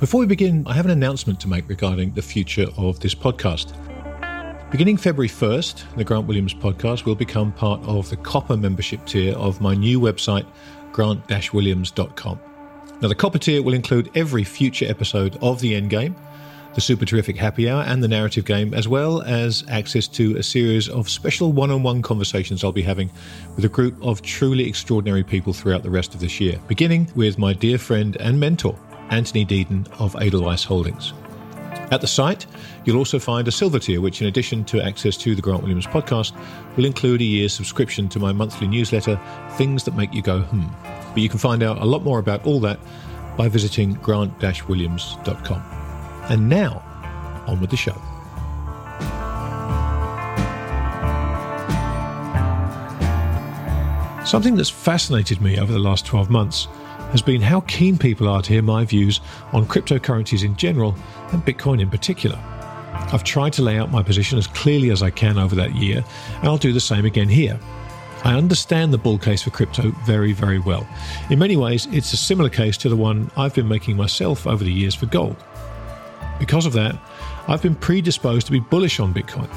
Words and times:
Before 0.00 0.20
we 0.20 0.26
begin, 0.26 0.66
I 0.66 0.72
have 0.72 0.86
an 0.86 0.92
announcement 0.92 1.38
to 1.40 1.48
make 1.48 1.68
regarding 1.68 2.14
the 2.14 2.22
future 2.22 2.68
of 2.78 2.98
this 3.00 3.14
podcast. 3.14 3.74
Beginning 4.70 4.96
February 4.96 5.28
1st, 5.28 5.96
the 5.96 6.04
Grant 6.04 6.26
Williams 6.26 6.54
podcast 6.54 7.04
will 7.04 7.14
become 7.14 7.52
part 7.52 7.82
of 7.82 8.08
the 8.08 8.16
Copper 8.16 8.56
membership 8.56 9.04
tier 9.04 9.36
of 9.36 9.60
my 9.60 9.74
new 9.74 10.00
website, 10.00 10.46
grant-williams.com. 10.92 12.40
Now, 13.02 13.08
the 13.08 13.14
Copper 13.14 13.38
tier 13.38 13.62
will 13.62 13.74
include 13.74 14.10
every 14.14 14.42
future 14.42 14.86
episode 14.88 15.36
of 15.42 15.60
The 15.60 15.74
Endgame, 15.78 16.14
the 16.74 16.80
Super 16.80 17.04
Terrific 17.04 17.36
Happy 17.36 17.68
Hour, 17.68 17.82
and 17.82 18.02
the 18.02 18.08
Narrative 18.08 18.46
Game, 18.46 18.72
as 18.72 18.88
well 18.88 19.20
as 19.20 19.64
access 19.68 20.08
to 20.08 20.34
a 20.38 20.42
series 20.42 20.88
of 20.88 21.10
special 21.10 21.52
one 21.52 21.70
on 21.70 21.82
one 21.82 22.00
conversations 22.00 22.64
I'll 22.64 22.72
be 22.72 22.80
having 22.80 23.10
with 23.54 23.66
a 23.66 23.68
group 23.68 24.02
of 24.02 24.22
truly 24.22 24.66
extraordinary 24.66 25.24
people 25.24 25.52
throughout 25.52 25.82
the 25.82 25.90
rest 25.90 26.14
of 26.14 26.20
this 26.20 26.40
year, 26.40 26.58
beginning 26.68 27.12
with 27.14 27.36
my 27.36 27.52
dear 27.52 27.76
friend 27.76 28.16
and 28.16 28.40
mentor, 28.40 28.78
Anthony 29.10 29.44
Deden 29.44 29.86
of 30.00 30.14
Edelweiss 30.16 30.64
Holdings. 30.64 31.12
At 31.90 32.00
the 32.00 32.06
site, 32.06 32.46
you'll 32.84 32.98
also 32.98 33.18
find 33.18 33.48
a 33.48 33.52
silver 33.52 33.80
tier, 33.80 34.00
which, 34.00 34.20
in 34.20 34.28
addition 34.28 34.64
to 34.66 34.80
access 34.80 35.16
to 35.18 35.34
the 35.34 35.42
Grant 35.42 35.62
Williams 35.62 35.86
podcast, 35.86 36.32
will 36.76 36.84
include 36.84 37.20
a 37.20 37.24
year's 37.24 37.52
subscription 37.52 38.08
to 38.10 38.20
my 38.20 38.32
monthly 38.32 38.68
newsletter, 38.68 39.20
Things 39.56 39.82
That 39.84 39.96
Make 39.96 40.14
You 40.14 40.22
Go 40.22 40.40
Hmm. 40.40 40.66
But 41.12 41.18
you 41.18 41.28
can 41.28 41.38
find 41.38 41.64
out 41.64 41.78
a 41.78 41.84
lot 41.84 42.04
more 42.04 42.20
about 42.20 42.46
all 42.46 42.60
that 42.60 42.78
by 43.36 43.48
visiting 43.48 43.94
grant-williams.com. 43.94 45.62
And 46.28 46.48
now, 46.48 46.82
on 47.48 47.60
with 47.60 47.70
the 47.70 47.76
show. 47.76 48.00
Something 54.24 54.54
that's 54.54 54.70
fascinated 54.70 55.40
me 55.40 55.58
over 55.58 55.72
the 55.72 55.80
last 55.80 56.06
12 56.06 56.30
months 56.30 56.68
has 57.10 57.22
been 57.22 57.40
how 57.40 57.60
keen 57.62 57.98
people 57.98 58.28
are 58.28 58.42
to 58.42 58.52
hear 58.52 58.62
my 58.62 58.84
views 58.84 59.20
on 59.52 59.66
cryptocurrencies 59.66 60.44
in 60.44 60.56
general 60.56 60.94
and 61.32 61.44
Bitcoin 61.44 61.80
in 61.80 61.90
particular. 61.90 62.38
I've 63.12 63.24
tried 63.24 63.52
to 63.54 63.62
lay 63.62 63.78
out 63.78 63.90
my 63.90 64.02
position 64.02 64.38
as 64.38 64.46
clearly 64.46 64.90
as 64.90 65.02
I 65.02 65.10
can 65.10 65.38
over 65.38 65.54
that 65.56 65.74
year, 65.74 66.04
and 66.38 66.48
I'll 66.48 66.58
do 66.58 66.72
the 66.72 66.80
same 66.80 67.04
again 67.04 67.28
here. 67.28 67.58
I 68.22 68.34
understand 68.34 68.92
the 68.92 68.98
bull 68.98 69.18
case 69.18 69.42
for 69.42 69.50
crypto 69.50 69.90
very, 70.04 70.32
very 70.32 70.58
well. 70.58 70.86
In 71.30 71.38
many 71.38 71.56
ways, 71.56 71.86
it's 71.90 72.12
a 72.12 72.16
similar 72.16 72.50
case 72.50 72.76
to 72.78 72.88
the 72.88 72.96
one 72.96 73.30
I've 73.36 73.54
been 73.54 73.68
making 73.68 73.96
myself 73.96 74.46
over 74.46 74.62
the 74.62 74.72
years 74.72 74.94
for 74.94 75.06
gold. 75.06 75.36
Because 76.38 76.66
of 76.66 76.74
that, 76.74 76.96
I've 77.48 77.62
been 77.62 77.74
predisposed 77.74 78.46
to 78.46 78.52
be 78.52 78.60
bullish 78.60 79.00
on 79.00 79.14
Bitcoin. 79.14 79.48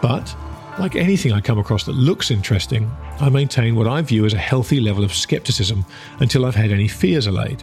But, 0.00 0.34
like 0.78 0.96
anything 0.96 1.32
I 1.32 1.40
come 1.40 1.58
across 1.58 1.84
that 1.84 1.92
looks 1.94 2.30
interesting, 2.30 2.90
I 3.20 3.28
maintain 3.28 3.76
what 3.76 3.86
I 3.86 4.00
view 4.02 4.24
as 4.24 4.32
a 4.32 4.38
healthy 4.38 4.80
level 4.80 5.04
of 5.04 5.12
skepticism 5.12 5.84
until 6.20 6.46
I've 6.46 6.54
had 6.54 6.72
any 6.72 6.88
fears 6.88 7.26
allayed. 7.26 7.62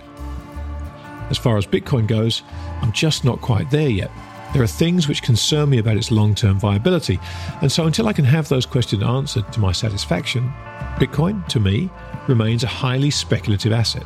As 1.29 1.37
far 1.37 1.57
as 1.57 1.65
Bitcoin 1.65 2.07
goes, 2.07 2.43
I'm 2.81 2.91
just 2.91 3.25
not 3.25 3.41
quite 3.41 3.69
there 3.71 3.89
yet. 3.89 4.11
There 4.53 4.63
are 4.63 4.67
things 4.67 5.07
which 5.07 5.21
concern 5.21 5.69
me 5.69 5.77
about 5.77 5.97
its 5.97 6.11
long 6.11 6.33
term 6.33 6.59
viability, 6.59 7.19
and 7.61 7.71
so 7.71 7.85
until 7.85 8.07
I 8.07 8.13
can 8.13 8.25
have 8.25 8.47
those 8.47 8.65
questions 8.65 9.03
answered 9.03 9.51
to 9.53 9.59
my 9.59 9.71
satisfaction, 9.71 10.51
Bitcoin, 10.97 11.47
to 11.49 11.59
me, 11.59 11.89
remains 12.27 12.63
a 12.63 12.67
highly 12.67 13.11
speculative 13.11 13.71
asset. 13.71 14.05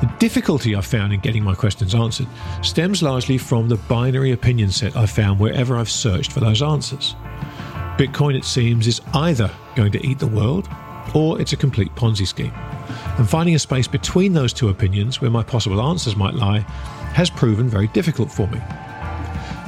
The 0.00 0.12
difficulty 0.18 0.76
I've 0.76 0.84
found 0.84 1.14
in 1.14 1.20
getting 1.20 1.42
my 1.42 1.54
questions 1.54 1.94
answered 1.94 2.26
stems 2.62 3.02
largely 3.02 3.38
from 3.38 3.68
the 3.68 3.76
binary 3.76 4.32
opinion 4.32 4.70
set 4.70 4.94
I've 4.94 5.10
found 5.10 5.40
wherever 5.40 5.78
I've 5.78 5.90
searched 5.90 6.32
for 6.32 6.40
those 6.40 6.60
answers. 6.60 7.14
Bitcoin, 7.96 8.36
it 8.36 8.44
seems, 8.44 8.86
is 8.86 9.00
either 9.14 9.50
going 9.74 9.90
to 9.92 10.06
eat 10.06 10.18
the 10.18 10.26
world 10.26 10.68
or 11.14 11.40
it's 11.40 11.54
a 11.54 11.56
complete 11.56 11.94
Ponzi 11.94 12.26
scheme. 12.26 12.52
And 13.16 13.28
finding 13.28 13.54
a 13.54 13.58
space 13.58 13.88
between 13.88 14.34
those 14.34 14.52
two 14.52 14.68
opinions 14.68 15.22
where 15.22 15.30
my 15.30 15.42
possible 15.42 15.80
answers 15.80 16.14
might 16.14 16.34
lie 16.34 16.58
has 17.14 17.30
proven 17.30 17.70
very 17.70 17.86
difficult 17.88 18.30
for 18.30 18.46
me. 18.48 18.58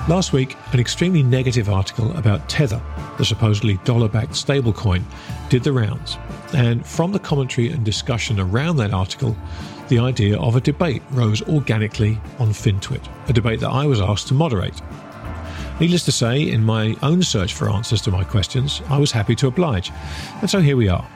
Last 0.09 0.35
week, 0.35 0.57
an 0.73 0.81
extremely 0.81 1.23
negative 1.23 1.71
article 1.71 2.15
about 2.19 2.47
Tether, 2.51 2.83
the 3.17 3.25
supposedly 3.25 3.79
dollar 3.85 4.09
backed 4.09 4.33
stablecoin, 4.33 5.03
did 5.49 5.65
the 5.65 5.73
rounds. 5.73 6.19
And 6.55 6.87
from 6.87 7.13
the 7.13 7.19
commentary 7.19 7.71
and 7.71 7.83
discussion 7.83 8.39
around 8.41 8.77
that 8.77 8.93
article, 8.93 9.35
the 9.89 9.99
idea 9.99 10.39
of 10.39 10.55
a 10.55 10.61
debate 10.61 11.03
rose 11.13 11.41
organically 11.49 12.21
on 12.39 12.51
FinTwit, 12.51 13.09
a 13.29 13.33
debate 13.33 13.61
that 13.61 13.71
I 13.71 13.87
was 13.87 14.03
asked 14.03 14.29
to 14.29 14.35
moderate. 14.35 14.83
Needless 15.81 16.05
to 16.07 16.13
say, 16.13 16.43
in 16.43 16.65
my 16.65 16.97
own 17.05 17.23
search 17.23 17.55
for 17.55 17.71
answers 17.71 18.01
to 18.03 18.11
my 18.11 18.25
questions, 18.25 18.83
I 18.89 18.99
was 18.99 19.13
happy 19.13 19.37
to 19.37 19.47
oblige. 19.47 19.93
And 20.41 20.51
so 20.51 20.61
here 20.61 20.77
we 20.77 20.89
are. 20.89 21.07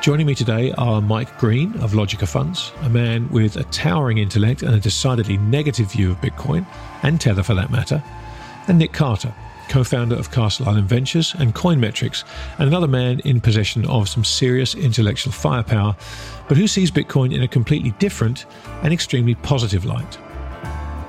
Joining 0.00 0.24
me 0.26 0.34
today 0.34 0.72
are 0.78 1.02
Mike 1.02 1.36
Green 1.36 1.74
of 1.80 1.92
Logica 1.92 2.26
Funds, 2.26 2.72
a 2.80 2.88
man 2.88 3.28
with 3.28 3.56
a 3.56 3.64
towering 3.64 4.16
intellect 4.16 4.62
and 4.62 4.74
a 4.74 4.80
decidedly 4.80 5.36
negative 5.36 5.92
view 5.92 6.12
of 6.12 6.20
Bitcoin, 6.22 6.64
and 7.02 7.20
Tether 7.20 7.42
for 7.42 7.52
that 7.52 7.70
matter, 7.70 8.02
and 8.68 8.78
Nic 8.78 8.94
Carter, 8.94 9.34
co 9.68 9.84
founder 9.84 10.16
of 10.16 10.30
Castle 10.30 10.66
Island 10.66 10.88
Ventures 10.88 11.34
and 11.38 11.54
CoinMetrics, 11.54 12.24
and 12.58 12.68
another 12.68 12.88
man 12.88 13.20
in 13.26 13.38
possession 13.38 13.84
of 13.84 14.08
some 14.08 14.24
serious 14.24 14.74
intellectual 14.74 15.34
firepower, 15.34 15.94
but 16.48 16.56
who 16.56 16.66
sees 16.66 16.90
Bitcoin 16.90 17.34
in 17.34 17.42
a 17.42 17.48
completely 17.48 17.90
different 17.98 18.46
and 18.82 18.94
extremely 18.94 19.34
positive 19.34 19.84
light. 19.84 20.16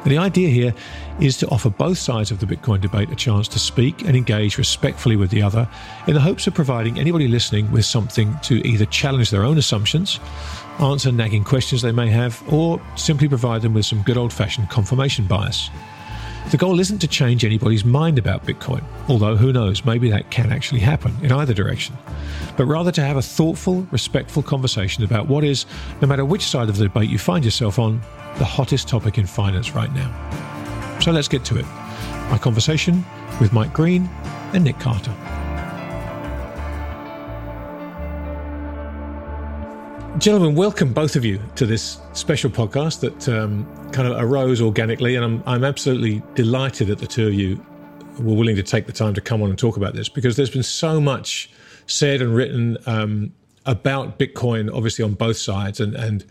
The 0.03 0.17
idea 0.17 0.49
here 0.49 0.73
is 1.19 1.37
to 1.37 1.47
offer 1.49 1.69
both 1.69 1.97
sides 1.97 2.31
of 2.31 2.39
the 2.39 2.47
Bitcoin 2.47 2.81
debate 2.81 3.11
a 3.11 3.15
chance 3.15 3.47
to 3.49 3.59
speak 3.59 4.01
and 4.01 4.15
engage 4.17 4.57
respectfully 4.57 5.15
with 5.15 5.29
the 5.29 5.43
other 5.43 5.69
in 6.07 6.15
the 6.15 6.19
hopes 6.19 6.47
of 6.47 6.55
providing 6.55 6.99
anybody 6.99 7.27
listening 7.27 7.71
with 7.71 7.85
something 7.85 8.35
to 8.41 8.65
either 8.67 8.85
challenge 8.85 9.29
their 9.29 9.43
own 9.43 9.59
assumptions, 9.59 10.19
answer 10.79 11.11
nagging 11.11 11.43
questions 11.43 11.83
they 11.83 11.91
may 11.91 12.09
have, 12.09 12.41
or 12.51 12.81
simply 12.95 13.27
provide 13.27 13.61
them 13.61 13.75
with 13.75 13.85
some 13.85 14.01
good 14.01 14.17
old 14.17 14.33
fashioned 14.33 14.69
confirmation 14.69 15.27
bias. 15.27 15.69
The 16.49 16.57
goal 16.57 16.79
isn't 16.79 16.99
to 16.99 17.07
change 17.07 17.45
anybody's 17.45 17.85
mind 17.85 18.17
about 18.17 18.45
Bitcoin, 18.45 18.83
although 19.07 19.37
who 19.37 19.53
knows, 19.53 19.85
maybe 19.85 20.09
that 20.09 20.31
can 20.31 20.51
actually 20.51 20.81
happen 20.81 21.15
in 21.21 21.31
either 21.31 21.53
direction, 21.53 21.97
but 22.57 22.65
rather 22.65 22.91
to 22.91 23.01
have 23.01 23.15
a 23.15 23.21
thoughtful, 23.21 23.87
respectful 23.91 24.43
conversation 24.43 25.03
about 25.03 25.27
what 25.27 25.45
is, 25.45 25.65
no 26.01 26.07
matter 26.07 26.25
which 26.25 26.43
side 26.43 26.67
of 26.67 26.77
the 26.77 26.83
debate 26.83 27.09
you 27.09 27.17
find 27.17 27.45
yourself 27.45 27.79
on, 27.79 28.01
the 28.37 28.45
hottest 28.45 28.87
topic 28.87 29.17
in 29.17 29.25
finance 29.25 29.75
right 29.75 29.93
now. 29.93 30.99
So 30.99 31.11
let's 31.11 31.27
get 31.29 31.45
to 31.45 31.57
it. 31.57 31.65
My 32.29 32.37
conversation 32.37 33.05
with 33.39 33.53
Mike 33.53 33.71
Green 33.71 34.09
and 34.53 34.63
Nic 34.63 34.77
Carter. 34.77 35.40
Gentlemen, 40.21 40.53
welcome 40.53 40.93
both 40.93 41.15
of 41.15 41.25
you 41.25 41.41
to 41.55 41.65
this 41.65 41.99
special 42.13 42.51
podcast 42.51 42.99
that 42.99 43.27
um, 43.27 43.65
kind 43.91 44.07
of 44.07 44.21
arose 44.21 44.61
organically, 44.61 45.15
and 45.15 45.25
I'm, 45.25 45.43
I'm 45.47 45.63
absolutely 45.63 46.21
delighted 46.35 46.89
that 46.89 46.99
the 46.99 47.07
two 47.07 47.29
of 47.29 47.33
you 47.33 47.59
were 48.19 48.35
willing 48.35 48.55
to 48.55 48.61
take 48.61 48.85
the 48.85 48.91
time 48.91 49.15
to 49.15 49.21
come 49.21 49.41
on 49.41 49.49
and 49.49 49.57
talk 49.57 49.77
about 49.77 49.95
this 49.95 50.09
because 50.09 50.35
there's 50.35 50.51
been 50.51 50.61
so 50.61 51.01
much 51.01 51.49
said 51.87 52.21
and 52.21 52.35
written 52.35 52.77
um, 52.85 53.33
about 53.65 54.19
Bitcoin, 54.19 54.71
obviously 54.71 55.03
on 55.03 55.15
both 55.15 55.37
sides, 55.37 55.79
and 55.79 55.95
and 55.95 56.23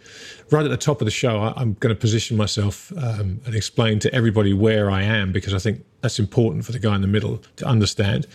right 0.52 0.64
at 0.64 0.70
the 0.70 0.76
top 0.76 1.00
of 1.00 1.04
the 1.04 1.10
show, 1.10 1.40
I, 1.40 1.60
am 1.60 1.74
going 1.80 1.92
to 1.92 2.00
position 2.00 2.36
myself 2.36 2.92
um, 2.96 3.40
and 3.44 3.56
explain 3.56 3.98
to 3.98 4.14
everybody 4.14 4.52
where 4.52 4.88
I 4.88 5.02
am 5.02 5.32
because 5.32 5.52
I 5.52 5.58
think 5.58 5.84
that's 6.00 6.20
important 6.20 6.64
for 6.64 6.70
the 6.70 6.78
guy 6.78 6.94
in 6.94 7.00
the 7.00 7.08
middle 7.08 7.42
to 7.56 7.66
understand. 7.66 8.28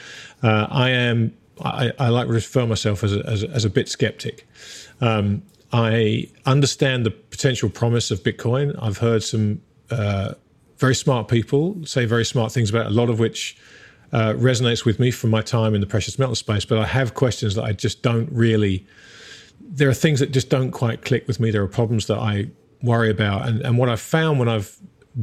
Uh, 0.43 0.67
I 0.69 0.89
am. 0.89 1.33
I, 1.63 1.93
I, 1.97 2.09
like 2.09 2.27
to 2.27 2.33
refer 2.33 2.67
myself 2.67 3.01
as 3.05 3.15
a, 3.15 3.25
as 3.25 3.45
as 3.45 3.63
a 3.63 3.69
bit 3.69 3.87
skeptic. 3.87 4.45
Um, 5.01 5.43
I 5.71 6.29
understand 6.45 7.05
the 7.05 7.11
potential 7.11 7.69
promise 7.69 8.11
of 8.11 8.23
Bitcoin. 8.23 8.75
I've 8.81 8.97
heard 8.97 9.23
some 9.23 9.61
uh, 9.89 10.33
very 10.77 10.95
smart 10.95 11.27
people 11.27 11.77
say 11.85 12.05
very 12.05 12.25
smart 12.25 12.51
things 12.51 12.69
about 12.69 12.85
it, 12.85 12.91
a 12.91 12.95
lot 12.95 13.09
of 13.09 13.19
which 13.19 13.57
uh, 14.13 14.33
resonates 14.33 14.85
with 14.85 14.99
me 14.99 15.11
from 15.11 15.29
my 15.29 15.41
time 15.41 15.73
in 15.73 15.81
the 15.81 15.87
precious 15.87 16.17
metal 16.19 16.35
space. 16.35 16.65
But 16.65 16.77
I 16.77 16.85
have 16.85 17.13
questions 17.13 17.55
that 17.55 17.63
I 17.63 17.73
just 17.73 18.01
don't 18.01 18.29
really. 18.31 18.85
There 19.59 19.89
are 19.89 19.93
things 19.93 20.19
that 20.19 20.31
just 20.31 20.49
don't 20.49 20.71
quite 20.71 21.03
click 21.03 21.27
with 21.27 21.39
me. 21.39 21.51
There 21.51 21.63
are 21.63 21.67
problems 21.67 22.07
that 22.07 22.17
I 22.17 22.49
worry 22.81 23.09
about, 23.09 23.47
and 23.47 23.61
and 23.61 23.77
what 23.77 23.89
I've 23.89 24.01
found 24.01 24.39
when 24.39 24.47
I've 24.47 24.77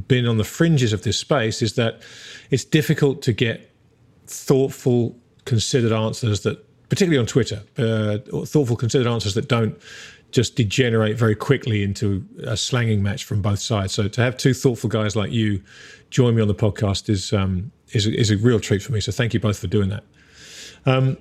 been 0.08 0.26
on 0.26 0.38
the 0.38 0.44
fringes 0.44 0.92
of 0.92 1.02
this 1.02 1.18
space 1.18 1.62
is 1.62 1.74
that 1.74 2.02
it's 2.50 2.64
difficult 2.64 3.22
to 3.22 3.32
get 3.32 3.70
thoughtful, 4.26 5.16
considered 5.44 5.92
answers 5.92 6.40
that, 6.40 6.64
particularly 6.92 7.18
on 7.18 7.24
Twitter, 7.24 7.62
uh, 7.78 8.18
thoughtful, 8.44 8.76
considered 8.76 9.06
answers 9.06 9.32
that 9.32 9.48
don't 9.48 9.80
just 10.30 10.56
degenerate 10.56 11.16
very 11.16 11.34
quickly 11.34 11.82
into 11.82 12.22
a 12.44 12.54
slanging 12.54 13.02
match 13.02 13.24
from 13.24 13.40
both 13.40 13.60
sides. 13.60 13.94
So 13.94 14.08
to 14.08 14.20
have 14.20 14.36
two 14.36 14.52
thoughtful 14.52 14.90
guys 14.90 15.16
like 15.16 15.32
you 15.32 15.62
join 16.10 16.34
me 16.34 16.42
on 16.42 16.48
the 16.48 16.54
podcast 16.54 17.08
is 17.08 17.32
um, 17.32 17.72
is, 17.92 18.06
is 18.06 18.30
a 18.30 18.36
real 18.36 18.60
treat 18.60 18.82
for 18.82 18.92
me. 18.92 19.00
So 19.00 19.10
thank 19.10 19.32
you 19.32 19.40
both 19.40 19.58
for 19.58 19.68
doing 19.68 19.88
that. 19.88 20.04
Um, 20.84 21.16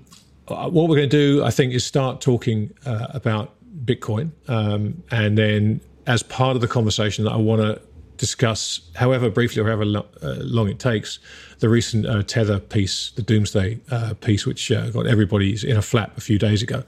what 0.47 0.89
we're 0.89 0.97
going 0.97 1.09
to 1.09 1.37
do, 1.37 1.41
I 1.45 1.51
think, 1.51 1.73
is 1.73 1.85
start 1.85 2.19
talking 2.19 2.73
uh, 2.85 3.07
about 3.13 3.53
Bitcoin, 3.85 4.31
um, 4.49 5.01
and 5.09 5.37
then 5.37 5.79
as 6.05 6.21
part 6.21 6.57
of 6.57 6.61
the 6.61 6.67
conversation, 6.67 7.29
I 7.29 7.37
want 7.37 7.61
to 7.61 7.81
discuss, 8.21 8.81
however 8.93 9.31
briefly 9.31 9.59
or 9.59 9.65
however 9.65 9.83
lo- 9.83 10.05
uh, 10.21 10.35
long 10.41 10.69
it 10.69 10.77
takes, 10.77 11.17
the 11.57 11.67
recent 11.67 12.05
uh, 12.05 12.21
Tether 12.21 12.59
piece, 12.59 13.09
the 13.15 13.23
Doomsday 13.23 13.79
uh, 13.89 14.13
piece, 14.21 14.45
which 14.45 14.71
uh, 14.71 14.91
got 14.91 15.07
everybody 15.07 15.57
in 15.67 15.75
a 15.75 15.81
flap 15.81 16.15
a 16.17 16.21
few 16.21 16.37
days 16.37 16.61
ago. 16.61 16.83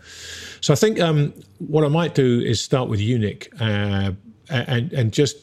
So 0.62 0.74
I 0.74 0.76
think 0.76 1.00
um, 1.00 1.34
what 1.58 1.84
I 1.84 1.88
might 1.88 2.14
do 2.14 2.40
is 2.40 2.62
start 2.62 2.88
with 2.88 3.00
you, 3.00 3.18
Nic, 3.18 3.52
uh, 3.60 4.12
and 4.50 4.94
and 4.94 5.12
just 5.12 5.38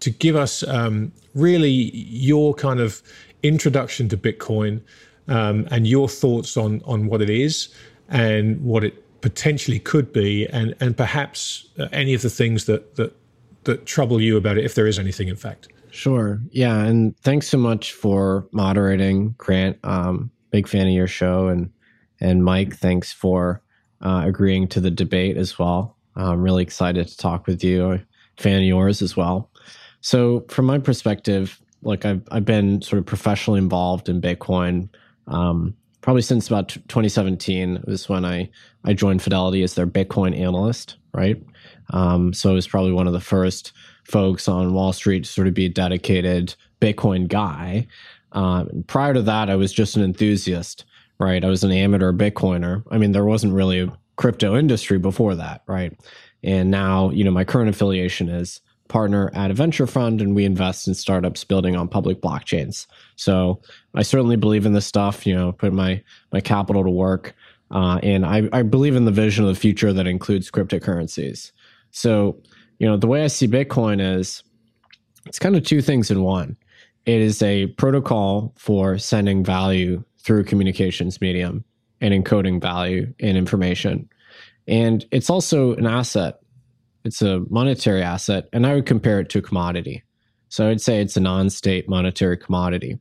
to 0.00 0.10
give 0.10 0.36
us 0.36 0.62
um, 0.66 1.12
really 1.34 1.70
your 1.70 2.54
kind 2.54 2.80
of 2.80 3.02
introduction 3.42 4.08
to 4.08 4.16
Bitcoin 4.16 4.80
um, 5.28 5.68
and 5.70 5.86
your 5.86 6.08
thoughts 6.08 6.56
on 6.56 6.80
on 6.86 7.08
what 7.08 7.20
it 7.20 7.28
is 7.28 7.68
and 8.08 8.58
what 8.64 8.84
it 8.84 8.94
potentially 9.20 9.78
could 9.78 10.14
be, 10.14 10.46
and 10.46 10.74
and 10.80 10.96
perhaps 10.96 11.68
uh, 11.78 11.88
any 11.92 12.14
of 12.14 12.22
the 12.22 12.30
things 12.30 12.64
that 12.64 12.96
that 12.96 13.12
that 13.64 13.86
trouble 13.86 14.20
you 14.20 14.36
about 14.36 14.58
it, 14.58 14.64
if 14.64 14.74
there 14.74 14.86
is 14.86 14.98
anything, 14.98 15.28
in 15.28 15.36
fact. 15.36 15.68
Sure. 15.90 16.40
Yeah, 16.50 16.78
and 16.78 17.16
thanks 17.18 17.48
so 17.48 17.58
much 17.58 17.92
for 17.92 18.48
moderating, 18.52 19.34
Grant. 19.38 19.78
Um, 19.84 20.30
big 20.50 20.68
fan 20.68 20.86
of 20.86 20.92
your 20.92 21.06
show, 21.06 21.48
and 21.48 21.70
and 22.20 22.44
Mike, 22.44 22.76
thanks 22.76 23.12
for 23.12 23.62
uh, 24.00 24.22
agreeing 24.24 24.68
to 24.68 24.80
the 24.80 24.90
debate 24.90 25.36
as 25.36 25.58
well. 25.58 25.96
I'm 26.16 26.42
really 26.42 26.62
excited 26.62 27.08
to 27.08 27.16
talk 27.16 27.46
with 27.46 27.64
you. 27.64 28.00
Fan 28.38 28.58
of 28.58 28.64
yours 28.64 29.02
as 29.02 29.16
well. 29.16 29.50
So, 30.00 30.44
from 30.48 30.66
my 30.66 30.78
perspective, 30.78 31.60
like 31.82 32.04
I've 32.04 32.22
I've 32.30 32.44
been 32.44 32.82
sort 32.82 32.98
of 32.98 33.06
professionally 33.06 33.58
involved 33.58 34.08
in 34.08 34.20
Bitcoin 34.20 34.88
um, 35.26 35.74
probably 36.00 36.22
since 36.22 36.48
about 36.48 36.68
2017 36.68 37.82
was 37.86 38.08
when 38.08 38.24
I 38.24 38.50
I 38.84 38.92
joined 38.92 39.22
Fidelity 39.22 39.62
as 39.62 39.74
their 39.74 39.86
Bitcoin 39.86 40.38
analyst, 40.38 40.96
right? 41.14 41.42
Um, 41.90 42.32
so 42.32 42.50
I 42.50 42.54
was 42.54 42.68
probably 42.68 42.92
one 42.92 43.06
of 43.06 43.12
the 43.12 43.20
first 43.20 43.72
folks 44.04 44.48
on 44.48 44.74
Wall 44.74 44.92
Street 44.92 45.24
to 45.24 45.30
sort 45.30 45.46
of 45.46 45.54
be 45.54 45.66
a 45.66 45.70
dedicated 45.70 46.54
Bitcoin 46.80 47.28
guy. 47.28 47.86
Uh, 48.32 48.64
prior 48.86 49.14
to 49.14 49.22
that, 49.22 49.50
I 49.50 49.56
was 49.56 49.72
just 49.72 49.96
an 49.96 50.02
enthusiast, 50.02 50.84
right? 51.18 51.44
I 51.44 51.48
was 51.48 51.64
an 51.64 51.72
amateur 51.72 52.12
Bitcoiner. 52.12 52.82
I 52.90 52.98
mean, 52.98 53.12
there 53.12 53.24
wasn't 53.24 53.54
really 53.54 53.80
a 53.80 53.92
crypto 54.16 54.56
industry 54.56 54.98
before 54.98 55.34
that, 55.34 55.62
right? 55.66 55.92
And 56.42 56.70
now, 56.70 57.10
you 57.10 57.24
know, 57.24 57.30
my 57.30 57.44
current 57.44 57.70
affiliation 57.70 58.28
is 58.28 58.60
partner 58.88 59.30
at 59.34 59.50
a 59.50 59.54
venture 59.54 59.86
fund 59.86 60.20
and 60.20 60.34
we 60.34 60.44
invest 60.44 60.88
in 60.88 60.94
startups 60.94 61.44
building 61.44 61.76
on 61.76 61.88
public 61.88 62.20
blockchains. 62.20 62.86
So 63.16 63.60
I 63.94 64.02
certainly 64.02 64.36
believe 64.36 64.66
in 64.66 64.72
this 64.72 64.86
stuff, 64.86 65.26
you 65.26 65.34
know, 65.34 65.52
put 65.52 65.72
my 65.72 66.02
my 66.32 66.40
capital 66.40 66.82
to 66.82 66.90
work. 66.90 67.34
Uh, 67.70 68.00
and 68.02 68.26
I, 68.26 68.48
I 68.52 68.62
believe 68.62 68.96
in 68.96 69.04
the 69.04 69.12
vision 69.12 69.44
of 69.44 69.54
the 69.54 69.60
future 69.60 69.92
that 69.92 70.08
includes 70.08 70.50
cryptocurrencies. 70.50 71.52
So, 71.90 72.40
you 72.78 72.86
know, 72.86 72.96
the 72.96 73.06
way 73.06 73.24
I 73.24 73.28
see 73.28 73.48
Bitcoin 73.48 74.00
is 74.00 74.42
it's 75.26 75.38
kind 75.38 75.56
of 75.56 75.64
two 75.64 75.82
things 75.82 76.10
in 76.10 76.22
one. 76.22 76.56
It 77.06 77.20
is 77.20 77.42
a 77.42 77.66
protocol 77.66 78.54
for 78.56 78.98
sending 78.98 79.44
value 79.44 80.04
through 80.18 80.44
communications 80.44 81.20
medium 81.20 81.64
and 82.00 82.12
encoding 82.12 82.60
value 82.60 83.12
in 83.18 83.36
information. 83.36 84.08
And 84.68 85.04
it's 85.10 85.30
also 85.30 85.74
an 85.74 85.86
asset 85.86 86.40
it's 87.04 87.22
a 87.22 87.40
monetary 87.48 88.02
asset, 88.02 88.48
and 88.52 88.66
I 88.66 88.74
would 88.74 88.86
compare 88.86 89.20
it 89.20 89.30
to 89.30 89.38
a 89.38 89.42
commodity. 89.42 90.02
So 90.48 90.68
I'd 90.68 90.80
say 90.80 91.00
it's 91.00 91.16
a 91.16 91.20
non-state 91.20 91.88
monetary 91.88 92.36
commodity. 92.36 92.98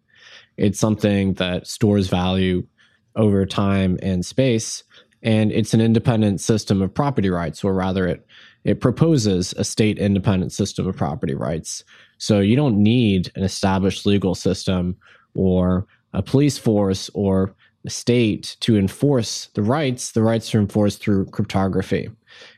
It's 0.58 0.80
something 0.80 1.34
that 1.34 1.68
stores 1.68 2.08
value 2.08 2.66
over 3.16 3.46
time 3.46 3.98
and 4.02 4.26
space, 4.26 4.84
and 5.22 5.52
it's 5.52 5.74
an 5.74 5.82
independent 5.82 6.40
system 6.40 6.82
of 6.82 6.94
property 6.94 7.30
rights, 7.30 7.64
or 7.64 7.74
rather, 7.74 8.08
it 8.08 8.26
it 8.64 8.82
proposes 8.82 9.54
a 9.54 9.64
state 9.64 9.98
independent 9.98 10.52
system 10.52 10.88
of 10.88 10.96
property 10.96 11.34
rights. 11.34 11.84
So 12.18 12.40
you 12.40 12.56
don't 12.56 12.82
need 12.82 13.32
an 13.36 13.44
established 13.44 14.06
legal 14.06 14.36
system 14.36 14.98
or 15.34 15.88
a 16.14 16.22
police 16.22 16.58
force 16.58 17.10
or 17.14 17.56
a 17.86 17.90
state 17.90 18.58
to 18.62 18.78
enforce 18.78 19.48
the 19.54 19.62
rights. 19.62 20.12
The 20.12 20.24
rights 20.24 20.54
are 20.54 20.60
enforced 20.60 21.02
through 21.02 21.28
cryptography. 21.28 22.10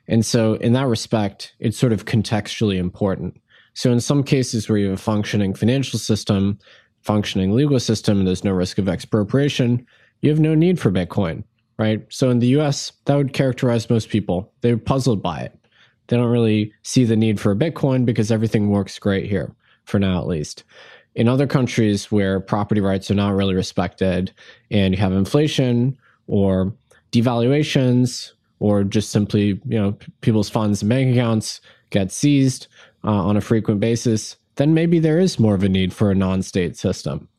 And 0.07 0.25
so, 0.25 0.55
in 0.55 0.73
that 0.73 0.87
respect, 0.87 1.55
it's 1.59 1.77
sort 1.77 1.93
of 1.93 2.05
contextually 2.05 2.77
important. 2.77 3.39
So, 3.73 3.91
in 3.91 3.99
some 3.99 4.23
cases 4.23 4.67
where 4.67 4.77
you 4.77 4.89
have 4.89 4.99
a 4.99 5.01
functioning 5.01 5.53
financial 5.53 5.99
system, 5.99 6.59
functioning 7.01 7.53
legal 7.53 7.79
system, 7.79 8.19
and 8.19 8.27
there's 8.27 8.43
no 8.43 8.51
risk 8.51 8.77
of 8.77 8.89
expropriation, 8.89 9.85
you 10.21 10.29
have 10.29 10.39
no 10.39 10.55
need 10.55 10.79
for 10.79 10.91
Bitcoin, 10.91 11.43
right? 11.77 12.05
So, 12.09 12.29
in 12.29 12.39
the 12.39 12.59
US, 12.59 12.91
that 13.05 13.15
would 13.15 13.33
characterize 13.33 13.89
most 13.89 14.09
people. 14.09 14.51
They're 14.61 14.77
puzzled 14.77 15.21
by 15.21 15.41
it. 15.41 15.57
They 16.11 16.17
don't 16.17 16.29
really 16.29 16.73
see 16.83 17.05
the 17.05 17.15
need 17.15 17.39
for 17.39 17.53
a 17.53 17.55
Bitcoin 17.55 18.03
because 18.05 18.33
everything 18.33 18.69
works 18.69 18.99
great 18.99 19.29
here, 19.29 19.55
for 19.85 19.97
now 19.97 20.19
at 20.19 20.27
least. 20.27 20.65
In 21.15 21.29
other 21.29 21.47
countries 21.47 22.11
where 22.11 22.41
property 22.41 22.81
rights 22.81 23.09
are 23.09 23.15
not 23.15 23.33
really 23.33 23.55
respected 23.55 24.33
and 24.69 24.93
you 24.93 24.99
have 24.99 25.13
inflation 25.13 25.97
or 26.27 26.73
devaluations 27.13 28.33
or 28.59 28.83
just 28.83 29.11
simply 29.11 29.61
you 29.65 29.79
know 29.79 29.97
people's 30.19 30.49
funds 30.49 30.81
and 30.81 30.89
bank 30.89 31.15
accounts 31.15 31.61
get 31.91 32.11
seized 32.11 32.67
uh, 33.05 33.09
on 33.09 33.37
a 33.37 33.41
frequent 33.41 33.79
basis, 33.79 34.35
then 34.57 34.73
maybe 34.73 34.99
there 34.99 35.17
is 35.17 35.39
more 35.39 35.55
of 35.55 35.63
a 35.63 35.69
need 35.69 35.93
for 35.93 36.11
a 36.11 36.15
non-state 36.15 36.75
system. 36.75 37.29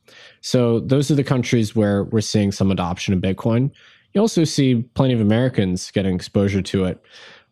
So 0.41 0.81
those 0.81 1.11
are 1.11 1.15
the 1.15 1.25
countries 1.25 1.77
where 1.77 2.05
we're 2.05 2.23
seeing 2.23 2.53
some 2.53 2.71
adoption 2.71 3.13
of 3.13 3.21
Bitcoin. 3.21 3.71
You 4.15 4.23
also 4.23 4.45
see 4.45 4.77
plenty 4.95 5.13
of 5.13 5.21
Americans 5.21 5.91
getting 5.91 6.15
exposure 6.15 6.63
to 6.63 6.85
it, 6.85 7.03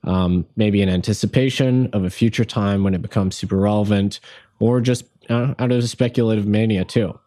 um, 0.04 0.46
maybe 0.56 0.82
in 0.82 0.88
anticipation 0.88 1.88
of 1.92 2.04
a 2.04 2.10
future 2.10 2.44
time 2.44 2.84
when 2.84 2.94
it 2.94 3.02
becomes 3.02 3.36
super 3.36 3.56
relevant, 3.56 4.20
or 4.58 4.80
just 4.80 5.04
uh, 5.28 5.54
out 5.58 5.72
of 5.72 5.88
speculative 5.88 6.46
mania 6.46 6.84
too. 6.84 7.18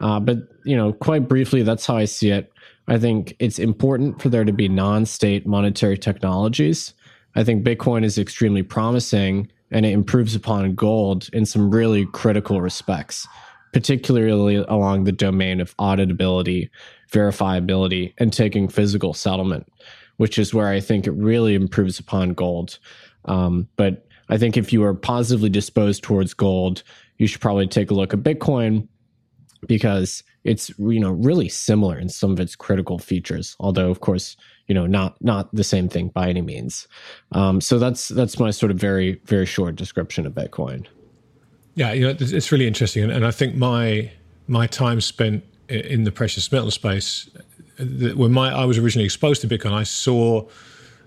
Uh, 0.00 0.20
but 0.20 0.38
you 0.64 0.76
know, 0.76 0.92
quite 0.92 1.28
briefly, 1.28 1.62
that's 1.62 1.86
how 1.86 1.96
I 1.96 2.04
see 2.04 2.30
it. 2.30 2.52
I 2.88 2.98
think 2.98 3.34
it's 3.38 3.58
important 3.58 4.20
for 4.20 4.28
there 4.28 4.44
to 4.44 4.52
be 4.52 4.68
non 4.68 5.06
state 5.06 5.46
monetary 5.46 5.98
technologies. 5.98 6.94
I 7.34 7.44
think 7.44 7.64
Bitcoin 7.64 8.04
is 8.04 8.18
extremely 8.18 8.62
promising 8.62 9.50
and 9.70 9.84
it 9.84 9.90
improves 9.90 10.34
upon 10.34 10.74
gold 10.74 11.28
in 11.32 11.44
some 11.44 11.70
really 11.70 12.06
critical 12.06 12.60
respects, 12.60 13.26
particularly 13.72 14.56
along 14.56 15.04
the 15.04 15.12
domain 15.12 15.60
of 15.60 15.76
auditability, 15.76 16.70
verifiability, 17.10 18.14
and 18.18 18.32
taking 18.32 18.68
physical 18.68 19.12
settlement, 19.12 19.70
which 20.16 20.38
is 20.38 20.54
where 20.54 20.68
I 20.68 20.80
think 20.80 21.06
it 21.06 21.12
really 21.12 21.54
improves 21.54 21.98
upon 21.98 22.34
gold. 22.34 22.78
Um, 23.26 23.68
but 23.76 24.06
I 24.28 24.38
think 24.38 24.56
if 24.56 24.72
you 24.72 24.82
are 24.84 24.94
positively 24.94 25.48
disposed 25.50 26.02
towards 26.02 26.34
gold, 26.34 26.82
you 27.18 27.26
should 27.26 27.40
probably 27.40 27.66
take 27.66 27.90
a 27.90 27.94
look 27.94 28.12
at 28.12 28.20
Bitcoin 28.20 28.88
because 29.66 30.22
it's 30.44 30.70
you 30.78 31.00
know 31.00 31.10
really 31.10 31.48
similar 31.48 31.98
in 31.98 32.08
some 32.08 32.30
of 32.30 32.38
its 32.38 32.54
critical 32.54 32.98
features 32.98 33.56
although 33.58 33.90
of 33.90 34.00
course 34.00 34.36
you 34.68 34.74
know 34.74 34.86
not 34.86 35.16
not 35.22 35.52
the 35.54 35.64
same 35.64 35.88
thing 35.88 36.08
by 36.08 36.28
any 36.28 36.42
means. 36.42 36.86
Um, 37.32 37.60
so 37.60 37.78
that's 37.78 38.08
that's 38.08 38.38
my 38.38 38.50
sort 38.50 38.70
of 38.70 38.78
very 38.78 39.20
very 39.24 39.46
short 39.46 39.76
description 39.76 40.26
of 40.26 40.34
bitcoin. 40.34 40.86
Yeah 41.74 41.92
you 41.92 42.06
know 42.06 42.16
it's 42.18 42.52
really 42.52 42.66
interesting. 42.66 43.04
And, 43.04 43.12
and 43.12 43.26
i 43.26 43.30
think 43.30 43.56
my 43.56 44.10
my 44.48 44.66
time 44.66 45.00
spent 45.00 45.44
in 45.68 46.04
the 46.04 46.12
precious 46.12 46.50
metal 46.52 46.70
space 46.70 47.28
when 47.78 48.32
my 48.32 48.50
i 48.50 48.64
was 48.64 48.78
originally 48.78 49.04
exposed 49.04 49.40
to 49.40 49.48
bitcoin 49.48 49.72
i 49.72 49.82
saw 49.82 50.46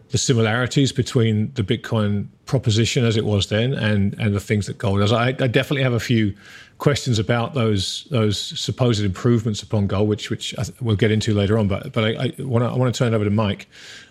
the 0.09 0.17
similarities 0.17 0.91
between 0.91 1.51
the 1.53 1.63
Bitcoin 1.63 2.27
proposition 2.45 3.05
as 3.05 3.15
it 3.15 3.25
was 3.25 3.47
then 3.47 3.73
and 3.73 4.15
and 4.19 4.33
the 4.33 4.39
things 4.39 4.65
that 4.65 4.77
gold 4.77 4.99
does. 4.99 5.13
I, 5.13 5.27
I 5.27 5.31
definitely 5.31 5.83
have 5.83 5.93
a 5.93 5.99
few 5.99 6.33
questions 6.79 7.19
about 7.19 7.53
those 7.53 8.07
those 8.09 8.39
supposed 8.59 9.03
improvements 9.03 9.61
upon 9.61 9.88
gold, 9.88 10.09
which 10.09 10.29
which 10.29 10.55
we'll 10.81 10.95
get 10.95 11.11
into 11.11 11.33
later 11.33 11.57
on. 11.57 11.67
But 11.67 11.93
but 11.93 12.03
I, 12.03 12.33
want 12.39 12.63
to 12.63 12.69
I 12.69 12.75
want 12.75 12.93
to 12.93 12.97
turn 12.97 13.13
over 13.13 13.23
to 13.23 13.29
Mike. 13.29 13.67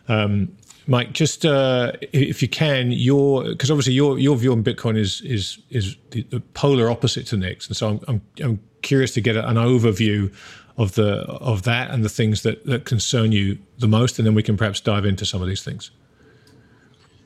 Um, 0.06 0.56
Mike, 0.86 1.12
just 1.12 1.44
uh, 1.44 1.92
if 2.12 2.40
you 2.40 2.48
can, 2.48 2.92
your 2.92 3.44
because 3.44 3.70
obviously 3.70 3.92
your 3.92 4.18
your 4.18 4.36
view 4.36 4.52
on 4.52 4.62
Bitcoin 4.62 4.96
is 4.96 5.20
is 5.22 5.58
is 5.70 5.96
the, 6.12 6.22
the 6.22 6.40
polar 6.54 6.90
opposite 6.90 7.26
to 7.26 7.36
Nic's, 7.36 7.66
and 7.66 7.76
so 7.76 7.88
I'm 7.88 8.00
I'm, 8.06 8.22
I'm 8.40 8.60
curious 8.82 9.12
to 9.14 9.20
get 9.20 9.36
an 9.36 9.56
overview 9.56 10.32
of 10.78 10.94
the 10.94 11.24
of 11.26 11.64
that 11.64 11.90
and 11.90 12.04
the 12.04 12.08
things 12.08 12.42
that 12.42 12.64
that 12.64 12.84
concern 12.84 13.32
you 13.32 13.58
the 13.78 13.88
most, 13.88 14.18
and 14.18 14.26
then 14.26 14.34
we 14.34 14.42
can 14.42 14.56
perhaps 14.56 14.80
dive 14.80 15.04
into 15.04 15.26
some 15.26 15.42
of 15.42 15.48
these 15.48 15.62
things. 15.62 15.90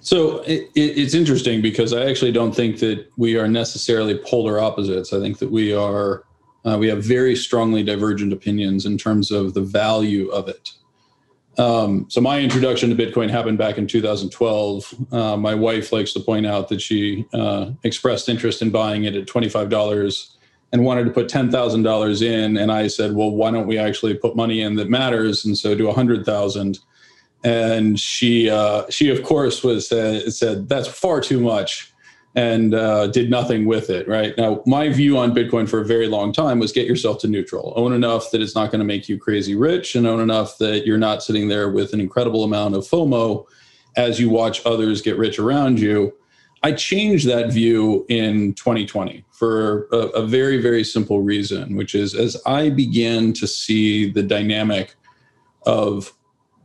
So 0.01 0.41
it, 0.41 0.69
it's 0.75 1.15
interesting 1.15 1.63
because 1.63 1.93
I 1.93 2.07
actually 2.07 2.33
don't 2.33 2.53
think 2.53 2.81
that 2.81 3.07
we 3.17 3.37
are 3.37 3.47
necessarily 3.47 4.19
polar 4.19 4.59
opposites. 4.59 5.13
I 5.13 5.21
think 5.21 5.39
that 5.39 5.53
we 5.53 5.73
are 5.73 6.25
uh, 6.65 6.77
we 6.79 6.89
have 6.89 7.05
very 7.05 7.37
strongly 7.37 7.83
divergent 7.85 8.33
opinions 8.33 8.87
in 8.87 8.99
terms 8.99 9.31
of 9.31 9.55
the 9.55 9.63
value 9.63 10.29
of 10.31 10.49
it. 10.49 10.71
Um, 11.59 12.07
so 12.09 12.21
my 12.23 12.41
introduction 12.41 12.89
to 12.89 12.97
Bitcoin 12.97 13.29
happened 13.29 13.59
back 13.59 13.77
in 13.77 13.87
2012. 13.87 14.95
Uh, 15.13 15.37
my 15.37 15.55
wife 15.55 15.93
likes 15.93 16.15
to 16.15 16.21
point 16.21 16.47
out 16.47 16.69
that 16.71 16.81
she 16.81 17.27
uh, 17.35 17.73
expressed 17.85 18.31
interest 18.31 18.63
in 18.63 18.71
buying 18.71 19.05
it 19.05 19.15
at 19.15 19.27
$25 19.27 20.29
and 20.73 20.85
wanted 20.85 21.05
to 21.05 21.11
put 21.11 21.29
$10,000 21.29 22.23
in. 22.23 22.57
And 22.57 22.73
I 22.73 22.87
said, 22.87 23.14
well, 23.14 23.31
why 23.31 23.50
don't 23.50 23.67
we 23.67 23.79
actually 23.79 24.14
put 24.14 24.35
money 24.35 24.62
in 24.62 24.76
that 24.76 24.88
matters? 24.88 25.45
And 25.45 25.57
so 25.57 25.75
do 25.75 25.87
100,000. 25.87 26.79
And 27.45 28.00
she, 28.00 28.49
uh, 28.49 28.88
she 28.88 29.11
of 29.11 29.23
course 29.23 29.62
was 29.62 29.93
uh, 29.93 30.31
said, 30.31 30.69
that's 30.69 30.88
far 30.88 31.21
too 31.21 31.41
much 31.41 31.93
and 32.35 32.75
uh, 32.75 33.09
did 33.09 33.31
nothing 33.31 33.67
with 33.67 33.91
it. 33.91 34.09
Right 34.09 34.37
now, 34.38 34.62
my 34.67 34.88
view 34.88 35.19
on 35.19 35.35
Bitcoin 35.35 35.69
for 35.69 35.81
a 35.81 35.85
very 35.85 36.07
long 36.07 36.33
time 36.33 36.59
was 36.59 36.73
get 36.73 36.87
yourself 36.87 37.19
to 37.21 37.29
neutral, 37.29 37.73
own 37.76 37.93
enough 37.93 38.31
that 38.31 38.41
it's 38.41 38.55
not 38.55 38.71
going 38.71 38.79
to 38.79 38.87
make 38.87 39.09
you 39.09 39.19
crazy 39.19 39.55
rich, 39.55 39.95
and 39.95 40.07
own 40.07 40.21
enough 40.21 40.57
that 40.59 40.87
you're 40.87 40.99
not 40.99 41.23
sitting 41.23 41.49
there 41.49 41.71
with 41.71 41.93
an 41.93 42.00
incredible 42.00 42.45
amount 42.45 42.75
of 42.75 42.85
FOMO 42.85 43.47
as 43.97 44.19
you 44.19 44.31
watch 44.31 44.64
others 44.64 45.02
get 45.02 45.19
rich 45.19 45.38
around 45.38 45.79
you. 45.79 46.14
I 46.64 46.73
changed 46.73 47.26
that 47.28 47.52
view 47.52 48.07
in 48.09 48.54
2020 48.54 49.25
for 49.33 49.88
a, 49.92 49.97
a, 49.97 50.26
very, 50.26 50.59
very 50.59 50.85
simple 50.85 51.21
reason, 51.21 51.75
which 51.75 51.95
is 51.95 52.14
as 52.14 52.40
I 52.47 52.71
began 52.71 53.33
to 53.35 53.49
see 53.49 54.09
the 54.09 54.23
dynamic 54.23 54.95
of 55.66 56.12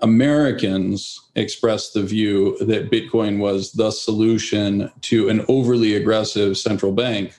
Americans 0.01 1.19
express 1.35 1.91
the 1.91 2.03
view 2.03 2.57
that 2.59 2.91
Bitcoin 2.91 3.39
was 3.39 3.71
the 3.71 3.89
solution 3.89 4.91
to 5.01 5.29
an 5.29 5.43
overly 5.47 5.95
aggressive 5.95 6.57
central 6.57 6.91
bank, 6.91 7.33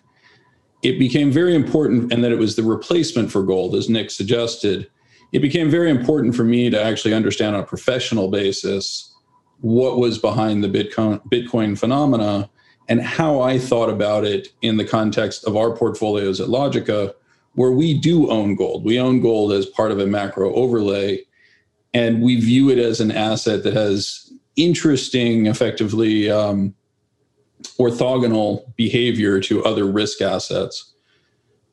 it 0.83 0.99
became 0.99 1.31
very 1.31 1.55
important, 1.55 2.13
and 2.13 2.25
that 2.25 2.33
it 2.33 2.39
was 2.39 2.57
the 2.57 2.63
replacement 2.65 3.31
for 3.31 3.43
gold, 3.43 3.77
as 3.77 3.89
Nic 3.89 4.11
suggested. 4.11 4.89
It 5.33 5.41
became 5.41 5.71
very 5.71 5.91
important 5.91 6.35
for 6.35 6.45
me 6.45 6.71
to 6.71 6.83
actually 6.83 7.15
understand 7.15 7.55
on 7.55 7.63
a 7.63 7.67
professional 7.67 8.29
basis 8.29 9.15
what 9.61 9.99
was 9.99 10.19
behind 10.19 10.63
the 10.63 10.69
Bitcoin, 10.69 11.21
Bitcoin 11.29 11.79
phenomena 11.79 12.49
and 12.89 13.03
how 13.03 13.41
I 13.41 13.59
thought 13.59 13.91
about 13.91 14.25
it 14.25 14.49
in 14.63 14.79
the 14.79 14.85
context 14.85 15.45
of 15.45 15.57
our 15.57 15.77
portfolios 15.77 16.41
at 16.41 16.49
Logica, 16.49 17.13
where 17.55 17.73
we 17.73 17.99
do 17.99 18.31
own 18.31 18.57
gold. 18.57 18.85
We 18.85 18.99
own 18.99 19.21
gold 19.21 19.53
as 19.53 19.67
part 19.67 19.93
of 19.93 19.99
a 19.99 20.07
macro 20.07 20.55
overlay, 20.55 21.25
and 21.93 22.23
we 22.23 22.41
view 22.41 22.71
it 22.71 22.79
as 22.79 23.01
an 23.01 23.11
asset 23.11 23.63
that 23.65 23.75
has 23.75 24.33
interesting, 24.57 25.47
effectively 25.47 26.31
um, 26.31 26.75
orthogonal 27.79 28.75
behavior 28.77 29.41
to 29.41 29.65
other 29.65 29.85
risk 29.85 30.23
assets. 30.23 30.95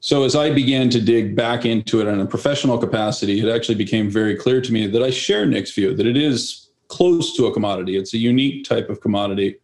So, 0.01 0.23
as 0.23 0.35
I 0.35 0.51
began 0.51 0.89
to 0.91 1.01
dig 1.01 1.35
back 1.35 1.65
into 1.65 2.01
it 2.01 2.07
in 2.07 2.19
a 2.19 2.25
professional 2.25 2.77
capacity, 2.77 3.39
it 3.39 3.49
actually 3.49 3.75
became 3.75 4.09
very 4.09 4.35
clear 4.35 4.61
to 4.61 4.71
me 4.71 4.85
that 4.87 5.01
I 5.01 5.09
share 5.09 5.45
Nic's 5.45 5.71
view 5.71 5.95
that 5.95 6.05
it 6.05 6.17
is 6.17 6.64
close 6.87 7.35
to 7.35 7.47
a 7.47 7.53
commodity. 7.53 7.97
It's 7.97 8.13
a 8.13 8.17
unique 8.17 8.63
type 8.65 8.89
of 8.89 9.01
commodity. 9.01 9.57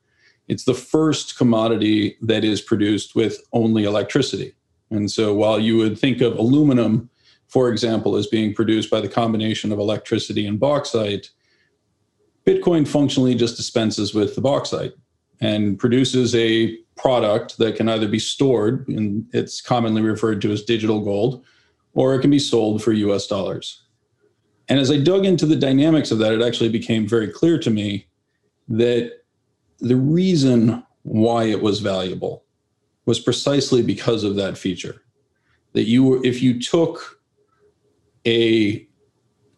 It's 0.47 0.65
the 0.65 0.73
first 0.73 1.37
commodity 1.37 2.17
that 2.21 2.43
is 2.43 2.61
produced 2.61 3.15
with 3.15 3.41
only 3.53 3.83
electricity. 3.83 4.53
And 4.89 5.09
so 5.09 5.33
while 5.33 5.59
you 5.59 5.77
would 5.77 5.97
think 5.97 6.21
of 6.21 6.37
aluminum, 6.37 7.09
for 7.47 7.69
example, 7.69 8.15
as 8.15 8.27
being 8.27 8.53
produced 8.53 8.89
by 8.89 9.01
the 9.01 9.09
combination 9.09 9.71
of 9.71 9.79
electricity 9.79 10.45
and 10.45 10.59
bauxite, 10.59 11.29
Bitcoin 12.45 12.87
functionally 12.87 13.35
just 13.35 13.57
dispenses 13.57 14.13
with 14.13 14.35
the 14.35 14.41
bauxite 14.41 14.93
and 15.39 15.77
produces 15.79 16.35
a 16.35 16.77
product 16.95 17.57
that 17.57 17.75
can 17.75 17.89
either 17.89 18.07
be 18.07 18.19
stored, 18.19 18.87
and 18.87 19.25
it's 19.33 19.61
commonly 19.61 20.01
referred 20.01 20.41
to 20.41 20.51
as 20.51 20.63
digital 20.63 21.01
gold, 21.01 21.43
or 21.93 22.15
it 22.15 22.21
can 22.21 22.29
be 22.29 22.39
sold 22.39 22.83
for 22.83 22.91
US 22.93 23.27
dollars. 23.27 23.83
And 24.71 24.79
as 24.79 24.89
I 24.89 24.95
dug 24.95 25.25
into 25.25 25.45
the 25.45 25.57
dynamics 25.57 26.11
of 26.11 26.19
that, 26.19 26.31
it 26.31 26.41
actually 26.41 26.69
became 26.69 27.05
very 27.05 27.27
clear 27.27 27.59
to 27.59 27.69
me 27.69 28.07
that 28.69 29.11
the 29.79 29.97
reason 29.97 30.85
why 31.01 31.43
it 31.43 31.61
was 31.61 31.81
valuable 31.81 32.45
was 33.05 33.19
precisely 33.19 33.81
because 33.81 34.23
of 34.23 34.37
that 34.37 34.57
feature. 34.57 35.01
That 35.73 35.89
you 35.89 36.05
were, 36.05 36.23
if 36.23 36.41
you 36.41 36.57
took 36.57 37.21
a 38.25 38.87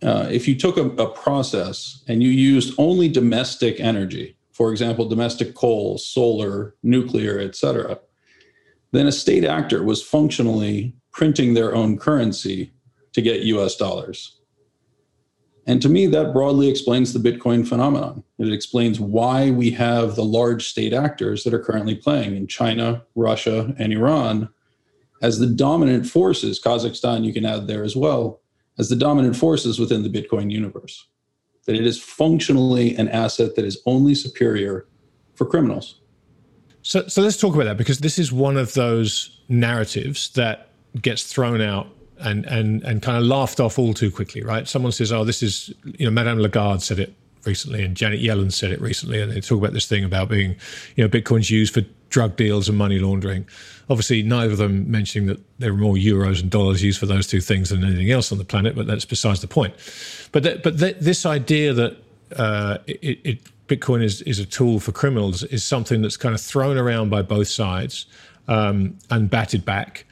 uh, 0.01 0.29
if 0.31 0.47
you 0.47 0.55
took 0.55 0.77
a, 0.77 0.89
a, 0.95 1.07
process 1.11 2.03
and 2.07 2.23
you 2.23 2.29
used 2.29 2.73
only 2.79 3.07
domestic 3.07 3.79
energy, 3.79 4.35
for 4.51 4.71
example, 4.71 5.07
domestic 5.07 5.53
coal, 5.53 5.99
solar, 5.99 6.73
nuclear, 6.81 7.37
etc., 7.39 7.99
then 8.93 9.05
a 9.05 9.11
state 9.11 9.45
actor 9.45 9.83
was 9.83 10.01
functionally 10.01 10.95
printing 11.11 11.53
their 11.53 11.75
own 11.75 11.99
currency 11.99 12.73
to 13.11 13.21
get 13.21 13.41
US 13.41 13.75
dollars. 13.75 14.39
And 15.65 15.81
to 15.81 15.89
me, 15.89 16.07
that 16.07 16.33
broadly 16.33 16.69
explains 16.69 17.13
the 17.13 17.31
Bitcoin 17.31 17.65
phenomenon. 17.65 18.23
It 18.37 18.51
explains 18.51 18.99
why 18.99 19.51
we 19.51 19.71
have 19.71 20.15
the 20.15 20.23
large 20.23 20.67
state 20.67 20.93
actors 20.93 21.43
that 21.43 21.53
are 21.53 21.63
currently 21.63 21.95
playing 21.95 22.35
in 22.35 22.47
China, 22.47 23.03
Russia, 23.15 23.73
and 23.79 23.93
Iran 23.93 24.49
as 25.21 25.39
the 25.39 25.47
dominant 25.47 26.05
forces. 26.05 26.61
Kazakhstan, 26.61 27.23
you 27.23 27.33
can 27.33 27.45
add 27.45 27.67
there 27.67 27.83
as 27.83 27.95
well, 27.95 28.41
as 28.77 28.89
the 28.89 28.95
dominant 28.95 29.37
forces 29.37 29.79
within 29.79 30.03
the 30.03 30.09
Bitcoin 30.09 30.51
universe. 30.51 31.07
That 31.65 31.75
it 31.75 31.87
is 31.87 32.01
functionally 32.01 32.93
an 32.97 33.07
asset 33.07 33.55
that 33.55 33.63
is 33.63 33.81
only 33.85 34.15
superior 34.15 34.85
for 35.35 35.45
criminals. 35.45 36.01
So, 36.81 37.07
so 37.07 37.21
let's 37.21 37.37
talk 37.37 37.55
about 37.55 37.63
that 37.63 37.77
because 37.77 37.99
this 37.99 38.19
is 38.19 38.33
one 38.33 38.57
of 38.57 38.73
those 38.73 39.41
narratives 39.47 40.29
that 40.31 40.67
gets 41.01 41.23
thrown 41.23 41.61
out 41.61 41.87
and 42.19 42.45
and 42.45 42.83
and 42.83 43.01
kind 43.01 43.17
of 43.17 43.23
laughed 43.23 43.59
off 43.59 43.77
all 43.79 43.93
too 43.93 44.11
quickly, 44.11 44.43
right? 44.43 44.67
Someone 44.67 44.91
says, 44.91 45.11
"Oh, 45.11 45.23
this 45.23 45.43
is 45.43 45.73
you 45.97 46.05
know, 46.05 46.11
Madame 46.11 46.39
Lagarde 46.39 46.81
said 46.81 46.99
it 46.99 47.13
recently, 47.45 47.83
and 47.83 47.95
Janet 47.95 48.21
Yellen 48.21 48.51
said 48.51 48.71
it 48.71 48.81
recently, 48.81 49.21
and 49.21 49.31
they 49.31 49.41
talk 49.41 49.57
about 49.57 49.73
this 49.73 49.87
thing 49.87 50.03
about 50.03 50.29
being, 50.29 50.55
you 50.95 51.03
know, 51.03 51.09
Bitcoin's 51.09 51.49
used 51.49 51.73
for 51.73 51.81
drug 52.09 52.35
deals 52.35 52.69
and 52.69 52.77
money 52.77 52.99
laundering. 52.99 53.45
Obviously, 53.89 54.23
neither 54.23 54.51
of 54.51 54.57
them 54.57 54.89
mentioning 54.89 55.27
that 55.27 55.39
there 55.59 55.71
are 55.71 55.77
more 55.77 55.95
euros 55.95 56.41
and 56.41 56.49
dollars 56.49 56.83
used 56.83 56.99
for 56.99 57.05
those 57.05 57.27
two 57.27 57.41
things 57.41 57.69
than 57.69 57.83
anything 57.83 58.11
else 58.11 58.31
on 58.31 58.37
the 58.37 58.45
planet, 58.45 58.75
but 58.75 58.87
that's 58.87 59.05
besides 59.05 59.41
the 59.41 59.47
point. 59.47 59.73
But 60.31 60.43
that, 60.43 60.63
but 60.63 60.77
that, 60.79 61.01
this 61.01 61.25
idea 61.25 61.73
that 61.73 61.97
uh, 62.37 62.77
it, 62.87 63.19
it, 63.23 63.67
Bitcoin 63.67 64.03
is 64.03 64.21
is 64.23 64.39
a 64.39 64.45
tool 64.45 64.79
for 64.79 64.91
criminals 64.91 65.43
is 65.43 65.63
something 65.63 66.01
that's 66.01 66.17
kind 66.17 66.35
of 66.35 66.41
thrown 66.41 66.77
around 66.77 67.09
by 67.09 67.21
both 67.21 67.47
sides 67.47 68.05
um, 68.47 68.97
and 69.09 69.29
batted 69.29 69.65
back. 69.65 70.05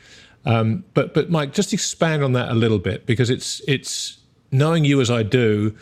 Um, 0.45 0.83
but 0.93 1.13
but 1.13 1.29
Mike, 1.29 1.53
just 1.53 1.73
expand 1.73 2.23
on 2.23 2.33
that 2.33 2.49
a 2.49 2.55
little 2.55 2.79
bit 2.79 3.05
because 3.05 3.29
it's 3.29 3.61
it's 3.67 4.19
knowing 4.51 4.85
you 4.85 5.01
as 5.01 5.11
I 5.11 5.23
do. 5.23 5.75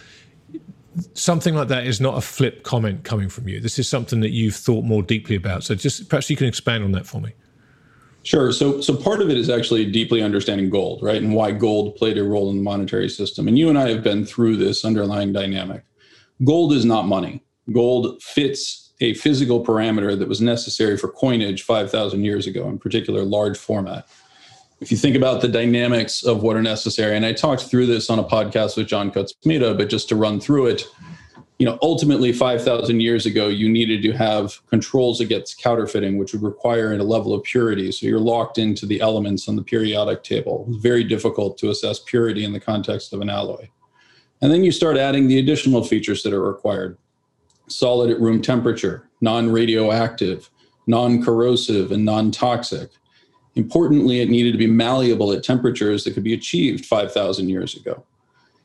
Something 1.13 1.55
like 1.55 1.69
that 1.69 1.85
is 1.85 2.01
not 2.01 2.17
a 2.17 2.21
flip 2.21 2.63
comment 2.63 3.03
coming 3.03 3.29
from 3.29 3.47
you. 3.47 3.61
This 3.61 3.79
is 3.79 3.87
something 3.87 4.19
that 4.21 4.31
you've 4.31 4.55
thought 4.55 4.83
more 4.83 5.01
deeply 5.01 5.35
about. 5.35 5.63
So 5.63 5.75
just 5.75 6.09
perhaps 6.09 6.29
you 6.29 6.35
can 6.35 6.47
expand 6.47 6.83
on 6.83 6.91
that 6.91 7.05
for 7.05 7.21
me. 7.21 7.33
Sure. 8.23 8.51
So, 8.51 8.81
so 8.81 8.95
part 8.95 9.21
of 9.21 9.29
it 9.29 9.37
is 9.37 9.49
actually 9.49 9.89
deeply 9.89 10.21
understanding 10.21 10.69
gold, 10.69 11.01
right, 11.01 11.21
and 11.21 11.33
why 11.33 11.51
gold 11.51 11.95
played 11.95 12.17
a 12.17 12.23
role 12.23 12.49
in 12.49 12.57
the 12.57 12.63
monetary 12.63 13.07
system. 13.07 13.47
And 13.47 13.57
you 13.57 13.69
and 13.69 13.77
I 13.77 13.89
have 13.89 14.03
been 14.03 14.25
through 14.25 14.57
this 14.57 14.83
underlying 14.83 15.31
dynamic. 15.31 15.83
Gold 16.43 16.73
is 16.73 16.85
not 16.85 17.07
money. 17.07 17.43
Gold 17.71 18.21
fits 18.21 18.91
a 19.01 19.13
physical 19.13 19.65
parameter 19.65 20.17
that 20.19 20.27
was 20.27 20.41
necessary 20.41 20.97
for 20.97 21.07
coinage 21.07 21.63
5,000 21.63 22.23
years 22.25 22.47
ago, 22.47 22.67
in 22.67 22.77
particular, 22.77 23.23
large 23.23 23.57
format 23.57 24.07
if 24.81 24.91
you 24.91 24.97
think 24.97 25.15
about 25.15 25.41
the 25.41 25.47
dynamics 25.47 26.23
of 26.23 26.41
what 26.41 26.55
are 26.55 26.61
necessary, 26.61 27.15
and 27.15 27.25
I 27.25 27.33
talked 27.33 27.63
through 27.63 27.87
this 27.87 28.09
on 28.09 28.19
a 28.19 28.23
podcast 28.23 28.77
with 28.77 28.87
John 28.87 29.11
Coates-Mita, 29.11 29.73
but 29.75 29.89
just 29.89 30.09
to 30.09 30.15
run 30.15 30.39
through 30.39 30.67
it, 30.67 30.83
you 31.57 31.65
know, 31.65 31.77
ultimately 31.81 32.31
5,000 32.31 33.01
years 33.01 33.25
ago, 33.25 33.47
you 33.47 33.67
needed 33.67 34.01
to 34.03 34.13
have 34.13 34.65
controls 34.67 35.19
against 35.19 35.61
counterfeiting, 35.61 36.17
which 36.17 36.31
would 36.31 36.41
require 36.41 36.93
a 36.93 37.03
level 37.03 37.33
of 37.33 37.43
purity. 37.43 37.91
So 37.91 38.05
you're 38.07 38.17
locked 38.17 38.57
into 38.57 38.85
the 38.85 39.01
elements 39.01 39.49
on 39.49 39.57
the 39.57 39.63
periodic 39.63 40.23
table. 40.23 40.65
It's 40.69 40.77
very 40.77 41.03
difficult 41.03 41.57
to 41.57 41.69
assess 41.69 41.99
purity 41.99 42.45
in 42.45 42.53
the 42.53 42.61
context 42.61 43.11
of 43.11 43.19
an 43.19 43.29
alloy. 43.29 43.67
And 44.41 44.53
then 44.53 44.63
you 44.63 44.71
start 44.71 44.95
adding 44.95 45.27
the 45.27 45.37
additional 45.37 45.83
features 45.83 46.23
that 46.23 46.33
are 46.33 46.41
required 46.41 46.97
solid 47.67 48.09
at 48.09 48.19
room 48.21 48.41
temperature, 48.41 49.09
non 49.19 49.51
radioactive, 49.51 50.49
non 50.87 51.21
corrosive, 51.21 51.91
and 51.91 52.05
non 52.05 52.31
toxic. 52.31 52.89
Importantly, 53.55 54.21
it 54.21 54.29
needed 54.29 54.51
to 54.51 54.57
be 54.57 54.67
malleable 54.67 55.31
at 55.31 55.43
temperatures 55.43 56.03
that 56.03 56.13
could 56.13 56.23
be 56.23 56.33
achieved 56.33 56.85
5,000 56.85 57.49
years 57.49 57.75
ago. 57.75 58.05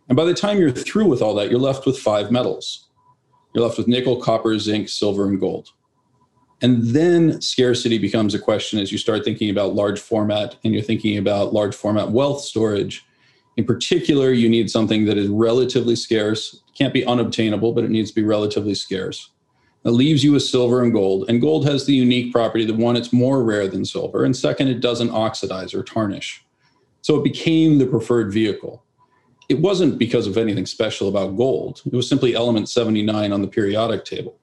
And 0.09 0.17
by 0.17 0.25
the 0.25 0.35
time 0.35 0.59
you're 0.59 0.71
through 0.71 1.07
with 1.07 1.23
all 1.23 1.35
that, 1.35 1.51
you're 1.51 1.59
left 1.59 1.87
with 1.87 1.99
five 1.99 2.31
metals. 2.31 2.89
You're 3.55 3.65
left 3.65 3.79
with 3.79 3.89
nickel, 3.89 4.21
copper, 4.21 4.59
zinc, 4.59 4.89
silver, 4.89 5.27
and 5.27 5.41
gold. 5.41 5.71
And 6.61 6.83
then 6.83 7.41
scarcity 7.41 7.99
becomes 7.99 8.35
a 8.35 8.39
question 8.39 8.79
as 8.79 8.91
you 8.91 8.99
start 8.99 9.25
thinking 9.25 9.51
about 9.51 9.75
large 9.75 10.01
format 10.01 10.57
and 10.65 10.73
you're 10.73 10.83
thinking 10.83 11.19
about 11.19 11.53
large 11.53 11.75
format 11.75 12.11
wealth 12.11 12.43
storage. 12.43 13.05
In 13.57 13.65
particular, 13.65 14.33
you 14.33 14.49
need 14.49 14.71
something 14.71 15.05
that 15.05 15.17
is 15.17 15.29
relatively 15.29 15.97
scarce, 15.97 16.63
can't 16.77 16.95
be 16.95 17.05
unobtainable, 17.05 17.73
but 17.73 17.85
it 17.85 17.91
needs 17.91 18.11
to 18.11 18.15
be 18.15 18.23
relatively 18.23 18.75
scarce. 18.75 19.31
It 19.85 19.91
leaves 19.91 20.25
you 20.25 20.33
with 20.33 20.43
silver 20.43 20.83
and 20.83 20.93
gold. 20.93 21.29
And 21.29 21.41
gold 21.41 21.67
has 21.67 21.85
the 21.85 21.95
unique 21.95 22.33
property 22.33 22.65
that 22.65 22.77
one, 22.77 22.97
it's 22.97 23.13
more 23.13 23.45
rare 23.45 23.69
than 23.69 23.85
silver. 23.85 24.25
And 24.25 24.35
second, 24.35 24.69
it 24.69 24.81
doesn't 24.81 25.11
oxidize 25.11 25.75
or 25.75 25.83
tarnish. 25.83 26.45
So 27.03 27.17
it 27.17 27.25
became 27.25 27.79
the 27.79 27.87
preferred 27.87 28.33
vehicle. 28.33 28.83
It 29.51 29.61
wasn't 29.61 29.99
because 29.99 30.27
of 30.27 30.39
anything 30.39 30.65
special 30.65 31.09
about 31.09 31.37
gold, 31.37 31.83
it 31.85 31.95
was 31.95 32.09
simply 32.09 32.35
element 32.35 32.71
79 32.71 33.31
on 33.31 33.43
the 33.43 33.49
periodic 33.49 34.07
table. 34.07 34.39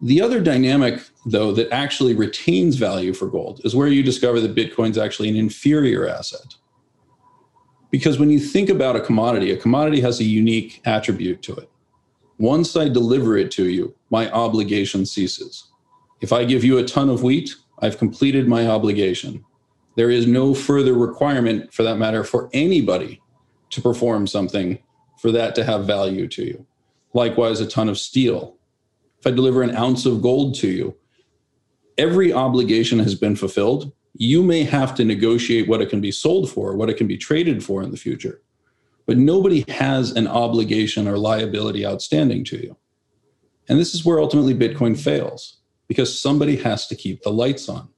The 0.00 0.20
other 0.22 0.40
dynamic, 0.40 1.02
though, 1.26 1.52
that 1.52 1.70
actually 1.70 2.14
retains 2.14 2.76
value 2.76 3.12
for 3.12 3.26
gold 3.26 3.60
is 3.64 3.76
where 3.76 3.88
you 3.88 4.02
discover 4.02 4.40
that 4.40 4.54
Bitcoin's 4.54 4.98
actually 4.98 5.28
an 5.28 5.36
inferior 5.36 6.08
asset. 6.08 6.56
Because 7.90 8.18
when 8.18 8.30
you 8.30 8.38
think 8.38 8.70
about 8.70 8.96
a 8.96 9.00
commodity, 9.00 9.52
a 9.52 9.56
commodity 9.56 10.00
has 10.00 10.20
a 10.20 10.24
unique 10.24 10.80
attribute 10.84 11.42
to 11.42 11.54
it. 11.54 11.70
Once 12.38 12.76
I 12.76 12.88
deliver 12.88 13.36
it 13.36 13.50
to 13.52 13.68
you, 13.68 13.94
my 14.10 14.30
obligation 14.32 15.06
ceases. 15.06 15.70
If 16.20 16.32
I 16.32 16.44
give 16.44 16.64
you 16.64 16.78
a 16.78 16.84
ton 16.84 17.08
of 17.08 17.22
wheat, 17.22 17.54
I've 17.80 17.98
completed 17.98 18.48
my 18.48 18.66
obligation. 18.66 19.44
There 19.96 20.10
is 20.10 20.26
no 20.26 20.54
further 20.54 20.94
requirement, 20.94 21.72
for 21.72 21.82
that 21.84 21.98
matter, 21.98 22.24
for 22.24 22.50
anybody 22.52 23.22
to 23.70 23.80
perform 23.80 24.26
something 24.26 24.78
for 25.18 25.30
that 25.32 25.54
to 25.54 25.64
have 25.64 25.86
value 25.86 26.28
to 26.28 26.44
you. 26.44 26.66
Likewise, 27.12 27.60
a 27.60 27.66
ton 27.66 27.88
of 27.88 27.98
steel. 27.98 28.56
if 29.20 29.26
I 29.26 29.30
deliver 29.30 29.62
an 29.62 29.74
ounce 29.76 30.04
of 30.04 30.20
gold 30.20 30.54
to 30.56 30.68
you, 30.68 30.96
every 31.96 32.32
obligation 32.32 32.98
has 32.98 33.14
been 33.14 33.36
fulfilled. 33.36 33.92
You 34.14 34.42
may 34.42 34.64
have 34.64 34.94
to 34.96 35.04
negotiate 35.04 35.68
what 35.68 35.80
it 35.80 35.88
can 35.88 36.00
be 36.00 36.10
sold 36.10 36.50
for, 36.50 36.76
what 36.76 36.90
it 36.90 36.96
can 36.96 37.06
be 37.06 37.16
traded 37.16 37.64
for 37.64 37.82
in 37.82 37.90
the 37.90 37.96
future, 37.96 38.42
but 39.06 39.18
nobody 39.18 39.64
has 39.68 40.12
an 40.12 40.26
obligation 40.26 41.06
or 41.06 41.18
liability 41.18 41.86
outstanding 41.86 42.44
to 42.44 42.56
you. 42.56 42.76
And 43.68 43.78
this 43.78 43.94
is 43.94 44.04
where 44.04 44.20
ultimately 44.20 44.54
Bitcoin 44.54 44.98
fails 44.98 45.58
because 45.88 46.18
somebody 46.18 46.56
has 46.56 46.86
to 46.88 46.94
keep 46.94 47.22
the 47.22 47.30
lights 47.30 47.68
on. 47.68 47.88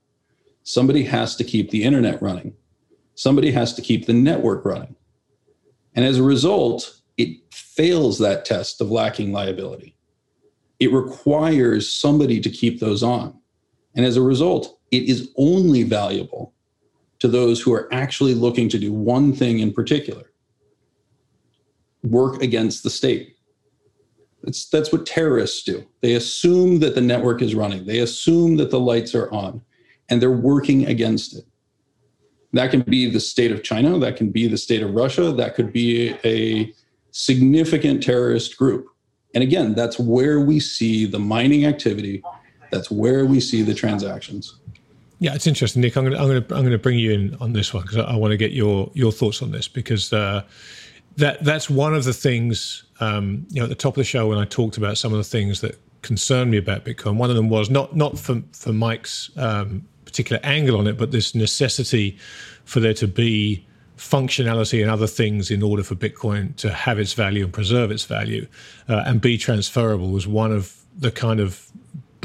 Somebody 0.62 1.04
has 1.04 1.36
to 1.36 1.44
keep 1.44 1.70
the 1.70 1.84
internet 1.84 2.20
running. 2.20 2.54
Somebody 3.14 3.52
has 3.52 3.74
to 3.74 3.82
keep 3.82 4.06
the 4.06 4.12
network 4.12 4.64
running. 4.64 4.96
And 5.94 6.04
as 6.04 6.18
a 6.18 6.22
result, 6.22 7.00
it 7.16 7.38
fails 7.52 8.18
that 8.18 8.44
test 8.44 8.80
of 8.80 8.90
lacking 8.90 9.32
liability. 9.32 9.96
It 10.78 10.92
requires 10.92 11.90
somebody 11.90 12.40
to 12.40 12.50
keep 12.50 12.80
those 12.80 13.02
on. 13.02 13.38
And 13.94 14.04
as 14.04 14.16
a 14.16 14.22
result, 14.22 14.78
it 14.90 15.04
is 15.04 15.30
only 15.36 15.82
valuable 15.84 16.52
to 17.20 17.28
those 17.28 17.60
who 17.60 17.72
are 17.72 17.88
actually 17.94 18.34
looking 18.34 18.68
to 18.68 18.78
do 18.78 18.92
one 18.92 19.32
thing 19.32 19.60
in 19.60 19.72
particular 19.72 20.25
work 22.02 22.42
against 22.42 22.82
the 22.82 22.90
state. 22.90 23.36
That's, 24.42 24.68
that's 24.68 24.92
what 24.92 25.06
terrorists 25.06 25.64
do. 25.64 25.84
They 26.02 26.14
assume 26.14 26.78
that 26.80 26.94
the 26.94 27.00
network 27.00 27.42
is 27.42 27.54
running, 27.54 27.86
they 27.86 27.98
assume 27.98 28.56
that 28.58 28.70
the 28.70 28.80
lights 28.80 29.14
are 29.14 29.32
on, 29.32 29.60
and 30.08 30.22
they're 30.22 30.30
working 30.30 30.86
against 30.86 31.36
it. 31.36 31.44
That 32.52 32.70
can 32.70 32.82
be 32.82 33.10
the 33.10 33.20
state 33.20 33.52
of 33.52 33.62
China, 33.62 33.98
that 33.98 34.16
can 34.16 34.30
be 34.30 34.46
the 34.46 34.56
state 34.56 34.82
of 34.82 34.94
Russia, 34.94 35.32
that 35.32 35.54
could 35.54 35.72
be 35.72 36.14
a 36.24 36.72
significant 37.10 38.02
terrorist 38.02 38.56
group. 38.56 38.86
And 39.34 39.42
again, 39.42 39.74
that's 39.74 39.98
where 39.98 40.40
we 40.40 40.60
see 40.60 41.06
the 41.06 41.18
mining 41.18 41.66
activity, 41.66 42.22
that's 42.70 42.90
where 42.90 43.26
we 43.26 43.40
see 43.40 43.62
the 43.62 43.74
transactions. 43.74 44.58
Yeah, 45.18 45.34
it's 45.34 45.46
interesting, 45.46 45.82
Nic. 45.82 45.96
I'm 45.96 46.04
going 46.04 46.14
to 46.14 46.20
I'm 46.20 46.28
going 46.28 46.44
to 46.44 46.54
I'm 46.54 46.60
going 46.60 46.72
to 46.72 46.78
bring 46.78 46.98
you 46.98 47.12
in 47.12 47.36
on 47.40 47.52
this 47.52 47.72
one 47.72 47.82
because 47.82 47.98
I, 47.98 48.02
I, 48.02 48.16
want 48.16 48.32
to 48.32 48.36
get 48.36 48.52
your 48.52 48.90
your 48.92 49.10
thoughts 49.10 49.40
on 49.40 49.50
this 49.50 49.66
because 49.66 50.12
uh, 50.12 50.42
that 51.16 51.42
that's 51.44 51.70
one 51.70 51.94
of 51.94 52.04
the 52.04 52.12
things 52.12 52.84
um, 53.00 53.46
you 53.50 53.60
know 53.60 53.64
at 53.64 53.68
the 53.68 53.74
top 53.74 53.94
of 53.94 53.98
the 53.98 54.04
show 54.04 54.28
when 54.28 54.38
I 54.38 54.44
talked 54.44 54.76
about 54.76 54.98
some 54.98 55.12
of 55.12 55.18
the 55.18 55.24
things 55.24 55.60
that 55.60 55.78
concerned 56.02 56.50
me 56.50 56.56
about 56.56 56.84
Bitcoin. 56.84 57.16
One 57.16 57.30
of 57.30 57.36
them 57.36 57.48
was 57.48 57.70
not 57.70 57.96
not 57.96 58.18
for 58.18 58.42
for 58.52 58.72
Mike's 58.72 59.30
um, 59.36 59.86
particular 60.04 60.40
angle 60.44 60.78
on 60.78 60.86
it, 60.86 60.96
but 60.96 61.10
this 61.10 61.34
necessity 61.34 62.16
for 62.64 62.80
there 62.80 62.94
to 62.94 63.08
be 63.08 63.66
functionality 63.96 64.82
and 64.82 64.90
other 64.90 65.06
things 65.06 65.50
in 65.50 65.62
order 65.62 65.82
for 65.82 65.94
Bitcoin 65.94 66.54
to 66.56 66.70
have 66.70 66.98
its 66.98 67.14
value 67.14 67.44
and 67.44 67.52
preserve 67.52 67.90
its 67.90 68.04
value 68.04 68.46
uh, 68.88 69.02
and 69.06 69.20
be 69.20 69.38
transferable 69.38 70.10
was 70.10 70.26
one 70.26 70.52
of 70.52 70.76
the 70.98 71.10
kind 71.10 71.40
of 71.40 71.70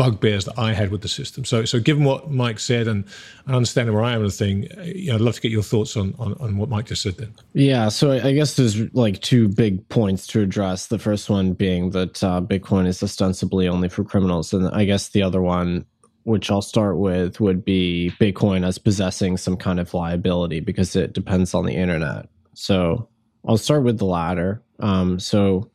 bugbears 0.01 0.45
that 0.45 0.57
I 0.57 0.73
had 0.73 0.89
with 0.89 1.01
the 1.01 1.07
system. 1.07 1.45
So, 1.45 1.63
so 1.63 1.79
given 1.79 2.05
what 2.05 2.31
Mike 2.31 2.57
said 2.57 2.87
and 2.87 3.05
understanding 3.45 3.93
where 3.93 4.03
I 4.03 4.13
am 4.13 4.21
in 4.21 4.25
the 4.25 4.31
thing, 4.31 4.67
you 4.83 5.09
know, 5.09 5.15
I'd 5.15 5.21
love 5.21 5.35
to 5.35 5.41
get 5.41 5.51
your 5.51 5.61
thoughts 5.61 5.95
on, 5.95 6.15
on, 6.17 6.33
on 6.39 6.57
what 6.57 6.69
Mike 6.69 6.87
just 6.87 7.03
said 7.03 7.17
then. 7.17 7.35
Yeah. 7.53 7.87
So 7.89 8.11
I 8.13 8.33
guess 8.33 8.55
there's 8.55 8.91
like 8.95 9.21
two 9.21 9.47
big 9.47 9.87
points 9.89 10.25
to 10.27 10.41
address. 10.41 10.87
The 10.87 10.97
first 10.97 11.29
one 11.29 11.53
being 11.53 11.91
that 11.91 12.23
uh, 12.23 12.41
Bitcoin 12.41 12.87
is 12.87 13.03
ostensibly 13.03 13.67
only 13.67 13.89
for 13.89 14.03
criminals. 14.03 14.53
And 14.53 14.69
I 14.69 14.85
guess 14.85 15.09
the 15.09 15.21
other 15.21 15.43
one, 15.43 15.85
which 16.23 16.49
I'll 16.49 16.63
start 16.63 16.97
with, 16.97 17.39
would 17.39 17.63
be 17.63 18.11
Bitcoin 18.19 18.65
as 18.65 18.79
possessing 18.79 19.37
some 19.37 19.55
kind 19.55 19.79
of 19.79 19.93
liability 19.93 20.61
because 20.61 20.95
it 20.95 21.13
depends 21.13 21.53
on 21.53 21.67
the 21.67 21.75
internet. 21.75 22.27
So 22.55 23.07
I'll 23.47 23.57
start 23.57 23.83
with 23.83 23.99
the 23.99 24.05
latter. 24.05 24.63
Um, 24.79 25.19
so 25.19 25.69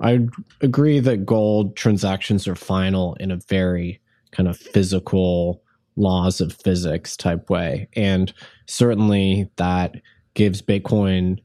I 0.00 0.26
agree 0.60 1.00
that 1.00 1.26
gold 1.26 1.76
transactions 1.76 2.46
are 2.46 2.54
final 2.54 3.14
in 3.14 3.30
a 3.30 3.40
very 3.48 4.00
kind 4.30 4.48
of 4.48 4.56
physical 4.56 5.62
laws 5.96 6.40
of 6.40 6.52
physics 6.52 7.16
type 7.16 7.50
way. 7.50 7.88
And 7.94 8.32
certainly 8.66 9.50
that 9.56 9.96
gives 10.34 10.62
Bitcoin 10.62 11.40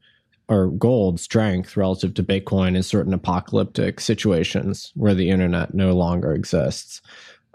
or 0.47 0.67
gold 0.67 1.19
strength 1.19 1.75
relative 1.75 2.13
to 2.13 2.23
Bitcoin 2.23 2.75
in 2.75 2.83
certain 2.83 3.13
apocalyptic 3.13 3.99
situations 3.99 4.91
where 4.95 5.15
the 5.15 5.29
internet 5.29 5.73
no 5.73 5.93
longer 5.93 6.33
exists. 6.33 7.01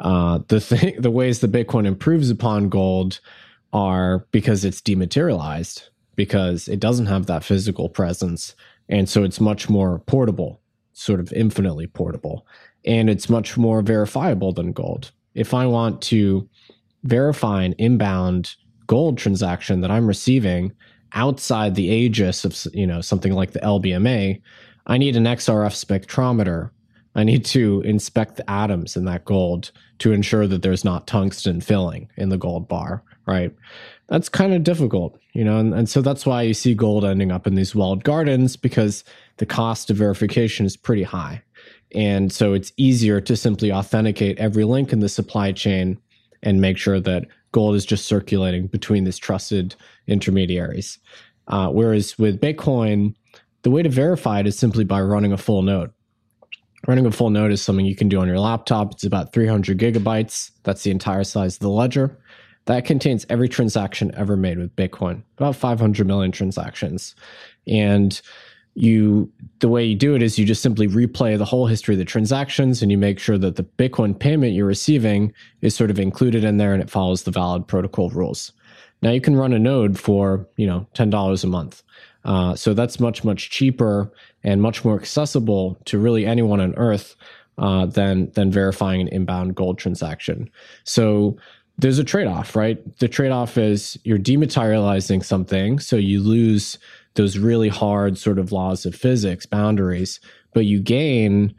Uh, 0.00 0.40
the 0.48 0.60
thing, 0.60 0.96
the 1.00 1.10
ways 1.10 1.40
that 1.40 1.52
Bitcoin 1.52 1.86
improves 1.86 2.30
upon 2.30 2.68
gold 2.68 3.20
are 3.72 4.26
because 4.32 4.64
it's 4.64 4.80
dematerialized, 4.80 5.90
because 6.16 6.66
it 6.66 6.80
doesn't 6.80 7.06
have 7.06 7.26
that 7.26 7.44
physical 7.44 7.88
presence, 7.88 8.54
and 8.88 9.08
so 9.08 9.22
it's 9.22 9.40
much 9.40 9.68
more 9.68 9.98
portable 10.00 10.60
sort 10.98 11.20
of 11.20 11.32
infinitely 11.32 11.86
portable 11.86 12.46
and 12.84 13.10
it's 13.10 13.28
much 13.28 13.56
more 13.56 13.82
verifiable 13.82 14.52
than 14.52 14.72
gold. 14.72 15.10
If 15.34 15.54
I 15.54 15.66
want 15.66 16.02
to 16.02 16.48
verify 17.04 17.62
an 17.62 17.74
inbound 17.74 18.56
gold 18.86 19.18
transaction 19.18 19.80
that 19.82 19.90
I'm 19.90 20.06
receiving 20.06 20.72
outside 21.12 21.74
the 21.74 21.88
aegis 21.88 22.44
of 22.44 22.56
you 22.74 22.86
know 22.86 23.00
something 23.00 23.32
like 23.32 23.52
the 23.52 23.60
LBMA, 23.60 24.40
I 24.86 24.98
need 24.98 25.16
an 25.16 25.24
XRF 25.24 25.84
spectrometer. 25.84 26.70
I 27.18 27.24
need 27.24 27.44
to 27.46 27.80
inspect 27.80 28.36
the 28.36 28.48
atoms 28.48 28.96
in 28.96 29.04
that 29.06 29.24
gold 29.24 29.72
to 29.98 30.12
ensure 30.12 30.46
that 30.46 30.62
there's 30.62 30.84
not 30.84 31.08
tungsten 31.08 31.60
filling 31.60 32.08
in 32.16 32.28
the 32.28 32.38
gold 32.38 32.68
bar, 32.68 33.02
right? 33.26 33.52
That's 34.06 34.28
kind 34.28 34.54
of 34.54 34.62
difficult, 34.62 35.18
you 35.32 35.42
know, 35.42 35.58
and, 35.58 35.74
and 35.74 35.88
so 35.88 36.00
that's 36.00 36.24
why 36.24 36.42
you 36.42 36.54
see 36.54 36.76
gold 36.76 37.04
ending 37.04 37.32
up 37.32 37.48
in 37.48 37.56
these 37.56 37.74
walled 37.74 38.04
gardens 38.04 38.54
because 38.56 39.02
the 39.38 39.46
cost 39.46 39.90
of 39.90 39.96
verification 39.96 40.64
is 40.64 40.76
pretty 40.76 41.02
high. 41.02 41.42
And 41.92 42.32
so 42.32 42.52
it's 42.52 42.72
easier 42.76 43.20
to 43.22 43.36
simply 43.36 43.72
authenticate 43.72 44.38
every 44.38 44.62
link 44.62 44.92
in 44.92 45.00
the 45.00 45.08
supply 45.08 45.50
chain 45.50 45.98
and 46.44 46.60
make 46.60 46.78
sure 46.78 47.00
that 47.00 47.26
gold 47.50 47.74
is 47.74 47.84
just 47.84 48.06
circulating 48.06 48.68
between 48.68 49.02
these 49.02 49.18
trusted 49.18 49.74
intermediaries. 50.06 51.00
Uh, 51.48 51.68
whereas 51.70 52.16
with 52.16 52.40
Bitcoin, 52.40 53.16
the 53.62 53.70
way 53.70 53.82
to 53.82 53.88
verify 53.88 54.38
it 54.38 54.46
is 54.46 54.56
simply 54.56 54.84
by 54.84 55.00
running 55.00 55.32
a 55.32 55.36
full 55.36 55.62
node. 55.62 55.90
Running 56.86 57.06
a 57.06 57.10
full 57.10 57.30
node 57.30 57.52
is 57.52 57.60
something 57.60 57.84
you 57.84 57.96
can 57.96 58.08
do 58.08 58.20
on 58.20 58.28
your 58.28 58.38
laptop. 58.38 58.92
It's 58.92 59.04
about 59.04 59.32
300 59.32 59.78
gigabytes. 59.78 60.52
That's 60.62 60.82
the 60.82 60.90
entire 60.90 61.24
size 61.24 61.54
of 61.54 61.60
the 61.60 61.70
ledger. 61.70 62.18
That 62.66 62.84
contains 62.84 63.26
every 63.28 63.48
transaction 63.48 64.12
ever 64.14 64.36
made 64.36 64.58
with 64.58 64.76
Bitcoin, 64.76 65.22
about 65.38 65.56
500 65.56 66.06
million 66.06 66.30
transactions. 66.30 67.14
And 67.66 68.20
you 68.78 69.30
the 69.58 69.68
way 69.68 69.84
you 69.84 69.96
do 69.96 70.14
it 70.14 70.22
is 70.22 70.38
you 70.38 70.44
just 70.44 70.62
simply 70.62 70.86
replay 70.86 71.36
the 71.36 71.44
whole 71.44 71.66
history 71.66 71.94
of 71.94 71.98
the 71.98 72.04
transactions 72.04 72.80
and 72.80 72.92
you 72.92 72.98
make 72.98 73.18
sure 73.18 73.36
that 73.36 73.56
the 73.56 73.64
bitcoin 73.64 74.16
payment 74.16 74.54
you're 74.54 74.66
receiving 74.66 75.32
is 75.62 75.74
sort 75.74 75.90
of 75.90 75.98
included 75.98 76.44
in 76.44 76.58
there 76.58 76.72
and 76.72 76.80
it 76.80 76.88
follows 76.88 77.24
the 77.24 77.30
valid 77.32 77.66
protocol 77.66 78.08
rules 78.10 78.52
now 79.02 79.10
you 79.10 79.20
can 79.20 79.34
run 79.34 79.52
a 79.52 79.58
node 79.58 79.98
for 79.98 80.48
you 80.56 80.66
know 80.66 80.86
$10 80.94 81.42
a 81.42 81.46
month 81.48 81.82
uh, 82.24 82.54
so 82.54 82.74
that's 82.74 83.00
much 83.00 83.24
much 83.24 83.50
cheaper 83.50 84.12
and 84.44 84.62
much 84.62 84.84
more 84.84 84.98
accessible 84.98 85.78
to 85.84 85.98
really 85.98 86.26
anyone 86.26 86.60
on 86.60 86.74
earth 86.76 87.16
uh, 87.58 87.86
than 87.86 88.30
than 88.32 88.50
verifying 88.50 89.00
an 89.00 89.08
inbound 89.08 89.54
gold 89.54 89.78
transaction. 89.78 90.50
So 90.84 91.36
there's 91.78 91.98
a 91.98 92.04
trade-off 92.04 92.56
right? 92.56 92.98
The 92.98 93.08
trade-off 93.08 93.56
is 93.56 93.98
you're 94.04 94.18
dematerializing 94.18 95.24
something 95.24 95.78
so 95.78 95.96
you 95.96 96.20
lose 96.20 96.78
those 97.14 97.38
really 97.38 97.68
hard 97.68 98.18
sort 98.18 98.38
of 98.38 98.52
laws 98.52 98.86
of 98.86 98.94
physics 98.94 99.46
boundaries 99.46 100.20
but 100.54 100.64
you 100.66 100.80
gain 100.80 101.54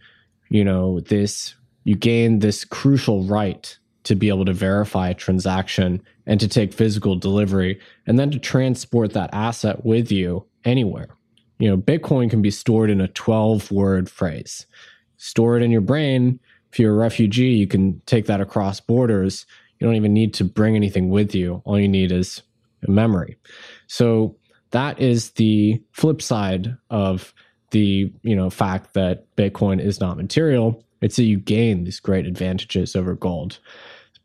you 0.49 0.63
know 0.63 0.99
this 1.01 1.55
you 1.83 1.95
gain 1.95 2.39
this 2.39 2.65
crucial 2.65 3.23
right 3.23 3.77
to 4.03 4.15
be 4.15 4.29
able 4.29 4.45
to 4.45 4.53
verify 4.53 5.09
a 5.09 5.13
transaction 5.13 6.01
and 6.29 6.39
to 6.39 6.47
take 6.47 6.71
physical 6.71 7.15
delivery 7.15 7.81
and 8.05 8.17
then 8.17 8.29
to 8.31 8.39
transport 8.39 9.11
that 9.13 9.31
asset 9.33 9.83
with 9.83 10.11
you 10.11 10.45
anywhere. 10.63 11.09
You 11.57 11.69
know 11.69 11.77
bitcoin 11.77 12.29
can 12.29 12.41
be 12.41 12.51
stored 12.51 12.89
in 12.89 13.01
a 13.01 13.09
12 13.09 13.69
word 13.71 14.09
phrase. 14.09 14.65
Store 15.17 15.57
it 15.57 15.63
in 15.63 15.71
your 15.71 15.81
brain. 15.81 16.39
If 16.71 16.79
you're 16.79 16.93
a 16.93 16.97
refugee 16.97 17.55
you 17.55 17.67
can 17.67 17.99
take 18.05 18.27
that 18.27 18.39
across 18.39 18.79
borders. 18.79 19.45
You 19.79 19.87
don't 19.87 19.95
even 19.95 20.13
need 20.13 20.33
to 20.35 20.43
bring 20.43 20.75
anything 20.75 21.09
with 21.09 21.33
you. 21.33 21.61
All 21.65 21.79
you 21.79 21.87
need 21.87 22.11
is 22.11 22.43
a 22.87 22.91
memory. 22.91 23.37
So 23.87 24.37
that 24.71 24.99
is 24.99 25.31
the 25.31 25.81
flip 25.93 26.21
side 26.21 26.77
of 26.91 27.33
the 27.71 28.13
you 28.21 28.35
know 28.35 28.51
fact 28.51 28.93
that 28.93 29.35
bitcoin 29.35 29.83
is 29.83 29.99
not 29.99 30.15
material. 30.15 30.85
It's 31.01 31.15
that 31.15 31.23
you 31.23 31.39
gain 31.39 31.85
these 31.85 31.99
great 31.99 32.27
advantages 32.27 32.95
over 32.95 33.15
gold 33.15 33.57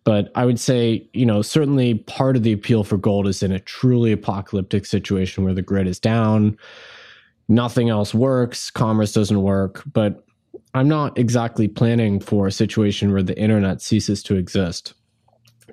but 0.05 0.31
i 0.35 0.45
would 0.45 0.61
say 0.61 1.07
you 1.13 1.27
know 1.27 1.43
certainly 1.43 1.95
part 1.95 2.37
of 2.37 2.43
the 2.43 2.53
appeal 2.53 2.85
for 2.85 2.97
gold 2.97 3.27
is 3.27 3.43
in 3.43 3.53
a 3.53 3.61
truly 3.61 4.13
apocalyptic 4.13 4.87
situation 4.87 5.45
where 5.45 5.55
the 5.55 5.63
grid 5.63 5.87
is 5.87 5.99
down 5.99 6.57
nothing 7.49 7.89
else 7.89 8.15
works 8.15 8.71
commerce 8.71 9.13
doesn't 9.13 9.43
work 9.43 9.83
but 9.93 10.25
i'm 10.75 10.89
not 10.89 11.17
exactly 11.19 11.69
planning 11.69 12.21
for 12.21 12.47
a 12.47 12.53
situation 12.53 13.13
where 13.13 13.23
the 13.23 13.39
internet 13.39 13.83
ceases 13.83 14.23
to 14.23 14.37
exist 14.37 14.95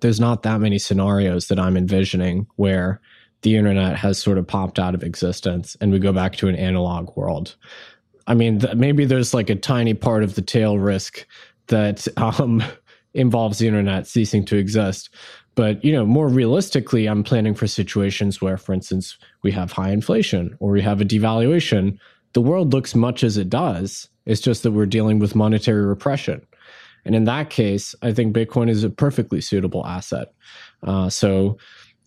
there's 0.01 0.19
not 0.19 0.43
that 0.43 0.59
many 0.59 0.79
scenarios 0.79 1.47
that 1.47 1.59
i'm 1.59 1.77
envisioning 1.77 2.47
where 2.55 2.99
the 3.41 3.55
internet 3.55 3.95
has 3.97 4.19
sort 4.19 4.37
of 4.37 4.47
popped 4.47 4.79
out 4.79 4.95
of 4.95 5.03
existence 5.03 5.75
and 5.81 5.91
we 5.91 5.99
go 5.99 6.13
back 6.13 6.35
to 6.37 6.47
an 6.47 6.55
analog 6.55 7.15
world. 7.17 7.55
I 8.27 8.33
mean, 8.33 8.59
th- 8.59 8.75
maybe 8.75 9.05
there's 9.05 9.33
like 9.33 9.49
a 9.49 9.55
tiny 9.55 9.93
part 9.93 10.23
of 10.23 10.35
the 10.35 10.41
tail 10.41 10.77
risk 10.77 11.25
that 11.67 12.07
um, 12.17 12.63
involves 13.13 13.60
the 13.60 13.67
internet 13.67 14.08
ceasing 14.08 14.45
to 14.45 14.58
exist. 14.58 15.10
But 15.56 15.84
you 15.84 15.91
know, 15.91 16.06
more 16.06 16.30
realistically, 16.30 17.08
I'm 17.08 17.24
planning 17.24 17.54
for 17.54 17.67
situations 17.67 18.41
where, 18.41 18.58
for 18.58 18.74
instance, 18.74 19.17
we 19.43 19.52
have 19.52 19.71
high 19.71 19.91
inflation 19.91 20.56
or 20.60 20.71
we 20.71 20.82
have 20.82 21.02
a 21.02 21.06
devaluation. 21.06 21.97
The 22.34 22.41
world 22.41 22.74
looks 22.74 22.95
much 22.95 23.24
as 23.24 23.38
it 23.38 23.50
does. 23.50 24.08
It's 24.26 24.41
just 24.41 24.63
that 24.63 24.71
we're 24.71 24.86
dealing 24.86 25.19
with 25.19 25.36
monetary 25.36 25.86
repression. 25.86 26.45
And 27.04 27.15
in 27.15 27.26
that 27.26 27.50
case, 27.50 27.95
I 28.02 28.13
think 28.13 28.36
Bitcoin 28.36 28.69
is 28.69 28.84
a 28.84 28.89
perfectly 28.89 29.41
suitable 29.41 29.86
asset. 29.86 30.34
Uh, 30.84 31.10
so, 31.10 31.58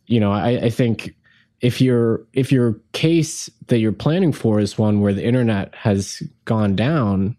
you 0.07 0.21
know, 0.21 0.33
I, 0.33 0.51
I 0.51 0.71
think 0.71 1.15
if 1.61 1.81
your 1.81 2.27
if 2.33 2.53
your 2.53 2.81
case 2.93 3.51
that 3.67 3.79
you're 3.79 3.93
planning 3.93 4.33
for 4.33 4.61
is 4.61 4.79
one 4.79 5.01
where 5.01 5.15
the 5.15 5.25
internet 5.25 5.75
has 5.75 6.23
gone 6.45 6.77
down, 6.77 7.37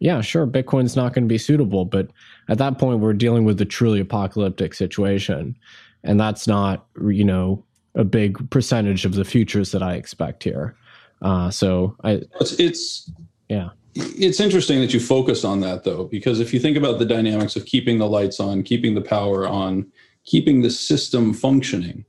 yeah, 0.00 0.20
sure, 0.20 0.46
Bitcoin's 0.46 0.96
not 0.96 1.14
going 1.14 1.24
to 1.24 1.28
be 1.28 1.38
suitable. 1.38 1.84
But 1.84 2.10
at 2.48 2.58
that 2.58 2.78
point, 2.78 3.00
we're 3.00 3.12
dealing 3.12 3.44
with 3.44 3.60
a 3.60 3.64
truly 3.64 4.00
apocalyptic 4.00 4.74
situation, 4.74 5.56
and 6.04 6.18
that's 6.18 6.46
not 6.46 6.86
you 7.10 7.24
know 7.24 7.64
a 7.94 8.04
big 8.04 8.50
percentage 8.50 9.04
of 9.04 9.14
the 9.14 9.24
futures 9.24 9.72
that 9.72 9.82
I 9.82 9.94
expect 9.94 10.44
here. 10.44 10.76
Uh, 11.20 11.50
so 11.50 11.96
I, 12.04 12.22
it's, 12.40 12.52
it's 12.60 13.10
yeah, 13.48 13.70
it's 13.94 14.40
interesting 14.40 14.80
that 14.80 14.94
you 14.94 15.00
focus 15.00 15.44
on 15.44 15.60
that 15.60 15.84
though, 15.84 16.04
because 16.04 16.40
if 16.40 16.54
you 16.54 16.60
think 16.60 16.76
about 16.76 16.98
the 16.98 17.04
dynamics 17.04 17.56
of 17.56 17.66
keeping 17.66 17.98
the 17.98 18.08
lights 18.08 18.40
on, 18.40 18.62
keeping 18.62 18.94
the 18.94 19.00
power 19.00 19.46
on, 19.46 19.90
keeping 20.24 20.62
the 20.62 20.70
system 20.70 21.34
functioning, 21.34 22.04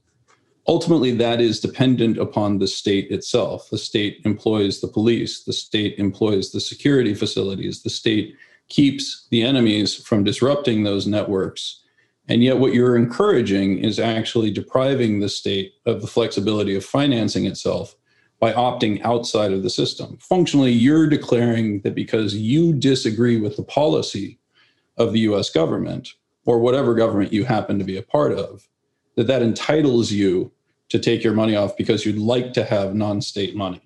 ultimately 0.68 1.12
that 1.12 1.42
is 1.42 1.60
dependent 1.60 2.18
upon 2.18 2.60
the 2.60 2.68
state 2.68 3.10
itself. 3.10 3.70
The 3.72 3.78
state 3.78 4.22
employs 4.26 4.82
the 4.82 4.88
police, 4.88 5.44
the 5.44 5.54
state 5.54 5.98
employs 5.98 6.52
the 6.52 6.62
security 6.62 7.14
facilities, 7.14 7.82
the 7.82 7.90
state 7.90 8.36
keeps 8.70 9.28
the 9.30 9.42
enemies 9.42 9.96
from 9.96 10.24
disrupting 10.24 10.84
those 10.84 11.08
networks. 11.08 11.84
And 12.28 12.44
yet, 12.44 12.60
what 12.60 12.74
you're 12.74 12.96
encouraging 12.96 13.80
is 13.80 14.00
actually 14.00 14.52
depriving 14.52 15.20
the 15.20 15.30
state 15.30 15.74
of 15.86 16.02
the 16.02 16.08
flexibility 16.08 16.76
of 16.76 16.86
financing 16.86 17.46
itself 17.46 17.96
by 18.40 18.54
opting 18.54 19.02
outside 19.04 19.52
of 19.52 19.64
the 19.64 19.70
system. 19.70 20.18
Functionally, 20.22 20.72
you're 20.72 21.08
declaring 21.08 21.82
that 21.82 21.96
because 21.96 22.36
you 22.36 22.74
disagree 22.74 23.40
with 23.40 23.58
the 23.58 23.64
policy 23.64 24.40
of 24.98 25.12
the 25.12 25.20
US 25.22 25.50
government 25.50 26.10
or 26.46 26.60
whatever 26.60 26.94
government 26.94 27.34
you 27.34 27.46
happen 27.46 27.80
to 27.80 27.86
be 27.86 27.98
a 27.98 28.04
part 28.04 28.32
of, 28.32 28.68
that 29.16 29.28
that 29.28 29.42
entitles 29.42 30.12
you 30.12 30.52
to 30.90 31.00
take 31.00 31.24
your 31.24 31.34
money 31.34 31.56
off 31.56 31.76
because 31.78 32.06
you'd 32.06 32.18
like 32.18 32.54
to 32.54 32.64
have 32.64 32.96
non-state 32.96 33.56
money. 33.56 33.82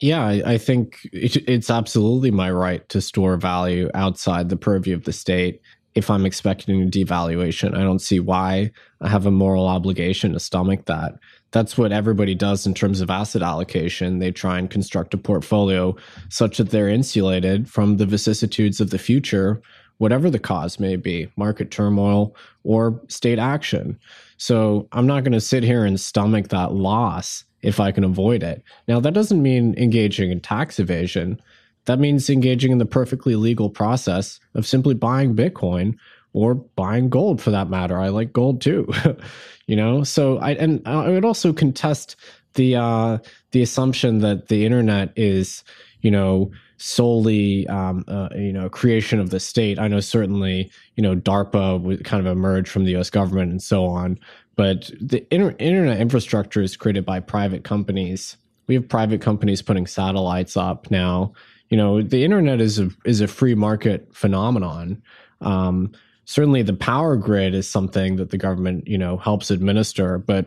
Yeah, 0.00 0.24
I, 0.24 0.42
I 0.46 0.58
think 0.58 1.00
it, 1.12 1.36
it's 1.48 1.70
absolutely 1.70 2.30
my 2.30 2.50
right 2.50 2.88
to 2.90 3.00
store 3.00 3.36
value 3.36 3.90
outside 3.94 4.48
the 4.48 4.56
purview 4.56 4.94
of 4.94 5.04
the 5.04 5.12
state 5.12 5.60
if 5.94 6.10
I'm 6.10 6.24
expecting 6.24 6.82
a 6.82 6.86
devaluation. 6.86 7.74
I 7.74 7.82
don't 7.82 7.98
see 7.98 8.20
why 8.20 8.70
I 9.00 9.08
have 9.08 9.26
a 9.26 9.32
moral 9.32 9.66
obligation 9.66 10.32
to 10.34 10.40
stomach 10.40 10.84
that 10.86 11.14
that's 11.50 11.78
what 11.78 11.92
everybody 11.92 12.34
does 12.34 12.66
in 12.66 12.74
terms 12.74 13.00
of 13.00 13.10
asset 13.10 13.42
allocation. 13.42 14.18
They 14.18 14.30
try 14.30 14.58
and 14.58 14.70
construct 14.70 15.14
a 15.14 15.18
portfolio 15.18 15.96
such 16.28 16.58
that 16.58 16.70
they're 16.70 16.88
insulated 16.88 17.68
from 17.68 17.96
the 17.96 18.06
vicissitudes 18.06 18.80
of 18.80 18.90
the 18.90 18.98
future, 18.98 19.60
whatever 19.96 20.30
the 20.30 20.38
cause 20.38 20.78
may 20.78 20.96
be 20.96 21.30
market 21.36 21.70
turmoil 21.70 22.36
or 22.64 23.00
state 23.08 23.38
action. 23.38 23.98
So 24.36 24.88
I'm 24.92 25.06
not 25.06 25.24
going 25.24 25.32
to 25.32 25.40
sit 25.40 25.62
here 25.62 25.84
and 25.84 25.98
stomach 25.98 26.48
that 26.48 26.74
loss 26.74 27.44
if 27.62 27.80
I 27.80 27.92
can 27.92 28.04
avoid 28.04 28.42
it. 28.42 28.62
Now, 28.86 29.00
that 29.00 29.14
doesn't 29.14 29.42
mean 29.42 29.74
engaging 29.76 30.30
in 30.30 30.40
tax 30.40 30.78
evasion. 30.78 31.40
That 31.86 31.98
means 31.98 32.30
engaging 32.30 32.72
in 32.72 32.78
the 32.78 32.86
perfectly 32.86 33.34
legal 33.36 33.70
process 33.70 34.40
of 34.54 34.66
simply 34.66 34.94
buying 34.94 35.34
Bitcoin 35.34 35.96
or 36.32 36.54
buying 36.54 37.08
gold 37.08 37.40
for 37.40 37.50
that 37.50 37.70
matter. 37.70 37.98
I 37.98 38.08
like 38.08 38.32
gold 38.32 38.60
too. 38.60 38.88
you 39.66 39.76
know, 39.76 40.04
so 40.04 40.38
I 40.38 40.52
and 40.52 40.86
I 40.86 41.08
would 41.08 41.24
also 41.24 41.52
contest 41.52 42.16
the 42.54 42.76
uh, 42.76 43.18
the 43.52 43.62
assumption 43.62 44.18
that 44.20 44.48
the 44.48 44.64
internet 44.64 45.12
is, 45.16 45.64
you 46.00 46.10
know, 46.10 46.50
solely 46.76 47.66
um, 47.68 48.04
uh, 48.08 48.28
you 48.34 48.52
know 48.52 48.68
creation 48.68 49.18
of 49.18 49.30
the 49.30 49.40
state. 49.40 49.78
I 49.78 49.88
know 49.88 50.00
certainly 50.00 50.70
you 50.96 51.02
know 51.02 51.16
DARPA 51.16 52.04
kind 52.04 52.24
of 52.24 52.30
emerge 52.30 52.68
from 52.68 52.84
the 52.84 52.92
U.S. 52.92 53.10
government 53.10 53.50
and 53.50 53.62
so 53.62 53.86
on, 53.86 54.18
but 54.58 54.90
the 55.00 55.24
inter- 55.32 55.54
internet 55.60 56.00
infrastructure 56.00 56.60
is 56.60 56.76
created 56.76 57.06
by 57.06 57.20
private 57.20 57.62
companies. 57.62 58.36
We 58.66 58.74
have 58.74 58.88
private 58.88 59.22
companies 59.22 59.62
putting 59.62 59.86
satellites 59.86 60.56
up 60.56 60.90
now. 60.90 61.32
You 61.70 61.76
know, 61.76 62.02
the 62.02 62.24
internet 62.24 62.60
is 62.60 62.80
a 62.80 62.90
is 63.04 63.20
a 63.20 63.28
free 63.28 63.54
market 63.54 64.08
phenomenon. 64.12 65.00
Um, 65.40 65.92
certainly 66.24 66.62
the 66.62 66.74
power 66.74 67.16
grid 67.16 67.54
is 67.54 67.68
something 67.68 68.16
that 68.16 68.30
the 68.30 68.36
government 68.36 68.86
you 68.86 68.98
know 68.98 69.16
helps 69.16 69.50
administer 69.50 70.18
but 70.18 70.46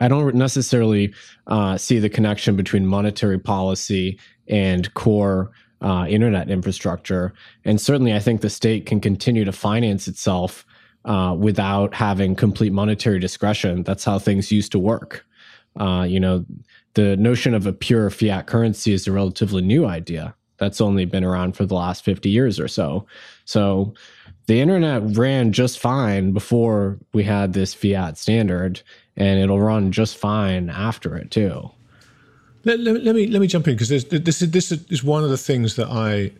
i 0.00 0.08
don't 0.08 0.34
necessarily 0.34 1.12
uh, 1.48 1.76
see 1.76 1.98
the 1.98 2.08
connection 2.08 2.56
between 2.56 2.86
monetary 2.86 3.38
policy 3.38 4.18
and 4.48 4.94
core 4.94 5.50
uh, 5.82 6.06
internet 6.08 6.48
infrastructure 6.48 7.34
and 7.66 7.78
certainly 7.78 8.14
i 8.14 8.18
think 8.18 8.40
the 8.40 8.48
state 8.48 8.86
can 8.86 8.98
continue 8.98 9.44
to 9.44 9.52
finance 9.52 10.08
itself 10.08 10.64
uh, 11.08 11.34
without 11.34 11.94
having 11.94 12.34
complete 12.34 12.72
monetary 12.72 13.18
discretion 13.18 13.82
that's 13.82 14.04
how 14.04 14.18
things 14.18 14.52
used 14.52 14.72
to 14.72 14.78
work 14.78 15.24
uh, 15.80 16.06
you 16.08 16.20
know 16.20 16.44
the 16.94 17.16
notion 17.16 17.54
of 17.54 17.66
a 17.66 17.72
pure 17.72 18.10
fiat 18.10 18.46
currency 18.46 18.92
is 18.92 19.06
a 19.06 19.12
relatively 19.12 19.62
new 19.62 19.86
idea 19.86 20.34
that's 20.58 20.80
only 20.80 21.04
been 21.04 21.24
around 21.24 21.56
for 21.56 21.64
the 21.64 21.74
last 21.74 22.04
50 22.04 22.28
years 22.28 22.60
or 22.60 22.68
so 22.68 23.06
so 23.44 23.94
the 24.48 24.62
internet 24.62 25.02
ran 25.14 25.52
just 25.52 25.78
fine 25.78 26.32
before 26.32 26.98
we 27.12 27.22
had 27.22 27.52
this 27.52 27.74
fiat 27.74 28.16
standard, 28.16 28.80
and 29.14 29.38
it'll 29.38 29.60
run 29.60 29.92
just 29.92 30.16
fine 30.16 30.70
after 30.70 31.14
it 31.18 31.30
too. 31.30 31.70
Let, 32.64 32.80
let, 32.80 33.04
let 33.04 33.14
me 33.14 33.26
let 33.26 33.42
me 33.42 33.46
jump 33.46 33.68
in 33.68 33.74
because 33.74 33.90
this 33.90 34.40
is 34.42 34.50
this 34.50 34.72
is 34.72 35.04
one 35.04 35.22
of 35.22 35.28
the 35.28 35.36
things 35.36 35.76
that 35.76 35.88
I 35.88 36.32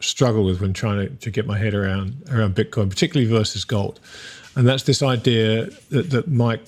struggle 0.00 0.44
with 0.44 0.60
when 0.60 0.72
trying 0.72 1.08
to, 1.08 1.14
to 1.16 1.30
get 1.30 1.46
my 1.46 1.58
head 1.58 1.74
around 1.74 2.22
around 2.30 2.54
Bitcoin, 2.54 2.88
particularly 2.90 3.30
versus 3.30 3.64
gold, 3.64 4.00
and 4.56 4.66
that's 4.66 4.84
this 4.84 5.02
idea 5.02 5.66
that, 5.90 6.10
that 6.10 6.28
Mike 6.28 6.62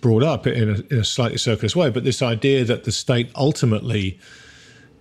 brought 0.00 0.22
up 0.22 0.46
in 0.46 0.70
a, 0.70 0.94
in 0.94 1.00
a 1.00 1.04
slightly 1.04 1.38
circular 1.38 1.80
way, 1.80 1.90
but 1.90 2.04
this 2.04 2.22
idea 2.22 2.64
that 2.64 2.84
the 2.84 2.92
state 2.92 3.28
ultimately 3.34 4.18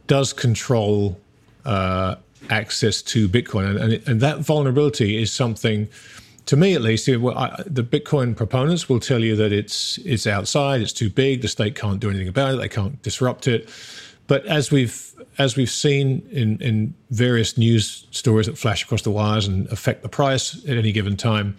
does 0.08 0.34
control 0.34 1.19
uh, 1.65 2.15
access 2.50 3.02
to 3.04 3.30
Bitcoin, 3.30 3.69
and, 3.69 3.93
and, 3.93 4.08
and 4.08 4.21
that 4.21 4.39
vulnerability 4.39 5.21
is 5.21 5.32
something. 5.32 5.88
To 6.47 6.58
me, 6.58 6.74
at 6.74 6.82
least, 6.82 7.06
the 7.06 7.13
Bitcoin 7.84 8.36
proponents 8.36 8.89
will 8.89 9.00
tell 9.00 9.24
you 9.24 9.36
that 9.36 9.52
it's 9.54 10.00
it's 10.00 10.26
outside, 10.26 10.82
it's 10.82 10.91
too 10.91 11.10
big, 11.10 11.41
the 11.43 11.47
state 11.47 11.76
can't 11.76 12.00
do 12.00 12.10
anything 12.10 12.28
about 12.28 12.56
it, 12.56 12.58
they 12.58 12.67
can't 12.67 13.02
disrupt 13.04 13.47
it. 13.47 13.69
But 14.27 14.45
as 14.45 14.71
we've 14.71 15.13
as 15.38 15.55
we've 15.55 15.71
seen 15.71 16.27
in, 16.31 16.57
in 16.62 16.93
various 17.10 17.57
news 17.57 18.05
stories 18.12 18.47
that 18.47 18.57
flash 18.57 18.84
across 18.84 19.01
the 19.01 19.12
wires 19.12 19.47
and 19.47 19.67
affect 19.67 20.03
the 20.03 20.10
price 20.10 20.63
at 20.65 20.77
any 20.77 20.91
given 20.91 21.17
time, 21.17 21.55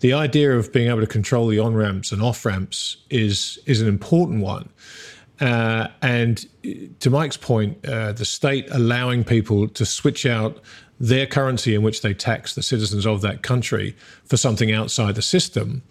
the 0.00 0.12
idea 0.12 0.56
of 0.56 0.72
being 0.72 0.88
able 0.88 1.00
to 1.00 1.06
control 1.06 1.48
the 1.48 1.58
on 1.58 1.74
ramps 1.74 2.12
and 2.12 2.22
off 2.22 2.44
ramps 2.44 2.98
is 3.10 3.58
is 3.66 3.80
an 3.80 3.88
important 3.88 4.42
one. 4.42 4.68
Uh, 5.40 5.88
and 6.02 6.46
to 7.00 7.10
Mike's 7.10 7.36
point, 7.36 7.84
uh, 7.86 8.12
the 8.12 8.24
state 8.24 8.68
allowing 8.72 9.22
people 9.22 9.68
to 9.68 9.86
switch 9.86 10.26
out 10.26 10.60
their 11.00 11.26
currency 11.26 11.74
in 11.74 11.82
which 11.82 12.02
they 12.02 12.12
tax 12.12 12.54
the 12.54 12.62
citizens 12.62 13.06
of 13.06 13.20
that 13.20 13.42
country 13.42 13.94
for 14.24 14.36
something 14.36 14.72
outside 14.72 15.14
the 15.14 15.22
system. 15.22 15.82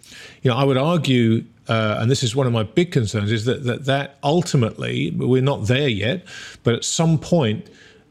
You 0.42 0.50
know, 0.50 0.56
I 0.56 0.64
would 0.64 0.76
argue, 0.76 1.44
uh, 1.68 1.98
and 2.00 2.10
this 2.10 2.22
is 2.22 2.34
one 2.34 2.46
of 2.46 2.52
my 2.52 2.62
big 2.62 2.92
concerns, 2.92 3.30
is 3.30 3.44
that, 3.44 3.64
that 3.64 3.84
that 3.84 4.18
ultimately 4.22 5.10
we're 5.12 5.42
not 5.42 5.66
there 5.66 5.88
yet, 5.88 6.24
but 6.62 6.74
at 6.74 6.84
some 6.84 7.18
point 7.18 7.68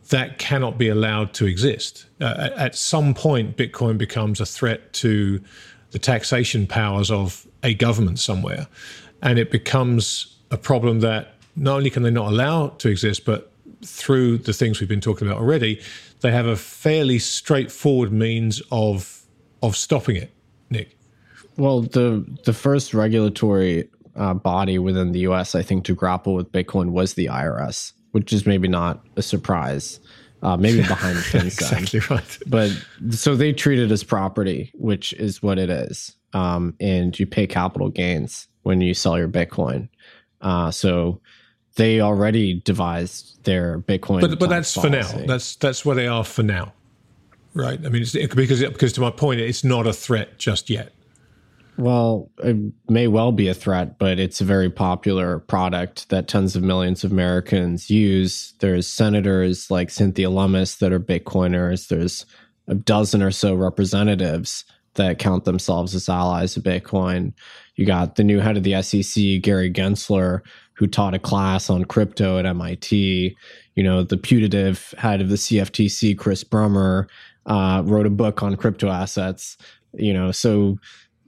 that 0.10 0.40
cannot 0.40 0.78
be 0.78 0.88
allowed 0.88 1.34
to 1.34 1.46
exist. 1.46 2.06
Uh, 2.22 2.50
at 2.56 2.76
some 2.76 3.14
point, 3.14 3.58
Bitcoin 3.58 3.98
becomes 3.98 4.40
a 4.40 4.46
threat 4.46 4.94
to 4.94 5.42
the 5.92 6.00
taxation 6.00 6.66
powers 6.68 7.12
of 7.12 7.46
a 7.64 7.74
government 7.74 8.20
somewhere, 8.20 8.68
and 9.22 9.40
it 9.40 9.52
becomes 9.52 10.38
a 10.52 10.58
problem 10.58 11.02
that 11.02 11.36
not 11.56 11.78
only 11.78 11.90
can 11.90 12.04
they 12.04 12.12
not 12.12 12.32
allow 12.32 12.70
to 12.70 12.90
exist, 12.90 13.26
but 13.26 13.52
through 13.84 14.38
the 14.38 14.54
things 14.54 14.80
we've 14.80 14.90
been 14.90 15.02
talking 15.02 15.28
about 15.28 15.40
already, 15.40 15.82
they 16.22 16.32
have 16.32 16.46
a 16.46 16.56
fairly 16.56 17.20
straightforward 17.20 18.12
means 18.12 18.62
of 18.72 19.24
of 19.62 19.76
stopping 19.76 20.16
it. 20.16 20.32
Nic. 20.70 20.97
Well, 21.58 21.82
the 21.82 22.26
the 22.46 22.54
first 22.54 22.94
regulatory 22.94 23.90
uh, 24.16 24.34
body 24.34 24.80
within 24.80 25.12
the 25.12 25.20
U.S. 25.22 25.56
I 25.56 25.62
think 25.62 25.86
to 25.86 25.96
grapple 25.96 26.36
with 26.36 26.52
Bitcoin 26.52 26.92
was 26.92 27.16
the 27.16 27.26
IRS, 27.26 27.94
which 28.12 28.32
is 28.32 28.46
maybe 28.46 28.68
not 28.68 29.06
a 29.16 29.22
surprise. 29.22 30.00
Uh, 30.44 30.56
maybe 30.56 30.82
behind 30.88 31.18
the 31.18 31.22
scenes, 31.22 31.46
exactly 31.46 32.00
right. 32.12 32.38
But 32.46 32.72
so 33.10 33.36
they 33.36 33.54
treat 33.54 33.80
it 33.80 33.92
as 33.92 34.04
property, 34.04 34.72
which 34.76 35.14
is 35.14 35.42
what 35.42 35.58
it 35.58 35.70
is, 35.70 36.16
um, 36.34 36.76
and 36.80 37.18
you 37.18 37.26
pay 37.26 37.48
capital 37.48 37.90
gains 37.90 38.48
when 38.62 38.82
you 38.82 38.94
sell 38.94 39.18
your 39.18 39.28
Bitcoin. 39.28 39.90
Uh, 40.42 40.70
so 40.70 41.20
they 41.76 42.02
already 42.02 42.62
devised 42.62 43.44
their 43.46 43.80
Bitcoin. 43.80 44.22
But 44.22 44.38
but 44.38 44.50
that's 44.50 44.76
policy. 44.76 45.02
for 45.02 45.18
now. 45.18 45.26
That's 45.26 45.56
that's 45.56 45.84
where 45.84 45.96
they 45.96 46.08
are 46.08 46.24
for 46.24 46.44
now. 46.44 46.74
right? 47.56 47.80
I 47.84 47.90
mean, 47.90 48.06
because 48.14 48.62
because 48.62 48.94
to 48.94 49.02
my 49.02 49.10
point, 49.12 49.40
it's 49.40 49.64
not 49.64 49.88
a 49.88 49.94
threat 49.94 50.38
just 50.38 50.70
yet. 50.70 50.94
Well, 51.78 52.32
it 52.40 52.58
may 52.90 53.08
well 53.08 53.32
be 53.32 53.48
a 53.48 53.54
threat, 53.54 54.00
but 54.00 54.18
it's 54.20 54.42
a 54.42 54.46
very 54.46 54.70
popular 54.70 55.40
product 55.40 56.10
that 56.10 56.28
tens 56.28 56.56
of 56.56 56.64
millions 56.64 57.04
of 57.04 57.12
Americans 57.12 57.90
use. 57.90 58.54
There's 58.60 58.88
senators 58.88 59.70
like 59.70 59.92
Cynthia 59.92 60.32
Lummis 60.32 60.78
that 60.78 60.92
are 60.92 61.00
Bitcoiners. 61.00 61.88
There's 61.88 62.26
a 62.68 62.74
dozen 62.74 63.22
or 63.22 63.30
so 63.30 63.54
representatives 63.54 64.66
that 64.96 65.20
count 65.20 65.46
themselves 65.46 65.94
as 65.94 66.10
allies 66.10 66.58
of 66.58 66.64
Bitcoin. 66.64 67.34
You 67.76 67.86
got 67.86 68.16
the 68.16 68.24
new 68.24 68.40
head 68.40 68.58
of 68.58 68.64
the 68.64 68.82
SEC, 68.82 69.42
Gary 69.44 69.72
Gensler, 69.72 70.42
who 70.74 70.88
taught 70.88 71.14
a 71.14 71.20
class 71.20 71.70
on 71.70 71.86
crypto 71.86 72.40
at 72.40 72.48
MIT. 72.48 73.38
You 73.76 73.84
know, 73.84 74.02
the 74.02 74.18
putative 74.18 74.96
head 74.98 75.22
of 75.22 75.30
the 75.30 75.36
CFTC, 75.36 76.18
Chris 76.18 76.44
Brummer, 76.44 77.08
uh, 77.46 77.84
wrote 77.86 78.08
a 78.08 78.12
book 78.12 78.42
on 78.42 78.56
crypto 78.56 78.90
assets. 78.90 79.58
You 79.94 80.14
know, 80.14 80.32
so 80.32 80.78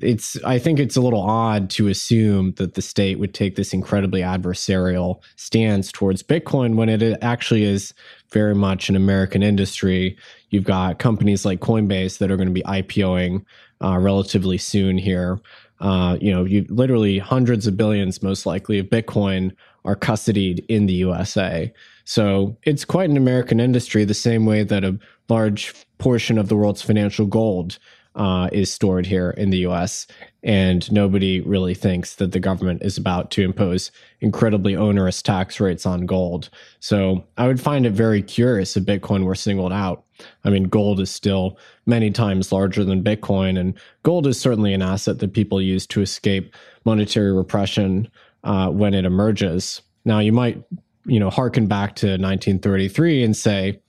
it's 0.01 0.41
I 0.43 0.59
think 0.59 0.79
it's 0.79 0.95
a 0.95 1.01
little 1.01 1.21
odd 1.21 1.69
to 1.71 1.87
assume 1.87 2.53
that 2.53 2.75
the 2.75 2.81
state 2.81 3.19
would 3.19 3.33
take 3.33 3.55
this 3.55 3.73
incredibly 3.73 4.21
adversarial 4.21 5.21
stance 5.35 5.91
towards 5.91 6.23
Bitcoin 6.23 6.75
when 6.75 6.89
it 6.89 7.17
actually 7.21 7.63
is 7.63 7.93
very 8.31 8.55
much 8.55 8.89
an 8.89 8.95
American 8.95 9.43
industry. 9.43 10.17
You've 10.49 10.63
got 10.63 10.99
companies 10.99 11.45
like 11.45 11.59
Coinbase 11.59 12.17
that 12.19 12.31
are 12.31 12.37
going 12.37 12.47
to 12.47 12.53
be 12.53 12.63
IPOing 12.63 13.43
uh, 13.83 13.97
relatively 13.97 14.57
soon 14.57 14.97
here. 14.97 15.39
Uh, 15.79 16.17
you 16.19 16.31
know, 16.31 16.43
you 16.43 16.65
literally 16.69 17.19
hundreds 17.19 17.67
of 17.67 17.77
billions, 17.77 18.21
most 18.21 18.45
likely, 18.45 18.79
of 18.79 18.87
Bitcoin 18.87 19.51
are 19.85 19.95
custodied 19.95 20.65
in 20.67 20.85
the 20.85 20.93
USA. 20.93 21.71
So 22.03 22.57
it's 22.63 22.83
quite 22.83 23.09
an 23.09 23.17
American 23.17 23.59
industry, 23.59 24.03
the 24.03 24.13
same 24.13 24.45
way 24.45 24.63
that 24.63 24.83
a 24.83 24.97
large 25.29 25.73
portion 25.99 26.37
of 26.37 26.49
the 26.49 26.55
world's 26.55 26.81
financial 26.81 27.25
gold 27.25 27.77
uh, 28.19 28.49
is 28.51 28.71
stored 28.71 29.05
here 29.05 29.31
in 29.31 29.49
the 29.49 29.59
US. 29.59 30.05
And 30.43 30.89
nobody 30.91 31.39
really 31.39 31.73
thinks 31.73 32.15
that 32.15 32.33
the 32.33 32.39
government 32.39 32.83
is 32.83 32.97
about 32.97 33.31
to 33.31 33.43
impose 33.43 33.91
incredibly 34.19 34.75
onerous 34.75 35.21
tax 35.21 35.59
rates 35.59 35.85
on 35.85 36.05
gold. 36.05 36.49
So 36.81 37.23
I 37.37 37.47
would 37.47 37.61
find 37.61 37.85
it 37.85 37.93
very 37.93 38.21
curious 38.21 38.75
if 38.75 38.83
Bitcoin 38.83 39.23
were 39.23 39.35
singled 39.35 39.71
out. 39.71 40.03
I 40.43 40.49
mean, 40.49 40.63
gold 40.63 40.99
is 40.99 41.09
still 41.09 41.57
many 41.85 42.11
times 42.11 42.51
larger 42.51 42.83
than 42.83 43.03
Bitcoin, 43.03 43.57
and 43.57 43.73
gold 44.03 44.27
is 44.27 44.37
certainly 44.37 44.73
an 44.73 44.81
asset 44.81 45.19
that 45.19 45.33
people 45.33 45.61
use 45.61 45.87
to 45.87 46.01
escape 46.01 46.53
monetary 46.83 47.31
repression 47.31 48.09
uh, 48.43 48.69
when 48.69 48.93
it 48.93 49.05
emerges. 49.05 49.81
Now, 50.03 50.19
you 50.19 50.33
might, 50.33 50.61
you 51.05 51.21
know, 51.21 51.29
harken 51.29 51.67
back 51.67 51.95
to 51.97 52.07
1933 52.07 53.23
and 53.23 53.35
say, 53.35 53.81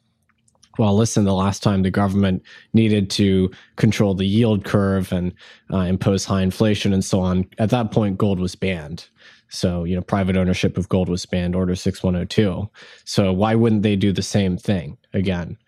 well, 0.81 0.97
listen, 0.97 1.25
the 1.27 1.35
last 1.35 1.63
time 1.63 1.83
the 1.83 1.91
government 1.91 2.43
needed 2.73 3.11
to 3.11 3.51
control 3.77 4.15
the 4.15 4.25
yield 4.25 4.65
curve 4.65 5.13
and 5.13 5.35
uh, 5.71 5.81
impose 5.81 6.25
high 6.25 6.41
inflation 6.41 6.95
and 6.95 7.05
so 7.05 7.21
on, 7.21 7.47
at 7.59 7.69
that 7.69 7.93
point, 7.93 8.17
gold 8.17 8.41
was 8.41 8.55
banned. 8.55 9.07
So, 9.51 9.85
you 9.85 9.95
know, 9.95 10.01
private 10.01 10.39
ownership 10.39 10.79
of 10.79 10.89
gold 10.89 11.11
was 11.11 11.27
banned, 11.27 11.55
Order 11.55 11.75
6102. 11.75 12.71
So, 13.05 13.31
why 13.31 13.55
wouldn't 13.55 13.83
they 13.83 13.95
do 13.95 14.11
the 14.11 14.23
same 14.23 14.57
thing 14.57 14.97
again? 15.13 15.59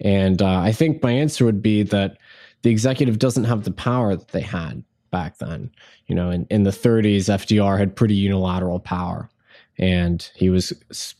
And 0.00 0.42
uh, 0.42 0.58
I 0.58 0.72
think 0.72 1.00
my 1.00 1.12
answer 1.12 1.44
would 1.44 1.62
be 1.62 1.84
that 1.84 2.16
the 2.62 2.70
executive 2.70 3.20
doesn't 3.20 3.44
have 3.44 3.62
the 3.62 3.70
power 3.70 4.16
that 4.16 4.32
they 4.32 4.40
had 4.40 4.82
back 5.12 5.38
then. 5.38 5.70
You 6.08 6.16
know, 6.16 6.30
in, 6.30 6.44
in 6.50 6.64
the 6.64 6.70
30s, 6.70 7.26
FDR 7.26 7.78
had 7.78 7.94
pretty 7.94 8.16
unilateral 8.16 8.80
power 8.80 9.30
and 9.78 10.30
he 10.34 10.48
was 10.48 10.72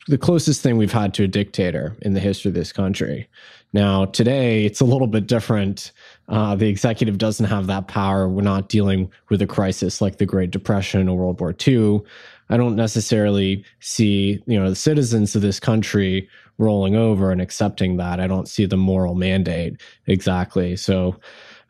the 0.08 0.18
closest 0.18 0.62
thing 0.62 0.76
we've 0.76 0.92
had 0.92 1.12
to 1.14 1.24
a 1.24 1.28
dictator 1.28 1.96
in 2.02 2.14
the 2.14 2.20
history 2.20 2.48
of 2.48 2.54
this 2.54 2.72
country. 2.72 3.28
Now, 3.72 4.06
today, 4.06 4.64
it's 4.64 4.80
a 4.80 4.86
little 4.86 5.06
bit 5.06 5.26
different. 5.26 5.92
Uh, 6.28 6.54
the 6.54 6.68
executive 6.68 7.18
doesn't 7.18 7.46
have 7.46 7.66
that 7.66 7.88
power. 7.88 8.28
We're 8.28 8.42
not 8.42 8.68
dealing 8.68 9.10
with 9.28 9.42
a 9.42 9.46
crisis 9.46 10.00
like 10.00 10.16
the 10.16 10.26
Great 10.26 10.50
Depression 10.50 11.08
or 11.08 11.18
World 11.18 11.40
War 11.40 11.54
II. 11.66 12.00
I 12.48 12.56
don't 12.56 12.76
necessarily 12.76 13.64
see, 13.80 14.42
you 14.46 14.58
know, 14.58 14.70
the 14.70 14.76
citizens 14.76 15.36
of 15.36 15.42
this 15.42 15.60
country 15.60 16.28
rolling 16.58 16.96
over 16.96 17.30
and 17.30 17.40
accepting 17.40 17.98
that. 17.98 18.20
I 18.20 18.26
don't 18.26 18.48
see 18.48 18.64
the 18.64 18.76
moral 18.76 19.14
mandate 19.14 19.80
exactly. 20.06 20.76
So, 20.76 21.16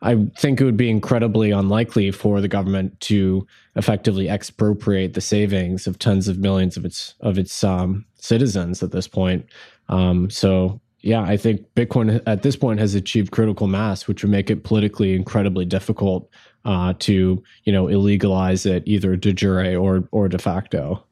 I 0.01 0.27
think 0.37 0.61
it 0.61 0.63
would 0.63 0.77
be 0.77 0.89
incredibly 0.89 1.51
unlikely 1.51 2.11
for 2.11 2.39
the 2.39 2.47
government 2.47 2.99
to 3.01 3.47
effectively 3.75 4.29
expropriate 4.29 5.13
the 5.13 5.21
savings 5.21 5.87
of 5.87 5.97
tens 5.97 6.27
of 6.27 6.37
millions 6.37 6.77
of 6.77 6.85
its 6.85 7.15
of 7.21 7.37
its 7.37 7.63
um, 7.63 8.05
citizens 8.15 8.83
at 8.83 8.91
this 8.91 9.07
point. 9.07 9.45
Um, 9.89 10.29
so 10.29 10.79
yeah, 11.01 11.21
I 11.21 11.37
think 11.37 11.61
Bitcoin 11.75 12.21
at 12.27 12.43
this 12.43 12.55
point 12.55 12.79
has 12.79 12.93
achieved 12.93 13.31
critical 13.31 13.67
mass, 13.67 14.07
which 14.07 14.23
would 14.23 14.31
make 14.31 14.49
it 14.49 14.63
politically 14.63 15.15
incredibly 15.15 15.65
difficult 15.65 16.29
uh, 16.65 16.93
to 16.99 17.41
you 17.63 17.73
know 17.73 17.85
illegalize 17.85 18.65
it 18.65 18.83
either 18.85 19.15
de 19.15 19.33
jure 19.33 19.77
or 19.77 20.07
or 20.11 20.27
de 20.29 20.37
facto. 20.37 21.03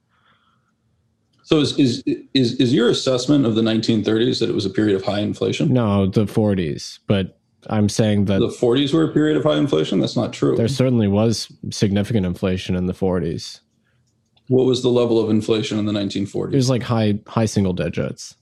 So 1.44 1.60
is, 1.60 1.78
is 1.78 2.04
is 2.34 2.54
is 2.56 2.74
your 2.74 2.90
assessment 2.90 3.46
of 3.46 3.56
the 3.56 3.62
1930s 3.62 4.40
that 4.40 4.50
it 4.50 4.54
was 4.54 4.66
a 4.66 4.70
period 4.70 4.96
of 4.96 5.04
high 5.04 5.20
inflation? 5.20 5.72
No, 5.72 6.08
the 6.08 6.26
40s, 6.26 7.00
but 7.08 7.35
I'm 7.70 7.90
saying 7.90 8.26
that 8.26 8.40
the 8.40 8.48
40s 8.48 8.94
were 8.94 9.04
a 9.04 9.14
period 9.14 9.38
of 9.38 9.44
high 9.44 9.58
inflation. 9.58 10.00
That's 10.00 10.16
not 10.16 10.34
true. 10.34 10.56
There 10.56 10.68
certainly 10.68 11.08
was 11.08 11.52
significant 11.72 12.26
inflation 12.26 12.76
in 12.76 12.86
the 12.86 12.94
40s. 12.94 13.62
What 14.48 14.66
was 14.66 14.84
the 14.84 14.90
level 14.90 15.20
of 15.20 15.30
inflation 15.30 15.80
in 15.80 15.86
the 15.86 15.94
1940s? 15.94 16.54
It 16.54 16.56
was 16.56 16.70
like 16.70 16.84
high 16.84 17.20
high 17.28 17.46
single 17.46 17.74
digits. 17.74 18.36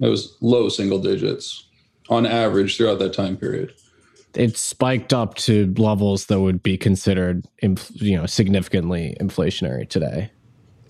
It 0.00 0.08
was 0.08 0.36
low 0.40 0.68
single 0.68 0.98
digits 0.98 1.68
on 2.08 2.26
average 2.26 2.76
throughout 2.76 2.98
that 2.98 3.12
time 3.12 3.36
period. 3.36 3.72
It 4.34 4.56
spiked 4.56 5.12
up 5.12 5.34
to 5.36 5.72
levels 5.76 6.26
that 6.26 6.40
would 6.40 6.62
be 6.62 6.76
considered, 6.76 7.44
you 7.60 8.16
know, 8.16 8.26
significantly 8.26 9.16
inflationary 9.20 9.88
today. 9.88 10.30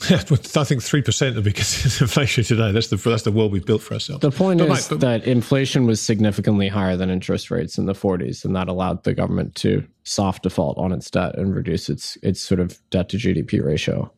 I 0.11 0.65
think 0.65 0.83
three 0.83 1.03
percent 1.03 1.37
would 1.37 1.45
be 1.45 1.53
considered 1.53 2.03
inflation 2.03 2.45
today. 2.45 2.73
That's 2.73 2.89
the 2.89 2.97
that's 2.97 3.23
the 3.23 3.31
world 3.31 3.53
we've 3.53 3.65
built 3.65 3.83
for 3.83 3.95
ourselves. 3.95 4.23
The 4.23 4.31
point 4.31 4.59
but 4.59 4.71
is 4.71 4.89
that 4.89 5.25
inflation 5.27 5.87
was 5.87 6.01
significantly 6.01 6.69
higher 6.69 6.97
than 6.97 7.09
interest 7.09 7.51
rates 7.51 7.79
in 7.79 7.87
the 7.87 7.93
40s, 7.93 8.45
and 8.45 8.57
that 8.57 8.69
allowed 8.69 9.05
the 9.05 9.15
government 9.15 9.55
to 9.57 9.87
soft 10.03 10.43
default 10.43 10.77
on 10.79 10.93
its 10.93 11.11
debt 11.11 11.37
and 11.37 11.55
reduce 11.55 11.89
its 11.89 12.17
its 12.23 12.41
sort 12.41 12.61
of 12.61 12.79
debt 12.91 13.09
to 13.11 13.17
GDP 13.17 13.65
ratio. 13.65 14.13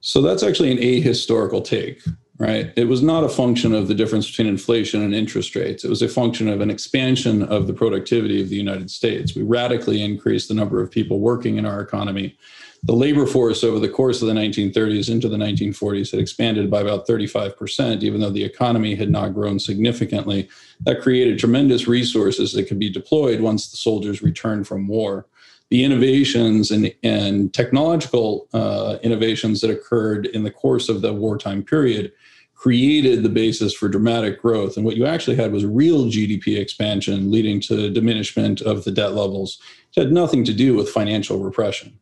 So 0.00 0.22
that's 0.22 0.42
actually 0.42 0.70
an 0.70 0.78
ahistorical 0.78 1.64
take, 1.64 2.02
right? 2.38 2.72
It 2.76 2.88
was 2.88 3.02
not 3.02 3.24
a 3.24 3.28
function 3.28 3.74
of 3.74 3.88
the 3.88 3.94
difference 3.94 4.28
between 4.28 4.46
inflation 4.46 5.02
and 5.02 5.14
interest 5.14 5.54
rates. 5.56 5.84
It 5.84 5.88
was 5.88 6.02
a 6.02 6.08
function 6.08 6.48
of 6.48 6.60
an 6.60 6.70
expansion 6.70 7.42
of 7.42 7.66
the 7.66 7.72
productivity 7.72 8.40
of 8.40 8.48
the 8.48 8.56
United 8.56 8.90
States. 8.90 9.34
We 9.34 9.42
radically 9.42 10.02
increased 10.02 10.48
the 10.48 10.54
number 10.54 10.82
of 10.82 10.90
people 10.90 11.20
working 11.20 11.56
in 11.56 11.66
our 11.66 11.80
economy 11.80 12.36
the 12.86 12.94
labor 12.94 13.26
force 13.26 13.64
over 13.64 13.78
the 13.78 13.88
course 13.88 14.20
of 14.20 14.28
the 14.28 14.34
1930s 14.34 15.10
into 15.10 15.26
the 15.26 15.38
1940s 15.38 16.10
had 16.10 16.20
expanded 16.20 16.70
by 16.70 16.82
about 16.82 17.06
35%, 17.06 18.02
even 18.02 18.20
though 18.20 18.28
the 18.30 18.44
economy 18.44 18.94
had 18.94 19.10
not 19.10 19.32
grown 19.32 19.58
significantly. 19.58 20.50
That 20.80 21.00
created 21.00 21.38
tremendous 21.38 21.86
resources 21.86 22.52
that 22.52 22.68
could 22.68 22.78
be 22.78 22.90
deployed 22.90 23.40
once 23.40 23.70
the 23.70 23.78
soldiers 23.78 24.22
returned 24.22 24.68
from 24.68 24.86
war. 24.86 25.26
The 25.70 25.82
innovations 25.82 26.70
and, 26.70 26.94
and 27.02 27.54
technological 27.54 28.48
uh, 28.52 28.98
innovations 29.02 29.62
that 29.62 29.70
occurred 29.70 30.26
in 30.26 30.42
the 30.44 30.50
course 30.50 30.90
of 30.90 31.00
the 31.00 31.14
wartime 31.14 31.62
period 31.62 32.12
created 32.54 33.22
the 33.22 33.30
basis 33.30 33.72
for 33.72 33.88
dramatic 33.88 34.42
growth. 34.42 34.76
And 34.76 34.84
what 34.84 34.96
you 34.96 35.06
actually 35.06 35.36
had 35.36 35.52
was 35.52 35.64
real 35.64 36.04
GDP 36.04 36.58
expansion 36.58 37.30
leading 37.30 37.60
to 37.62 37.88
diminishment 37.88 38.60
of 38.60 38.84
the 38.84 38.90
debt 38.90 39.14
levels. 39.14 39.58
It 39.96 40.00
had 40.00 40.12
nothing 40.12 40.44
to 40.44 40.52
do 40.52 40.74
with 40.74 40.90
financial 40.90 41.38
repression. 41.38 41.98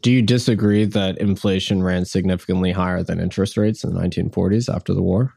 Do 0.00 0.10
you 0.10 0.22
disagree 0.22 0.84
that 0.86 1.18
inflation 1.18 1.82
ran 1.82 2.04
significantly 2.04 2.72
higher 2.72 3.02
than 3.02 3.20
interest 3.20 3.56
rates 3.56 3.84
in 3.84 3.94
the 3.94 4.00
1940s 4.00 4.74
after 4.74 4.94
the 4.94 5.02
war? 5.02 5.34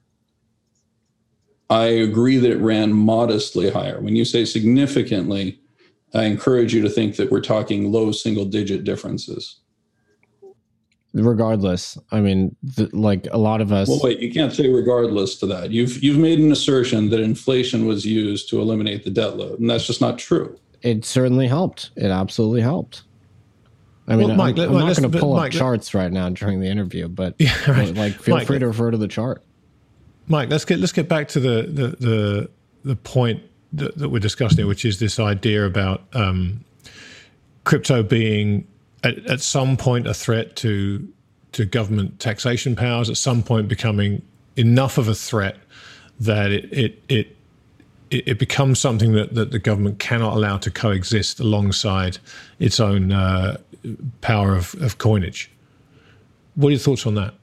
I 1.69 1.85
agree 1.85 2.37
that 2.37 2.51
it 2.51 2.61
ran 2.61 2.93
modestly 2.93 3.69
higher. 3.69 3.99
When 3.99 4.15
you 4.15 4.23
say 4.23 4.45
significantly, 4.45 5.59
I 6.13 6.23
encourage 6.25 6.73
you 6.73 6.81
to 6.83 6.89
think 6.89 7.15
that 7.17 7.31
we're 7.31 7.41
talking 7.41 7.91
low 7.91 8.11
single 8.11 8.45
digit 8.45 8.83
differences. 8.83 9.59
Regardless, 11.13 11.97
I 12.11 12.19
mean, 12.19 12.55
th- 12.75 12.93
like 12.93 13.27
a 13.31 13.37
lot 13.37 13.61
of 13.61 13.71
us. 13.71 13.87
Well, 13.87 14.01
wait, 14.03 14.19
you 14.19 14.31
can't 14.31 14.53
say 14.53 14.69
regardless 14.69 15.37
to 15.37 15.45
that. 15.47 15.71
You've 15.71 16.03
you've 16.03 16.17
made 16.17 16.39
an 16.39 16.51
assertion 16.51 17.09
that 17.09 17.21
inflation 17.21 17.87
was 17.87 18.05
used 18.05 18.49
to 18.49 18.59
eliminate 18.59 19.05
the 19.05 19.11
debt 19.11 19.37
load, 19.37 19.59
and 19.59 19.69
that's 19.69 19.87
just 19.87 20.01
not 20.01 20.19
true. 20.19 20.59
It 20.81 21.05
certainly 21.05 21.47
helped. 21.47 21.91
It 21.95 22.11
absolutely 22.11 22.61
helped. 22.61 23.04
I 24.07 24.15
mean, 24.15 24.27
well, 24.27 24.37
Mike, 24.37 24.57
I'm, 24.59 24.75
I'm 24.75 24.87
not 24.87 24.97
going 24.97 25.11
to 25.11 25.19
pull 25.19 25.35
Mike, 25.35 25.53
up 25.53 25.57
charts 25.57 25.93
right 25.93 26.11
now 26.11 26.29
during 26.29 26.59
the 26.59 26.67
interview, 26.67 27.07
but 27.07 27.35
yeah, 27.39 27.53
right. 27.69 27.93
like 27.93 28.13
feel 28.13 28.35
Mike, 28.35 28.47
free 28.47 28.59
to 28.59 28.67
refer 28.67 28.91
to 28.91 28.97
the 28.97 29.07
chart. 29.07 29.43
Mike, 30.27 30.49
let's 30.49 30.65
get 30.65 30.79
let's 30.79 30.91
get 30.91 31.09
back 31.09 31.27
to 31.29 31.39
the 31.39 31.63
the 31.63 31.87
the, 31.99 32.49
the 32.83 32.95
point 32.95 33.41
that, 33.73 33.97
that, 33.97 34.09
we're 34.09 34.19
discussing 34.19 34.57
here, 34.57 34.67
which 34.67 34.85
is 34.85 34.99
this 34.99 35.19
idea 35.19 35.65
about 35.65 36.03
um, 36.13 36.63
crypto 37.63 38.03
being 38.03 38.67
at, 39.03 39.17
at 39.25 39.41
some 39.41 39.75
point 39.75 40.07
a 40.07 40.13
threat 40.13 40.55
to 40.57 41.07
to 41.53 41.65
government 41.65 42.19
taxation 42.19 42.75
powers, 42.75 43.09
at 43.09 43.17
some 43.17 43.41
point 43.41 43.67
becoming 43.67 44.21
enough 44.55 44.97
of 44.97 45.07
a 45.07 45.15
threat 45.15 45.57
that 46.19 46.51
it 46.51 46.65
it, 46.71 47.03
it 47.09 47.35
it, 48.11 48.27
it, 48.27 48.39
becomes 48.39 48.79
something 48.79 49.13
that, 49.13 49.33
that 49.33 49.51
the 49.51 49.57
government 49.57 49.97
cannot 49.97 50.35
allow 50.35 50.57
to 50.57 50.69
coexist 50.69 51.39
alongside 51.39 52.19
its 52.59 52.79
own 52.79 53.11
uh, 53.11 53.57
power 54.21 54.55
of, 54.55 54.75
of 54.81 54.97
coinage. 54.97 55.51
What 56.55 56.69
are 56.69 56.71
your 56.71 56.79
thoughts 56.79 57.05
on 57.05 57.15
that? 57.15 57.35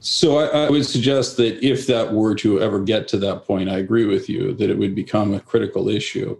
So 0.00 0.38
I, 0.38 0.64
I, 0.64 0.70
would 0.70 0.84
suggest 0.84 1.36
that 1.36 1.64
if 1.64 1.86
that 1.86 2.12
were 2.12 2.34
to 2.36 2.60
ever 2.60 2.80
get 2.80 3.06
to 3.08 3.18
that 3.18 3.44
point, 3.44 3.70
I 3.70 3.78
agree 3.78 4.04
with 4.04 4.28
you 4.28 4.52
that 4.54 4.68
it 4.68 4.76
would 4.76 4.96
become 4.96 5.32
a 5.32 5.38
critical 5.38 5.88
issue. 5.88 6.36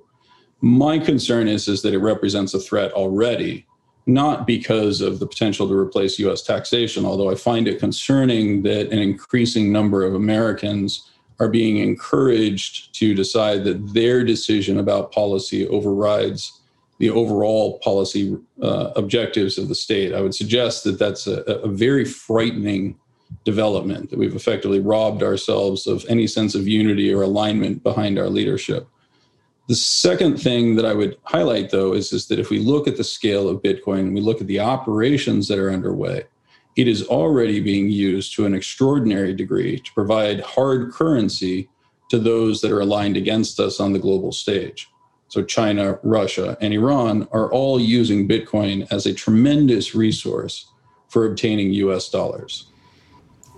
My 0.61 0.99
concern 0.99 1.47
is 1.47 1.69
is 1.69 1.83
that 1.83 1.95
it 1.95 1.99
represents 1.99 2.55
a 2.55 2.59
threat 2.59 2.91
already, 2.93 3.65
not 4.07 4.49
because 4.49 5.01
of 5.01 5.21
the 5.21 5.29
potential 5.29 5.69
to 5.69 5.75
replace 5.75 6.19
U.S. 6.19 6.43
taxation. 6.43 7.05
Although 7.05 7.31
I 7.31 7.37
find 7.37 7.69
it 7.69 7.79
concerning 7.79 8.63
that 8.63 8.91
an 8.91 8.99
increasing 8.99 9.71
number 9.71 10.05
of 10.05 10.15
Americans 10.15 11.09
are 11.39 11.49
being 11.49 11.79
encouraged 11.79 12.93
to 12.95 13.15
decide 13.15 13.63
that 13.63 13.95
their 13.95 14.25
decision 14.25 14.79
about 14.79 15.13
policy 15.13 15.69
overrides 15.69 16.62
the 17.03 17.11
overall 17.11 17.81
policy 17.81 18.39
uh, 18.63 18.93
objectives 18.95 19.59
of 19.59 19.67
the 19.67 19.75
state. 19.75 20.15
I 20.15 20.21
would 20.21 20.37
suggest 20.37 20.85
that 20.85 21.01
that's 21.01 21.27
a, 21.27 21.41
a 21.43 21.67
very 21.67 22.05
frightening 22.05 22.97
development, 23.45 24.11
that 24.11 24.21
we've 24.21 24.37
effectively 24.37 24.79
robbed 24.79 25.21
ourselves 25.21 25.89
of 25.89 26.07
any 26.09 26.29
sense 26.29 26.55
of 26.55 26.69
unity 26.69 27.13
or 27.13 27.23
alignment 27.23 27.83
behind 27.83 28.21
our 28.21 28.29
leadership. 28.29 28.87
The 29.67 29.75
second 29.75 30.41
thing 30.41 30.77
that 30.77 30.87
I 30.87 30.95
would 30.95 31.17
highlight, 31.25 31.71
though, 31.71 31.93
is, 31.93 32.13
is 32.13 32.29
that 32.29 32.39
if 32.39 32.51
we 32.51 32.61
look 32.61 32.87
at 32.87 32.97
the 32.97 33.03
scale 33.03 33.49
of 33.49 33.63
Bitcoin 33.63 34.03
and 34.03 34.15
we 34.15 34.21
look 34.21 34.41
at 34.41 34.47
the 34.47 34.61
operations 34.61 35.49
that 35.49 35.59
are 35.59 35.73
underway, 35.73 36.23
it 36.77 36.87
is 36.87 37.03
already 37.09 37.59
being 37.59 37.91
used 37.91 38.33
to 38.37 38.47
an 38.47 38.55
extraordinary 38.55 39.35
degree 39.35 39.81
to 39.81 39.93
provide 39.93 40.39
hard 40.39 40.93
currency 40.93 41.69
to 42.11 42.21
those 42.21 42.61
that 42.61 42.71
are 42.71 42.81
aligned 42.81 43.17
against 43.17 43.59
us 43.59 43.81
on 43.81 43.93
the 43.93 43.99
global 43.99 44.31
stage. 44.31 44.89
So, 45.33 45.43
China, 45.43 45.99
Russia, 46.03 46.59
and 46.61 46.75
Iran 46.75 47.27
are 47.33 47.51
all 47.51 47.81
using 47.81 48.29
Bitcoin 48.29 48.87
as 48.93 49.07
a 49.07 49.15
tremendous 49.15 49.95
resource 49.95 50.67
for 51.09 51.25
obtaining 51.25 51.73
US 51.73 52.11
dollars. 52.11 52.67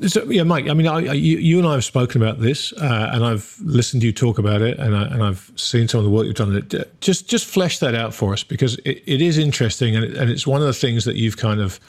So, 0.06 0.22
yeah, 0.30 0.44
Mike. 0.44 0.68
I 0.68 0.74
mean, 0.74 0.87
I, 0.87 1.14
you, 1.14 1.38
you, 1.38 1.58
and 1.58 1.66
I 1.66 1.72
have 1.72 1.84
spoken 1.84 2.22
about 2.22 2.38
this, 2.38 2.72
uh, 2.74 3.10
and 3.12 3.24
I've 3.24 3.58
listened 3.60 4.02
to 4.02 4.06
you 4.06 4.12
talk 4.12 4.38
about 4.38 4.62
it, 4.62 4.78
and, 4.78 4.96
I, 4.96 5.26
I've 5.26 5.50
seen 5.56 5.88
some 5.88 5.98
of 5.98 6.04
the 6.04 6.12
work 6.12 6.26
you've 6.26 6.37
done. 6.37 6.54
It. 6.54 7.00
Just, 7.00 7.28
just 7.28 7.44
flesh 7.44 7.80
that 7.80 7.96
out 7.96 8.14
for 8.14 8.32
us 8.32 8.44
because 8.44 8.76
it, 8.84 9.02
it 9.04 9.20
is 9.20 9.37
interesting, 9.37 9.96
and, 9.96 10.04
it, 10.04 10.16
and 10.16 10.30
it's 10.30 10.46
one 10.46 10.60
of 10.60 10.68
the 10.68 10.74
things 10.74 11.04
that 11.06 11.16
you've 11.16 11.38
kind 11.38 11.60
of 11.60 11.80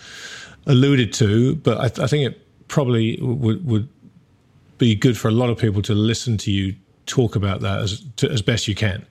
alluded 0.65 1.13
to. 1.13 1.58
But 1.58 1.78
I, 1.78 2.04
I 2.04 2.08
think 2.08 2.32
it 2.32 2.67
probably 2.69 3.19
would 3.21 3.63
would 3.67 3.88
be 4.80 4.95
good 4.95 5.15
for 5.15 5.28
a 5.28 5.32
lot 5.32 5.52
of 5.52 5.60
people 5.60 5.84
to 5.84 5.93
listen 5.93 6.39
to 6.39 6.52
you 6.52 6.74
talk 7.06 7.36
about 7.36 7.62
that 7.62 7.84
as 7.84 8.04
to, 8.15 8.32
as 8.32 8.41
best 8.41 8.67
you 8.67 8.74
can. 8.74 9.06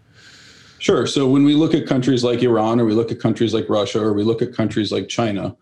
Sure. 0.85 1.07
So 1.07 1.27
when 1.27 1.45
we 1.45 1.55
look 1.55 1.73
at 1.73 1.87
countries 1.87 2.23
like 2.23 2.43
Iran, 2.43 2.79
or 2.79 2.85
we 2.85 2.93
look 2.93 3.11
at 3.11 3.19
countries 3.19 3.55
like 3.55 3.69
Russia, 3.71 4.01
or 4.01 4.13
we 4.13 4.23
look 4.23 4.43
at 4.43 4.53
countries 4.53 4.93
like 4.93 5.09
China 5.09 5.57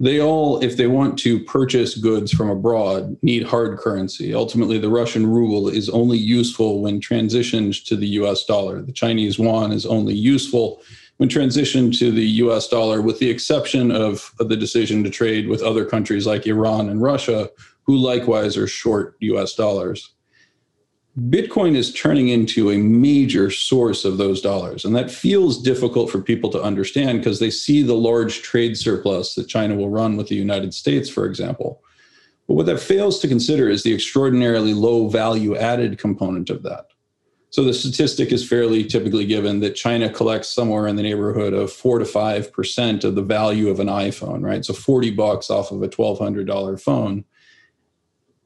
they 0.00 0.20
all, 0.20 0.62
if 0.62 0.76
they 0.76 0.88
want 0.88 1.18
to 1.20 1.44
purchase 1.44 1.96
goods 1.96 2.32
from 2.32 2.50
abroad, 2.50 3.16
need 3.22 3.44
hard 3.44 3.78
currency. 3.78 4.34
Ultimately, 4.34 4.78
the 4.78 4.88
Russian 4.88 5.26
ruble 5.26 5.68
is 5.68 5.88
only 5.88 6.18
useful 6.18 6.82
when 6.82 7.00
transitioned 7.00 7.84
to 7.86 7.96
the 7.96 8.08
US 8.20 8.44
dollar. 8.44 8.82
The 8.82 8.92
Chinese 8.92 9.38
yuan 9.38 9.72
is 9.72 9.86
only 9.86 10.14
useful 10.14 10.82
when 11.18 11.28
transitioned 11.28 11.96
to 12.00 12.10
the 12.10 12.26
US 12.42 12.66
dollar, 12.66 13.00
with 13.02 13.20
the 13.20 13.30
exception 13.30 13.92
of, 13.92 14.32
of 14.40 14.48
the 14.48 14.56
decision 14.56 15.04
to 15.04 15.10
trade 15.10 15.46
with 15.48 15.62
other 15.62 15.84
countries 15.84 16.26
like 16.26 16.46
Iran 16.46 16.88
and 16.88 17.00
Russia, 17.00 17.48
who 17.84 17.96
likewise 17.96 18.56
are 18.56 18.66
short 18.66 19.16
US 19.20 19.54
dollars. 19.54 20.13
Bitcoin 21.18 21.76
is 21.76 21.92
turning 21.92 22.28
into 22.28 22.72
a 22.72 22.78
major 22.78 23.48
source 23.48 24.04
of 24.04 24.18
those 24.18 24.40
dollars. 24.40 24.84
And 24.84 24.96
that 24.96 25.12
feels 25.12 25.62
difficult 25.62 26.10
for 26.10 26.20
people 26.20 26.50
to 26.50 26.62
understand 26.62 27.20
because 27.20 27.38
they 27.38 27.50
see 27.50 27.82
the 27.82 27.94
large 27.94 28.42
trade 28.42 28.76
surplus 28.76 29.36
that 29.36 29.46
China 29.46 29.76
will 29.76 29.90
run 29.90 30.16
with 30.16 30.26
the 30.26 30.34
United 30.34 30.74
States, 30.74 31.08
for 31.08 31.24
example. 31.24 31.80
But 32.48 32.54
what 32.54 32.66
that 32.66 32.80
fails 32.80 33.20
to 33.20 33.28
consider 33.28 33.68
is 33.68 33.84
the 33.84 33.94
extraordinarily 33.94 34.74
low 34.74 35.08
value 35.08 35.56
added 35.56 35.98
component 35.98 36.50
of 36.50 36.64
that. 36.64 36.86
So 37.50 37.62
the 37.62 37.72
statistic 37.72 38.32
is 38.32 38.46
fairly 38.46 38.82
typically 38.82 39.24
given 39.24 39.60
that 39.60 39.76
China 39.76 40.10
collects 40.10 40.48
somewhere 40.48 40.88
in 40.88 40.96
the 40.96 41.04
neighborhood 41.04 41.52
of 41.52 41.72
four 41.72 42.00
to 42.00 42.04
five 42.04 42.52
percent 42.52 43.04
of 43.04 43.14
the 43.14 43.22
value 43.22 43.68
of 43.68 43.78
an 43.78 43.86
iPhone, 43.86 44.42
right? 44.42 44.64
So 44.64 44.74
40 44.74 45.12
bucks 45.12 45.50
off 45.50 45.70
of 45.70 45.80
a 45.80 45.88
$1,200 45.88 46.80
phone 46.80 47.24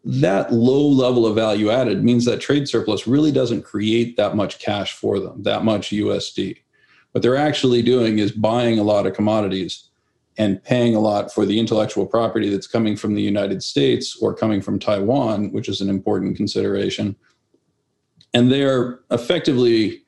that 0.09 0.51
low 0.51 0.89
level 0.89 1.27
of 1.27 1.35
value 1.35 1.71
added 1.71 2.03
means 2.03 2.25
that 2.25 2.41
trade 2.41 2.67
surplus 2.67 3.07
really 3.07 3.31
doesn't 3.31 3.63
create 3.63 4.17
that 4.17 4.35
much 4.35 4.59
cash 4.59 4.95
for 4.95 5.21
them, 5.21 5.43
that 5.43 5.65
much 5.65 5.91
USD. 5.91 6.57
What 7.13 7.21
they're 7.21 7.37
actually 7.37 7.83
doing 7.83 8.19
is 8.19 8.33
buying 8.33 8.79
a 8.79 8.83
lot 8.83 9.07
of 9.07 9.13
commodities 9.13 9.91
and 10.39 10.65
paying 10.65 10.95
a 10.95 10.99
lot 10.99 11.31
for 11.31 11.45
the 11.45 11.59
intellectual 11.59 12.07
property 12.07 12.49
that's 12.49 12.67
coming 12.67 12.97
from 12.97 13.15
the 13.15 13.21
United 13.21 13.63
States 13.63 14.17
or 14.23 14.35
coming 14.35 14.63
from 14.63 14.79
Taiwan, 14.79 15.53
which 15.53 15.69
is 15.69 15.83
an 15.83 15.91
important 15.91 16.39
consideration. 16.39 17.15
And 18.33 18.51
they're 18.51 19.01
effectively 19.11 20.05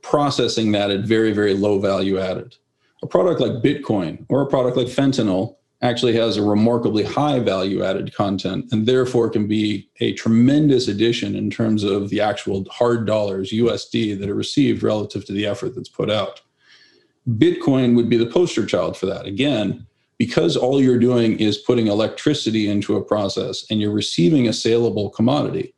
processing 0.00 0.72
that 0.72 0.90
at 0.90 1.00
very, 1.00 1.32
very 1.32 1.52
low 1.52 1.78
value 1.78 2.18
added. 2.18 2.56
A 3.02 3.06
product 3.06 3.38
like 3.38 3.62
Bitcoin 3.62 4.24
or 4.30 4.40
a 4.40 4.46
product 4.46 4.78
like 4.78 4.86
fentanyl 4.86 5.56
actually 5.82 6.14
has 6.14 6.36
a 6.36 6.42
remarkably 6.42 7.02
high 7.02 7.40
value 7.40 7.82
added 7.82 8.14
content 8.14 8.66
and 8.70 8.86
therefore 8.86 9.28
can 9.28 9.48
be 9.48 9.90
a 10.00 10.12
tremendous 10.14 10.86
addition 10.86 11.34
in 11.34 11.50
terms 11.50 11.82
of 11.82 12.08
the 12.08 12.20
actual 12.20 12.64
hard 12.70 13.04
dollars 13.04 13.50
USD 13.50 14.18
that 14.20 14.30
are 14.30 14.34
received 14.34 14.84
relative 14.84 15.24
to 15.26 15.32
the 15.32 15.44
effort 15.44 15.74
that's 15.74 15.88
put 15.88 16.08
out. 16.08 16.40
Bitcoin 17.28 17.96
would 17.96 18.08
be 18.08 18.16
the 18.16 18.26
poster 18.26 18.64
child 18.64 18.96
for 18.96 19.06
that. 19.06 19.26
Again, 19.26 19.86
because 20.18 20.56
all 20.56 20.80
you're 20.80 20.98
doing 20.98 21.38
is 21.40 21.58
putting 21.58 21.88
electricity 21.88 22.68
into 22.68 22.96
a 22.96 23.04
process 23.04 23.64
and 23.68 23.80
you're 23.80 23.90
receiving 23.90 24.46
a 24.46 24.52
saleable 24.52 25.10
commodity, 25.10 25.74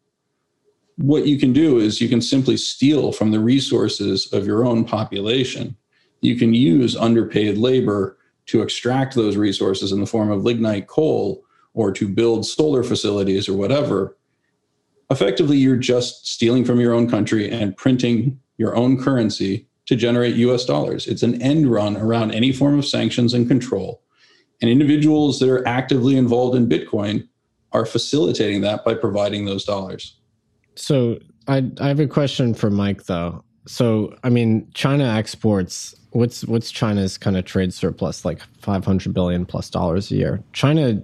what 0.96 1.26
you 1.26 1.38
can 1.38 1.54
do 1.54 1.78
is 1.78 2.00
you 2.00 2.10
can 2.10 2.20
simply 2.20 2.58
steal 2.58 3.10
from 3.10 3.30
the 3.30 3.40
resources 3.40 4.30
of 4.34 4.46
your 4.46 4.66
own 4.66 4.84
population. 4.84 5.76
You 6.20 6.36
can 6.36 6.52
use 6.52 6.94
underpaid 6.94 7.56
labor 7.56 8.18
to 8.46 8.62
extract 8.62 9.14
those 9.14 9.36
resources 9.36 9.92
in 9.92 10.00
the 10.00 10.06
form 10.06 10.30
of 10.30 10.44
lignite 10.44 10.86
coal 10.86 11.44
or 11.72 11.92
to 11.92 12.08
build 12.08 12.46
solar 12.46 12.82
facilities 12.82 13.48
or 13.48 13.54
whatever, 13.54 14.16
effectively 15.10 15.56
you're 15.56 15.76
just 15.76 16.26
stealing 16.26 16.64
from 16.64 16.80
your 16.80 16.94
own 16.94 17.08
country 17.08 17.50
and 17.50 17.76
printing 17.76 18.38
your 18.58 18.76
own 18.76 19.00
currency 19.00 19.66
to 19.86 19.96
generate 19.96 20.36
US 20.36 20.64
dollars. 20.64 21.06
It's 21.06 21.22
an 21.22 21.40
end 21.42 21.70
run 21.70 21.96
around 21.96 22.32
any 22.32 22.52
form 22.52 22.78
of 22.78 22.86
sanctions 22.86 23.34
and 23.34 23.48
control. 23.48 24.02
And 24.62 24.70
individuals 24.70 25.40
that 25.40 25.50
are 25.50 25.66
actively 25.66 26.16
involved 26.16 26.56
in 26.56 26.68
Bitcoin 26.68 27.28
are 27.72 27.84
facilitating 27.84 28.60
that 28.62 28.84
by 28.84 28.94
providing 28.94 29.44
those 29.44 29.64
dollars. 29.64 30.16
So 30.76 31.18
I, 31.48 31.70
I 31.80 31.88
have 31.88 32.00
a 32.00 32.06
question 32.06 32.54
for 32.54 32.70
Mike 32.70 33.04
though. 33.04 33.44
So 33.66 34.14
I 34.22 34.30
mean, 34.30 34.70
China 34.74 35.04
exports 35.04 35.94
what's 36.14 36.44
what's 36.44 36.70
China's 36.70 37.18
kind 37.18 37.36
of 37.36 37.44
trade 37.44 37.74
surplus 37.74 38.24
like 38.24 38.40
500 38.60 39.12
billion 39.12 39.44
plus 39.44 39.68
dollars 39.68 40.10
a 40.10 40.16
year. 40.16 40.42
China 40.52 41.02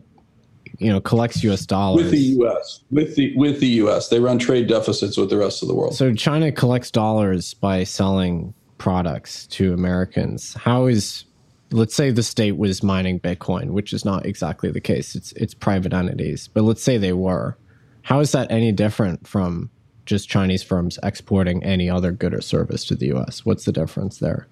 you 0.78 0.90
know 0.90 1.00
collects 1.00 1.42
US 1.44 1.66
dollars 1.66 2.04
with 2.04 2.12
the 2.12 2.18
US 2.18 2.80
with 2.90 3.16
the 3.16 3.36
with 3.36 3.60
the 3.60 3.68
US 3.82 4.08
they 4.08 4.20
run 4.20 4.38
trade 4.38 4.68
deficits 4.68 5.16
with 5.16 5.28
the 5.28 5.36
rest 5.36 5.62
of 5.62 5.68
the 5.68 5.74
world. 5.74 5.94
So 5.94 6.14
China 6.14 6.52
collects 6.52 6.90
dollars 6.90 7.54
by 7.54 7.84
selling 7.84 8.54
products 8.78 9.46
to 9.48 9.74
Americans. 9.74 10.54
How 10.54 10.86
is 10.86 11.24
let's 11.72 11.94
say 11.94 12.10
the 12.10 12.22
state 12.22 12.56
was 12.56 12.82
mining 12.82 13.20
bitcoin, 13.20 13.70
which 13.70 13.92
is 13.92 14.04
not 14.04 14.26
exactly 14.26 14.70
the 14.70 14.80
case. 14.80 15.14
It's 15.14 15.32
it's 15.32 15.54
private 15.54 15.92
entities, 15.92 16.48
but 16.48 16.62
let's 16.62 16.82
say 16.82 16.98
they 16.98 17.12
were. 17.12 17.56
How 18.02 18.20
is 18.20 18.32
that 18.32 18.50
any 18.50 18.72
different 18.72 19.26
from 19.26 19.70
just 20.06 20.28
Chinese 20.28 20.62
firms 20.62 20.98
exporting 21.02 21.62
any 21.62 21.90
other 21.90 22.12
good 22.12 22.32
or 22.32 22.40
service 22.40 22.84
to 22.86 22.94
the 22.94 23.12
US? 23.12 23.44
What's 23.44 23.64
the 23.64 23.72
difference 23.72 24.18
there? 24.18 24.48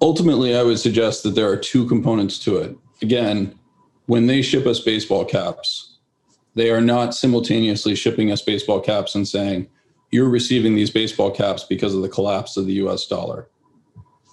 Ultimately, 0.00 0.56
I 0.56 0.62
would 0.62 0.78
suggest 0.78 1.22
that 1.22 1.34
there 1.34 1.50
are 1.50 1.56
two 1.56 1.86
components 1.86 2.38
to 2.40 2.56
it. 2.56 2.76
Again, 3.02 3.58
when 4.06 4.26
they 4.26 4.42
ship 4.42 4.66
us 4.66 4.80
baseball 4.80 5.24
caps, 5.24 5.98
they 6.54 6.70
are 6.70 6.80
not 6.80 7.14
simultaneously 7.14 7.94
shipping 7.94 8.32
us 8.32 8.42
baseball 8.42 8.80
caps 8.80 9.14
and 9.14 9.26
saying, 9.28 9.68
you're 10.10 10.28
receiving 10.28 10.74
these 10.74 10.90
baseball 10.90 11.30
caps 11.30 11.64
because 11.64 11.94
of 11.94 12.02
the 12.02 12.08
collapse 12.08 12.56
of 12.56 12.66
the 12.66 12.74
US 12.74 13.06
dollar. 13.06 13.48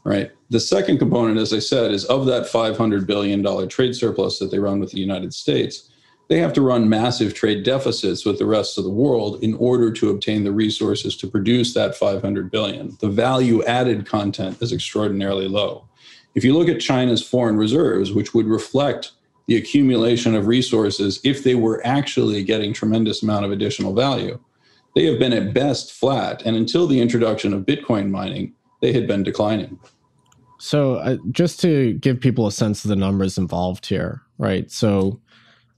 Right. 0.03 0.31
The 0.49 0.59
second 0.59 0.99
component, 0.99 1.39
as 1.39 1.51
I 1.51 1.59
said, 1.59 1.91
is 1.91 2.05
of 2.05 2.25
that 2.27 2.43
$500 2.43 3.07
billion 3.07 3.67
trade 3.67 3.95
surplus 3.95 4.39
that 4.39 4.51
they 4.51 4.59
run 4.59 4.79
with 4.79 4.91
the 4.91 4.99
United 4.99 5.33
States, 5.33 5.89
they 6.27 6.39
have 6.39 6.53
to 6.53 6.61
run 6.61 6.89
massive 6.89 7.33
trade 7.33 7.63
deficits 7.63 8.25
with 8.25 8.39
the 8.39 8.45
rest 8.45 8.77
of 8.77 8.83
the 8.83 8.89
world 8.89 9.43
in 9.43 9.53
order 9.55 9.91
to 9.91 10.09
obtain 10.09 10.43
the 10.43 10.51
resources 10.51 11.15
to 11.17 11.27
produce 11.27 11.73
that 11.73 11.95
500 11.95 12.49
billion. 12.49 12.97
The 12.99 13.09
value 13.09 13.63
added 13.65 14.05
content 14.05 14.61
is 14.61 14.73
extraordinarily 14.73 15.47
low. 15.47 15.87
If 16.33 16.43
you 16.43 16.57
look 16.57 16.67
at 16.67 16.81
China's 16.81 17.25
foreign 17.25 17.57
reserves, 17.57 18.11
which 18.11 18.33
would 18.33 18.47
reflect 18.47 19.11
the 19.47 19.55
accumulation 19.55 20.35
of 20.35 20.47
resources 20.47 21.19
if 21.23 21.43
they 21.43 21.55
were 21.55 21.85
actually 21.85 22.43
getting 22.43 22.73
tremendous 22.73 23.21
amount 23.21 23.45
of 23.45 23.51
additional 23.51 23.93
value, 23.93 24.39
they 24.95 25.05
have 25.05 25.19
been 25.19 25.33
at 25.33 25.53
best 25.53 25.93
flat. 25.93 26.41
And 26.45 26.55
until 26.55 26.87
the 26.87 26.99
introduction 26.99 27.53
of 27.53 27.65
Bitcoin 27.65 28.09
mining, 28.09 28.53
they 28.81 28.91
had 28.91 29.07
been 29.07 29.23
declining. 29.23 29.79
So, 30.57 30.95
uh, 30.95 31.17
just 31.31 31.59
to 31.61 31.93
give 31.93 32.19
people 32.19 32.47
a 32.47 32.51
sense 32.51 32.85
of 32.85 32.89
the 32.89 32.95
numbers 32.95 33.37
involved 33.37 33.85
here, 33.85 34.21
right? 34.37 34.71
So, 34.71 35.19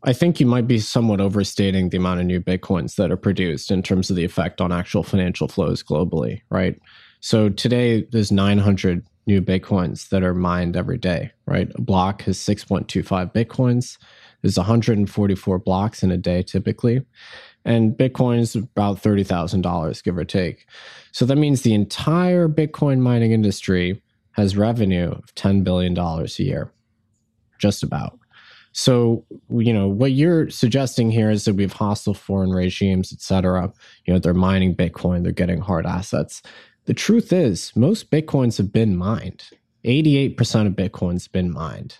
I 0.03 0.13
think 0.13 0.39
you 0.39 0.45
might 0.45 0.67
be 0.67 0.79
somewhat 0.79 1.19
overstating 1.19 1.89
the 1.89 1.97
amount 1.97 2.19
of 2.19 2.25
new 2.27 2.39
Bitcoins 2.39 2.95
that 2.95 3.11
are 3.11 3.17
produced 3.17 3.71
in 3.71 3.81
terms 3.81 4.09
of 4.09 4.15
the 4.15 4.25
effect 4.25 4.61
on 4.61 4.71
actual 4.71 5.03
financial 5.03 5.47
flows 5.47 5.83
globally, 5.83 6.41
right? 6.49 6.79
So, 7.19 7.49
today 7.49 8.07
there's 8.11 8.31
900 8.31 9.03
new 9.25 9.41
Bitcoins 9.41 10.09
that 10.09 10.23
are 10.23 10.33
mined 10.33 10.77
every 10.77 10.97
day, 10.97 11.31
right? 11.45 11.69
A 11.75 11.81
block 11.81 12.21
has 12.23 12.37
6.25 12.37 13.33
Bitcoins. 13.33 13.97
There's 14.41 14.57
144 14.57 15.59
blocks 15.59 16.03
in 16.03 16.11
a 16.11 16.17
day 16.17 16.43
typically. 16.43 17.01
And 17.65 17.97
Bitcoin 17.97 18.39
is 18.39 18.55
about 18.55 19.03
$30,000, 19.03 20.03
give 20.03 20.17
or 20.17 20.23
take. 20.23 20.65
So 21.11 21.25
that 21.25 21.35
means 21.37 21.61
the 21.61 21.73
entire 21.73 22.47
Bitcoin 22.47 22.99
mining 22.99 23.33
industry 23.33 24.01
has 24.31 24.55
revenue 24.55 25.11
of 25.11 25.35
$10 25.35 25.63
billion 25.63 25.97
a 25.97 26.25
year, 26.37 26.71
just 27.59 27.83
about. 27.83 28.17
So, 28.77 29.25
you 29.49 29.73
know, 29.73 29.87
what 29.87 30.11
you're 30.11 30.51
suggesting 30.51 31.09
here 31.09 31.31
is 31.31 31.45
that 31.45 31.55
we 31.55 31.63
have 31.63 31.73
hostile 31.73 32.13
foreign 32.13 32.51
regimes, 32.51 33.11
et 33.11 33.21
cetera. 33.21 33.73
You 34.05 34.13
know, 34.13 34.19
they're 34.19 34.35
mining 34.35 34.75
Bitcoin, 34.75 35.23
they're 35.23 35.31
getting 35.31 35.61
hard 35.61 35.87
assets. 35.87 36.43
The 36.85 36.93
truth 36.93 37.33
is, 37.33 37.75
most 37.75 38.11
Bitcoins 38.11 38.55
have 38.59 38.71
been 38.71 38.95
mined. 38.95 39.45
88% 39.83 40.67
of 40.67 40.73
Bitcoins 40.73 41.31
been 41.31 41.51
mined. 41.51 41.97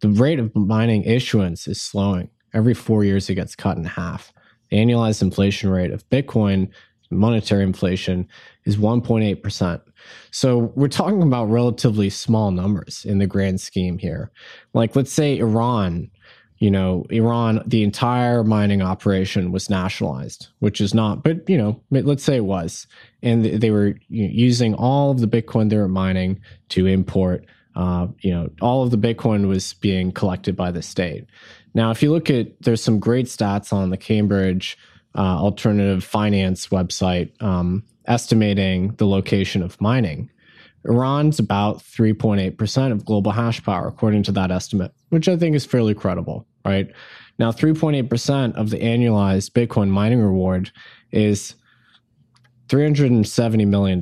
The 0.00 0.10
rate 0.10 0.38
of 0.38 0.54
mining 0.54 1.04
issuance 1.04 1.66
is 1.66 1.80
slowing. 1.80 2.28
Every 2.52 2.74
four 2.74 3.02
years, 3.02 3.30
it 3.30 3.36
gets 3.36 3.56
cut 3.56 3.78
in 3.78 3.84
half. 3.84 4.30
The 4.68 4.76
annualized 4.76 5.22
inflation 5.22 5.70
rate 5.70 5.90
of 5.90 6.06
Bitcoin, 6.10 6.68
monetary 7.10 7.62
inflation, 7.62 8.28
is 8.64 8.76
1.8%. 8.76 9.80
So 10.30 10.72
we're 10.74 10.88
talking 10.88 11.22
about 11.22 11.46
relatively 11.46 12.10
small 12.10 12.50
numbers 12.50 13.04
in 13.04 13.18
the 13.18 13.26
grand 13.26 13.60
scheme 13.60 13.98
here. 13.98 14.30
Like, 14.72 14.96
let's 14.96 15.12
say 15.12 15.38
Iran 15.38 16.10
you 16.60 16.70
know, 16.70 17.06
Iran, 17.08 17.62
the 17.66 17.82
entire 17.82 18.44
mining 18.44 18.82
operation 18.82 19.50
was 19.50 19.70
nationalized, 19.70 20.48
which 20.58 20.80
is 20.80 20.92
not, 20.92 21.24
but 21.24 21.48
you 21.48 21.56
know, 21.56 21.82
let's 21.90 22.22
say 22.22 22.36
it 22.36 22.44
was, 22.44 22.86
and 23.22 23.44
they 23.44 23.70
were 23.70 23.94
using 24.10 24.74
all 24.74 25.10
of 25.10 25.20
the 25.20 25.26
Bitcoin 25.26 25.70
they 25.70 25.78
were 25.78 25.88
mining 25.88 26.38
to 26.68 26.86
import. 26.86 27.46
Uh, 27.74 28.08
you 28.20 28.30
know, 28.30 28.50
all 28.60 28.82
of 28.82 28.90
the 28.90 28.98
Bitcoin 28.98 29.48
was 29.48 29.72
being 29.74 30.12
collected 30.12 30.54
by 30.54 30.70
the 30.70 30.82
state. 30.82 31.24
Now, 31.72 31.90
if 31.92 32.02
you 32.02 32.12
look 32.12 32.28
at, 32.28 32.60
there's 32.60 32.82
some 32.82 32.98
great 32.98 33.26
stats 33.26 33.72
on 33.72 33.88
the 33.88 33.96
Cambridge 33.96 34.76
uh, 35.14 35.38
Alternative 35.38 36.02
Finance 36.02 36.68
website 36.68 37.30
um, 37.42 37.84
estimating 38.06 38.94
the 38.96 39.06
location 39.06 39.62
of 39.62 39.80
mining. 39.80 40.30
Iran's 40.84 41.38
about 41.38 41.78
3.8% 41.78 42.92
of 42.92 43.04
global 43.04 43.32
hash 43.32 43.62
power, 43.62 43.86
according 43.86 44.22
to 44.24 44.32
that 44.32 44.50
estimate, 44.50 44.92
which 45.10 45.28
I 45.28 45.36
think 45.36 45.54
is 45.54 45.66
fairly 45.66 45.94
credible 45.94 46.46
right? 46.64 46.90
Now, 47.38 47.52
3.8% 47.52 48.54
of 48.54 48.70
the 48.70 48.78
annualized 48.78 49.50
Bitcoin 49.50 49.88
mining 49.88 50.20
reward 50.20 50.70
is 51.10 51.54
$370 52.68 53.66
million. 53.66 54.00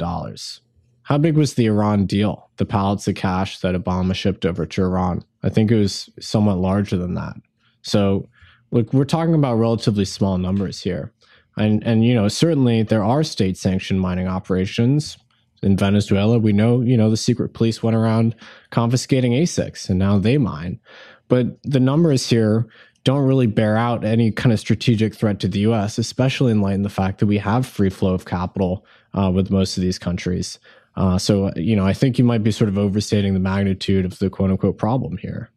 How 1.02 1.18
big 1.18 1.36
was 1.36 1.54
the 1.54 1.66
Iran 1.66 2.06
deal, 2.06 2.50
the 2.56 2.66
pallets 2.66 3.09
of 3.09 3.14
cash 3.14 3.61
that 3.61 3.74
Obama 3.74 4.14
shipped 4.14 4.44
over 4.44 4.66
to 4.66 4.82
Iran? 4.82 5.24
I 5.42 5.48
think 5.48 5.70
it 5.70 5.78
was 5.78 6.11
somewhat 6.20 6.59
larger 6.59 6.96
than 6.96 7.14
that. 7.14 7.34
So, 7.82 8.28
look, 8.70 8.92
we're 8.92 9.04
talking 9.04 9.34
about 9.34 9.54
relatively 9.54 10.04
small 10.04 10.38
numbers 10.38 10.80
here. 10.82 11.12
And, 11.56 11.82
and 11.84 12.04
you 12.04 12.14
know, 12.14 12.28
certainly 12.28 12.82
there 12.82 13.04
are 13.04 13.22
state 13.24 13.56
sanctioned 13.56 14.00
mining 14.00 14.28
operations 14.28 15.18
in 15.62 15.76
Venezuela. 15.76 16.38
We 16.38 16.52
know, 16.52 16.80
you 16.80 16.96
know, 16.96 17.10
the 17.10 17.16
secret 17.16 17.52
police 17.52 17.82
went 17.82 17.96
around 17.96 18.34
confiscating 18.70 19.32
ASICs 19.32 19.88
and 19.88 19.98
now 19.98 20.18
they 20.18 20.38
mine. 20.38 20.78
But 21.26 21.62
the 21.64 21.80
numbers 21.80 22.28
here 22.28 22.66
don't 23.04 23.26
really 23.26 23.46
bear 23.46 23.76
out 23.76 24.04
any 24.04 24.30
kind 24.30 24.52
of 24.52 24.60
strategic 24.60 25.14
threat 25.14 25.40
to 25.40 25.48
the 25.48 25.60
US, 25.60 25.98
especially 25.98 26.52
in 26.52 26.60
light 26.60 26.76
of 26.76 26.82
the 26.82 26.90
fact 26.90 27.18
that 27.18 27.26
we 27.26 27.38
have 27.38 27.66
free 27.66 27.90
flow 27.90 28.14
of 28.14 28.24
capital 28.24 28.84
uh, 29.14 29.30
with 29.34 29.50
most 29.50 29.76
of 29.76 29.82
these 29.82 29.98
countries. 29.98 30.58
Uh, 30.96 31.16
so, 31.16 31.50
you 31.56 31.76
know, 31.76 31.86
I 31.86 31.92
think 31.92 32.18
you 32.18 32.24
might 32.24 32.42
be 32.42 32.50
sort 32.50 32.68
of 32.68 32.76
overstating 32.76 33.34
the 33.34 33.40
magnitude 33.40 34.04
of 34.04 34.18
the 34.18 34.30
quote 34.30 34.50
unquote 34.50 34.78
problem 34.78 35.16
here. 35.16 35.50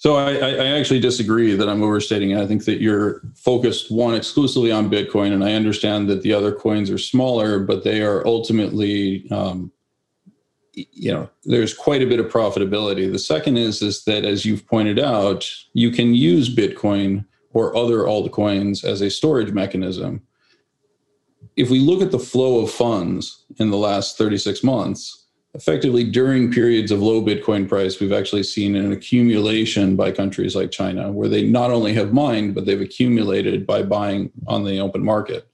So 0.00 0.16
I, 0.16 0.32
I, 0.32 0.78
actually 0.78 1.00
disagree 1.00 1.54
that 1.54 1.68
I'm 1.68 1.82
overstating 1.82 2.30
it. 2.30 2.38
I 2.38 2.46
think 2.46 2.64
that 2.64 2.80
you're 2.80 3.20
focused 3.34 3.90
one 3.90 4.14
exclusively 4.14 4.72
on 4.72 4.90
Bitcoin, 4.90 5.34
and 5.34 5.44
I 5.44 5.52
understand 5.52 6.08
that 6.08 6.22
the 6.22 6.32
other 6.32 6.52
coins 6.52 6.90
are 6.90 6.96
smaller, 6.96 7.58
but 7.58 7.84
they 7.84 8.00
are 8.00 8.26
ultimately 8.26 9.30
um, 9.30 9.70
you 10.72 11.12
know 11.12 11.28
there's 11.44 11.74
quite 11.74 12.00
a 12.00 12.06
bit 12.06 12.20
of 12.20 12.32
profitability 12.32 13.10
the 13.10 13.18
second 13.18 13.56
is 13.56 13.82
is 13.82 14.04
that 14.04 14.24
as 14.24 14.44
you've 14.44 14.66
pointed 14.66 14.98
out 15.00 15.50
you 15.72 15.90
can 15.90 16.14
use 16.14 16.54
bitcoin 16.54 17.24
or 17.52 17.76
other 17.76 18.04
altcoins 18.04 18.84
as 18.84 19.00
a 19.00 19.10
storage 19.10 19.52
mechanism 19.52 20.22
if 21.56 21.70
we 21.70 21.80
look 21.80 22.00
at 22.00 22.12
the 22.12 22.18
flow 22.18 22.60
of 22.60 22.70
funds 22.70 23.44
in 23.58 23.70
the 23.70 23.76
last 23.76 24.16
36 24.16 24.62
months 24.62 25.19
effectively 25.54 26.04
during 26.04 26.52
periods 26.52 26.90
of 26.90 27.02
low 27.02 27.22
bitcoin 27.22 27.68
price 27.68 27.98
we've 27.98 28.12
actually 28.12 28.42
seen 28.42 28.76
an 28.76 28.92
accumulation 28.92 29.96
by 29.96 30.10
countries 30.10 30.54
like 30.54 30.70
china 30.70 31.10
where 31.10 31.28
they 31.28 31.44
not 31.44 31.70
only 31.70 31.92
have 31.92 32.12
mined 32.12 32.54
but 32.54 32.66
they've 32.66 32.80
accumulated 32.80 33.66
by 33.66 33.82
buying 33.82 34.30
on 34.46 34.64
the 34.64 34.78
open 34.78 35.04
market 35.04 35.48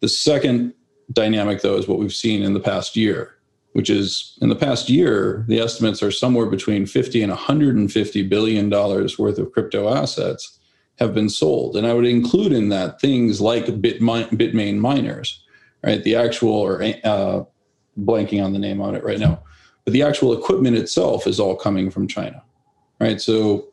the 0.00 0.08
second 0.08 0.72
dynamic 1.12 1.62
though 1.62 1.76
is 1.76 1.88
what 1.88 1.98
we've 1.98 2.14
seen 2.14 2.42
in 2.42 2.54
the 2.54 2.60
past 2.60 2.96
year 2.96 3.36
which 3.72 3.88
is 3.88 4.38
in 4.42 4.48
the 4.48 4.56
past 4.56 4.88
year, 4.88 5.44
the 5.48 5.58
estimates 5.58 6.02
are 6.02 6.10
somewhere 6.10 6.46
between 6.46 6.86
50 6.86 7.22
and 7.22 7.30
150 7.30 8.22
billion 8.28 8.68
dollars 8.68 9.18
worth 9.18 9.38
of 9.38 9.52
crypto 9.52 9.92
assets 9.92 10.58
have 10.98 11.14
been 11.14 11.28
sold. 11.28 11.76
And 11.76 11.86
I 11.86 11.94
would 11.94 12.04
include 12.04 12.52
in 12.52 12.68
that 12.68 13.00
things 13.00 13.40
like 13.40 13.66
Bitmain 13.66 14.78
miners, 14.78 15.42
right? 15.82 16.02
The 16.02 16.14
actual, 16.14 16.52
or 16.52 16.82
uh, 17.02 17.44
blanking 18.00 18.44
on 18.44 18.52
the 18.52 18.58
name 18.58 18.80
on 18.80 18.94
it 18.94 19.04
right 19.04 19.18
now, 19.18 19.42
but 19.84 19.92
the 19.92 20.02
actual 20.02 20.32
equipment 20.32 20.76
itself 20.76 21.26
is 21.26 21.40
all 21.40 21.56
coming 21.56 21.90
from 21.90 22.08
China, 22.08 22.42
right? 23.00 23.20
So 23.20 23.68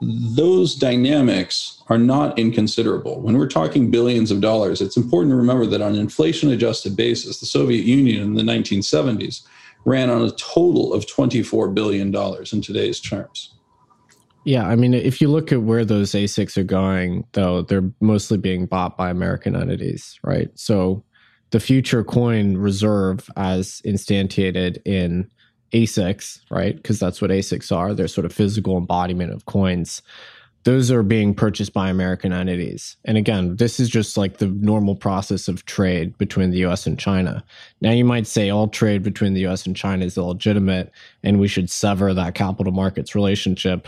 those 0.00 0.74
dynamics 0.74 1.82
are 1.88 1.98
not 1.98 2.38
inconsiderable. 2.38 3.20
When 3.20 3.38
we're 3.38 3.48
talking 3.48 3.90
billions 3.90 4.30
of 4.30 4.40
dollars, 4.40 4.80
it's 4.80 4.96
important 4.96 5.32
to 5.32 5.36
remember 5.36 5.66
that 5.66 5.80
on 5.80 5.94
an 5.94 6.00
inflation 6.00 6.50
adjusted 6.50 6.96
basis, 6.96 7.40
the 7.40 7.46
Soviet 7.46 7.84
Union 7.84 8.22
in 8.22 8.34
the 8.34 8.42
1970s 8.42 9.42
ran 9.86 10.10
on 10.10 10.22
a 10.22 10.30
total 10.32 10.92
of 10.92 11.06
$24 11.06 11.72
billion 11.72 12.14
in 12.14 12.60
today's 12.60 13.00
terms. 13.00 13.54
Yeah, 14.44 14.68
I 14.68 14.76
mean, 14.76 14.94
if 14.94 15.20
you 15.20 15.28
look 15.28 15.50
at 15.50 15.62
where 15.62 15.84
those 15.84 16.12
ASICs 16.12 16.56
are 16.56 16.64
going, 16.64 17.24
though, 17.32 17.62
they're 17.62 17.90
mostly 18.00 18.38
being 18.38 18.66
bought 18.66 18.96
by 18.96 19.10
American 19.10 19.56
entities, 19.56 20.20
right? 20.22 20.50
So 20.54 21.02
the 21.50 21.60
future 21.60 22.02
coin 22.02 22.56
reserve, 22.56 23.30
as 23.36 23.80
instantiated 23.84 24.78
in 24.84 25.30
ASICs, 25.72 26.40
right? 26.50 26.76
Because 26.76 26.98
that's 26.98 27.20
what 27.20 27.30
ASICs 27.30 27.74
are. 27.74 27.94
They're 27.94 28.08
sort 28.08 28.24
of 28.24 28.32
physical 28.32 28.76
embodiment 28.76 29.32
of 29.32 29.46
coins. 29.46 30.02
Those 30.64 30.90
are 30.90 31.04
being 31.04 31.32
purchased 31.32 31.72
by 31.72 31.88
American 31.88 32.32
entities. 32.32 32.96
And 33.04 33.16
again, 33.16 33.54
this 33.54 33.78
is 33.78 33.88
just 33.88 34.16
like 34.16 34.38
the 34.38 34.48
normal 34.48 34.96
process 34.96 35.46
of 35.46 35.64
trade 35.64 36.18
between 36.18 36.50
the 36.50 36.64
US 36.66 36.88
and 36.88 36.98
China. 36.98 37.44
Now, 37.80 37.92
you 37.92 38.04
might 38.04 38.26
say 38.26 38.50
all 38.50 38.66
trade 38.66 39.04
between 39.04 39.34
the 39.34 39.46
US 39.46 39.64
and 39.64 39.76
China 39.76 40.04
is 40.04 40.16
illegitimate 40.16 40.90
and 41.22 41.38
we 41.38 41.46
should 41.46 41.70
sever 41.70 42.12
that 42.14 42.34
capital 42.34 42.72
markets 42.72 43.14
relationship. 43.14 43.86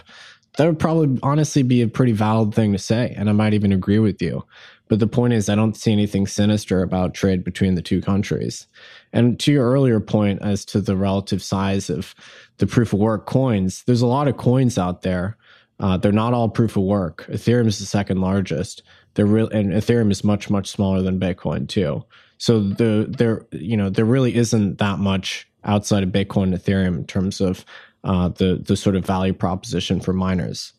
That 0.56 0.66
would 0.66 0.78
probably 0.78 1.18
honestly 1.22 1.64
be 1.64 1.82
a 1.82 1.88
pretty 1.88 2.12
valid 2.12 2.54
thing 2.54 2.72
to 2.72 2.78
say. 2.78 3.12
And 3.16 3.28
I 3.28 3.32
might 3.32 3.54
even 3.54 3.72
agree 3.72 3.98
with 3.98 4.22
you. 4.22 4.44
But 4.89 5.01
the 5.01 5.07
point 5.07 5.34
is, 5.34 5.49
I 5.49 5.55
don't 5.55 5.76
see 5.76 5.93
anything 5.93 6.26
sinister 6.26 6.82
about 6.82 7.14
trade 7.14 7.45
between 7.45 7.74
the 7.74 7.82
two 7.82 8.01
countries. 8.01 8.66
And 9.12 9.39
to 9.41 9.53
your 9.53 9.70
earlier 9.70 10.01
point 10.01 10.41
as 10.43 10.64
to 10.66 10.80
the 10.80 10.97
relative 10.97 11.43
size 11.43 11.91
of 11.91 12.14
the 12.59 12.66
proof 12.66 12.93
of 12.93 12.99
work 12.99 13.26
coins, 13.26 13.82
there's 13.86 14.03
a 14.03 14.07
lot 14.07 14.28
of 14.28 14.36
coins 14.36 14.78
out 14.78 15.03
there. 15.03 15.36
Uh, 15.80 15.97
they're 15.97 16.11
not 16.11 16.34
all 16.34 16.49
proof 16.49 16.76
of 16.76 16.82
work. 16.82 17.26
Ethereum 17.28 17.66
is 17.66 17.78
the 17.78 17.86
second 17.86 18.20
largest. 18.20 18.82
They're 19.14 19.26
real, 19.26 19.49
and 19.51 19.72
Ethereum 19.72 20.11
is 20.11 20.24
much 20.24 20.51
much 20.51 20.68
smaller 20.68 21.03
than 21.03 21.20
Bitcoin 21.20 21.68
too. 21.68 22.05
So 22.39 22.61
the 22.61 23.07
there 23.09 23.47
you 23.53 23.76
know 23.76 23.91
there 23.91 24.05
really 24.05 24.34
isn't 24.34 24.78
that 24.78 24.99
much 24.99 25.49
outside 25.64 26.03
of 26.03 26.11
Bitcoin 26.11 26.45
and 26.45 26.55
Ethereum 26.55 26.97
in 26.99 27.07
terms 27.07 27.41
of 27.41 27.64
uh, 28.05 28.28
the 28.28 28.61
the 28.64 28.76
sort 28.76 28.97
of 28.97 29.05
value 29.05 29.32
proposition 29.32 30.01
for 30.01 30.12
miners. 30.12 30.72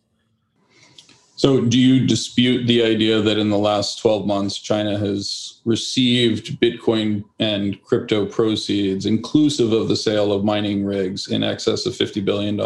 So, 1.39 1.61
do 1.61 1.79
you 1.79 2.05
dispute 2.05 2.67
the 2.67 2.83
idea 2.83 3.21
that 3.21 3.37
in 3.37 3.49
the 3.49 3.57
last 3.57 3.99
12 3.99 4.27
months, 4.27 4.57
China 4.57 4.97
has 4.97 5.61
received 5.63 6.59
Bitcoin 6.59 7.23
and 7.39 7.81
crypto 7.81 8.25
proceeds, 8.25 9.05
inclusive 9.05 9.71
of 9.71 9.87
the 9.87 9.95
sale 9.95 10.33
of 10.33 10.43
mining 10.43 10.83
rigs, 10.83 11.29
in 11.31 11.41
excess 11.41 11.85
of 11.85 11.93
$50 11.93 12.25
billion? 12.25 12.59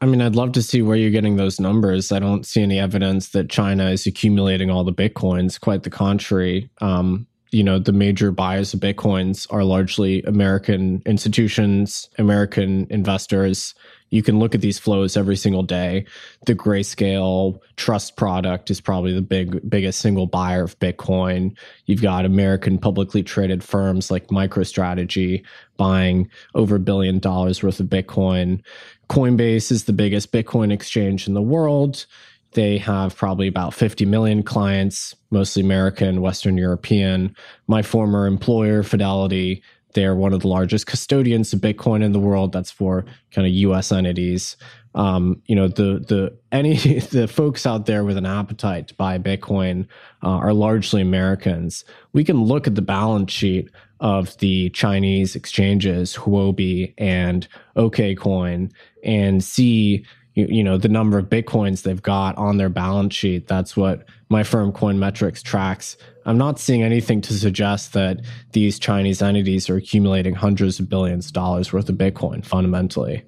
I 0.00 0.06
mean, 0.06 0.22
I'd 0.22 0.36
love 0.36 0.52
to 0.52 0.62
see 0.62 0.80
where 0.80 0.96
you're 0.96 1.10
getting 1.10 1.34
those 1.34 1.58
numbers. 1.58 2.12
I 2.12 2.20
don't 2.20 2.46
see 2.46 2.62
any 2.62 2.78
evidence 2.78 3.30
that 3.30 3.50
China 3.50 3.90
is 3.90 4.06
accumulating 4.06 4.70
all 4.70 4.84
the 4.84 4.92
bitcoins. 4.92 5.60
Quite 5.60 5.82
the 5.82 5.90
contrary. 5.90 6.70
Um, 6.80 7.26
you 7.50 7.64
know, 7.64 7.80
the 7.80 7.92
major 7.92 8.30
buyers 8.30 8.72
of 8.74 8.78
bitcoins 8.78 9.44
are 9.50 9.64
largely 9.64 10.22
American 10.22 11.02
institutions, 11.04 12.08
American 12.16 12.86
investors. 12.90 13.74
You 14.10 14.22
can 14.22 14.38
look 14.38 14.54
at 14.54 14.60
these 14.60 14.78
flows 14.78 15.16
every 15.16 15.36
single 15.36 15.62
day. 15.62 16.06
The 16.46 16.54
Grayscale 16.54 17.60
Trust 17.76 18.16
product 18.16 18.70
is 18.70 18.80
probably 18.80 19.12
the 19.12 19.22
big 19.22 19.68
biggest 19.68 20.00
single 20.00 20.26
buyer 20.26 20.64
of 20.64 20.78
Bitcoin. 20.78 21.56
You've 21.86 22.02
got 22.02 22.24
American 22.24 22.78
publicly 22.78 23.22
traded 23.22 23.62
firms 23.62 24.10
like 24.10 24.28
MicroStrategy 24.28 25.44
buying 25.76 26.30
over 26.54 26.76
a 26.76 26.80
billion 26.80 27.18
dollars 27.18 27.62
worth 27.62 27.80
of 27.80 27.86
Bitcoin. 27.86 28.62
Coinbase 29.08 29.70
is 29.70 29.84
the 29.84 29.92
biggest 29.92 30.32
Bitcoin 30.32 30.72
exchange 30.72 31.26
in 31.26 31.34
the 31.34 31.42
world. 31.42 32.06
They 32.52 32.78
have 32.78 33.14
probably 33.14 33.46
about 33.46 33.74
50 33.74 34.06
million 34.06 34.42
clients, 34.42 35.14
mostly 35.30 35.62
American, 35.62 36.22
Western 36.22 36.56
European. 36.56 37.36
My 37.66 37.82
former 37.82 38.26
employer, 38.26 38.82
Fidelity, 38.82 39.62
they're 39.94 40.14
one 40.14 40.32
of 40.32 40.40
the 40.40 40.48
largest 40.48 40.86
custodians 40.86 41.52
of 41.52 41.60
Bitcoin 41.60 42.02
in 42.02 42.12
the 42.12 42.20
world. 42.20 42.52
That's 42.52 42.70
for 42.70 43.04
kind 43.32 43.46
of 43.46 43.52
U.S. 43.52 43.90
entities. 43.90 44.56
Um, 44.94 45.42
you 45.46 45.54
know, 45.54 45.68
the 45.68 46.04
the 46.06 46.36
any 46.52 46.76
the 47.10 47.28
folks 47.28 47.66
out 47.66 47.86
there 47.86 48.04
with 48.04 48.16
an 48.16 48.26
appetite 48.26 48.88
to 48.88 48.94
buy 48.94 49.18
Bitcoin 49.18 49.86
uh, 50.22 50.28
are 50.28 50.52
largely 50.52 51.00
Americans. 51.00 51.84
We 52.12 52.24
can 52.24 52.42
look 52.42 52.66
at 52.66 52.74
the 52.74 52.82
balance 52.82 53.32
sheet 53.32 53.70
of 54.00 54.36
the 54.38 54.70
Chinese 54.70 55.34
exchanges, 55.34 56.16
Huobi 56.16 56.94
and 56.98 57.48
OKCoin, 57.76 58.70
and 59.02 59.42
see 59.42 60.04
you, 60.38 60.46
you 60.48 60.64
know 60.64 60.78
the 60.78 60.88
number 60.88 61.18
of 61.18 61.26
bitcoins 61.26 61.82
they've 61.82 62.02
got 62.02 62.38
on 62.38 62.56
their 62.56 62.68
balance 62.68 63.14
sheet. 63.14 63.48
That's 63.48 63.76
what 63.76 64.06
my 64.28 64.44
firm 64.44 64.72
CoinMetrics 64.72 65.42
tracks. 65.42 65.96
I'm 66.26 66.38
not 66.38 66.60
seeing 66.60 66.82
anything 66.82 67.20
to 67.22 67.34
suggest 67.34 67.92
that 67.94 68.20
these 68.52 68.78
Chinese 68.78 69.20
entities 69.20 69.68
are 69.68 69.76
accumulating 69.76 70.34
hundreds 70.34 70.78
of 70.78 70.88
billions 70.88 71.26
of 71.26 71.32
dollars 71.32 71.72
worth 71.72 71.88
of 71.88 71.96
Bitcoin 71.96 72.44
fundamentally. 72.44 73.24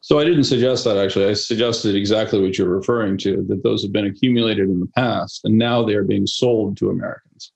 So 0.00 0.18
I 0.18 0.24
didn't 0.24 0.44
suggest 0.44 0.84
that 0.84 0.96
actually. 0.96 1.26
I 1.26 1.34
suggested 1.34 1.94
exactly 1.94 2.40
what 2.42 2.58
you're 2.58 2.68
referring 2.68 3.18
to 3.18 3.44
that 3.48 3.62
those 3.62 3.82
have 3.82 3.92
been 3.92 4.06
accumulated 4.06 4.68
in 4.68 4.80
the 4.80 4.88
past 4.96 5.42
and 5.44 5.56
now 5.56 5.84
they 5.84 5.94
are 5.94 6.02
being 6.02 6.26
sold 6.26 6.76
to 6.78 6.90
Americans. 6.90 7.52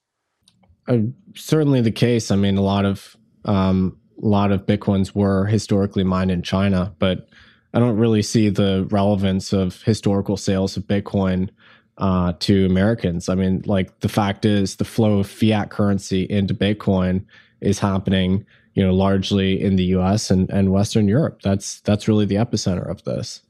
Uh, 0.87 0.99
certainly 1.35 1.81
the 1.81 1.91
case. 1.91 2.31
I 2.31 2.37
mean, 2.37 2.57
a 2.57 2.63
lot 2.63 2.85
of 2.85 3.17
um, 3.47 3.97
a 4.23 4.27
lot 4.27 4.53
of 4.53 4.67
bitcoins 4.67 5.15
were 5.15 5.47
historically 5.47 6.05
mined 6.05 6.31
in 6.31 6.43
China, 6.43 6.95
but 6.99 7.30
I 7.73 7.79
don't 7.79 7.97
really 7.97 8.23
see 8.23 8.49
the 8.49 8.87
relevance 8.91 9.53
of 9.53 9.83
historical 9.83 10.37
sales 10.37 10.77
of 10.77 10.85
Bitcoin 10.85 11.51
uh, 11.99 12.33
to 12.41 12.67
Americans. 12.67 13.29
I 13.29 13.35
mean, 13.35 13.63
like 13.67 14.01
the 14.01 14.09
fact 14.09 14.45
is, 14.45 14.77
the 14.77 14.85
flow 14.85 15.19
of 15.19 15.29
fiat 15.29 15.71
currency 15.71 16.23
into 16.25 16.55
Bitcoin 16.55 17.25
is 17.61 17.79
happening, 17.79 18.45
you 18.75 18.85
know, 18.85 18.93
largely 18.93 19.63
in 19.63 19.77
the 19.77 19.85
U.S. 19.85 20.31
and, 20.31 20.51
and 20.51 20.73
Western 20.73 21.07
Europe. 21.07 21.43
That's 21.43 21.81
that's 21.83 22.09
really 22.09 22.25
the 22.25 22.37
epicenter 22.37 22.89
of 22.89 23.05
this. 23.05 23.43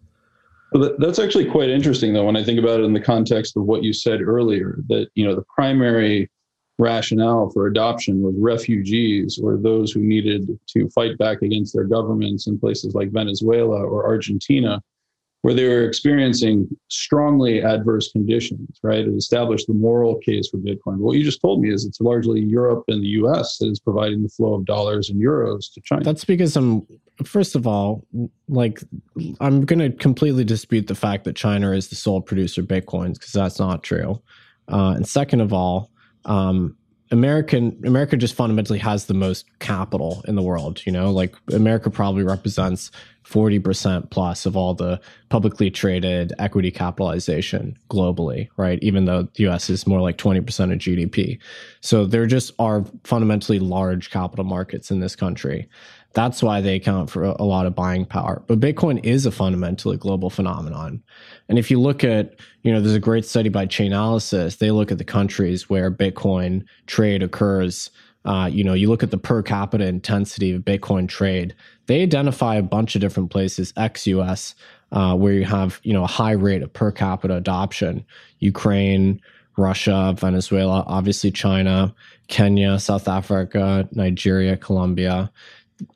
Well, 0.73 0.95
that's 0.99 1.19
actually 1.19 1.51
quite 1.51 1.69
interesting, 1.69 2.13
though, 2.13 2.27
when 2.27 2.37
I 2.37 2.45
think 2.45 2.59
about 2.59 2.81
it 2.81 2.85
in 2.85 2.93
the 2.93 3.01
context 3.01 3.57
of 3.57 3.65
what 3.65 3.83
you 3.83 3.93
said 3.93 4.21
earlier. 4.21 4.79
That 4.89 5.09
you 5.15 5.25
know, 5.25 5.35
the 5.35 5.45
primary 5.55 6.31
rationale 6.81 7.51
for 7.51 7.67
adoption 7.67 8.23
was 8.23 8.35
refugees 8.39 9.39
or 9.43 9.57
those 9.57 9.93
who 9.93 10.01
needed 10.01 10.59
to 10.69 10.89
fight 10.89 11.17
back 11.19 11.43
against 11.43 11.75
their 11.75 11.85
governments 11.85 12.47
in 12.47 12.59
places 12.59 12.95
like 12.95 13.13
Venezuela 13.13 13.83
or 13.85 14.07
Argentina, 14.07 14.83
where 15.43 15.55
they 15.55 15.69
were 15.69 15.85
experiencing 15.85 16.67
strongly 16.89 17.63
adverse 17.63 18.11
conditions, 18.11 18.79
right? 18.83 19.07
It 19.07 19.15
established 19.15 19.67
the 19.67 19.75
moral 19.75 20.17
case 20.17 20.49
for 20.49 20.57
Bitcoin. 20.57 20.99
What 20.99 21.17
you 21.17 21.25
just 21.25 21.41
told 21.41 21.61
me 21.61 21.73
is 21.73 21.85
it's 21.85 22.01
largely 22.01 22.41
Europe 22.41 22.85
and 22.89 23.03
the 23.03 23.09
US 23.21 23.59
that 23.59 23.69
is 23.69 23.79
providing 23.79 24.23
the 24.23 24.29
flow 24.29 24.55
of 24.55 24.65
dollars 24.65 25.11
and 25.11 25.21
euros 25.21 25.73
to 25.75 25.81
China. 25.83 26.03
That's 26.03 26.25
because 26.25 26.57
I'm, 26.57 26.87
first 27.25 27.55
of 27.55 27.67
all, 27.67 28.07
like, 28.49 28.83
I'm 29.41 29.65
going 29.67 29.79
to 29.81 29.91
completely 29.91 30.45
dispute 30.45 30.87
the 30.87 30.95
fact 30.95 31.25
that 31.25 31.37
China 31.37 31.73
is 31.73 31.89
the 31.89 31.97
sole 31.97 32.23
producer 32.23 32.63
of 32.63 32.69
Bitcoins 32.69 33.15
because 33.15 33.33
that's 33.33 33.59
not 33.59 33.83
true. 33.83 34.21
Uh, 34.69 34.95
and 34.97 35.07
second 35.07 35.41
of 35.41 35.53
all, 35.53 35.91
um, 36.25 36.77
American 37.13 37.77
America 37.85 38.17
just 38.17 38.35
fundamentally 38.35 38.79
has 38.79 39.07
the 39.07 39.15
most 39.15 39.47
capital 39.59 40.25
in 40.29 40.37
the 40.37 40.43
world. 40.43 40.81
You 40.87 40.93
know, 40.93 41.11
like 41.11 41.35
America 41.53 41.91
probably 41.91 42.23
represents 42.23 42.93
forty 43.25 43.59
percent 43.59 44.11
plus 44.11 44.47
of 44.47 44.57
all 44.57 44.75
the 44.75 45.01
publicly 45.29 45.71
traded 45.71 46.33
equity 46.39 46.71
capitalization 46.71 47.77
globally, 47.89 48.49
right? 48.57 48.79
Even 48.81 49.07
though 49.07 49.23
the 49.23 49.43
U.S. 49.45 49.69
is 49.71 49.89
more 49.89 50.01
like 50.01 50.19
twenty 50.19 50.41
percent 50.41 50.73
of 50.73 50.79
GDP, 50.79 51.39
so 51.81 52.07
there 52.07 52.27
just 52.27 52.53
are 52.61 52.85
fundamentally 53.03 53.59
large 53.59 54.11
capital 54.11 54.45
markets 54.45 54.91
in 54.91 55.01
this 55.01 55.17
country. 55.17 55.69
That's 56.13 56.43
why 56.43 56.61
they 56.61 56.75
account 56.75 57.09
for 57.09 57.23
a 57.23 57.45
lot 57.45 57.67
of 57.67 57.75
buying 57.75 58.05
power. 58.05 58.43
But 58.47 58.59
Bitcoin 58.59 59.05
is 59.05 59.27
a 59.27 59.31
fundamentally 59.31 59.97
global 59.97 60.29
phenomenon. 60.29 61.03
And 61.49 61.59
if 61.59 61.71
you 61.71 61.81
look 61.81 62.03
at, 62.03 62.35
you 62.63 62.73
know, 62.73 62.81
there's 62.81 62.97
a 62.97 63.01
great 63.01 63.25
study 63.25 63.49
by 63.49 63.67
Chainalysis. 63.67 64.59
They 64.59 64.73
look 64.73 64.91
at 64.91 64.99
the 64.99 65.05
countries 65.05 65.71
where 65.71 65.91
Bitcoin 65.91 66.65
trade 66.87 67.23
occurs. 67.23 67.91
Uh, 68.25 68.51
you 68.53 68.65
know, 68.65 68.75
you 68.75 68.89
look 68.89 69.05
at 69.05 69.13
the 69.13 69.19
per 69.19 69.43
capita 69.43 69.87
intensity 69.87 70.53
of 70.53 70.63
Bitcoin 70.63 71.09
trade. 71.09 71.55
They 71.87 72.03
identify 72.03 72.57
a 72.57 72.63
bunch 72.63 72.97
of 72.97 73.01
different 73.01 73.31
places, 73.31 73.73
ex-US, 73.77 74.57
uh, 74.93 75.15
where 75.15 75.33
you 75.33 75.45
have, 75.45 75.81
you 75.85 75.93
know, 75.93 76.03
a 76.03 76.09
high 76.09 76.33
rate 76.33 76.63
of 76.63 76.73
per 76.73 76.91
capita 76.91 77.37
adoption. 77.37 78.05
Ukraine, 78.41 79.21
Russia, 79.57 80.15
Venezuela, 80.19 80.83
obviously 80.87 81.31
China, 81.31 81.95
Kenya, 82.29 82.79
South 82.79 83.09
Africa, 83.09 83.89
Nigeria, 83.93 84.57
Colombia 84.57 85.31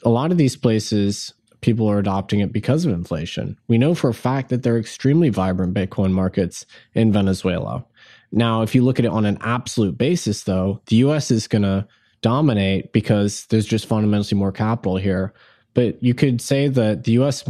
a 0.04 0.08
lot 0.08 0.30
of 0.30 0.38
these 0.38 0.56
places 0.56 1.34
people 1.60 1.88
are 1.88 1.98
adopting 1.98 2.40
it 2.40 2.52
because 2.52 2.84
of 2.84 2.92
inflation. 2.92 3.58
We 3.68 3.78
know 3.78 3.94
for 3.94 4.10
a 4.10 4.14
fact 4.14 4.50
that 4.50 4.62
there 4.62 4.74
are 4.74 4.78
extremely 4.78 5.30
vibrant 5.30 5.72
Bitcoin 5.72 6.12
markets 6.12 6.66
in 6.92 7.10
Venezuela. 7.10 7.86
Now, 8.30 8.60
if 8.60 8.74
you 8.74 8.84
look 8.84 8.98
at 8.98 9.06
it 9.06 9.10
on 9.10 9.24
an 9.24 9.38
absolute 9.40 9.96
basis, 9.96 10.42
though, 10.42 10.82
the 10.86 10.96
US 10.96 11.30
is 11.30 11.48
going 11.48 11.62
to 11.62 11.86
dominate 12.20 12.92
because 12.92 13.46
there's 13.46 13.64
just 13.66 13.86
fundamentally 13.86 14.38
more 14.38 14.52
capital 14.52 14.96
here. 14.96 15.32
But 15.72 16.02
you 16.02 16.14
could 16.14 16.40
say 16.40 16.68
that 16.68 17.04
the 17.04 17.12
US 17.12 17.44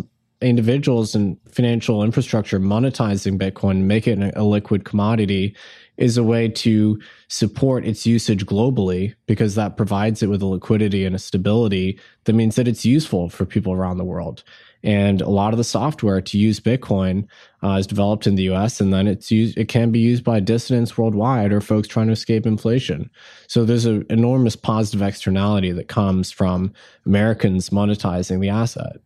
individuals 0.45 1.15
and 1.15 1.37
financial 1.51 2.03
infrastructure 2.03 2.61
monetizing 2.61 3.39
Bitcoin, 3.39 3.83
make 3.83 4.07
it 4.07 4.19
a 4.37 4.43
liquid 4.45 4.85
commodity, 4.85 5.57
is 5.97 6.17
a 6.17 6.25
way 6.25 6.49
to 6.49 7.01
support 7.29 7.87
its 7.87 8.05
usage 8.05 8.45
globally 8.47 9.15
because 9.27 9.55
that 9.55 9.77
provides 9.77 10.23
it 10.23 10.29
with 10.29 10.43
a 10.43 10.47
liquidity 10.47 11.05
and 11.05 11.15
a 11.15 11.21
stability 11.21 11.99
that 12.25 12.33
means 12.33 12.57
that 12.57 12.67
it's 12.67 12.85
useful 12.85 13.29
for 13.29 13.45
people 13.45 13.73
around 13.73 13.99
the 13.99 14.05
world. 14.05 14.43
And 14.83 15.23
a 15.23 15.31
lot 15.31 15.55
of 15.55 15.57
the 15.57 15.65
software 15.65 16.21
to 16.21 16.39
use 16.39 16.61
Bitcoin 16.61 17.27
uh, 17.63 17.77
is 17.79 17.87
developed 17.87 18.27
in 18.27 18.35
the 18.35 18.43
U.S. 18.45 18.81
and 18.81 18.93
then 18.93 19.07
it's 19.07 19.31
used. 19.31 19.57
It 19.57 19.69
can 19.69 19.91
be 19.91 19.99
used 19.99 20.25
by 20.25 20.41
dissidents 20.41 20.99
worldwide 20.99 21.53
or 21.53 21.63
folks 21.63 21.89
trying 21.89 22.09
to 22.09 22.13
escape 22.13 22.45
inflation. 22.45 23.09
So 23.47 23.65
there's 23.65 23.87
an 23.87 24.05
enormous 24.11 24.57
positive 24.57 25.01
externality 25.01 25.73
that 25.73 25.89
comes 25.89 26.31
from 26.31 26.75
Americans 27.07 27.71
monetizing 27.71 28.41
the 28.41 28.51
asset. 28.51 28.97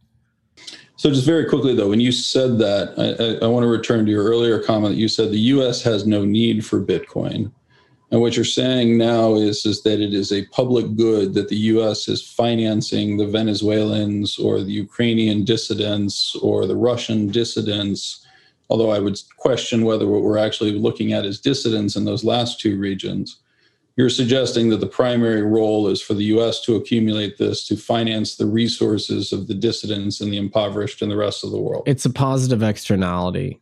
So, 0.99 1.11
just 1.11 1.25
very 1.25 1.45
quickly 1.45 1.77
though, 1.77 1.89
when 1.89 2.01
you 2.01 2.11
said 2.11 2.59
that, 2.59 2.93
I, 2.99 3.45
I, 3.45 3.47
I 3.47 3.49
want 3.49 3.63
to 3.63 3.69
return 3.69 4.05
to 4.05 4.11
your 4.11 4.25
earlier 4.25 4.61
comment 4.61 4.95
that 4.95 5.01
you 5.01 5.07
said 5.07 5.31
the 5.31 5.39
U.S. 5.55 5.81
has 5.83 6.09
no 6.09 6.25
need 6.25 6.67
for 6.67 6.85
Bitcoin. 6.85 7.53
And 8.11 8.21
what 8.21 8.35
you're 8.35 8.45
saying 8.45 8.99
now 8.99 9.37
is, 9.37 9.65
is 9.65 9.83
that 9.83 10.01
it 10.01 10.13
is 10.13 10.33
a 10.33 10.47
public 10.47 10.97
good 10.97 11.35
that 11.35 11.49
the 11.49 11.57
US 11.57 12.09
is 12.09 12.27
financing 12.27 13.17
the 13.17 13.29
Venezuelans 13.29 14.39
or 14.39 14.61
the 14.61 14.73
Ukrainian 14.73 15.45
dissidents 15.45 16.35
or 16.37 16.67
the 16.67 16.77
Russian 16.77 17.29
dissidents. 17.29 18.27
Although 18.69 18.91
I 18.91 18.99
would 18.99 19.21
question 19.37 19.85
whether 19.85 20.07
what 20.09 20.23
we're 20.23 20.39
actually 20.39 20.73
looking 20.73 21.13
at 21.13 21.27
is 21.27 21.39
dissidents 21.39 21.95
in 21.95 22.07
those 22.07 22.25
last 22.25 22.61
two 22.61 22.77
regions 22.77 23.39
you're 23.99 24.09
suggesting 24.09 24.69
that 24.69 24.79
the 24.79 24.87
primary 24.87 25.43
role 25.43 25.89
is 25.89 26.01
for 26.01 26.15
the 26.15 26.23
US 26.27 26.61
to 26.61 26.77
accumulate 26.77 27.37
this 27.37 27.67
to 27.67 27.77
finance 27.77 28.37
the 28.37 28.47
resources 28.47 29.33
of 29.33 29.49
the 29.49 29.55
dissidents 29.55 30.21
and 30.21 30.33
the 30.33 30.37
impoverished 30.39 31.03
in 31.03 31.09
the 31.09 31.17
rest 31.17 31.43
of 31.43 31.51
the 31.51 31.61
world. 31.61 31.83
It's 31.85 32.05
a 32.05 32.11
positive 32.11 32.63
externality 32.63 33.61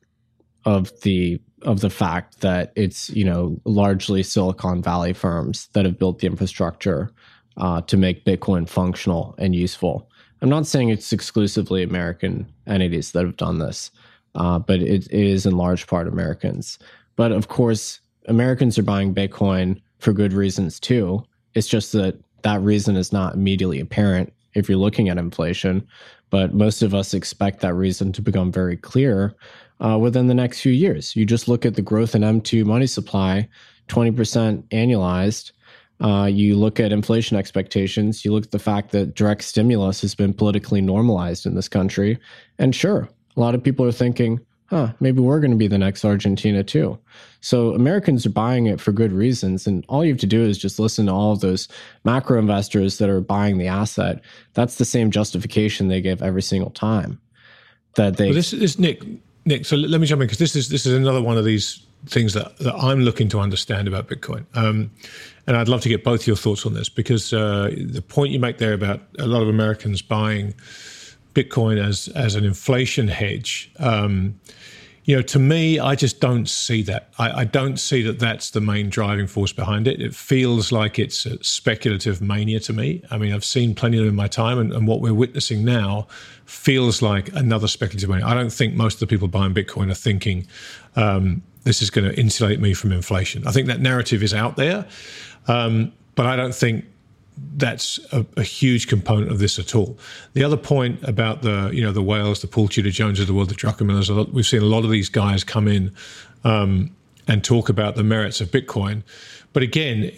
of 0.66 0.92
the 1.00 1.40
of 1.62 1.80
the 1.80 1.88
fact 1.88 2.42
that 2.42 2.70
it's, 2.76 3.08
you 3.10 3.24
know, 3.24 3.58
largely 3.64 4.22
Silicon 4.22 4.82
Valley 4.82 5.14
firms 5.14 5.68
that 5.72 5.86
have 5.86 5.98
built 5.98 6.18
the 6.18 6.26
infrastructure 6.26 7.10
uh, 7.56 7.80
to 7.80 7.96
make 7.96 8.26
Bitcoin 8.26 8.68
functional 8.68 9.34
and 9.38 9.54
useful. 9.54 10.06
I'm 10.42 10.50
not 10.50 10.66
saying 10.66 10.90
it's 10.90 11.14
exclusively 11.14 11.82
American 11.82 12.46
entities 12.66 13.12
that 13.12 13.24
have 13.24 13.38
done 13.38 13.58
this, 13.58 13.90
uh, 14.34 14.58
but 14.58 14.80
it, 14.80 15.06
it 15.06 15.26
is 15.26 15.46
in 15.46 15.56
large 15.56 15.86
part 15.86 16.06
Americans. 16.06 16.78
But 17.16 17.32
of 17.32 17.48
course, 17.48 18.00
Americans 18.26 18.78
are 18.78 18.82
buying 18.82 19.14
Bitcoin 19.14 19.80
for 19.98 20.12
good 20.12 20.32
reasons 20.32 20.78
too. 20.80 21.24
It's 21.54 21.66
just 21.68 21.92
that 21.92 22.18
that 22.42 22.60
reason 22.60 22.96
is 22.96 23.12
not 23.12 23.34
immediately 23.34 23.80
apparent 23.80 24.32
if 24.54 24.68
you're 24.68 24.78
looking 24.78 25.08
at 25.08 25.18
inflation. 25.18 25.86
but 26.30 26.54
most 26.54 26.82
of 26.82 26.92
us 26.92 27.14
expect 27.14 27.60
that 27.60 27.74
reason 27.74 28.12
to 28.12 28.20
become 28.20 28.50
very 28.50 28.76
clear 28.76 29.34
uh, 29.80 29.96
within 29.96 30.26
the 30.26 30.34
next 30.34 30.60
few 30.60 30.72
years. 30.72 31.14
You 31.14 31.24
just 31.24 31.46
look 31.46 31.64
at 31.64 31.74
the 31.74 31.82
growth 31.82 32.14
in 32.14 32.22
M2 32.22 32.64
money 32.64 32.86
supply, 32.86 33.48
20% 33.88 34.62
annualized. 34.70 35.52
Uh, 36.00 36.26
you 36.26 36.56
look 36.56 36.80
at 36.80 36.92
inflation 36.92 37.36
expectations. 37.36 38.24
You 38.24 38.32
look 38.32 38.44
at 38.44 38.50
the 38.50 38.58
fact 38.58 38.90
that 38.90 39.14
direct 39.14 39.44
stimulus 39.44 40.00
has 40.00 40.14
been 40.14 40.34
politically 40.34 40.80
normalized 40.80 41.46
in 41.46 41.54
this 41.54 41.68
country. 41.68 42.18
And 42.58 42.74
sure, 42.74 43.08
a 43.36 43.40
lot 43.40 43.54
of 43.54 43.62
people 43.62 43.86
are 43.86 43.92
thinking, 43.92 44.40
huh, 44.66 44.92
maybe 45.00 45.20
we're 45.20 45.40
going 45.40 45.50
to 45.50 45.56
be 45.56 45.68
the 45.68 45.78
next 45.78 46.04
Argentina 46.04 46.62
too. 46.62 46.98
So 47.40 47.74
Americans 47.74 48.26
are 48.26 48.30
buying 48.30 48.66
it 48.66 48.80
for 48.80 48.92
good 48.92 49.12
reasons. 49.12 49.66
And 49.66 49.84
all 49.88 50.04
you 50.04 50.12
have 50.12 50.20
to 50.20 50.26
do 50.26 50.42
is 50.42 50.58
just 50.58 50.78
listen 50.78 51.06
to 51.06 51.12
all 51.12 51.32
of 51.32 51.40
those 51.40 51.68
macro 52.04 52.38
investors 52.38 52.98
that 52.98 53.08
are 53.08 53.20
buying 53.20 53.58
the 53.58 53.68
asset. 53.68 54.20
That's 54.54 54.76
the 54.76 54.84
same 54.84 55.10
justification 55.10 55.88
they 55.88 56.00
give 56.00 56.22
every 56.22 56.42
single 56.42 56.70
time. 56.70 57.20
That 57.94 58.16
they. 58.16 58.26
Well, 58.26 58.34
this 58.34 58.52
is 58.52 58.78
Nic. 58.78 59.02
Nic, 59.44 59.64
so 59.64 59.76
let 59.76 60.00
me 60.00 60.06
jump 60.06 60.22
in 60.22 60.26
because 60.26 60.38
this 60.38 60.56
is 60.56 60.68
this 60.68 60.86
is 60.86 60.92
another 60.92 61.22
one 61.22 61.38
of 61.38 61.44
these 61.44 61.86
things 62.06 62.34
that, 62.34 62.58
that 62.58 62.74
I'm 62.74 63.00
looking 63.00 63.28
to 63.30 63.40
understand 63.40 63.88
about 63.88 64.08
Bitcoin. 64.08 64.44
Um, 64.54 64.90
and 65.46 65.56
I'd 65.56 65.68
love 65.68 65.80
to 65.82 65.88
get 65.88 66.04
both 66.04 66.26
your 66.26 66.36
thoughts 66.36 66.66
on 66.66 66.74
this 66.74 66.88
because 66.88 67.32
uh, 67.32 67.70
the 67.76 68.02
point 68.02 68.32
you 68.32 68.40
make 68.40 68.58
there 68.58 68.74
about 68.74 69.00
a 69.18 69.26
lot 69.26 69.42
of 69.42 69.48
Americans 69.48 70.02
buying 70.02 70.54
Bitcoin 71.36 71.78
as 71.78 72.08
as 72.08 72.34
an 72.34 72.44
inflation 72.44 73.08
hedge. 73.08 73.70
Um, 73.78 74.40
you 75.06 75.14
know, 75.14 75.22
to 75.22 75.38
me, 75.38 75.78
I 75.78 75.94
just 75.94 76.20
don't 76.20 76.48
see 76.48 76.82
that. 76.82 77.12
I, 77.16 77.42
I, 77.42 77.44
don't 77.44 77.76
see 77.76 78.02
that 78.02 78.18
that's 78.18 78.50
the 78.50 78.60
main 78.60 78.90
driving 78.90 79.28
force 79.28 79.52
behind 79.52 79.86
it. 79.86 80.02
It 80.02 80.12
feels 80.16 80.72
like 80.72 80.98
it's 80.98 81.24
a 81.24 81.42
speculative 81.44 82.20
mania 82.20 82.58
to 82.60 82.72
me. 82.72 83.04
I 83.08 83.16
mean, 83.16 83.32
I've 83.32 83.44
seen 83.44 83.72
plenty 83.72 83.98
of 83.98 84.02
them 84.02 84.10
in 84.10 84.16
my 84.16 84.26
time, 84.26 84.58
and, 84.58 84.72
and 84.72 84.88
what 84.88 85.00
we're 85.00 85.14
witnessing 85.14 85.64
now 85.64 86.08
feels 86.44 87.02
like 87.02 87.32
another 87.34 87.68
speculative 87.68 88.10
mania. 88.10 88.26
I 88.26 88.34
don't 88.34 88.52
think 88.52 88.74
most 88.74 88.94
of 88.94 89.00
the 89.00 89.06
people 89.06 89.28
buying 89.28 89.54
Bitcoin 89.54 89.92
are 89.92 89.94
thinking 89.94 90.48
um, 90.96 91.40
this 91.62 91.82
is 91.82 91.88
going 91.88 92.10
to 92.10 92.18
insulate 92.18 92.58
me 92.58 92.74
from 92.74 92.90
inflation. 92.90 93.46
I 93.46 93.52
think 93.52 93.68
that 93.68 93.80
narrative 93.80 94.24
is 94.24 94.34
out 94.34 94.56
there, 94.56 94.88
um, 95.46 95.92
but 96.16 96.26
I 96.26 96.34
don't 96.34 96.54
think 96.54 96.84
that's 97.36 97.98
a, 98.12 98.24
a, 98.36 98.42
huge 98.42 98.88
component 98.88 99.30
of 99.30 99.38
this 99.38 99.58
at 99.58 99.74
all. 99.74 99.98
The 100.32 100.42
other 100.42 100.56
point 100.56 101.02
about 101.02 101.42
the 101.42 101.70
you 101.72 101.82
know 101.82 101.92
the 101.92 102.02
whales, 102.02 102.40
the 102.40 102.46
Paul 102.46 102.68
Tudor 102.68 102.90
Jones 102.90 103.20
of 103.20 103.26
the 103.26 103.34
world, 103.34 103.50
of 103.50 103.56
the 103.56 103.60
Druckenmillers, 103.60 104.32
we've 104.32 104.46
seen 104.46 104.62
a 104.62 104.66
lot 104.66 104.84
of 104.84 104.90
these 104.90 105.08
guys 105.08 105.44
come 105.44 105.68
in 105.68 105.94
um, 106.44 106.90
and 107.28 107.44
talk 107.44 107.68
about 107.68 107.96
the 107.96 108.04
merits 108.04 108.40
of 108.40 108.50
Bitcoin. 108.50 109.02
But 109.52 109.62
again, 109.62 110.12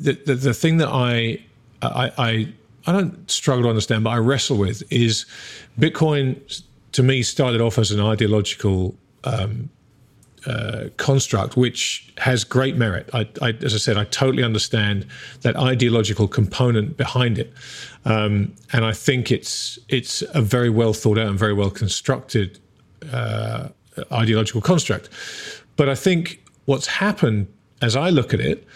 the, 0.00 0.12
the, 0.24 0.34
the 0.34 0.54
thing 0.54 0.78
that 0.78 0.88
I, 0.88 1.42
I 1.82 2.12
I 2.18 2.52
I 2.86 2.92
don't 2.92 3.30
struggle 3.30 3.64
to 3.64 3.68
understand, 3.68 4.04
but 4.04 4.10
I 4.10 4.18
wrestle 4.18 4.56
with 4.56 4.82
is 4.92 5.26
Bitcoin. 5.78 6.62
To 6.92 7.02
me, 7.02 7.22
started 7.22 7.60
off 7.60 7.78
as 7.78 7.90
an 7.90 8.00
ideological 8.00 8.96
um, 9.24 9.68
uh, 10.46 10.88
construct, 10.96 11.56
which 11.56 12.12
has 12.18 12.44
great 12.44 12.76
merit. 12.76 13.08
I, 13.12 13.28
I, 13.42 13.50
as 13.62 13.74
I 13.74 13.78
said, 13.78 13.96
I 13.96 14.04
totally 14.04 14.42
understand 14.42 15.06
that 15.42 15.56
ideological 15.56 16.28
component 16.28 16.96
behind 16.96 17.38
it, 17.38 17.52
um, 18.04 18.54
and 18.72 18.84
I 18.84 18.92
think 18.92 19.30
it's 19.32 19.78
it's 19.88 20.22
a 20.34 20.42
very 20.42 20.70
well 20.70 20.92
thought 20.92 21.18
out 21.18 21.26
and 21.26 21.38
very 21.38 21.52
well 21.52 21.70
constructed 21.70 22.58
uh, 23.12 23.68
ideological 24.12 24.60
construct. 24.60 25.08
But 25.76 25.88
I 25.88 25.94
think 25.94 26.42
what's 26.66 26.86
happened, 26.86 27.46
as 27.82 27.96
I 27.96 28.10
look 28.10 28.34
at 28.34 28.40
it, 28.40 28.66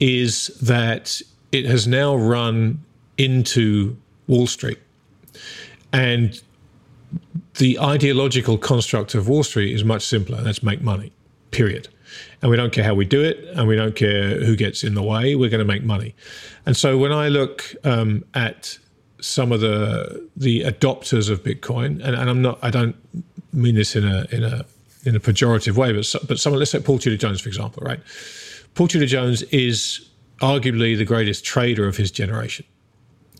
is 0.00 0.48
that 0.62 1.20
it 1.52 1.66
has 1.66 1.86
now 1.86 2.16
run 2.16 2.82
into 3.18 3.96
Wall 4.26 4.46
Street, 4.46 4.78
and 5.92 6.40
the 7.58 7.78
ideological 7.78 8.58
construct 8.58 9.14
of 9.14 9.28
Wall 9.28 9.44
Street 9.44 9.74
is 9.74 9.84
much 9.84 10.04
simpler. 10.04 10.42
That's 10.42 10.62
make 10.62 10.80
money, 10.80 11.12
period. 11.50 11.88
And 12.40 12.50
we 12.50 12.56
don't 12.56 12.72
care 12.72 12.84
how 12.84 12.94
we 12.94 13.04
do 13.04 13.22
it, 13.22 13.38
and 13.54 13.68
we 13.68 13.76
don't 13.76 13.96
care 13.96 14.44
who 14.44 14.56
gets 14.56 14.84
in 14.84 14.94
the 14.94 15.02
way. 15.02 15.34
We're 15.34 15.50
going 15.50 15.66
to 15.66 15.72
make 15.72 15.84
money. 15.84 16.14
And 16.66 16.76
so 16.76 16.98
when 16.98 17.12
I 17.12 17.28
look 17.28 17.74
um, 17.84 18.24
at 18.34 18.78
some 19.20 19.52
of 19.52 19.60
the 19.60 20.28
the 20.36 20.62
adopters 20.64 21.30
of 21.30 21.42
Bitcoin, 21.42 22.02
and, 22.04 22.16
and, 22.16 22.28
I'm 22.28 22.42
not, 22.42 22.58
I 22.62 22.70
don't 22.70 22.96
mean 23.52 23.74
this 23.74 23.96
in 23.96 24.04
a 24.04 24.26
in 24.30 24.42
a 24.42 24.64
in 25.04 25.16
a 25.16 25.20
pejorative 25.20 25.76
way, 25.76 25.92
but 25.92 26.26
but 26.26 26.38
someone, 26.38 26.58
let's 26.58 26.70
say 26.70 26.80
Paul 26.80 26.98
Tudor 26.98 27.16
Jones, 27.16 27.40
for 27.40 27.48
example, 27.48 27.82
right? 27.84 28.00
Paul 28.74 28.88
Tudor 28.88 29.06
Jones 29.06 29.42
is 29.44 30.08
arguably 30.40 30.96
the 30.96 31.04
greatest 31.04 31.44
trader 31.44 31.86
of 31.86 31.96
his 31.96 32.10
generation. 32.10 32.66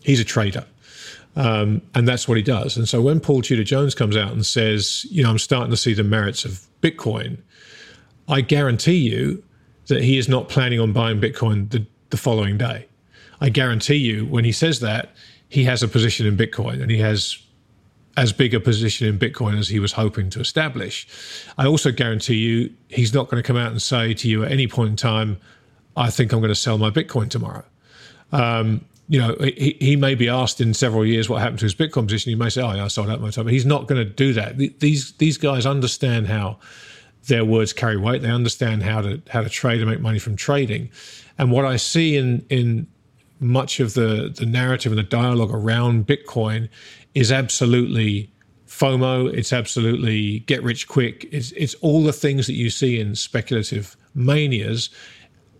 He's 0.03 0.19
a 0.19 0.25
trader. 0.25 0.65
Um, 1.35 1.81
and 1.95 2.07
that's 2.07 2.27
what 2.27 2.37
he 2.37 2.43
does. 2.43 2.77
And 2.77 2.87
so 2.87 3.01
when 3.01 3.19
Paul 3.19 3.41
Tudor 3.41 3.63
Jones 3.63 3.95
comes 3.95 4.15
out 4.15 4.31
and 4.31 4.45
says, 4.45 5.05
you 5.09 5.23
know, 5.23 5.29
I'm 5.29 5.39
starting 5.39 5.71
to 5.71 5.77
see 5.77 5.93
the 5.93 6.03
merits 6.03 6.45
of 6.45 6.67
Bitcoin, 6.81 7.39
I 8.27 8.41
guarantee 8.41 8.97
you 8.97 9.43
that 9.87 10.03
he 10.03 10.17
is 10.17 10.29
not 10.29 10.47
planning 10.47 10.79
on 10.79 10.93
buying 10.93 11.19
Bitcoin 11.19 11.69
the, 11.71 11.85
the 12.11 12.17
following 12.17 12.57
day. 12.57 12.87
I 13.41 13.49
guarantee 13.49 13.95
you 13.95 14.25
when 14.25 14.45
he 14.45 14.51
says 14.51 14.79
that, 14.81 15.15
he 15.49 15.63
has 15.65 15.83
a 15.83 15.87
position 15.87 16.25
in 16.25 16.37
Bitcoin 16.37 16.81
and 16.81 16.89
he 16.89 16.97
has 16.99 17.37
as 18.15 18.31
big 18.31 18.53
a 18.53 18.59
position 18.59 19.07
in 19.07 19.17
Bitcoin 19.17 19.57
as 19.57 19.67
he 19.67 19.79
was 19.79 19.91
hoping 19.93 20.29
to 20.29 20.39
establish. 20.39 21.07
I 21.57 21.65
also 21.65 21.91
guarantee 21.91 22.35
you 22.35 22.73
he's 22.89 23.13
not 23.13 23.27
going 23.27 23.41
to 23.41 23.45
come 23.45 23.57
out 23.57 23.71
and 23.71 23.81
say 23.81 24.13
to 24.13 24.29
you 24.29 24.43
at 24.43 24.51
any 24.51 24.67
point 24.67 24.91
in 24.91 24.95
time, 24.95 25.37
I 25.97 26.09
think 26.09 26.31
I'm 26.31 26.39
going 26.39 26.49
to 26.49 26.55
sell 26.55 26.77
my 26.77 26.91
Bitcoin 26.91 27.29
tomorrow. 27.29 27.65
Um, 28.31 28.85
you 29.13 29.19
know, 29.19 29.35
he, 29.39 29.77
he 29.79 29.95
may 29.95 30.15
be 30.15 30.27
asked 30.27 30.59
in 30.59 30.73
several 30.73 31.05
years 31.05 31.29
what 31.29 31.39
happened 31.39 31.59
to 31.59 31.65
his 31.65 31.75
Bitcoin 31.75 32.07
position. 32.07 32.31
He 32.31 32.35
may 32.35 32.49
say, 32.49 32.63
"Oh, 32.63 32.73
yeah, 32.73 32.85
I 32.85 32.87
sold 32.87 33.11
out 33.11 33.21
my 33.21 33.29
time," 33.29 33.45
but 33.45 33.53
he's 33.53 33.63
not 33.65 33.87
going 33.87 34.03
to 34.03 34.11
do 34.11 34.33
that. 34.33 34.57
These 34.57 35.11
these 35.13 35.37
guys 35.37 35.67
understand 35.67 36.25
how 36.25 36.57
their 37.27 37.45
words 37.45 37.73
carry 37.73 37.95
weight. 37.95 38.23
They 38.23 38.31
understand 38.31 38.81
how 38.81 39.01
to 39.01 39.21
how 39.29 39.43
to 39.43 39.49
trade 39.49 39.81
and 39.81 39.89
make 39.91 40.01
money 40.01 40.17
from 40.17 40.35
trading. 40.35 40.89
And 41.37 41.51
what 41.51 41.63
I 41.63 41.75
see 41.75 42.17
in 42.17 42.43
in 42.49 42.87
much 43.39 43.79
of 43.79 43.93
the 43.93 44.33
the 44.35 44.47
narrative 44.47 44.91
and 44.91 44.97
the 44.97 45.03
dialogue 45.03 45.53
around 45.53 46.07
Bitcoin 46.07 46.67
is 47.13 47.31
absolutely 47.31 48.31
FOMO. 48.67 49.31
It's 49.31 49.53
absolutely 49.53 50.39
get 50.39 50.63
rich 50.63 50.87
quick. 50.87 51.29
It's 51.31 51.51
it's 51.51 51.75
all 51.75 52.01
the 52.01 52.13
things 52.13 52.47
that 52.47 52.53
you 52.53 52.71
see 52.71 52.99
in 52.99 53.13
speculative 53.13 53.95
manias. 54.15 54.89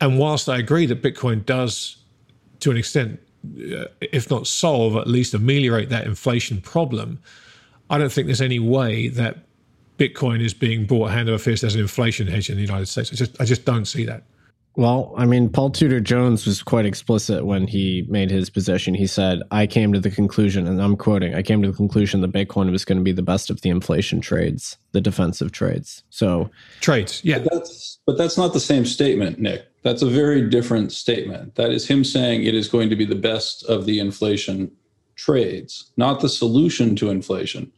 And 0.02 0.18
whilst 0.18 0.50
I 0.50 0.58
agree 0.58 0.88
that 0.88 1.04
Bitcoin 1.04 1.46
does, 1.46 1.98
to 2.62 2.72
an 2.72 2.78
extent, 2.78 3.20
Uh, 3.46 3.86
if 4.00 4.30
not 4.30 4.48
solve, 4.48 4.96
at 4.96 5.08
least 5.08 5.34
ameliorate 5.34 5.90
that 5.90 6.06
inflation 6.06 6.62
problem, 6.62 7.20
I 7.90 7.98
don't 7.98 8.12
think 8.12 8.28
there's 8.28 8.42
any 8.42 8.60
way 8.60 9.10
that 9.10 9.40
Bitcoin 9.98 10.42
is 10.42 10.54
being 10.54 10.86
bought 10.86 11.12
hand 11.12 11.30
over 11.30 11.38
fist 11.38 11.64
as 11.64 11.76
an 11.76 11.82
inflation 11.82 12.28
hedge 12.28 12.50
in 12.50 12.56
the 12.56 12.62
United 12.62 12.88
States. 12.88 13.12
I 13.12 13.16
just 13.16 13.42
I 13.42 13.46
just 13.46 13.66
don't 13.66 13.86
see 13.86 14.06
that. 14.06 14.24
Well, 14.76 15.14
I 15.16 15.26
mean, 15.26 15.50
Paul 15.50 15.70
Tudor 15.70 16.00
Jones 16.00 16.48
was 16.48 16.64
quite 16.64 16.86
explicit 16.86 17.46
when 17.46 17.68
he 17.68 18.08
made 18.10 18.32
his 18.32 18.50
position. 18.50 18.96
He 18.96 19.06
said, 19.06 19.44
I 19.52 19.68
came 19.68 19.94
to 19.94 20.00
the 20.00 20.10
conclusion, 20.10 20.66
and 20.68 20.82
I'm 20.82 20.98
quoting, 20.98 21.36
I 21.36 21.44
came 21.44 21.62
to 21.62 21.70
the 21.70 21.78
conclusion 21.78 22.22
that 22.22 22.32
Bitcoin 22.32 22.72
was 22.72 22.84
going 22.84 22.98
to 22.98 23.04
be 23.04 23.12
the 23.12 23.22
best 23.22 23.52
of 23.52 23.62
the 23.62 23.70
inflation 23.70 24.20
trades, 24.20 24.78
the 24.92 25.02
defensive 25.02 25.52
trades. 25.52 26.04
So, 26.10 26.50
trades, 26.82 27.22
yeah. 27.24 27.38
But 27.38 27.54
that's, 27.54 28.00
but 28.08 28.18
that's 28.18 28.36
not 28.36 28.54
the 28.54 28.60
same 28.60 28.86
statement, 28.86 29.38
Nic. 29.38 29.64
That's 29.84 30.02
a 30.02 30.10
very 30.10 30.50
different 30.50 30.92
statement. 30.92 31.56
That 31.56 31.72
is 31.72 31.88
him 31.88 32.04
saying 32.04 32.44
it 32.44 32.56
is 32.56 32.70
going 32.70 32.90
to 32.90 32.96
be 32.96 33.06
the 33.06 33.16
best 33.16 33.64
of 33.66 33.86
the 33.86 34.00
inflation 34.00 34.72
trades, 35.16 35.92
not 35.98 36.22
the 36.22 36.30
solution 36.30 36.96
to 36.96 37.10
inflation, 37.10 37.72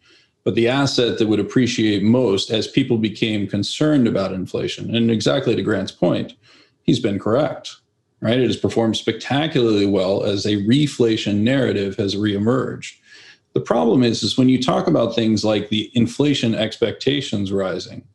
but 0.44 0.54
the 0.54 0.68
asset 0.68 1.18
that 1.18 1.28
would 1.28 1.40
appreciate 1.40 2.04
most 2.04 2.52
as 2.52 2.68
people 2.68 3.00
became 3.00 3.48
concerned 3.48 4.08
about 4.08 4.34
inflation. 4.34 4.96
And 4.96 5.10
exactly 5.10 5.56
to 5.56 5.64
Grant's 5.64 5.92
point, 5.92 6.36
he's 6.84 7.00
been 7.00 7.18
correct, 7.18 7.78
right? 8.22 8.40
It 8.40 8.46
has 8.46 8.58
performed 8.58 8.96
spectacularly 8.96 9.88
well 9.88 10.24
as 10.24 10.46
a 10.46 10.58
reflation 10.58 11.38
narrative 11.38 11.96
has 11.98 12.16
reemerged. 12.16 12.94
The 13.54 13.62
problem 13.62 14.04
is, 14.04 14.22
is 14.22 14.38
when 14.38 14.50
you 14.50 14.62
talk 14.62 14.86
about 14.86 15.16
things 15.16 15.44
like 15.44 15.70
the 15.70 15.90
inflation 15.96 16.54
expectations 16.54 17.52
rising, 17.52 18.06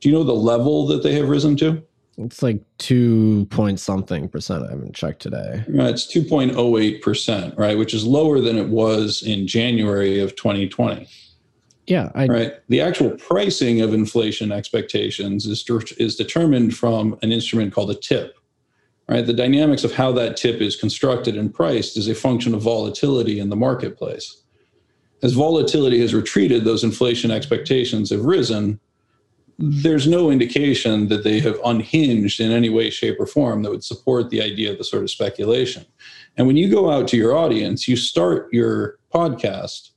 do 0.00 0.08
you 0.08 0.14
know 0.14 0.24
the 0.24 0.32
level 0.32 0.86
that 0.86 1.02
they 1.02 1.12
have 1.14 1.28
risen 1.28 1.56
to? 1.56 1.82
It's 2.18 2.42
like 2.42 2.60
two 2.78 3.46
point 3.46 3.78
something 3.78 4.28
percent. 4.28 4.64
I 4.66 4.70
haven't 4.70 4.94
checked 4.94 5.22
today. 5.22 5.64
Right, 5.68 5.90
it's 5.90 6.12
2.08 6.12 7.00
percent, 7.00 7.54
right, 7.56 7.78
which 7.78 7.94
is 7.94 8.04
lower 8.04 8.40
than 8.40 8.58
it 8.58 8.68
was 8.68 9.22
in 9.22 9.46
January 9.46 10.18
of 10.20 10.34
2020. 10.34 11.08
Yeah, 11.86 12.10
I, 12.14 12.26
right. 12.26 12.52
The 12.68 12.80
actual 12.80 13.12
pricing 13.12 13.80
of 13.80 13.94
inflation 13.94 14.52
expectations 14.52 15.46
is 15.46 15.64
is 15.98 16.16
determined 16.16 16.76
from 16.76 17.16
an 17.22 17.32
instrument 17.32 17.72
called 17.72 17.90
a 17.90 17.94
tip. 17.94 18.36
Right, 19.08 19.24
the 19.24 19.32
dynamics 19.32 19.84
of 19.84 19.94
how 19.94 20.12
that 20.12 20.36
tip 20.36 20.60
is 20.60 20.76
constructed 20.76 21.34
and 21.34 21.54
priced 21.54 21.96
is 21.96 22.08
a 22.08 22.14
function 22.14 22.52
of 22.52 22.60
volatility 22.60 23.40
in 23.40 23.48
the 23.48 23.56
marketplace. 23.56 24.42
As 25.22 25.32
volatility 25.32 26.00
has 26.00 26.14
retreated, 26.14 26.64
those 26.64 26.84
inflation 26.84 27.30
expectations 27.30 28.10
have 28.10 28.24
risen, 28.24 28.78
there's 29.58 30.06
no 30.06 30.30
indication 30.30 31.08
that 31.08 31.24
they 31.24 31.40
have 31.40 31.58
unhinged 31.64 32.40
in 32.40 32.52
any 32.52 32.68
way, 32.68 32.90
shape, 32.90 33.16
or 33.18 33.26
form 33.26 33.62
that 33.62 33.70
would 33.70 33.84
support 33.84 34.30
the 34.30 34.40
idea 34.40 34.70
of 34.70 34.78
the 34.78 34.84
sort 34.84 35.02
of 35.02 35.10
speculation. 35.10 35.84
And 36.36 36.46
when 36.46 36.56
you 36.56 36.70
go 36.70 36.90
out 36.90 37.08
to 37.08 37.16
your 37.16 37.36
audience, 37.36 37.88
you 37.88 37.96
start 37.96 38.52
your 38.52 38.98
podcast 39.12 39.90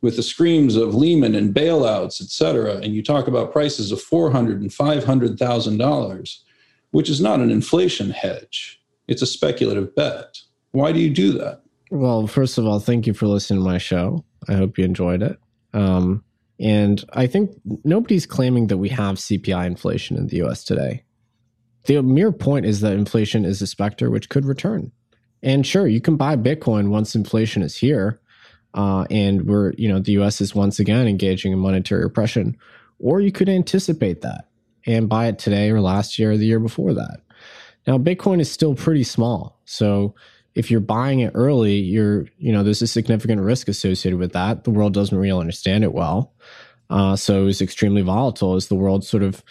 with 0.00 0.16
the 0.16 0.22
screams 0.22 0.76
of 0.76 0.94
Lehman 0.94 1.34
and 1.34 1.54
bailouts, 1.54 2.22
et 2.22 2.28
cetera, 2.28 2.76
and 2.76 2.94
you 2.94 3.02
talk 3.02 3.26
about 3.26 3.52
prices 3.52 3.90
of 3.90 4.00
four 4.00 4.30
hundred 4.30 4.60
and 4.60 4.72
five 4.72 5.04
hundred 5.04 5.38
thousand 5.38 5.78
dollars, 5.78 6.44
which 6.92 7.10
is 7.10 7.20
not 7.20 7.40
an 7.40 7.50
inflation 7.50 8.10
hedge; 8.10 8.80
it's 9.08 9.22
a 9.22 9.26
speculative 9.26 9.94
bet. 9.96 10.38
Why 10.70 10.92
do 10.92 11.00
you 11.00 11.10
do 11.10 11.32
that? 11.32 11.62
Well, 11.90 12.28
first 12.28 12.56
of 12.56 12.66
all, 12.66 12.78
thank 12.78 13.08
you 13.08 13.12
for 13.12 13.26
listening 13.26 13.60
to 13.60 13.68
my 13.68 13.78
show. 13.78 14.24
I 14.48 14.54
hope 14.54 14.78
you 14.78 14.84
enjoyed 14.84 15.22
it. 15.22 15.36
Um, 15.74 16.22
and 16.60 17.02
I 17.14 17.26
think 17.26 17.52
nobody's 17.84 18.26
claiming 18.26 18.66
that 18.66 18.76
we 18.76 18.90
have 18.90 19.16
CPI 19.16 19.66
inflation 19.66 20.16
in 20.16 20.26
the 20.26 20.42
US 20.44 20.62
today. 20.62 21.04
The 21.86 22.02
mere 22.02 22.32
point 22.32 22.66
is 22.66 22.80
that 22.80 22.92
inflation 22.92 23.44
is 23.46 23.62
a 23.62 23.66
specter 23.66 24.10
which 24.10 24.28
could 24.28 24.44
return. 24.44 24.92
And 25.42 25.66
sure, 25.66 25.86
you 25.86 26.02
can 26.02 26.16
buy 26.16 26.36
Bitcoin 26.36 26.90
once 26.90 27.14
inflation 27.14 27.62
is 27.62 27.76
here, 27.76 28.20
uh, 28.74 29.06
and 29.10 29.46
we're, 29.46 29.72
you 29.78 29.88
know, 29.88 29.98
the 29.98 30.12
US 30.12 30.42
is 30.42 30.54
once 30.54 30.78
again 30.78 31.08
engaging 31.08 31.52
in 31.52 31.58
monetary 31.58 32.04
oppression. 32.04 32.56
or 33.02 33.22
you 33.22 33.32
could 33.32 33.48
anticipate 33.48 34.20
that 34.20 34.44
and 34.86 35.08
buy 35.08 35.26
it 35.26 35.38
today 35.38 35.70
or 35.70 35.80
last 35.80 36.18
year 36.18 36.32
or 36.32 36.36
the 36.36 36.44
year 36.44 36.60
before 36.60 36.92
that. 36.92 37.20
Now, 37.86 37.96
Bitcoin 37.96 38.40
is 38.40 38.50
still 38.50 38.74
pretty 38.74 39.04
small. 39.04 39.58
So 39.64 40.14
if 40.54 40.70
you're 40.70 40.80
buying 40.80 41.20
it 41.20 41.32
early, 41.34 41.76
you're, 41.76 42.26
you 42.38 42.52
know, 42.52 42.62
there's 42.62 42.82
a 42.82 42.86
significant 42.86 43.40
risk 43.40 43.68
associated 43.68 44.18
with 44.18 44.32
that. 44.32 44.64
The 44.64 44.70
world 44.70 44.94
doesn't 44.94 45.16
really 45.16 45.38
understand 45.38 45.84
it 45.84 45.92
well. 45.92 46.32
Uh, 46.88 47.14
so 47.14 47.46
it's 47.46 47.60
extremely 47.60 48.02
volatile 48.02 48.56
as 48.56 48.66
the 48.66 48.74
world 48.74 49.04
sort 49.04 49.22
of 49.22 49.44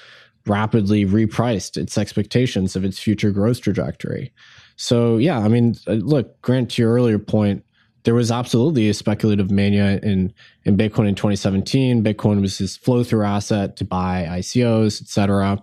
rapidly 0.45 1.05
repriced 1.05 1.77
its 1.77 1.97
expectations 1.97 2.75
of 2.75 2.83
its 2.83 2.99
future 2.99 3.31
growth 3.31 3.61
trajectory. 3.61 4.33
So, 4.75 5.17
yeah, 5.17 5.39
I 5.39 5.47
mean, 5.47 5.75
uh, 5.87 5.93
look, 5.93 6.41
Grant, 6.41 6.71
to 6.71 6.81
your 6.81 6.93
earlier 6.93 7.19
point, 7.19 7.63
there 8.03 8.15
was 8.15 8.31
absolutely 8.31 8.89
a 8.89 8.93
speculative 8.93 9.51
mania 9.51 9.99
in, 10.01 10.33
in 10.63 10.77
Bitcoin 10.77 11.07
in 11.07 11.15
2017. 11.15 12.03
Bitcoin 12.03 12.41
was 12.41 12.57
this 12.57 12.77
flow 12.77 13.03
through 13.03 13.23
asset 13.23 13.75
to 13.77 13.85
buy 13.85 14.25
ICOs, 14.29 15.01
et 15.01 15.07
cetera. 15.07 15.61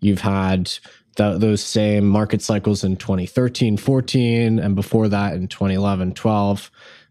You've 0.00 0.20
had 0.20 0.72
the, 1.16 1.38
those 1.38 1.62
same 1.62 2.06
market 2.06 2.42
cycles 2.42 2.84
in 2.84 2.96
2013, 2.96 3.76
14, 3.76 4.58
and 4.58 4.74
before 4.74 5.08
that 5.08 5.34
in 5.34 5.48
2011, 5.48 6.14
12. 6.14 6.70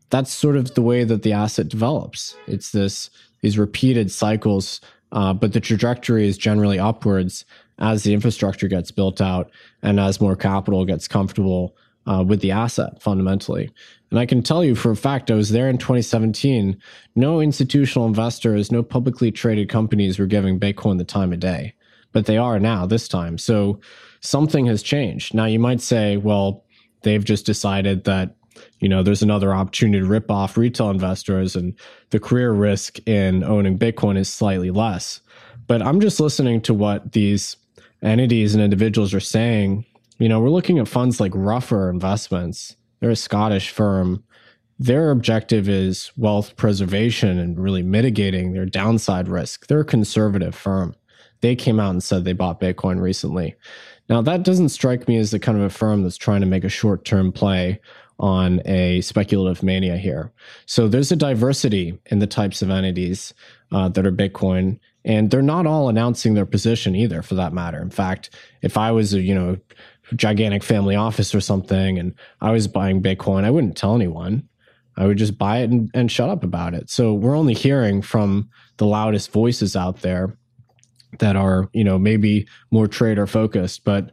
That's 0.09 0.33
sort 0.33 0.57
of 0.57 0.73
the 0.73 0.81
way 0.81 1.03
that 1.03 1.23
the 1.23 1.33
asset 1.33 1.69
develops. 1.69 2.35
It's 2.47 2.71
this 2.71 3.09
these 3.41 3.57
repeated 3.57 4.11
cycles, 4.11 4.81
uh, 5.11 5.33
but 5.33 5.53
the 5.53 5.59
trajectory 5.59 6.27
is 6.27 6.37
generally 6.37 6.77
upwards 6.77 7.45
as 7.79 8.03
the 8.03 8.13
infrastructure 8.13 8.67
gets 8.67 8.91
built 8.91 9.19
out 9.19 9.49
and 9.81 9.99
as 9.99 10.21
more 10.21 10.35
capital 10.35 10.85
gets 10.85 11.07
comfortable 11.07 11.75
uh, 12.05 12.23
with 12.27 12.41
the 12.41 12.51
asset 12.51 13.01
fundamentally. 13.01 13.71
And 14.11 14.19
I 14.19 14.27
can 14.27 14.43
tell 14.43 14.63
you 14.63 14.75
for 14.75 14.91
a 14.91 14.95
fact, 14.95 15.31
I 15.31 15.35
was 15.35 15.49
there 15.49 15.69
in 15.69 15.79
2017. 15.79 16.79
No 17.15 17.39
institutional 17.39 18.05
investors, 18.05 18.71
no 18.71 18.83
publicly 18.83 19.31
traded 19.31 19.69
companies 19.69 20.19
were 20.19 20.27
giving 20.27 20.59
Bitcoin 20.59 20.99
the 20.99 21.03
time 21.03 21.33
of 21.33 21.39
day 21.39 21.73
but 22.11 22.25
they 22.25 22.37
are 22.37 22.59
now 22.59 22.85
this 22.85 23.07
time. 23.07 23.37
So 23.37 23.79
something 24.21 24.65
has 24.67 24.83
changed. 24.83 25.33
Now 25.33 25.45
you 25.45 25.59
might 25.59 25.81
say, 25.81 26.17
well, 26.17 26.65
they've 27.03 27.23
just 27.23 27.45
decided 27.45 28.03
that 28.05 28.35
you 28.79 28.89
know 28.89 29.01
there's 29.01 29.23
another 29.23 29.53
opportunity 29.53 29.99
to 29.99 30.09
rip 30.09 30.29
off 30.29 30.57
retail 30.57 30.89
investors 30.89 31.55
and 31.55 31.73
the 32.09 32.19
career 32.19 32.51
risk 32.51 32.99
in 33.07 33.43
owning 33.43 33.77
bitcoin 33.77 34.17
is 34.17 34.29
slightly 34.29 34.71
less. 34.71 35.21
But 35.67 35.81
i'm 35.81 35.99
just 36.01 36.19
listening 36.19 36.61
to 36.61 36.73
what 36.73 37.13
these 37.13 37.55
entities 38.01 38.53
and 38.53 38.63
individuals 38.63 39.13
are 39.13 39.19
saying. 39.19 39.85
You 40.19 40.29
know 40.29 40.39
we're 40.39 40.49
looking 40.49 40.79
at 40.79 40.87
funds 40.87 41.19
like 41.19 41.31
Ruffer 41.33 41.89
investments. 41.89 42.75
They're 42.99 43.11
a 43.11 43.15
scottish 43.15 43.71
firm. 43.71 44.23
Their 44.77 45.11
objective 45.11 45.69
is 45.69 46.11
wealth 46.17 46.55
preservation 46.55 47.37
and 47.39 47.59
really 47.59 47.83
mitigating 47.83 48.51
their 48.51 48.65
downside 48.65 49.27
risk. 49.27 49.67
They're 49.67 49.81
a 49.81 49.85
conservative 49.85 50.55
firm 50.55 50.95
they 51.41 51.55
came 51.55 51.79
out 51.79 51.91
and 51.91 52.03
said 52.03 52.23
they 52.23 52.33
bought 52.33 52.61
Bitcoin 52.61 53.01
recently. 53.01 53.55
Now, 54.09 54.21
that 54.21 54.43
doesn't 54.43 54.69
strike 54.69 55.07
me 55.07 55.17
as 55.17 55.31
the 55.31 55.39
kind 55.39 55.57
of 55.57 55.63
a 55.63 55.69
firm 55.69 56.03
that's 56.03 56.17
trying 56.17 56.41
to 56.41 56.47
make 56.47 56.63
a 56.63 56.69
short 56.69 57.05
term 57.05 57.31
play 57.31 57.79
on 58.19 58.61
a 58.65 59.01
speculative 59.01 59.63
mania 59.63 59.97
here. 59.97 60.31
So 60.67 60.87
there's 60.87 61.11
a 61.11 61.15
diversity 61.15 61.97
in 62.07 62.19
the 62.19 62.27
types 62.27 62.61
of 62.61 62.69
entities 62.69 63.33
uh, 63.71 63.89
that 63.89 64.05
are 64.05 64.11
Bitcoin, 64.11 64.79
and 65.03 65.31
they're 65.31 65.41
not 65.41 65.65
all 65.65 65.89
announcing 65.89 66.35
their 66.35 66.45
position 66.45 66.95
either, 66.95 67.23
for 67.23 67.33
that 67.35 67.53
matter. 67.53 67.81
In 67.81 67.89
fact, 67.89 68.29
if 68.61 68.77
I 68.77 68.91
was 68.91 69.13
a 69.13 69.21
you 69.21 69.33
know 69.33 69.57
gigantic 70.15 70.63
family 70.63 70.95
office 70.95 71.33
or 71.33 71.41
something, 71.41 71.97
and 71.97 72.13
I 72.41 72.51
was 72.51 72.67
buying 72.67 73.01
Bitcoin, 73.01 73.43
I 73.43 73.49
wouldn't 73.49 73.77
tell 73.77 73.95
anyone. 73.95 74.47
I 74.97 75.07
would 75.07 75.17
just 75.17 75.37
buy 75.37 75.59
it 75.59 75.69
and, 75.71 75.89
and 75.93 76.11
shut 76.11 76.29
up 76.29 76.43
about 76.43 76.73
it. 76.73 76.89
So 76.89 77.13
we're 77.13 77.37
only 77.37 77.53
hearing 77.53 78.01
from 78.01 78.49
the 78.77 78.85
loudest 78.85 79.31
voices 79.31 79.75
out 79.75 80.01
there 80.01 80.37
that 81.19 81.35
are 81.35 81.69
you 81.73 81.83
know 81.83 81.97
maybe 81.97 82.47
more 82.71 82.87
trader 82.87 83.27
focused 83.27 83.83
but 83.83 84.11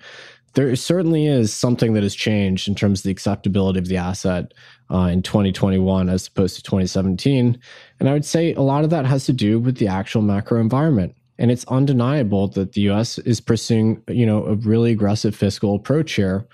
there 0.54 0.74
certainly 0.74 1.26
is 1.26 1.52
something 1.52 1.92
that 1.92 2.02
has 2.02 2.14
changed 2.14 2.66
in 2.66 2.74
terms 2.74 3.00
of 3.00 3.04
the 3.04 3.10
acceptability 3.10 3.78
of 3.78 3.86
the 3.86 3.96
asset 3.96 4.52
uh, 4.90 5.08
in 5.12 5.22
2021 5.22 6.08
as 6.08 6.26
opposed 6.26 6.56
to 6.56 6.62
2017 6.62 7.58
and 8.00 8.08
i 8.08 8.12
would 8.12 8.24
say 8.24 8.54
a 8.54 8.62
lot 8.62 8.84
of 8.84 8.90
that 8.90 9.06
has 9.06 9.24
to 9.26 9.32
do 9.32 9.58
with 9.58 9.76
the 9.78 9.88
actual 9.88 10.22
macro 10.22 10.60
environment. 10.60 11.14
And 11.40 11.52
it's 11.52 11.64
undeniable 11.66 12.48
that 12.48 12.72
the 12.72 12.90
us 12.90 13.18
is 13.18 13.40
pursuing 13.40 14.02
you 14.08 14.26
know 14.26 14.44
a 14.44 14.54
really 14.56 14.90
aggressive 14.90 15.36
fiscal 15.36 15.76
approach 15.76 16.12
here. 16.14 16.46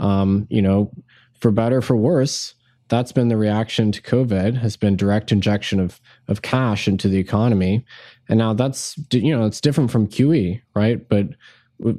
Um, 0.00 0.48
you 0.50 0.60
know 0.60 0.90
for 1.38 1.52
better 1.52 1.80
for 1.80 1.96
worse 1.96 2.54
that's 2.92 3.12
been 3.12 3.28
the 3.28 3.38
reaction 3.38 3.90
to 3.90 4.02
COVID 4.02 4.58
has 4.58 4.76
been 4.76 4.96
direct 4.96 5.32
injection 5.32 5.80
of 5.80 5.98
of 6.28 6.42
cash 6.42 6.86
into 6.86 7.08
the 7.08 7.18
economy, 7.18 7.86
and 8.32 8.38
now 8.38 8.54
that's 8.54 8.96
you 9.10 9.36
know 9.36 9.44
it's 9.44 9.60
different 9.60 9.90
from 9.90 10.08
QE, 10.08 10.62
right? 10.74 11.06
But 11.06 11.28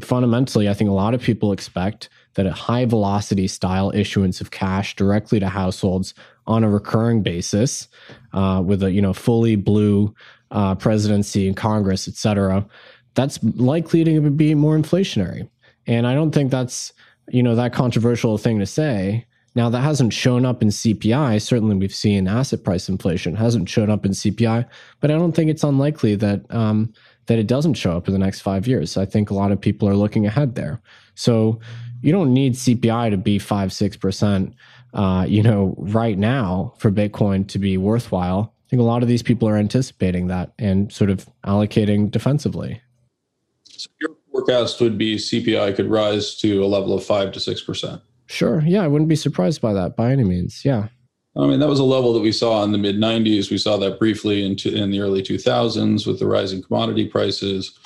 fundamentally, 0.02 0.68
I 0.68 0.74
think 0.74 0.90
a 0.90 0.94
lot 0.94 1.14
of 1.14 1.22
people 1.22 1.52
expect 1.52 2.10
that 2.34 2.48
a 2.48 2.52
high 2.52 2.86
velocity 2.86 3.48
style 3.48 3.92
issuance 3.94 4.42
of 4.42 4.50
cash 4.50 4.96
directly 4.96 5.40
to 5.40 5.48
households 5.48 6.16
on 6.48 6.64
a 6.64 6.70
recurring 6.72 7.22
basis, 7.22 7.88
uh, 8.34 8.64
with 8.66 8.82
a 8.82 8.92
you 8.92 9.00
know 9.00 9.14
fully 9.14 9.56
blue 9.56 10.16
uh, 10.50 10.74
presidency 10.74 11.46
and 11.46 11.56
Congress, 11.56 12.08
et 12.08 12.16
cetera, 12.16 12.66
that's 13.14 13.38
likely 13.44 14.04
to 14.04 14.32
be 14.32 14.56
more 14.56 14.76
inflationary. 14.76 15.48
And 15.86 16.08
I 16.08 16.16
don't 16.16 16.32
think 16.32 16.50
that's 16.50 16.94
you 17.30 17.44
know 17.44 17.54
that 17.54 17.74
controversial 17.74 18.40
thing 18.40 18.58
to 18.58 18.66
say 18.66 19.28
now, 19.56 19.70
that 19.70 19.82
hasn't 19.82 20.14
shown 20.14 20.46
up 20.46 20.64
in 20.64 20.70
CPI. 20.70 21.40
Certainly, 21.40 21.76
we've 21.76 21.94
seen 21.94 22.28
asset 22.28 22.64
price 22.64 22.90
inflation 22.90 23.36
hasn't 23.36 23.70
shown 23.70 23.90
up 23.90 24.06
in 24.06 24.12
CPI, 24.12 24.68
but 25.00 25.12
I 25.12 25.14
don't 25.14 25.34
think 25.34 25.52
it's 25.52 25.64
unlikely 25.64 26.16
that 26.16 26.52
um, 26.54 26.92
that 27.28 27.38
it 27.38 27.46
doesn't 27.46 27.76
show 27.76 27.96
up 27.96 28.08
in 28.08 28.14
the 28.14 28.20
next 28.20 28.42
five 28.42 28.68
years. 28.68 28.98
I 28.98 29.06
think 29.06 29.30
a 29.30 29.36
lot 29.36 29.52
of 29.52 29.62
people 29.62 29.88
are 29.88 29.96
looking 29.96 30.26
ahead 30.26 30.56
there. 30.56 30.82
So 31.16 31.60
you 32.02 32.12
don't 32.12 32.34
need 32.34 32.54
CPI 32.54 33.12
to 33.12 33.18
be 33.18 33.38
five 33.38 33.72
six 33.72 33.96
percent, 33.96 34.56
uh, 34.96 35.26
you 35.30 35.44
know, 35.44 35.76
right 35.78 36.18
now 36.18 36.74
for 36.80 36.92
Bitcoin 36.92 37.48
to 37.50 37.60
be 37.60 37.78
worthwhile. 37.78 38.56
I 38.66 38.70
think 38.72 38.80
a 38.80 38.86
lot 38.86 39.04
of 39.04 39.08
these 39.08 39.22
people 39.22 39.48
are 39.48 39.58
anticipating 39.58 40.28
that 40.28 40.52
and 40.58 40.92
sort 40.92 41.12
of 41.12 41.28
allocating 41.46 42.10
defensively. 42.10 42.82
So 43.66 43.88
your 44.02 44.16
forecast 44.32 44.82
would 44.82 44.98
be 44.98 45.18
CPI 45.18 45.76
could 45.76 45.92
rise 45.92 46.36
to 46.38 46.64
a 46.64 46.66
level 46.66 46.96
of 46.96 47.06
five 47.06 47.32
to 47.34 47.40
six 47.40 47.62
percent. 47.62 48.02
Sure. 48.34 48.64
Yeah, 48.66 48.82
I 48.82 48.88
wouldn't 48.88 49.10
be 49.10 49.16
surprised 49.16 49.62
by 49.62 49.74
that 49.74 49.96
by 49.96 50.12
any 50.12 50.24
means. 50.24 50.66
Yeah. 50.66 50.88
I 51.38 51.46
mean, 51.46 51.60
that 51.60 51.70
was 51.70 51.80
a 51.80 51.84
level 51.84 52.14
that 52.14 52.22
we 52.22 52.32
saw 52.32 52.64
in 52.64 52.72
the 52.72 52.80
mid 52.80 52.98
90s. 52.98 53.52
We 53.52 53.60
saw 53.60 53.78
that 53.78 54.00
briefly 54.00 54.44
in, 54.44 54.58
in 54.74 54.90
the 54.90 55.02
early 55.02 55.22
2000s 55.22 56.08
with 56.08 56.18
the 56.18 56.26
rising 56.26 56.64
commodity 56.64 57.08
prices. 57.08 57.78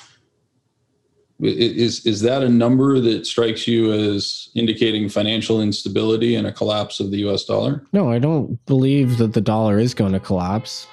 Is, 1.40 2.04
is 2.06 2.22
that 2.22 2.42
a 2.42 2.48
number 2.48 2.98
that 2.98 3.26
strikes 3.26 3.68
you 3.68 3.92
as 3.92 4.48
indicating 4.54 5.10
financial 5.10 5.60
instability 5.60 6.34
and 6.34 6.46
a 6.46 6.52
collapse 6.52 6.98
of 6.98 7.10
the 7.10 7.18
US 7.28 7.44
dollar? 7.44 7.84
No, 7.92 8.10
I 8.10 8.18
don't 8.18 8.64
believe 8.64 9.18
that 9.18 9.34
the 9.34 9.42
dollar 9.42 9.78
is 9.78 9.92
going 9.92 10.12
to 10.12 10.20
collapse. 10.20 10.86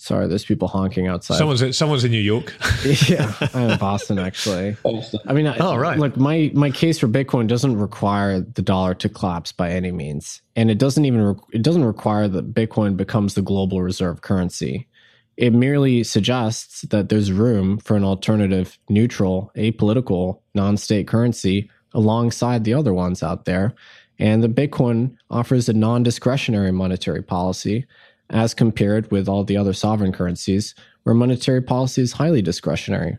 Sorry, 0.00 0.28
there's 0.28 0.44
people 0.44 0.68
honking 0.68 1.08
outside. 1.08 1.38
Someone's 1.38 1.60
in, 1.60 1.72
someone's 1.72 2.04
in 2.04 2.12
New 2.12 2.20
York. 2.20 2.54
yeah, 3.08 3.34
I'm 3.52 3.70
in 3.70 3.78
Boston 3.78 4.20
actually. 4.20 4.76
Boston. 4.84 5.18
I 5.26 5.32
mean, 5.32 5.52
oh 5.58 5.76
right. 5.76 5.98
Look, 5.98 6.16
my 6.16 6.52
my 6.54 6.70
case 6.70 7.00
for 7.00 7.08
Bitcoin 7.08 7.48
doesn't 7.48 7.76
require 7.76 8.40
the 8.40 8.62
dollar 8.62 8.94
to 8.94 9.08
collapse 9.08 9.50
by 9.50 9.70
any 9.70 9.90
means, 9.90 10.40
and 10.54 10.70
it 10.70 10.78
doesn't 10.78 11.04
even 11.04 11.20
re- 11.20 11.40
it 11.52 11.62
doesn't 11.62 11.84
require 11.84 12.28
that 12.28 12.54
Bitcoin 12.54 12.96
becomes 12.96 13.34
the 13.34 13.42
global 13.42 13.82
reserve 13.82 14.20
currency. 14.20 14.86
It 15.36 15.52
merely 15.52 16.04
suggests 16.04 16.82
that 16.82 17.08
there's 17.08 17.32
room 17.32 17.78
for 17.78 17.96
an 17.96 18.04
alternative, 18.04 18.78
neutral, 18.88 19.52
apolitical, 19.56 20.40
non-state 20.54 21.08
currency 21.08 21.70
alongside 21.92 22.62
the 22.62 22.74
other 22.74 22.94
ones 22.94 23.22
out 23.22 23.46
there, 23.46 23.74
and 24.20 24.44
the 24.44 24.48
Bitcoin 24.48 25.16
offers 25.28 25.68
a 25.68 25.72
non-discretionary 25.72 26.70
monetary 26.70 27.22
policy 27.22 27.84
as 28.30 28.54
compared 28.54 29.10
with 29.10 29.28
all 29.28 29.44
the 29.44 29.56
other 29.56 29.72
sovereign 29.72 30.12
currencies 30.12 30.74
where 31.02 31.14
monetary 31.14 31.62
policy 31.62 32.02
is 32.02 32.12
highly 32.12 32.42
discretionary. 32.42 33.16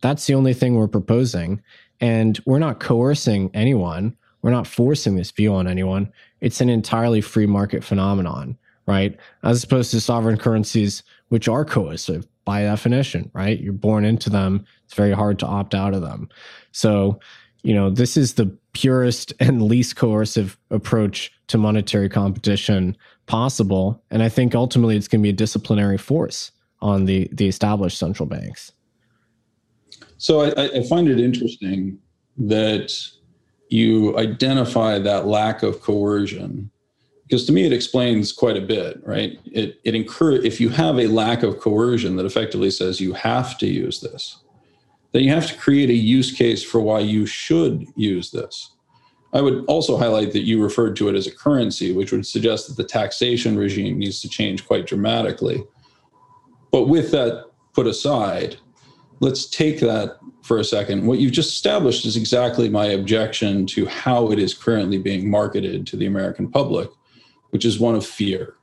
That's 0.00 0.26
the 0.26 0.34
only 0.34 0.54
thing 0.54 0.74
we're 0.74 0.88
proposing. 0.88 1.62
And 2.00 2.38
we're 2.46 2.58
not 2.58 2.80
coercing 2.80 3.50
anyone. 3.54 4.16
We're 4.42 4.50
not 4.50 4.66
forcing 4.66 5.16
this 5.16 5.30
view 5.30 5.54
on 5.54 5.66
anyone. 5.66 6.10
It's 6.40 6.60
an 6.60 6.68
entirely 6.70 7.20
free 7.20 7.46
market 7.46 7.84
phenomenon, 7.84 8.56
right? 8.86 9.18
As 9.42 9.62
opposed 9.64 9.90
to 9.90 10.00
sovereign 10.00 10.38
currencies, 10.38 11.02
which 11.28 11.48
are 11.48 11.64
coercive 11.64 12.26
by 12.44 12.62
definition, 12.62 13.30
right? 13.34 13.60
You're 13.60 13.72
born 13.72 14.04
into 14.04 14.30
them. 14.30 14.64
It's 14.84 14.94
very 14.94 15.12
hard 15.12 15.38
to 15.40 15.46
opt 15.46 15.74
out 15.74 15.94
of 15.94 16.00
them. 16.00 16.28
So, 16.72 17.20
you 17.62 17.74
know, 17.74 17.90
this 17.90 18.16
is 18.16 18.34
the 18.34 18.56
purest 18.72 19.32
and 19.40 19.62
least 19.62 19.96
coercive 19.96 20.58
approach 20.70 21.32
to 21.48 21.58
monetary 21.58 22.08
competition 22.08 22.96
possible. 23.26 24.02
And 24.10 24.22
I 24.22 24.28
think 24.28 24.54
ultimately 24.54 24.96
it's 24.96 25.08
going 25.08 25.20
to 25.20 25.24
be 25.24 25.30
a 25.30 25.32
disciplinary 25.32 25.98
force 25.98 26.52
on 26.80 27.04
the, 27.04 27.28
the 27.32 27.48
established 27.48 27.98
central 27.98 28.26
banks. 28.26 28.72
So 30.18 30.40
I, 30.40 30.78
I 30.78 30.82
find 30.84 31.08
it 31.08 31.18
interesting 31.18 31.98
that 32.36 32.92
you 33.68 34.16
identify 34.18 34.98
that 34.98 35.26
lack 35.26 35.62
of 35.62 35.80
coercion 35.80 36.70
because 37.22 37.46
to 37.46 37.52
me 37.52 37.64
it 37.64 37.72
explains 37.72 38.32
quite 38.32 38.56
a 38.56 38.60
bit 38.60 39.00
right 39.04 39.38
it, 39.46 39.80
it 39.84 39.94
encourage 39.94 40.44
if 40.44 40.60
you 40.60 40.68
have 40.68 40.98
a 40.98 41.06
lack 41.06 41.42
of 41.42 41.60
coercion 41.60 42.16
that 42.16 42.26
effectively 42.26 42.70
says 42.70 43.00
you 43.00 43.12
have 43.12 43.56
to 43.58 43.66
use 43.66 44.00
this 44.00 44.40
then 45.12 45.22
you 45.22 45.30
have 45.30 45.46
to 45.46 45.58
create 45.58 45.90
a 45.90 45.94
use 45.94 46.32
case 46.32 46.62
for 46.62 46.80
why 46.80 47.00
you 47.00 47.26
should 47.26 47.86
use 47.96 48.30
this 48.30 48.72
i 49.32 49.40
would 49.40 49.64
also 49.66 49.96
highlight 49.96 50.32
that 50.32 50.44
you 50.44 50.62
referred 50.62 50.96
to 50.96 51.08
it 51.08 51.14
as 51.14 51.26
a 51.26 51.34
currency 51.34 51.92
which 51.92 52.12
would 52.12 52.26
suggest 52.26 52.68
that 52.68 52.76
the 52.76 52.88
taxation 52.88 53.56
regime 53.56 53.98
needs 53.98 54.20
to 54.20 54.28
change 54.28 54.66
quite 54.66 54.86
dramatically 54.86 55.62
but 56.70 56.84
with 56.84 57.10
that 57.10 57.46
put 57.72 57.86
aside 57.86 58.56
let's 59.20 59.46
take 59.46 59.80
that 59.80 60.16
for 60.42 60.58
a 60.58 60.64
second. 60.64 61.06
What 61.06 61.18
you've 61.18 61.32
just 61.32 61.50
established 61.50 62.06
is 62.06 62.16
exactly 62.16 62.68
my 62.68 62.86
objection 62.86 63.66
to 63.66 63.86
how 63.86 64.30
it 64.32 64.38
is 64.38 64.54
currently 64.54 64.98
being 64.98 65.30
marketed 65.30 65.86
to 65.88 65.96
the 65.96 66.06
American 66.06 66.50
public, 66.50 66.90
which 67.50 67.64
is 67.64 67.78
one 67.78 67.94
of 67.94 68.04
fear 68.04 68.56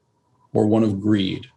or 0.54 0.66
one 0.66 0.84
of 0.84 1.00
greed. 1.00 1.48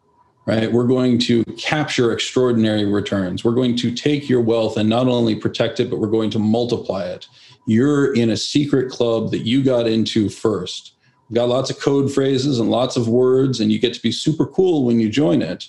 Right? 0.47 0.73
We're 0.73 0.87
going 0.87 1.19
to 1.21 1.45
capture 1.57 2.13
extraordinary 2.13 2.85
returns. 2.87 3.45
We're 3.45 3.55
going 3.55 3.77
to 3.77 3.93
take 3.93 4.29
your 4.29 4.41
wealth 4.41 4.77
and 4.77 4.89
not 4.89 5.07
only 5.07 5.37
protect 5.37 5.79
it, 5.79 5.91
but 5.91 6.01
we're 6.01 6.09
going 6.09 6.31
to 6.31 6.39
multiply 6.39 7.05
it. 7.05 7.29
You're 7.67 8.15
in 8.15 8.31
a 8.31 8.37
secret 8.37 8.91
club 8.91 9.31
that 9.31 9.41
you 9.41 9.63
got 9.63 9.87
into 9.87 10.29
first. 10.29 10.95
We've 11.29 11.37
got 11.37 11.49
lots 11.49 11.71
of 11.71 11.79
code 11.79 12.13
phrases 12.13 12.59
and 12.59 12.71
lots 12.71 12.97
of 12.97 13.07
words, 13.07 13.61
and 13.61 13.71
you 13.71 13.79
get 13.79 13.95
to 13.95 14.03
be 14.03 14.11
super 14.11 14.47
cool 14.47 14.85
when 14.85 14.99
you 14.99 15.09
join 15.09 15.43
it 15.43 15.69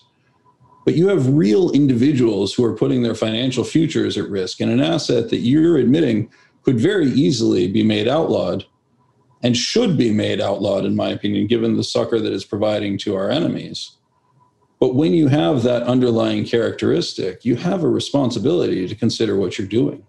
but 0.86 0.96
you 0.96 1.08
have 1.08 1.28
real 1.34 1.72
individuals 1.72 2.54
who 2.54 2.66
are 2.66 2.76
putting 2.76 3.04
their 3.04 3.16
financial 3.16 3.64
futures 3.64 4.18
at 4.18 4.30
risk 4.30 4.60
and 4.60 4.72
an 4.72 4.82
asset 4.82 5.30
that 5.30 5.40
you're 5.40 5.78
admitting 5.78 6.30
could 6.64 6.80
very 6.80 7.08
easily 7.08 7.68
be 7.68 7.84
made 7.84 8.08
outlawed 8.08 8.66
and 9.44 9.58
should 9.58 9.98
be 9.98 10.12
made 10.12 10.40
outlawed 10.40 10.86
in 10.86 10.96
my 10.96 11.10
opinion 11.10 11.48
given 11.48 11.78
the 11.78 11.84
succor 11.84 12.20
that 12.20 12.34
it's 12.34 12.46
providing 12.46 12.98
to 12.98 13.16
our 13.16 13.30
enemies 13.30 13.98
but 14.82 14.96
when 14.96 15.14
you 15.14 15.30
have 15.30 15.64
that 15.64 15.84
underlying 15.84 16.44
characteristic 16.46 17.46
you 17.46 17.56
have 17.56 17.84
a 17.84 17.90
responsibility 17.90 18.86
to 18.88 18.96
consider 18.96 19.38
what 19.38 19.58
you're 19.58 19.68
doing 19.68 20.04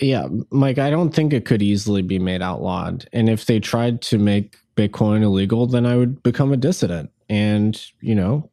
yeah 0.00 0.28
mike 0.50 0.78
i 0.78 0.90
don't 0.90 1.12
think 1.12 1.32
it 1.32 1.44
could 1.44 1.62
easily 1.62 2.02
be 2.02 2.20
made 2.20 2.42
outlawed 2.42 3.08
and 3.12 3.28
if 3.28 3.46
they 3.46 3.58
tried 3.58 4.00
to 4.00 4.18
make 4.18 4.56
bitcoin 4.76 5.22
illegal 5.22 5.66
then 5.66 5.84
i 5.84 5.96
would 5.96 6.22
become 6.22 6.52
a 6.52 6.56
dissident 6.56 7.10
and 7.28 7.90
you 8.00 8.14
know 8.14 8.48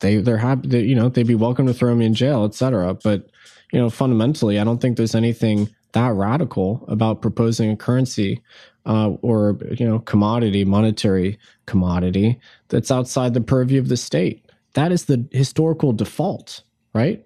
they 0.00 0.16
they're 0.16 0.38
happy 0.38 0.68
you 0.80 0.94
know 0.94 1.08
they'd 1.08 1.26
be 1.26 1.34
welcome 1.34 1.66
to 1.66 1.74
throw 1.74 1.94
me 1.94 2.06
in 2.06 2.14
jail, 2.14 2.44
etc. 2.44 2.94
But 2.94 3.28
you 3.72 3.78
know, 3.78 3.90
fundamentally, 3.90 4.58
I 4.58 4.64
don't 4.64 4.80
think 4.80 4.96
there's 4.96 5.14
anything 5.14 5.68
that 5.92 6.12
radical 6.12 6.84
about 6.88 7.22
proposing 7.22 7.70
a 7.70 7.76
currency 7.76 8.42
uh, 8.86 9.10
or 9.22 9.58
you 9.78 9.86
know 9.86 10.00
commodity, 10.00 10.64
monetary 10.64 11.38
commodity 11.66 12.40
that's 12.68 12.90
outside 12.90 13.34
the 13.34 13.40
purview 13.40 13.80
of 13.80 13.88
the 13.88 13.96
state. 13.96 14.44
That 14.74 14.92
is 14.92 15.06
the 15.06 15.26
historical 15.32 15.92
default, 15.92 16.62
right? 16.94 17.24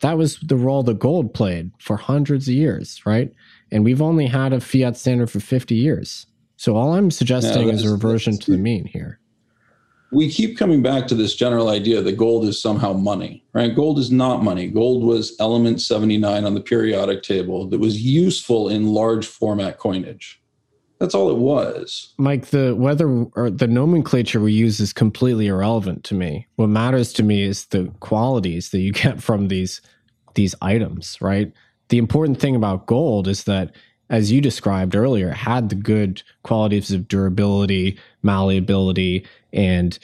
That 0.00 0.18
was 0.18 0.38
the 0.40 0.56
role 0.56 0.82
the 0.82 0.94
gold 0.94 1.34
played 1.34 1.70
for 1.78 1.96
hundreds 1.96 2.48
of 2.48 2.54
years, 2.54 3.00
right? 3.06 3.32
And 3.70 3.84
we've 3.84 4.02
only 4.02 4.26
had 4.26 4.52
a 4.52 4.60
fiat 4.60 4.96
standard 4.96 5.30
for 5.30 5.40
50 5.40 5.74
years. 5.74 6.26
So 6.56 6.76
all 6.76 6.94
I'm 6.94 7.10
suggesting 7.10 7.68
is 7.68 7.84
a 7.84 7.90
reversion 7.90 8.38
to 8.38 8.50
the 8.50 8.58
mean 8.58 8.84
here 8.84 9.18
we 10.14 10.30
keep 10.30 10.56
coming 10.56 10.80
back 10.80 11.06
to 11.08 11.14
this 11.14 11.34
general 11.34 11.68
idea 11.68 12.00
that 12.00 12.16
gold 12.16 12.44
is 12.44 12.62
somehow 12.62 12.92
money, 12.92 13.44
right? 13.52 13.74
Gold 13.74 13.98
is 13.98 14.12
not 14.12 14.44
money. 14.44 14.68
Gold 14.68 15.02
was 15.02 15.36
element 15.40 15.80
79 15.80 16.44
on 16.44 16.54
the 16.54 16.60
periodic 16.60 17.22
table 17.22 17.66
that 17.68 17.80
was 17.80 18.00
useful 18.00 18.68
in 18.68 18.86
large 18.86 19.26
format 19.26 19.78
coinage. 19.78 20.40
That's 20.98 21.14
all 21.14 21.30
it 21.30 21.38
was. 21.38 22.14
Mike, 22.18 22.46
the 22.46 22.74
whether 22.74 23.08
or 23.34 23.50
the 23.50 23.66
nomenclature 23.66 24.40
we 24.40 24.52
use 24.52 24.80
is 24.80 24.92
completely 24.92 25.48
irrelevant 25.48 26.04
to 26.04 26.14
me. 26.14 26.46
What 26.56 26.68
matters 26.68 27.12
to 27.14 27.22
me 27.22 27.42
is 27.42 27.66
the 27.66 27.92
qualities 28.00 28.70
that 28.70 28.80
you 28.80 28.92
get 29.04 29.22
from 29.22 29.48
these 29.48 29.80
these 30.34 30.54
items, 30.62 31.18
right? 31.20 31.52
The 31.88 31.98
important 31.98 32.40
thing 32.40 32.56
about 32.56 32.86
gold 32.86 33.28
is 33.28 33.44
that 33.44 33.74
as 34.10 34.30
you 34.30 34.40
described 34.40 34.94
earlier, 34.94 35.30
it 35.30 35.36
had 35.36 35.68
the 35.68 35.74
good 35.74 36.22
qualities 36.42 36.90
of 36.90 37.08
durability, 37.08 37.98
malleability, 38.22 39.26
and 39.52 39.98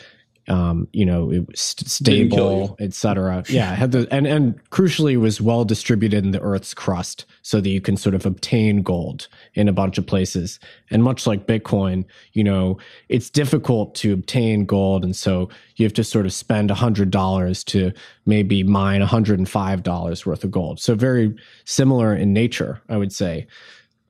um, 0.50 0.88
you 0.92 1.06
know, 1.06 1.46
stable, 1.54 2.76
etc. 2.80 3.44
Yeah, 3.48 3.72
had 3.72 3.92
the 3.92 4.08
and 4.10 4.26
and 4.26 4.70
crucially 4.70 5.16
was 5.16 5.40
well 5.40 5.64
distributed 5.64 6.24
in 6.24 6.32
the 6.32 6.40
Earth's 6.40 6.74
crust, 6.74 7.24
so 7.42 7.60
that 7.60 7.68
you 7.68 7.80
can 7.80 7.96
sort 7.96 8.16
of 8.16 8.26
obtain 8.26 8.82
gold 8.82 9.28
in 9.54 9.68
a 9.68 9.72
bunch 9.72 9.96
of 9.96 10.06
places. 10.06 10.58
And 10.90 11.04
much 11.04 11.24
like 11.24 11.46
Bitcoin, 11.46 12.04
you 12.32 12.42
know, 12.42 12.78
it's 13.08 13.30
difficult 13.30 13.94
to 13.96 14.12
obtain 14.12 14.64
gold, 14.64 15.04
and 15.04 15.14
so 15.14 15.48
you 15.76 15.86
have 15.86 15.94
to 15.94 16.04
sort 16.04 16.26
of 16.26 16.32
spend 16.32 16.72
a 16.72 16.74
hundred 16.74 17.12
dollars 17.12 17.62
to 17.64 17.92
maybe 18.26 18.64
mine 18.64 19.02
hundred 19.02 19.38
and 19.38 19.48
five 19.48 19.84
dollars 19.84 20.26
worth 20.26 20.42
of 20.42 20.50
gold. 20.50 20.80
So 20.80 20.96
very 20.96 21.32
similar 21.64 22.14
in 22.14 22.32
nature, 22.32 22.82
I 22.88 22.96
would 22.96 23.12
say. 23.12 23.46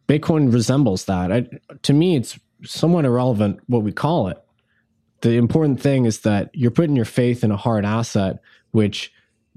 Bitcoin 0.08 0.52
resembles 0.52 1.04
that. 1.04 1.30
I, 1.30 1.46
to 1.82 1.92
me, 1.92 2.16
it's 2.16 2.38
somewhat 2.64 3.04
irrelevant 3.04 3.60
what 3.66 3.82
we 3.82 3.92
call 3.92 4.28
it. 4.28 4.38
The 5.22 5.32
important 5.32 5.80
thing 5.80 6.06
is 6.06 6.20
that 6.20 6.50
you're 6.54 6.70
putting 6.70 6.96
your 6.96 7.04
faith 7.04 7.44
in 7.44 7.50
a 7.50 7.56
hard 7.56 7.84
asset, 7.84 8.40
which 8.70 9.12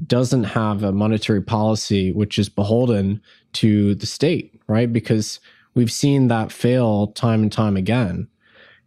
doesn't 0.08 0.44
have 0.44 0.84
a 0.84 0.92
monetary 0.92 1.42
policy 1.42 2.12
which 2.12 2.38
is 2.38 2.50
beholden 2.50 3.22
to 3.54 3.96
the 3.96 4.06
state, 4.06 4.60
right? 4.68 4.92
Because 4.92 5.40
we've 5.76 5.92
seen 5.92 6.28
that 6.28 6.52
fail 6.52 7.08
time 7.08 7.44
and 7.44 7.52
time 7.52 7.78
again. 7.78 8.28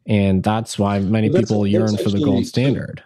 And 0.06 0.42
that's 0.42 0.78
why 0.78 0.98
many 0.98 1.28
that's, 1.28 1.48
people 1.48 1.66
yearn 1.66 1.94
actually, 1.94 2.04
for 2.04 2.10
the 2.10 2.24
gold 2.24 2.46
standard. 2.46 3.02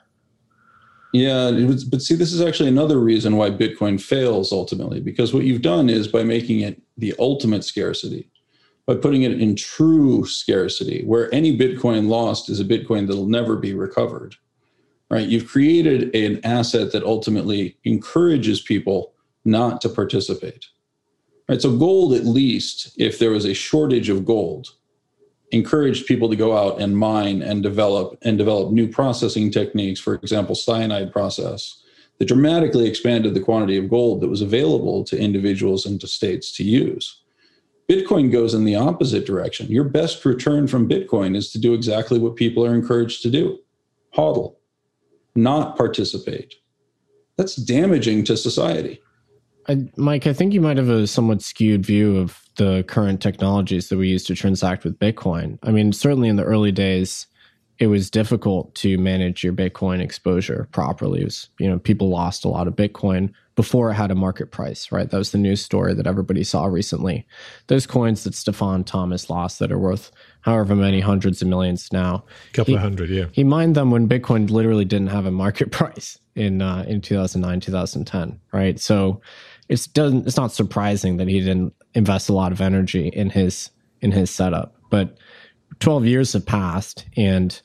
Yeah, 1.12 1.50
was, 1.50 1.84
but 1.84 2.02
see, 2.02 2.14
this 2.14 2.32
is 2.32 2.40
actually 2.40 2.68
another 2.68 2.98
reason 2.98 3.36
why 3.36 3.50
Bitcoin 3.50 4.00
fails 4.00 4.52
ultimately, 4.52 5.00
because 5.00 5.34
what 5.34 5.44
you've 5.44 5.62
done 5.62 5.88
is 5.88 6.08
by 6.08 6.22
making 6.22 6.60
it 6.60 6.80
the 6.96 7.14
ultimate 7.18 7.64
scarcity, 7.64 8.30
by 8.86 8.94
putting 8.96 9.22
it 9.22 9.40
in 9.40 9.54
true 9.56 10.24
scarcity, 10.26 11.04
where 11.04 11.32
any 11.34 11.56
Bitcoin 11.56 12.08
lost 12.08 12.48
is 12.48 12.60
a 12.60 12.64
Bitcoin 12.64 13.06
that'll 13.06 13.26
never 13.26 13.56
be 13.56 13.74
recovered. 13.74 14.34
Right? 15.10 15.28
You've 15.28 15.48
created 15.48 16.14
an 16.14 16.40
asset 16.44 16.92
that 16.92 17.04
ultimately 17.04 17.76
encourages 17.84 18.60
people 18.60 19.12
not 19.44 19.80
to 19.80 19.88
participate. 19.88 20.66
Right? 21.48 21.60
So 21.60 21.76
gold, 21.76 22.14
at 22.14 22.24
least, 22.24 22.92
if 22.96 23.18
there 23.18 23.32
was 23.32 23.44
a 23.44 23.54
shortage 23.54 24.08
of 24.08 24.24
gold, 24.24 24.68
encouraged 25.50 26.06
people 26.06 26.28
to 26.30 26.36
go 26.36 26.56
out 26.56 26.80
and 26.80 26.96
mine 26.96 27.42
and 27.42 27.62
develop 27.62 28.16
and 28.22 28.38
develop 28.38 28.70
new 28.70 28.86
processing 28.86 29.50
techniques, 29.50 29.98
for 29.98 30.14
example, 30.14 30.54
cyanide 30.54 31.12
process, 31.12 31.82
that 32.18 32.28
dramatically 32.28 32.86
expanded 32.86 33.34
the 33.34 33.40
quantity 33.40 33.76
of 33.76 33.88
gold 33.88 34.20
that 34.20 34.28
was 34.28 34.42
available 34.42 35.02
to 35.04 35.18
individuals 35.18 35.86
and 35.86 36.00
to 36.00 36.06
states 36.06 36.52
to 36.52 36.62
use. 36.62 37.19
Bitcoin 37.90 38.30
goes 38.30 38.54
in 38.54 38.64
the 38.64 38.76
opposite 38.76 39.26
direction. 39.26 39.66
Your 39.66 39.82
best 39.82 40.24
return 40.24 40.68
from 40.68 40.88
Bitcoin 40.88 41.36
is 41.36 41.50
to 41.50 41.58
do 41.58 41.74
exactly 41.74 42.20
what 42.20 42.36
people 42.36 42.64
are 42.64 42.72
encouraged 42.72 43.22
to 43.22 43.30
do 43.30 43.58
hodl, 44.16 44.56
not 45.34 45.76
participate. 45.76 46.54
That's 47.36 47.56
damaging 47.56 48.24
to 48.24 48.36
society. 48.36 49.00
I, 49.68 49.88
Mike, 49.96 50.26
I 50.26 50.32
think 50.32 50.52
you 50.52 50.60
might 50.60 50.76
have 50.76 50.88
a 50.88 51.06
somewhat 51.06 51.42
skewed 51.42 51.84
view 51.84 52.16
of 52.16 52.40
the 52.56 52.84
current 52.86 53.20
technologies 53.20 53.88
that 53.88 53.98
we 53.98 54.08
use 54.08 54.24
to 54.24 54.34
transact 54.34 54.84
with 54.84 54.98
Bitcoin. 54.98 55.58
I 55.62 55.70
mean, 55.72 55.92
certainly 55.92 56.28
in 56.28 56.36
the 56.36 56.44
early 56.44 56.72
days, 56.72 57.26
it 57.78 57.86
was 57.88 58.10
difficult 58.10 58.74
to 58.76 58.98
manage 58.98 59.42
your 59.42 59.52
Bitcoin 59.52 60.00
exposure 60.00 60.68
properly. 60.70 61.24
Was, 61.24 61.48
you 61.58 61.68
know, 61.68 61.78
people 61.78 62.08
lost 62.08 62.44
a 62.44 62.48
lot 62.48 62.68
of 62.68 62.76
Bitcoin 62.76 63.32
before 63.60 63.90
it 63.90 63.94
had 63.94 64.10
a 64.10 64.14
market 64.14 64.50
price, 64.50 64.90
right? 64.90 65.10
That 65.10 65.18
was 65.18 65.32
the 65.32 65.36
news 65.36 65.62
story 65.62 65.92
that 65.92 66.06
everybody 66.06 66.42
saw 66.44 66.64
recently. 66.64 67.26
Those 67.66 67.86
coins 67.86 68.24
that 68.24 68.34
Stefan 68.34 68.84
Thomas 68.84 69.28
lost 69.28 69.58
that 69.58 69.70
are 69.70 69.78
worth 69.78 70.10
however 70.40 70.74
many 70.74 71.00
hundreds 71.00 71.42
of 71.42 71.48
millions 71.48 71.92
now. 71.92 72.24
A 72.48 72.52
couple 72.54 72.72
he, 72.72 72.76
of 72.76 72.80
hundred, 72.80 73.10
yeah. 73.10 73.26
He 73.32 73.44
mined 73.44 73.74
them 73.74 73.90
when 73.90 74.08
Bitcoin 74.08 74.48
literally 74.48 74.86
didn't 74.86 75.08
have 75.08 75.26
a 75.26 75.30
market 75.30 75.70
price 75.78 76.18
in 76.34 76.62
uh, 76.62 76.86
in 76.88 77.02
2009, 77.02 77.60
2010, 77.60 78.40
right? 78.50 78.80
So 78.80 79.20
it's 79.68 79.86
doesn't 79.86 80.26
it's 80.26 80.38
not 80.38 80.52
surprising 80.52 81.18
that 81.18 81.28
he 81.28 81.40
didn't 81.40 81.74
invest 81.92 82.30
a 82.30 82.32
lot 82.32 82.52
of 82.52 82.62
energy 82.62 83.08
in 83.08 83.28
his 83.28 83.68
in 84.00 84.10
his 84.10 84.30
setup. 84.30 84.74
But 84.88 85.18
12 85.80 86.06
years 86.06 86.32
have 86.32 86.46
passed 86.46 87.04
and 87.14 87.60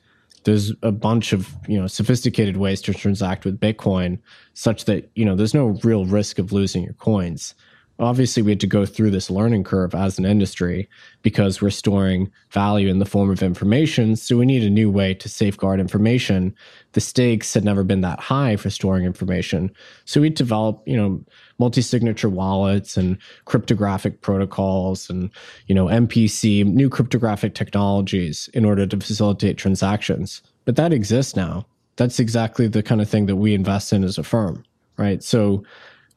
there's 0.45 0.71
a 0.81 0.91
bunch 0.91 1.33
of 1.33 1.53
you 1.67 1.79
know 1.79 1.87
sophisticated 1.87 2.57
ways 2.57 2.81
to 2.83 2.93
transact 2.93 3.45
with 3.45 3.59
Bitcoin, 3.59 4.19
such 4.53 4.85
that 4.85 5.09
you 5.15 5.25
know 5.25 5.35
there's 5.35 5.53
no 5.53 5.77
real 5.83 6.05
risk 6.05 6.39
of 6.39 6.53
losing 6.53 6.83
your 6.83 6.93
coins 6.93 7.53
obviously 7.99 8.43
we 8.43 8.51
had 8.51 8.59
to 8.59 8.67
go 8.67 8.85
through 8.85 9.11
this 9.11 9.29
learning 9.29 9.63
curve 9.63 9.95
as 9.95 10.17
an 10.17 10.25
industry 10.25 10.89
because 11.21 11.61
we're 11.61 11.69
storing 11.69 12.31
value 12.51 12.89
in 12.89 12.99
the 12.99 13.05
form 13.05 13.29
of 13.29 13.41
information 13.41 14.15
so 14.15 14.37
we 14.37 14.45
need 14.45 14.63
a 14.63 14.69
new 14.69 14.89
way 14.89 15.13
to 15.13 15.29
safeguard 15.29 15.79
information. 15.79 16.53
The 16.93 17.01
stakes 17.01 17.53
had 17.53 17.63
never 17.63 17.83
been 17.83 18.01
that 18.01 18.19
high 18.19 18.55
for 18.57 18.69
storing 18.69 19.05
information. 19.05 19.71
So 20.05 20.21
we 20.21 20.29
developed 20.29 20.87
you 20.87 20.97
know 20.97 21.23
multi-signature 21.57 22.29
wallets 22.29 22.97
and 22.97 23.17
cryptographic 23.45 24.21
protocols 24.21 25.09
and 25.09 25.29
you 25.67 25.75
know 25.75 25.85
mpc 25.85 26.65
new 26.65 26.89
cryptographic 26.89 27.55
technologies 27.55 28.49
in 28.53 28.65
order 28.65 28.85
to 28.85 28.99
facilitate 28.99 29.57
transactions. 29.57 30.41
But 30.65 30.75
that 30.75 30.93
exists 30.93 31.35
now. 31.35 31.65
That's 31.97 32.19
exactly 32.19 32.67
the 32.67 32.83
kind 32.83 33.01
of 33.01 33.09
thing 33.09 33.27
that 33.27 33.37
we 33.37 33.53
invest 33.53 33.93
in 33.93 34.03
as 34.03 34.17
a 34.17 34.23
firm 34.23 34.65
right? 34.97 35.23
So 35.23 35.63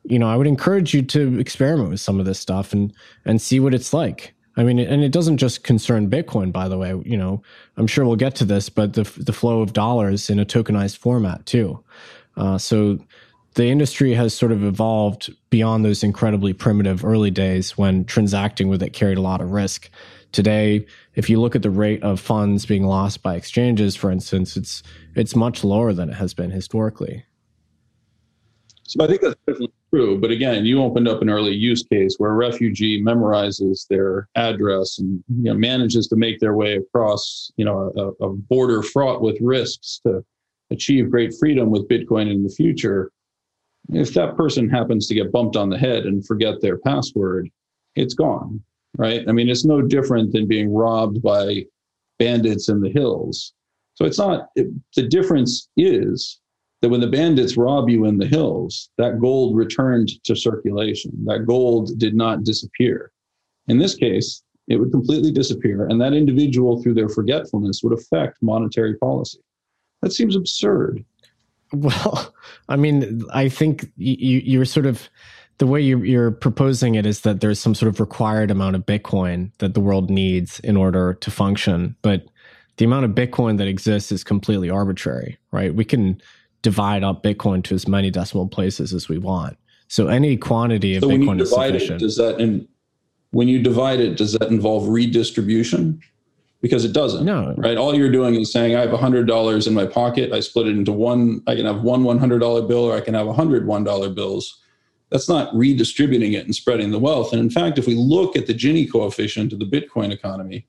you 0.08 0.18
know, 0.18 0.28
I 0.28 0.36
would 0.36 0.46
encourage 0.46 0.94
you 0.94 1.02
to 1.02 1.38
experiment 1.38 1.90
with 1.90 2.00
some 2.00 2.18
of 2.18 2.26
this 2.26 2.40
stuff 2.40 2.72
and 2.72 2.92
and 3.24 3.40
see 3.40 3.60
what 3.60 3.74
it's 3.74 3.92
like. 3.92 4.34
I 4.56 4.64
mean, 4.64 4.80
and 4.80 5.04
it 5.04 5.12
doesn't 5.12 5.36
just 5.36 5.62
concern 5.62 6.10
Bitcoin, 6.10 6.50
by 6.50 6.68
the 6.68 6.76
way. 6.78 6.88
You 7.04 7.16
know, 7.16 7.42
I'm 7.76 7.86
sure 7.86 8.04
we'll 8.04 8.16
get 8.16 8.34
to 8.36 8.44
this, 8.44 8.68
but 8.68 8.94
the 8.94 9.04
the 9.18 9.32
flow 9.32 9.60
of 9.60 9.72
dollars 9.72 10.30
in 10.30 10.38
a 10.38 10.46
tokenized 10.46 10.96
format 10.96 11.46
too. 11.46 11.84
Uh, 12.36 12.58
so 12.58 12.98
the 13.54 13.66
industry 13.66 14.14
has 14.14 14.34
sort 14.34 14.52
of 14.52 14.62
evolved 14.64 15.34
beyond 15.50 15.84
those 15.84 16.02
incredibly 16.04 16.52
primitive 16.52 17.04
early 17.04 17.30
days 17.30 17.76
when 17.76 18.04
transacting 18.04 18.68
with 18.68 18.82
it 18.82 18.92
carried 18.92 19.18
a 19.18 19.22
lot 19.22 19.40
of 19.40 19.50
risk. 19.50 19.90
Today, 20.30 20.86
if 21.14 21.28
you 21.28 21.40
look 21.40 21.56
at 21.56 21.62
the 21.62 21.70
rate 21.70 22.02
of 22.02 22.20
funds 22.20 22.66
being 22.66 22.84
lost 22.84 23.22
by 23.22 23.34
exchanges, 23.34 23.96
for 23.96 24.10
instance, 24.10 24.56
it's 24.56 24.82
it's 25.14 25.34
much 25.34 25.64
lower 25.64 25.92
than 25.92 26.10
it 26.10 26.14
has 26.14 26.34
been 26.34 26.50
historically. 26.50 27.24
So 28.88 29.04
I 29.04 29.06
think 29.06 29.20
that's 29.20 29.36
definitely 29.46 29.74
true. 29.92 30.18
But 30.18 30.30
again, 30.30 30.64
you 30.64 30.82
opened 30.82 31.08
up 31.08 31.20
an 31.20 31.28
early 31.28 31.54
use 31.54 31.82
case 31.82 32.14
where 32.16 32.30
a 32.30 32.34
refugee 32.34 33.02
memorizes 33.02 33.86
their 33.88 34.28
address 34.34 34.98
and 34.98 35.22
you 35.28 35.52
know, 35.52 35.54
manages 35.54 36.08
to 36.08 36.16
make 36.16 36.40
their 36.40 36.54
way 36.54 36.76
across, 36.76 37.52
you 37.56 37.66
know, 37.66 37.92
a, 37.96 38.24
a 38.24 38.32
border 38.32 38.82
fraught 38.82 39.20
with 39.20 39.36
risks 39.42 40.00
to 40.06 40.24
achieve 40.70 41.10
great 41.10 41.34
freedom 41.38 41.70
with 41.70 41.86
Bitcoin 41.86 42.30
in 42.30 42.42
the 42.42 42.48
future. 42.48 43.12
If 43.90 44.14
that 44.14 44.38
person 44.38 44.70
happens 44.70 45.06
to 45.08 45.14
get 45.14 45.32
bumped 45.32 45.56
on 45.56 45.68
the 45.68 45.78
head 45.78 46.06
and 46.06 46.26
forget 46.26 46.62
their 46.62 46.78
password, 46.78 47.50
it's 47.94 48.14
gone, 48.14 48.62
right? 48.96 49.22
I 49.28 49.32
mean, 49.32 49.50
it's 49.50 49.66
no 49.66 49.82
different 49.82 50.32
than 50.32 50.46
being 50.46 50.72
robbed 50.72 51.22
by 51.22 51.66
bandits 52.18 52.70
in 52.70 52.80
the 52.80 52.90
hills. 52.90 53.52
So 53.96 54.06
it's 54.06 54.18
not, 54.18 54.48
it, 54.56 54.68
the 54.96 55.02
difference 55.02 55.68
is 55.76 56.40
that 56.80 56.88
when 56.88 57.00
the 57.00 57.08
bandits 57.08 57.56
rob 57.56 57.88
you 57.88 58.04
in 58.04 58.18
the 58.18 58.26
hills, 58.26 58.90
that 58.98 59.20
gold 59.20 59.56
returned 59.56 60.10
to 60.24 60.36
circulation. 60.36 61.12
That 61.24 61.46
gold 61.46 61.98
did 61.98 62.14
not 62.14 62.44
disappear. 62.44 63.10
In 63.66 63.78
this 63.78 63.94
case, 63.94 64.42
it 64.68 64.76
would 64.76 64.92
completely 64.92 65.32
disappear, 65.32 65.86
and 65.86 66.00
that 66.00 66.12
individual, 66.12 66.82
through 66.82 66.94
their 66.94 67.08
forgetfulness, 67.08 67.82
would 67.82 67.98
affect 67.98 68.38
monetary 68.42 68.96
policy. 68.98 69.40
That 70.02 70.12
seems 70.12 70.36
absurd. 70.36 71.04
Well, 71.72 72.34
I 72.68 72.76
mean, 72.76 73.22
I 73.32 73.48
think 73.48 73.90
you, 73.96 74.38
you're 74.38 74.64
sort 74.64 74.86
of 74.86 75.08
the 75.58 75.66
way 75.66 75.80
you're, 75.80 76.04
you're, 76.04 76.30
proposing 76.30 76.94
it 76.94 77.04
is 77.04 77.22
that 77.22 77.40
there's 77.40 77.58
some 77.58 77.74
sort 77.74 77.88
of 77.88 77.98
required 77.98 78.50
amount 78.50 78.76
of 78.76 78.86
Bitcoin 78.86 79.50
that 79.58 79.74
the 79.74 79.80
world 79.80 80.08
needs 80.08 80.60
in 80.60 80.76
order 80.76 81.14
to 81.14 81.30
function, 81.30 81.96
but 82.00 82.26
the 82.76 82.84
amount 82.84 83.04
of 83.04 83.10
Bitcoin 83.10 83.58
that 83.58 83.66
exists 83.66 84.12
is 84.12 84.22
completely 84.22 84.70
arbitrary, 84.70 85.36
right? 85.50 85.74
We 85.74 85.84
can 85.84 86.22
divide 86.62 87.04
up 87.04 87.22
Bitcoin 87.22 87.62
to 87.64 87.74
as 87.74 87.86
many 87.86 88.10
decimal 88.10 88.48
places 88.48 88.92
as 88.92 89.08
we 89.08 89.18
want. 89.18 89.56
So 89.88 90.08
any 90.08 90.36
quantity 90.36 90.96
of 90.96 91.02
so 91.02 91.08
Bitcoin 91.08 91.28
when 91.28 91.38
you 91.38 91.44
divide 91.44 91.74
is 91.74 91.82
sufficient. 91.82 92.02
It, 92.02 92.04
does 92.04 92.16
that 92.16 92.40
in, 92.40 92.68
when 93.30 93.48
you 93.48 93.62
divide 93.62 94.00
it, 94.00 94.16
does 94.16 94.32
that 94.34 94.50
involve 94.50 94.88
redistribution? 94.88 96.00
Because 96.60 96.84
it 96.84 96.92
doesn't. 96.92 97.24
No. 97.24 97.54
Right. 97.56 97.76
All 97.76 97.94
you're 97.94 98.10
doing 98.10 98.34
is 98.34 98.52
saying 98.52 98.74
I 98.74 98.80
have 98.80 98.90
hundred 98.90 99.28
dollars 99.28 99.68
in 99.68 99.74
my 99.74 99.86
pocket. 99.86 100.32
I 100.32 100.40
split 100.40 100.66
it 100.66 100.76
into 100.76 100.90
one. 100.90 101.40
I 101.46 101.54
can 101.54 101.66
have 101.66 101.82
one 101.82 102.02
one 102.02 102.18
hundred 102.18 102.40
dollar 102.40 102.62
bill, 102.62 102.84
or 102.84 102.96
I 102.96 103.00
can 103.00 103.14
have 103.14 103.28
a 103.28 103.32
hundred 103.32 103.66
one 103.66 103.84
dollar 103.84 104.10
bills. 104.10 104.60
That's 105.10 105.28
not 105.28 105.54
redistributing 105.54 106.32
it 106.32 106.44
and 106.44 106.54
spreading 106.54 106.90
the 106.90 106.98
wealth. 106.98 107.32
And 107.32 107.40
in 107.40 107.48
fact, 107.48 107.78
if 107.78 107.86
we 107.86 107.94
look 107.94 108.36
at 108.36 108.46
the 108.46 108.54
Gini 108.54 108.90
coefficient 108.90 109.52
of 109.52 109.60
the 109.60 109.66
Bitcoin 109.66 110.12
economy, 110.12 110.66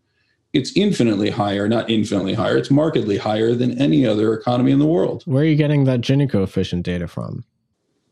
it's 0.54 0.76
infinitely 0.76 1.30
higher, 1.30 1.68
not 1.68 1.90
infinitely 1.90 2.34
higher, 2.34 2.58
it's 2.58 2.72
markedly 2.72 3.18
higher 3.18 3.54
than 3.54 3.80
any 3.80 4.06
other 4.06 4.34
economy 4.34 4.72
in 4.72 4.80
the 4.80 4.86
world. 4.86 5.24
Where 5.26 5.44
are 5.44 5.46
you 5.46 5.56
getting 5.56 5.84
that 5.84 6.02
Gini 6.02 6.30
coefficient 6.30 6.84
data 6.84 7.08
from? 7.08 7.44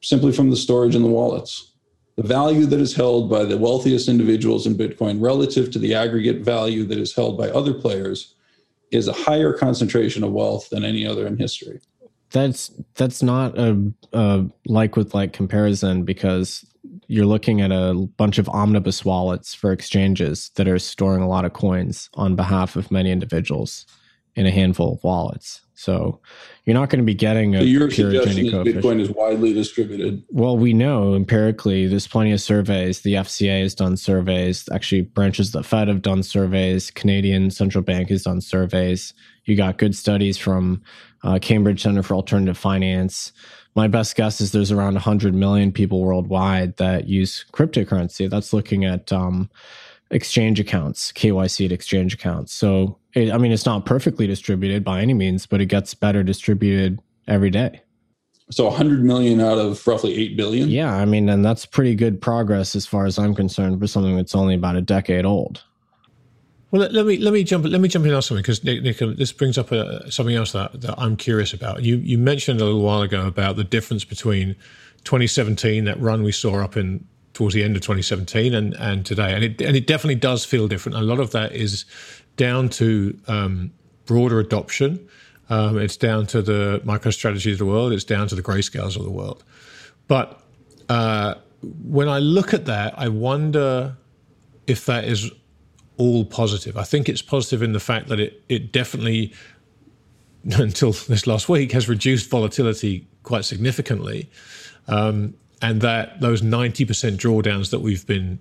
Simply 0.02 0.32
from 0.32 0.50
the 0.50 0.56
storage 0.56 0.96
in 0.96 1.02
the 1.02 1.10
wallets. 1.10 1.74
The 2.16 2.24
value 2.24 2.66
that 2.68 2.80
is 2.80 2.96
held 2.96 3.30
by 3.30 3.44
the 3.44 3.58
wealthiest 3.58 4.08
individuals 4.08 4.66
in 4.66 4.76
Bitcoin 4.76 5.22
relative 5.22 5.72
to 5.72 5.80
the 5.80 5.94
aggregate 5.94 6.42
value 6.42 6.84
that 6.86 6.98
is 6.98 7.16
held 7.16 7.38
by 7.38 7.50
other 7.50 7.74
players 7.74 8.36
is 8.92 9.08
a 9.08 9.14
higher 9.14 9.54
concentration 9.54 10.24
of 10.24 10.32
wealth 10.32 10.70
than 10.70 10.84
any 10.84 11.06
other 11.06 11.28
in 11.28 11.38
history. 11.38 11.80
That's 12.32 12.72
that's 12.96 13.24
not 13.24 13.58
a, 13.58 13.92
a 14.14 14.46
like 14.66 14.96
with 14.96 15.14
like 15.14 15.32
comparison 15.32 16.04
because 16.04 16.66
you're 17.08 17.26
looking 17.26 17.62
at 17.62 17.72
a 17.72 17.94
bunch 18.18 18.38
of 18.38 18.50
omnibus 18.50 19.04
wallets 19.04 19.54
for 19.54 19.72
exchanges 19.72 20.52
that 20.56 20.68
are 20.68 20.80
storing 20.80 21.22
a 21.22 21.28
lot 21.28 21.46
of 21.46 21.54
coins 21.54 22.10
on 22.14 22.36
behalf 22.36 22.76
of 22.76 22.92
many 22.92 23.12
individuals 23.12 23.86
in 24.36 24.46
a 24.46 24.52
handful 24.52 24.94
of 24.94 25.04
wallets. 25.04 25.62
So 25.74 26.20
you're 26.66 26.74
not 26.74 26.90
going 26.90 27.00
to 27.00 27.06
be 27.06 27.14
getting 27.14 27.56
a 27.56 27.60
so 27.60 27.66
your 27.66 27.88
pure 27.88 28.12
suggestion 28.12 28.48
is 28.48 28.54
Bitcoin 28.54 29.00
is 29.00 29.12
widely 29.12 29.54
distributed. 29.54 30.24
Well, 30.30 30.58
we 30.58 30.74
know 30.74 31.16
empirically 31.16 31.88
there's 31.88 32.08
plenty 32.08 32.32
of 32.32 32.42
surveys. 32.42 33.02
The 33.02 33.14
FCA 33.14 33.62
has 33.62 33.76
done 33.76 33.96
surveys. 33.96 34.68
Actually, 34.72 35.02
branches 35.02 35.48
of 35.48 35.62
the 35.62 35.68
Fed 35.68 35.88
have 35.88 36.02
done 36.02 36.24
surveys. 36.24 36.92
Canadian 36.92 37.52
Central 37.52 37.84
Bank 37.84 38.10
has 38.10 38.24
done 38.24 38.42
surveys. 38.42 39.14
You 39.46 39.56
got 39.56 39.78
good 39.78 39.96
studies 39.96 40.38
from 40.38 40.82
uh, 41.24 41.40
Cambridge 41.42 41.82
Center 41.82 42.04
for 42.04 42.16
Alternative 42.16 42.58
Finance 42.58 43.32
my 43.78 43.88
best 43.88 44.16
guess 44.16 44.42
is 44.42 44.52
there's 44.52 44.72
around 44.72 44.96
100 44.96 45.36
million 45.36 45.72
people 45.72 46.02
worldwide 46.02 46.76
that 46.78 47.08
use 47.08 47.46
cryptocurrency. 47.54 48.28
That's 48.28 48.52
looking 48.52 48.84
at 48.86 49.14
um, 49.14 49.52
exchange 50.10 50.60
accounts, 50.60 51.12
KYC 51.12 51.72
exchange 51.72 52.16
accounts. 52.16 52.52
So, 52.52 52.98
it, 53.14 53.32
I 53.32 53.38
mean, 53.38 53.52
it's 53.52 53.68
not 53.68 53.86
perfectly 53.86 54.26
distributed 54.26 54.84
by 54.84 55.02
any 55.02 55.14
means, 55.14 55.46
but 55.46 55.62
it 55.62 55.68
gets 55.68 55.94
better 55.94 56.24
distributed 56.24 57.00
every 57.28 57.52
day. 57.52 57.82
So 58.50 58.66
100 58.66 59.04
million 59.04 59.40
out 59.42 59.60
of 59.60 59.86
roughly 59.86 60.16
8 60.16 60.38
billion? 60.38 60.70
Yeah, 60.70 60.96
I 60.96 61.06
mean, 61.06 61.30
and 61.30 61.46
that's 61.46 61.68
pretty 61.68 61.94
good 61.94 62.20
progress 62.20 62.76
as 62.76 62.88
far 62.88 63.06
as 63.06 63.20
I'm 63.20 63.36
concerned 63.36 63.80
for 63.80 63.86
something 63.86 64.16
that's 64.16 64.34
only 64.34 64.56
about 64.56 64.76
a 64.76 64.82
decade 64.82 65.26
old. 65.26 65.64
Well, 66.70 66.90
let, 66.90 67.06
me 67.06 67.18
let 67.18 67.32
me 67.32 67.44
jump 67.46 67.66
let 67.66 67.80
me 67.80 67.88
jump 67.88 68.06
in 68.06 68.14
on 68.14 68.22
something 68.22 68.42
because 68.42 68.62
Nic, 68.64 68.84
Nic, 68.84 68.98
this 69.18 69.32
brings 69.32 69.58
up 69.58 69.72
a, 69.72 70.12
something 70.12 70.36
else 70.36 70.52
that, 70.52 70.82
that 70.82 70.96
I'm 70.98 71.16
curious 71.16 71.54
about. 71.54 71.84
You 71.84 71.98
you 71.98 72.18
mentioned 72.18 72.60
a 72.60 72.66
little 72.66 72.82
while 72.82 73.02
ago 73.02 73.26
about 73.26 73.56
the 73.56 73.64
difference 73.64 74.04
between 74.04 74.56
2017, 75.06 75.86
that 75.86 76.00
run 76.02 76.24
we 76.24 76.34
saw 76.34 76.62
up 76.62 76.76
in 76.76 77.06
towards 77.34 77.56
the 77.56 77.64
end 77.64 77.78
of 77.78 77.84
2017, 77.84 78.54
and 78.54 78.74
and 78.76 79.06
today, 79.06 79.34
and 79.34 79.46
it 79.46 79.62
and 79.62 79.78
it 79.78 79.88
definitely 79.88 80.16
does 80.16 80.44
feel 80.44 80.68
different. 80.68 80.98
A 80.98 81.02
lot 81.02 81.22
of 81.22 81.32
that 81.32 81.54
is 81.54 81.86
down 82.36 82.68
to 82.70 83.18
um, 83.30 83.72
broader 84.06 84.40
adoption. 84.40 85.08
Um, 85.50 85.78
it's 85.78 85.96
down 85.96 86.28
to 86.28 86.42
the 86.42 86.82
MicroStrategies 86.84 87.54
of 87.54 87.60
the 87.60 87.66
world. 87.66 87.94
It's 87.94 88.04
down 88.04 88.28
to 88.28 88.36
the 88.36 88.44
grayscales 88.44 88.98
of 88.98 89.04
the 89.04 89.10
world. 89.10 89.46
But 90.10 90.42
uh, 90.90 91.36
when 91.62 92.10
I 92.10 92.20
look 92.20 92.54
at 92.54 92.66
that, 92.66 92.94
I 93.00 93.08
wonder 93.08 93.96
if 94.68 94.86
that 94.88 95.06
is 95.06 95.32
all 95.98 96.26
positive. 96.26 96.78
I 96.78 96.84
think 96.84 97.10
it's 97.10 97.22
positive 97.22 97.62
in 97.62 97.74
the 97.74 97.80
fact 97.80 98.08
that 98.08 98.20
it, 98.20 98.44
it 98.50 98.72
definitely, 98.72 99.34
until 100.44 100.92
this 100.92 101.28
last 101.28 101.50
week, 101.50 101.72
has 101.72 101.90
reduced 101.90 102.30
volatility 102.30 103.08
quite 103.24 103.46
significantly. 103.46 104.30
Um, 104.88 105.34
and 105.62 105.82
that 105.82 106.22
those 106.22 106.42
90% 106.42 106.86
drawdowns 107.18 107.72
that 107.72 107.80
we've 107.80 108.06
been 108.06 108.40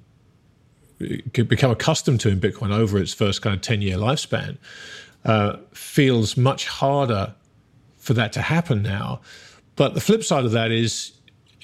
become 1.32 1.70
accustomed 1.70 2.20
to 2.20 2.28
in 2.30 2.40
Bitcoin 2.40 2.70
over 2.70 2.98
its 2.98 3.12
first 3.12 3.42
kind 3.42 3.54
of 3.54 3.61
10 3.61 3.82
year 3.82 3.96
lifespan 3.96 4.57
uh, 5.24 5.57
feels 5.72 6.36
much 6.36 6.66
harder 6.66 7.34
for 7.98 8.14
that 8.14 8.32
to 8.32 8.40
happen 8.40 8.82
now. 8.82 9.20
But 9.74 9.94
the 9.94 10.00
flip 10.00 10.24
side 10.24 10.44
of 10.44 10.52
that 10.52 10.70
is, 10.70 11.12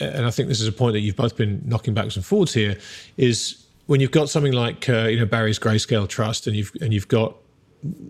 and 0.01 0.27
I 0.27 0.31
think 0.31 0.49
this 0.49 0.61
is 0.61 0.69
a 0.69 0.73
point 0.73 0.95
that 0.95 1.01
you've 1.01 1.17
both 1.17 1.37
been 1.37 1.63
knocking 1.65 1.95
backwards 1.95 2.17
and 2.17 2.25
forwards 2.25 2.53
here, 2.53 2.79
is 3.17 3.62
when 3.87 4.01
you've 4.01 4.11
got 4.11 4.29
something 4.29 4.53
like 4.53 4.89
uh, 4.89 5.05
you 5.05 5.19
know 5.19 5.27
Barry's 5.27 5.59
Grayscale 5.59 6.09
Trust, 6.09 6.47
and 6.47 6.57
you've 6.57 6.73
and 6.81 6.93
you've 6.93 7.09
got 7.09 7.37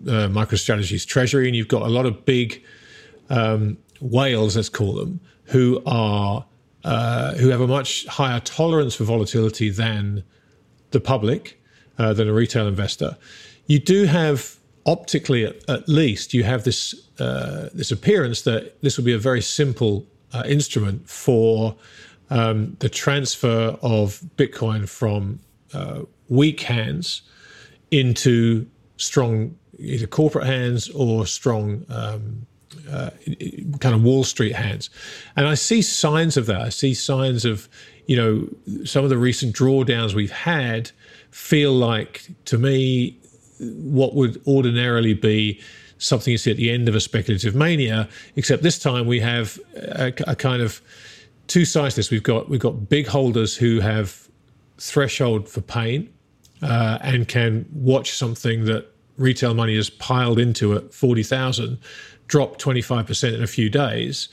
uh, 0.07 0.29
MicroStrategies 0.29 1.05
Treasury, 1.05 1.47
and 1.47 1.55
you've 1.55 1.67
got 1.67 1.81
a 1.83 1.89
lot 1.89 2.05
of 2.05 2.25
big 2.25 2.63
um, 3.29 3.77
whales, 4.01 4.55
let's 4.55 4.69
call 4.69 4.93
them, 4.93 5.19
who 5.45 5.81
are 5.85 6.45
uh, 6.83 7.33
who 7.35 7.49
have 7.49 7.61
a 7.61 7.67
much 7.67 8.05
higher 8.07 8.39
tolerance 8.41 8.95
for 8.95 9.03
volatility 9.05 9.69
than 9.69 10.23
the 10.91 10.99
public, 10.99 11.59
uh, 11.97 12.13
than 12.13 12.27
a 12.27 12.33
retail 12.33 12.67
investor. 12.67 13.17
You 13.67 13.79
do 13.79 14.05
have 14.05 14.57
optically, 14.85 15.45
at, 15.45 15.69
at, 15.69 15.87
least, 15.87 16.33
you 16.33 16.43
have 16.43 16.65
this 16.65 17.09
uh, 17.19 17.69
this 17.73 17.91
appearance 17.91 18.41
that 18.43 18.81
this 18.81 18.97
will 18.97 19.05
be 19.05 19.13
a 19.13 19.19
very 19.19 19.41
simple 19.41 20.05
uh, 20.33 20.43
instrument 20.45 21.09
for 21.09 21.75
um, 22.29 22.75
the 22.79 22.89
transfer 22.89 23.77
of 23.81 24.19
Bitcoin 24.37 24.89
from 24.89 25.39
uh, 25.73 26.01
weak 26.29 26.61
hands 26.61 27.21
into 27.91 28.65
strong 28.97 29.55
either 29.79 30.07
corporate 30.07 30.45
hands 30.45 30.89
or 30.89 31.25
strong 31.25 31.85
um, 31.89 32.45
uh, 32.91 33.09
kind 33.79 33.95
of 33.95 34.03
Wall 34.03 34.23
Street 34.23 34.55
hands. 34.55 34.89
And 35.35 35.47
I 35.47 35.55
see 35.55 35.81
signs 35.81 36.37
of 36.37 36.45
that. 36.45 36.61
I 36.61 36.69
see 36.69 36.93
signs 36.93 37.45
of, 37.45 37.67
you 38.05 38.15
know, 38.15 38.85
some 38.85 39.03
of 39.03 39.09
the 39.09 39.17
recent 39.17 39.55
drawdowns 39.55 40.13
we've 40.13 40.31
had 40.31 40.91
feel 41.31 41.73
like, 41.73 42.27
to 42.45 42.57
me, 42.57 43.17
what 43.59 44.15
would 44.15 44.41
ordinarily 44.45 45.13
be 45.13 45.59
something 45.97 46.31
you 46.31 46.37
see 46.37 46.51
at 46.51 46.57
the 46.57 46.69
end 46.69 46.89
of 46.89 46.95
a 46.95 46.99
speculative 46.99 47.55
mania, 47.55 48.09
except 48.35 48.61
this 48.61 48.77
time 48.77 49.07
we 49.07 49.19
have 49.19 49.59
a, 49.75 50.13
a 50.27 50.35
kind 50.35 50.61
of 50.61 50.81
two 51.47 51.65
sides 51.65 51.95
to 51.95 51.99
this. 51.99 52.11
We've 52.11 52.23
got 52.23 52.49
we've 52.49 52.59
got 52.59 52.89
big 52.89 53.07
holders 53.07 53.55
who 53.55 53.79
have 53.79 54.22
threshold 54.89 55.47
for 55.47 55.61
pain 55.61 56.11
uh, 56.61 56.97
and 57.01 57.27
can 57.27 57.65
watch 57.73 58.13
something 58.13 58.65
that 58.65 58.87
retail 59.17 59.53
money 59.53 59.75
has 59.75 59.89
piled 59.89 60.39
into 60.39 60.73
at 60.73 60.93
40,000 60.93 61.77
drop 62.27 62.57
25% 62.57 63.33
in 63.33 63.43
a 63.43 63.47
few 63.47 63.69
days, 63.69 64.29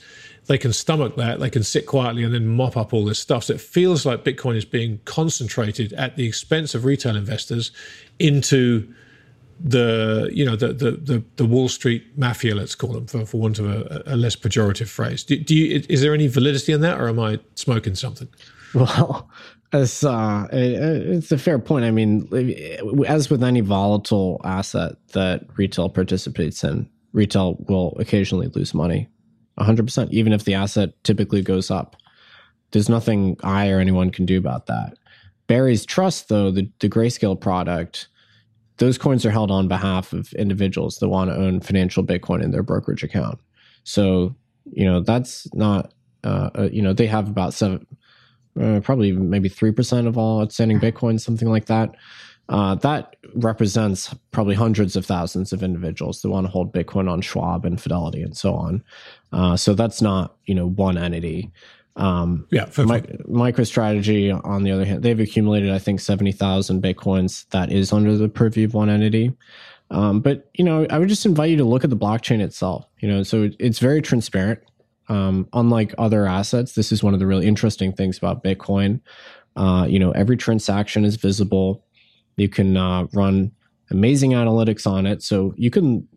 they 0.47 0.57
can 0.57 0.73
stomach 0.73 1.15
that, 1.17 1.39
they 1.39 1.49
can 1.49 1.63
sit 1.63 1.85
quietly 1.85 2.23
and 2.23 2.33
then 2.33 2.47
mop 2.47 2.75
up 2.75 2.93
all 2.93 3.05
this 3.05 3.19
stuff. 3.19 3.45
So 3.45 3.53
it 3.53 3.61
feels 3.61 4.05
like 4.05 4.23
Bitcoin 4.23 4.55
is 4.55 4.65
being 4.65 4.99
concentrated 5.05 5.93
at 5.93 6.15
the 6.15 6.25
expense 6.25 6.73
of 6.73 6.83
retail 6.83 7.15
investors 7.15 7.71
into 8.19 8.91
the 9.63 10.27
you 10.33 10.43
know 10.43 10.55
the 10.55 10.73
the 10.73 10.91
the, 10.91 11.23
the 11.35 11.45
Wall 11.45 11.69
Street 11.69 12.17
mafia, 12.17 12.55
let's 12.55 12.73
call 12.73 12.93
them, 12.93 13.05
for, 13.05 13.23
for 13.27 13.39
want 13.39 13.59
of 13.59 13.67
a, 13.67 14.01
a 14.07 14.15
less 14.15 14.35
pejorative 14.35 14.87
phrase. 14.87 15.23
Do, 15.23 15.37
do, 15.37 15.55
you 15.55 15.83
is 15.87 16.01
there 16.01 16.15
any 16.15 16.25
validity 16.25 16.73
in 16.73 16.81
that, 16.81 16.99
or 16.99 17.07
am 17.07 17.19
I 17.19 17.39
smoking 17.55 17.95
something? 17.95 18.27
Well, 18.73 19.29
it's 19.73 20.03
uh, 20.03 20.47
it's 20.51 21.31
a 21.31 21.37
fair 21.37 21.59
point. 21.59 21.85
I 21.85 21.91
mean, 21.91 22.27
as 23.07 23.29
with 23.29 23.43
any 23.43 23.61
volatile 23.61 24.41
asset 24.43 24.95
that 25.13 25.45
retail 25.57 25.89
participates 25.89 26.63
in, 26.63 26.89
retail 27.13 27.55
will 27.67 27.95
occasionally 27.99 28.47
lose 28.47 28.73
money 28.73 29.07
100% 29.59 30.09
even 30.11 30.33
if 30.33 30.45
the 30.45 30.53
asset 30.53 30.91
typically 31.03 31.41
goes 31.41 31.69
up. 31.71 31.95
There's 32.71 32.89
nothing 32.89 33.37
i 33.43 33.69
or 33.69 33.79
anyone 33.79 34.11
can 34.11 34.25
do 34.25 34.37
about 34.37 34.67
that. 34.67 34.97
Barry's 35.47 35.85
trust 35.85 36.29
though 36.29 36.51
the, 36.51 36.69
the 36.79 36.89
grayscale 36.89 37.39
product 37.39 38.07
those 38.77 38.97
coins 38.97 39.25
are 39.25 39.31
held 39.31 39.51
on 39.51 39.67
behalf 39.67 40.11
of 40.11 40.33
individuals 40.33 40.97
that 40.97 41.09
want 41.09 41.29
to 41.29 41.35
own 41.35 41.59
financial 41.59 42.03
bitcoin 42.03 42.41
in 42.41 42.49
their 42.51 42.63
brokerage 42.63 43.03
account. 43.03 43.39
So 43.83 44.35
you 44.65 44.85
know 44.85 45.01
that's 45.01 45.53
not 45.53 45.93
uh, 46.23 46.49
uh 46.55 46.69
you 46.71 46.81
know 46.81 46.93
they 46.93 47.07
have 47.07 47.27
about 47.27 47.53
seven 47.53 47.85
uh, 48.59 48.79
probably 48.81 49.11
maybe 49.11 49.49
3% 49.49 50.07
of 50.07 50.17
all 50.17 50.41
outstanding 50.41 50.79
bitcoin 50.79 51.19
something 51.19 51.49
like 51.49 51.65
that 51.65 51.95
uh, 52.51 52.75
that 52.75 53.15
represents 53.33 54.13
probably 54.31 54.55
hundreds 54.55 54.97
of 54.97 55.05
thousands 55.05 55.53
of 55.53 55.63
individuals 55.63 56.21
that 56.21 56.29
want 56.29 56.45
to 56.45 56.51
hold 56.51 56.73
Bitcoin 56.73 57.09
on 57.09 57.21
Schwab 57.21 57.65
and 57.65 57.81
Fidelity 57.81 58.21
and 58.21 58.35
so 58.35 58.53
on. 58.53 58.83
Uh, 59.31 59.55
so 59.55 59.73
that's 59.73 60.01
not 60.01 60.35
you 60.45 60.53
know 60.53 60.67
one 60.67 60.97
entity. 60.97 61.49
Um, 61.95 62.47
yeah, 62.51 62.65
for, 62.65 62.85
my, 62.85 63.01
MicroStrategy, 63.01 64.39
on 64.45 64.63
the 64.63 64.71
other 64.71 64.85
hand, 64.85 65.01
they've 65.01 65.19
accumulated 65.19 65.71
I 65.71 65.79
think 65.79 66.01
seventy 66.01 66.33
thousand 66.33 66.83
bitcoins. 66.83 67.47
That 67.51 67.71
is 67.71 67.93
under 67.93 68.17
the 68.17 68.27
purview 68.27 68.65
of 68.65 68.73
one 68.73 68.89
entity. 68.89 69.33
Um, 69.89 70.19
but 70.19 70.49
you 70.53 70.65
know, 70.65 70.85
I 70.89 70.99
would 70.99 71.09
just 71.09 71.25
invite 71.25 71.51
you 71.51 71.57
to 71.57 71.65
look 71.65 71.85
at 71.85 71.89
the 71.89 71.97
blockchain 71.97 72.41
itself. 72.41 72.85
You 72.99 73.07
know, 73.07 73.23
so 73.23 73.49
it's 73.59 73.79
very 73.79 74.01
transparent. 74.01 74.59
Um, 75.11 75.45
unlike 75.51 75.93
other 75.97 76.25
assets, 76.25 76.73
this 76.73 76.93
is 76.93 77.03
one 77.03 77.13
of 77.13 77.19
the 77.19 77.27
really 77.27 77.45
interesting 77.45 77.91
things 77.91 78.17
about 78.17 78.45
Bitcoin. 78.45 79.01
Uh, 79.57 79.85
you 79.89 79.99
know, 79.99 80.11
every 80.11 80.37
transaction 80.37 81.03
is 81.03 81.17
visible. 81.17 81.83
You 82.37 82.47
can 82.47 82.77
uh, 82.77 83.07
run 83.11 83.51
amazing 83.89 84.31
analytics 84.31 84.87
on 84.87 85.05
it. 85.05 85.21
So 85.21 85.53
you 85.57 85.69
can 85.69 86.07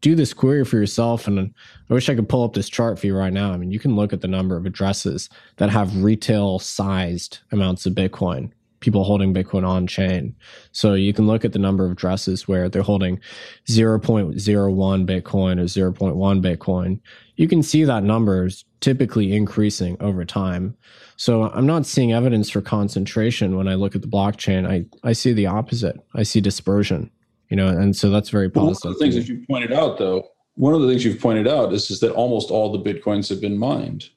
do 0.00 0.14
this 0.14 0.32
query 0.32 0.64
for 0.64 0.76
yourself. 0.76 1.26
And 1.26 1.54
I 1.90 1.92
wish 1.92 2.08
I 2.08 2.14
could 2.14 2.30
pull 2.30 2.42
up 2.42 2.54
this 2.54 2.70
chart 2.70 2.98
for 2.98 3.06
you 3.06 3.14
right 3.14 3.34
now. 3.34 3.52
I 3.52 3.58
mean, 3.58 3.70
you 3.70 3.78
can 3.78 3.96
look 3.96 4.14
at 4.14 4.22
the 4.22 4.28
number 4.28 4.56
of 4.56 4.64
addresses 4.64 5.28
that 5.58 5.68
have 5.68 6.02
retail 6.02 6.58
sized 6.58 7.40
amounts 7.52 7.84
of 7.84 7.92
Bitcoin, 7.92 8.50
people 8.80 9.04
holding 9.04 9.34
Bitcoin 9.34 9.68
on 9.68 9.86
chain. 9.86 10.34
So 10.72 10.94
you 10.94 11.12
can 11.12 11.26
look 11.26 11.44
at 11.44 11.52
the 11.52 11.58
number 11.58 11.84
of 11.84 11.92
addresses 11.92 12.48
where 12.48 12.70
they're 12.70 12.80
holding 12.80 13.20
0.01 13.68 14.32
Bitcoin 14.34 15.60
or 15.60 15.92
0.1 15.92 16.56
Bitcoin. 16.56 17.00
You 17.38 17.46
can 17.46 17.62
see 17.62 17.84
that 17.84 18.02
number 18.02 18.46
is 18.46 18.64
typically 18.80 19.32
increasing 19.32 19.96
over 20.00 20.24
time. 20.24 20.76
So 21.16 21.44
I'm 21.44 21.66
not 21.66 21.86
seeing 21.86 22.12
evidence 22.12 22.50
for 22.50 22.60
concentration 22.60 23.56
when 23.56 23.68
I 23.68 23.74
look 23.74 23.94
at 23.94 24.02
the 24.02 24.08
blockchain. 24.08 24.68
I, 24.68 24.86
I 25.08 25.12
see 25.12 25.32
the 25.32 25.46
opposite. 25.46 25.96
I 26.16 26.24
see 26.24 26.40
dispersion, 26.40 27.12
you 27.48 27.56
know, 27.56 27.68
and 27.68 27.94
so 27.94 28.10
that's 28.10 28.30
very 28.30 28.50
positive. 28.50 28.84
one 28.84 28.92
of 28.92 28.98
the 28.98 29.04
things 29.04 29.14
that 29.14 29.32
you 29.32 29.46
pointed 29.48 29.72
out, 29.72 29.98
though, 29.98 30.28
one 30.56 30.74
of 30.74 30.80
the 30.80 30.88
things 30.88 31.04
you've 31.04 31.20
pointed 31.20 31.46
out 31.46 31.72
is, 31.72 31.92
is 31.92 32.00
that 32.00 32.10
almost 32.10 32.50
all 32.50 32.72
the 32.72 32.92
bitcoins 32.92 33.28
have 33.28 33.40
been 33.40 33.56
mined, 33.56 34.10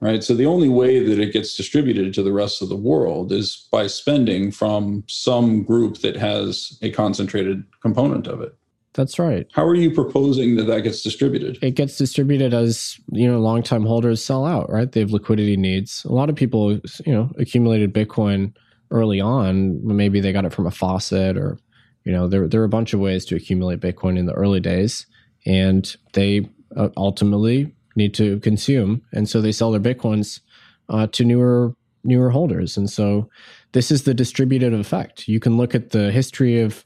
right? 0.00 0.22
So 0.22 0.34
the 0.34 0.44
only 0.44 0.68
way 0.68 1.02
that 1.02 1.18
it 1.18 1.32
gets 1.32 1.56
distributed 1.56 2.12
to 2.12 2.22
the 2.22 2.32
rest 2.32 2.60
of 2.60 2.68
the 2.68 2.76
world 2.76 3.32
is 3.32 3.68
by 3.72 3.86
spending 3.86 4.52
from 4.52 5.04
some 5.08 5.62
group 5.62 5.98
that 6.02 6.16
has 6.16 6.78
a 6.82 6.90
concentrated 6.90 7.64
component 7.80 8.26
of 8.26 8.42
it. 8.42 8.54
That's 8.94 9.18
right. 9.18 9.46
How 9.52 9.64
are 9.64 9.74
you 9.74 9.92
proposing 9.92 10.56
that 10.56 10.64
that 10.64 10.80
gets 10.80 11.02
distributed? 11.02 11.58
It 11.62 11.76
gets 11.76 11.96
distributed 11.96 12.52
as 12.52 12.98
you 13.12 13.30
know, 13.30 13.38
long-time 13.38 13.84
holders 13.84 14.22
sell 14.22 14.44
out. 14.44 14.70
Right? 14.70 14.90
They 14.90 15.00
have 15.00 15.12
liquidity 15.12 15.56
needs. 15.56 16.04
A 16.04 16.12
lot 16.12 16.28
of 16.28 16.34
people, 16.36 16.72
you 17.06 17.12
know, 17.12 17.30
accumulated 17.38 17.94
Bitcoin 17.94 18.52
early 18.90 19.20
on. 19.20 19.80
Maybe 19.86 20.20
they 20.20 20.32
got 20.32 20.44
it 20.44 20.52
from 20.52 20.66
a 20.66 20.70
faucet, 20.70 21.36
or 21.36 21.58
you 22.04 22.12
know, 22.12 22.26
there 22.26 22.48
there 22.48 22.60
are 22.60 22.64
a 22.64 22.68
bunch 22.68 22.92
of 22.92 23.00
ways 23.00 23.24
to 23.26 23.36
accumulate 23.36 23.80
Bitcoin 23.80 24.18
in 24.18 24.26
the 24.26 24.32
early 24.32 24.60
days, 24.60 25.06
and 25.46 25.96
they 26.12 26.48
uh, 26.76 26.88
ultimately 26.96 27.72
need 27.96 28.14
to 28.14 28.40
consume, 28.40 29.02
and 29.12 29.28
so 29.28 29.40
they 29.40 29.52
sell 29.52 29.70
their 29.70 29.80
bitcoins 29.80 30.40
uh, 30.88 31.06
to 31.08 31.24
newer 31.24 31.74
newer 32.02 32.30
holders. 32.30 32.76
And 32.76 32.88
so, 32.88 33.28
this 33.72 33.90
is 33.90 34.04
the 34.04 34.14
distributed 34.14 34.72
effect. 34.74 35.28
You 35.28 35.38
can 35.38 35.56
look 35.56 35.74
at 35.74 35.90
the 35.90 36.10
history 36.10 36.60
of 36.60 36.84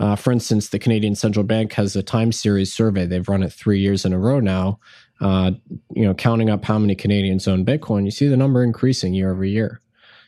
uh, 0.00 0.16
for 0.16 0.32
instance, 0.32 0.70
the 0.70 0.78
Canadian 0.78 1.14
Central 1.14 1.44
Bank 1.44 1.74
has 1.74 1.94
a 1.94 2.02
time 2.02 2.32
series 2.32 2.72
survey. 2.72 3.04
They've 3.04 3.28
run 3.28 3.42
it 3.42 3.52
three 3.52 3.78
years 3.78 4.06
in 4.06 4.14
a 4.14 4.18
row 4.18 4.40
now. 4.40 4.80
Uh, 5.20 5.52
you 5.94 6.04
know, 6.04 6.14
counting 6.14 6.48
up 6.48 6.64
how 6.64 6.78
many 6.78 6.94
Canadians 6.94 7.46
own 7.46 7.66
Bitcoin, 7.66 8.06
you 8.06 8.10
see 8.10 8.26
the 8.26 8.36
number 8.36 8.64
increasing 8.64 9.12
year 9.12 9.30
over 9.30 9.44
year. 9.44 9.82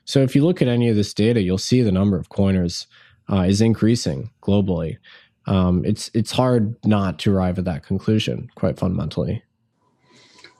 So 0.04 0.20
if 0.20 0.36
you 0.36 0.44
look 0.44 0.60
at 0.60 0.68
any 0.68 0.90
of 0.90 0.96
this 0.96 1.14
data, 1.14 1.40
you'll 1.40 1.56
see 1.56 1.80
the 1.80 1.90
number 1.90 2.18
of 2.18 2.28
coiners 2.28 2.86
uh, 3.32 3.40
is 3.40 3.62
increasing 3.62 4.30
globally. 4.42 4.98
Um, 5.46 5.84
it's 5.86 6.10
it's 6.12 6.32
hard 6.32 6.76
not 6.84 7.18
to 7.20 7.34
arrive 7.34 7.58
at 7.58 7.64
that 7.64 7.82
conclusion, 7.82 8.50
quite 8.54 8.78
fundamentally. 8.78 9.42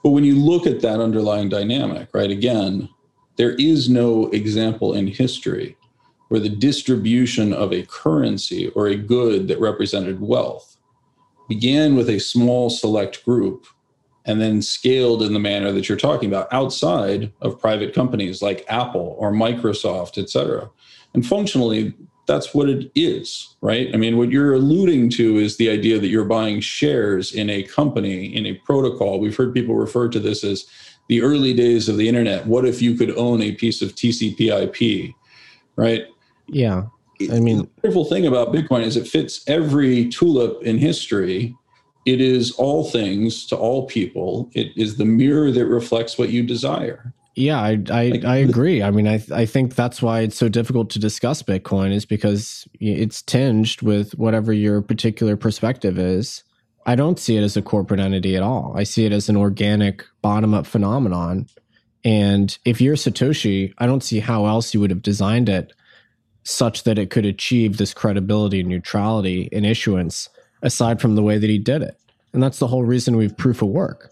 But 0.01 0.09
when 0.09 0.23
you 0.23 0.35
look 0.35 0.65
at 0.65 0.81
that 0.81 0.99
underlying 0.99 1.49
dynamic, 1.49 2.09
right? 2.13 2.31
Again, 2.31 2.89
there 3.37 3.53
is 3.53 3.89
no 3.89 4.27
example 4.29 4.93
in 4.95 5.05
history 5.07 5.77
where 6.33 6.41
the 6.41 6.49
distribution 6.49 7.53
of 7.53 7.71
a 7.71 7.83
currency 7.83 8.69
or 8.69 8.87
a 8.87 8.95
good 8.95 9.47
that 9.47 9.59
represented 9.59 10.19
wealth 10.19 10.77
began 11.47 11.95
with 11.95 12.09
a 12.09 12.17
small 12.17 12.71
select 12.71 13.23
group 13.23 13.67
and 14.25 14.41
then 14.41 14.59
scaled 14.59 15.21
in 15.21 15.33
the 15.33 15.39
manner 15.39 15.71
that 15.71 15.87
you're 15.87 15.95
talking 15.95 16.27
about 16.27 16.51
outside 16.51 17.31
of 17.41 17.61
private 17.61 17.93
companies 17.93 18.41
like 18.41 18.65
Apple 18.67 19.15
or 19.19 19.31
Microsoft, 19.31 20.17
et 20.17 20.27
cetera. 20.27 20.71
And 21.13 21.23
functionally, 21.23 21.93
that's 22.25 22.51
what 22.51 22.67
it 22.67 22.91
is, 22.95 23.55
right? 23.61 23.93
I 23.93 23.97
mean, 23.97 24.17
what 24.17 24.31
you're 24.31 24.55
alluding 24.55 25.11
to 25.11 25.37
is 25.37 25.57
the 25.57 25.69
idea 25.69 25.99
that 25.99 26.07
you're 26.07 26.25
buying 26.25 26.61
shares 26.61 27.31
in 27.31 27.47
a 27.51 27.61
company, 27.61 28.35
in 28.35 28.47
a 28.47 28.55
protocol. 28.65 29.19
We've 29.19 29.37
heard 29.37 29.53
people 29.53 29.75
refer 29.75 30.09
to 30.09 30.19
this 30.19 30.43
as 30.43 30.65
the 31.09 31.21
early 31.21 31.53
days 31.53 31.87
of 31.87 31.97
the 31.97 32.09
internet. 32.09 32.47
What 32.47 32.65
if 32.65 32.81
you 32.81 32.95
could 32.95 33.15
own 33.15 33.43
a 33.43 33.51
piece 33.51 33.83
of 33.83 33.93
TCP/IP, 33.93 35.13
right? 35.75 36.05
Yeah. 36.47 36.83
I 37.31 37.39
mean, 37.39 37.59
the 37.59 37.69
wonderful 37.83 38.05
thing 38.05 38.25
about 38.25 38.53
Bitcoin 38.53 38.81
is 38.81 38.97
it 38.97 39.07
fits 39.07 39.43
every 39.47 40.09
tulip 40.09 40.61
in 40.63 40.77
history. 40.77 41.55
It 42.05 42.19
is 42.19 42.51
all 42.51 42.89
things 42.89 43.45
to 43.47 43.55
all 43.55 43.85
people. 43.87 44.49
It 44.53 44.71
is 44.75 44.97
the 44.97 45.05
mirror 45.05 45.51
that 45.51 45.65
reflects 45.67 46.17
what 46.17 46.29
you 46.29 46.43
desire. 46.43 47.13
Yeah, 47.35 47.59
I 47.61 47.81
I, 47.89 48.07
like, 48.09 48.25
I 48.25 48.35
agree. 48.37 48.83
I 48.83 48.91
mean, 48.91 49.07
I 49.07 49.23
I 49.31 49.45
think 49.45 49.75
that's 49.75 50.01
why 50.01 50.21
it's 50.21 50.37
so 50.37 50.49
difficult 50.49 50.89
to 50.91 50.99
discuss 50.99 51.41
Bitcoin 51.41 51.93
is 51.93 52.05
because 52.05 52.67
it's 52.79 53.21
tinged 53.21 53.81
with 53.81 54.11
whatever 54.13 54.53
your 54.53 54.81
particular 54.81 55.37
perspective 55.37 55.97
is. 55.97 56.43
I 56.85 56.95
don't 56.95 57.17
see 57.17 57.37
it 57.37 57.43
as 57.43 57.55
a 57.55 57.61
corporate 57.61 58.01
entity 58.01 58.35
at 58.35 58.43
all. 58.43 58.73
I 58.75 58.83
see 58.83 59.05
it 59.05 59.13
as 59.13 59.29
an 59.29 59.37
organic 59.37 60.03
bottom 60.21 60.53
up 60.53 60.67
phenomenon. 60.67 61.47
And 62.03 62.55
if 62.65 62.81
you're 62.81 62.97
Satoshi, 62.97 63.73
I 63.77 63.85
don't 63.85 64.03
see 64.03 64.19
how 64.19 64.45
else 64.45 64.73
you 64.73 64.81
would 64.81 64.89
have 64.89 65.01
designed 65.01 65.47
it 65.47 65.71
such 66.43 66.83
that 66.83 66.99
it 66.99 67.09
could 67.09 67.25
achieve 67.25 67.77
this 67.77 67.93
credibility 67.93 68.59
and 68.59 68.69
neutrality 68.69 69.49
in 69.51 69.65
issuance 69.65 70.29
aside 70.61 71.01
from 71.01 71.15
the 71.15 71.23
way 71.23 71.37
that 71.37 71.49
he 71.49 71.57
did 71.57 71.81
it. 71.81 71.97
And 72.33 72.41
that's 72.41 72.59
the 72.59 72.67
whole 72.67 72.83
reason 72.83 73.15
we've 73.15 73.37
proof 73.37 73.61
of 73.61 73.69
work 73.69 74.11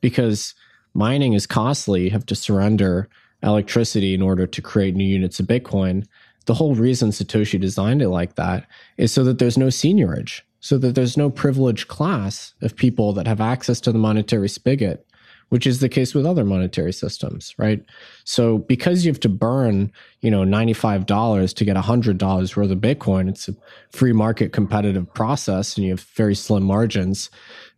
because 0.00 0.54
mining 0.94 1.32
is 1.32 1.46
costly. 1.46 2.04
You 2.04 2.10
have 2.10 2.26
to 2.26 2.34
surrender 2.34 3.08
electricity 3.42 4.14
in 4.14 4.22
order 4.22 4.46
to 4.46 4.62
create 4.62 4.94
new 4.94 5.04
units 5.04 5.40
of 5.40 5.46
Bitcoin. 5.46 6.06
The 6.46 6.54
whole 6.54 6.74
reason 6.74 7.10
Satoshi 7.10 7.60
designed 7.60 8.02
it 8.02 8.08
like 8.08 8.36
that 8.36 8.66
is 8.96 9.12
so 9.12 9.24
that 9.24 9.38
there's 9.38 9.58
no 9.58 9.66
seigniorage, 9.66 10.42
so 10.60 10.78
that 10.78 10.94
there's 10.94 11.16
no 11.16 11.28
privileged 11.28 11.88
class 11.88 12.54
of 12.62 12.76
people 12.76 13.12
that 13.14 13.26
have 13.26 13.40
access 13.40 13.80
to 13.82 13.92
the 13.92 13.98
monetary 13.98 14.48
spigot 14.48 15.06
which 15.48 15.66
is 15.66 15.80
the 15.80 15.88
case 15.88 16.14
with 16.14 16.26
other 16.26 16.44
monetary 16.44 16.92
systems, 16.92 17.54
right? 17.58 17.84
So 18.24 18.58
because 18.58 19.04
you 19.04 19.12
have 19.12 19.20
to 19.20 19.28
burn, 19.28 19.92
you 20.20 20.30
know, 20.30 20.42
$95 20.42 21.54
to 21.54 21.64
get 21.64 21.76
$100 21.76 22.56
worth 22.56 22.70
of 22.70 22.78
Bitcoin, 22.78 23.28
it's 23.28 23.48
a 23.48 23.54
free 23.90 24.12
market 24.12 24.52
competitive 24.52 25.12
process 25.14 25.76
and 25.76 25.84
you 25.84 25.92
have 25.92 26.00
very 26.00 26.34
slim 26.34 26.64
margins. 26.64 27.30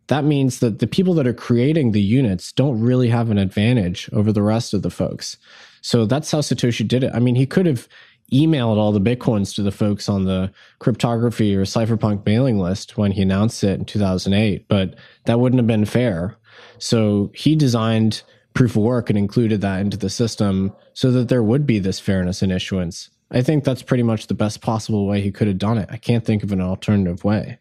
That 0.06 0.24
means 0.24 0.60
that 0.60 0.78
the 0.78 0.86
people 0.86 1.12
that 1.14 1.26
are 1.26 1.34
creating 1.34 1.92
the 1.92 2.00
units 2.00 2.52
don't 2.52 2.80
really 2.80 3.10
have 3.10 3.30
an 3.30 3.38
advantage 3.38 4.08
over 4.12 4.32
the 4.32 4.42
rest 4.42 4.72
of 4.72 4.82
the 4.82 4.90
folks. 4.90 5.36
So 5.82 6.06
that's 6.06 6.30
how 6.30 6.40
Satoshi 6.40 6.88
did 6.88 7.04
it. 7.04 7.12
I 7.14 7.18
mean, 7.18 7.34
he 7.34 7.46
could 7.46 7.66
have 7.66 7.86
emailed 8.32 8.76
all 8.76 8.92
the 8.92 9.00
bitcoins 9.00 9.54
to 9.54 9.62
the 9.62 9.72
folks 9.72 10.08
on 10.08 10.24
the 10.24 10.52
cryptography 10.80 11.56
or 11.56 11.64
cypherpunk 11.64 12.24
mailing 12.26 12.58
list 12.58 12.98
when 12.98 13.12
he 13.12 13.22
announced 13.22 13.64
it 13.64 13.78
in 13.78 13.86
2008 13.86 14.68
but 14.68 14.96
that 15.24 15.40
wouldn't 15.40 15.58
have 15.58 15.66
been 15.66 15.86
fair 15.86 16.36
so 16.78 17.30
he 17.34 17.54
designed 17.56 18.22
proof 18.54 18.76
of 18.76 18.82
work 18.82 19.08
and 19.08 19.18
included 19.18 19.60
that 19.60 19.80
into 19.80 19.96
the 19.96 20.10
system 20.10 20.72
so 20.92 21.10
that 21.12 21.28
there 21.28 21.42
would 21.42 21.66
be 21.66 21.78
this 21.78 22.00
fairness 22.00 22.42
in 22.42 22.50
issuance. 22.50 23.10
I 23.30 23.42
think 23.42 23.64
that's 23.64 23.82
pretty 23.82 24.02
much 24.02 24.26
the 24.26 24.34
best 24.34 24.62
possible 24.62 25.06
way 25.06 25.20
he 25.20 25.30
could 25.30 25.48
have 25.48 25.58
done 25.58 25.78
it. 25.78 25.88
I 25.92 25.96
can't 25.96 26.24
think 26.24 26.42
of 26.42 26.50
an 26.50 26.60
alternative 26.60 27.24
way. 27.24 27.58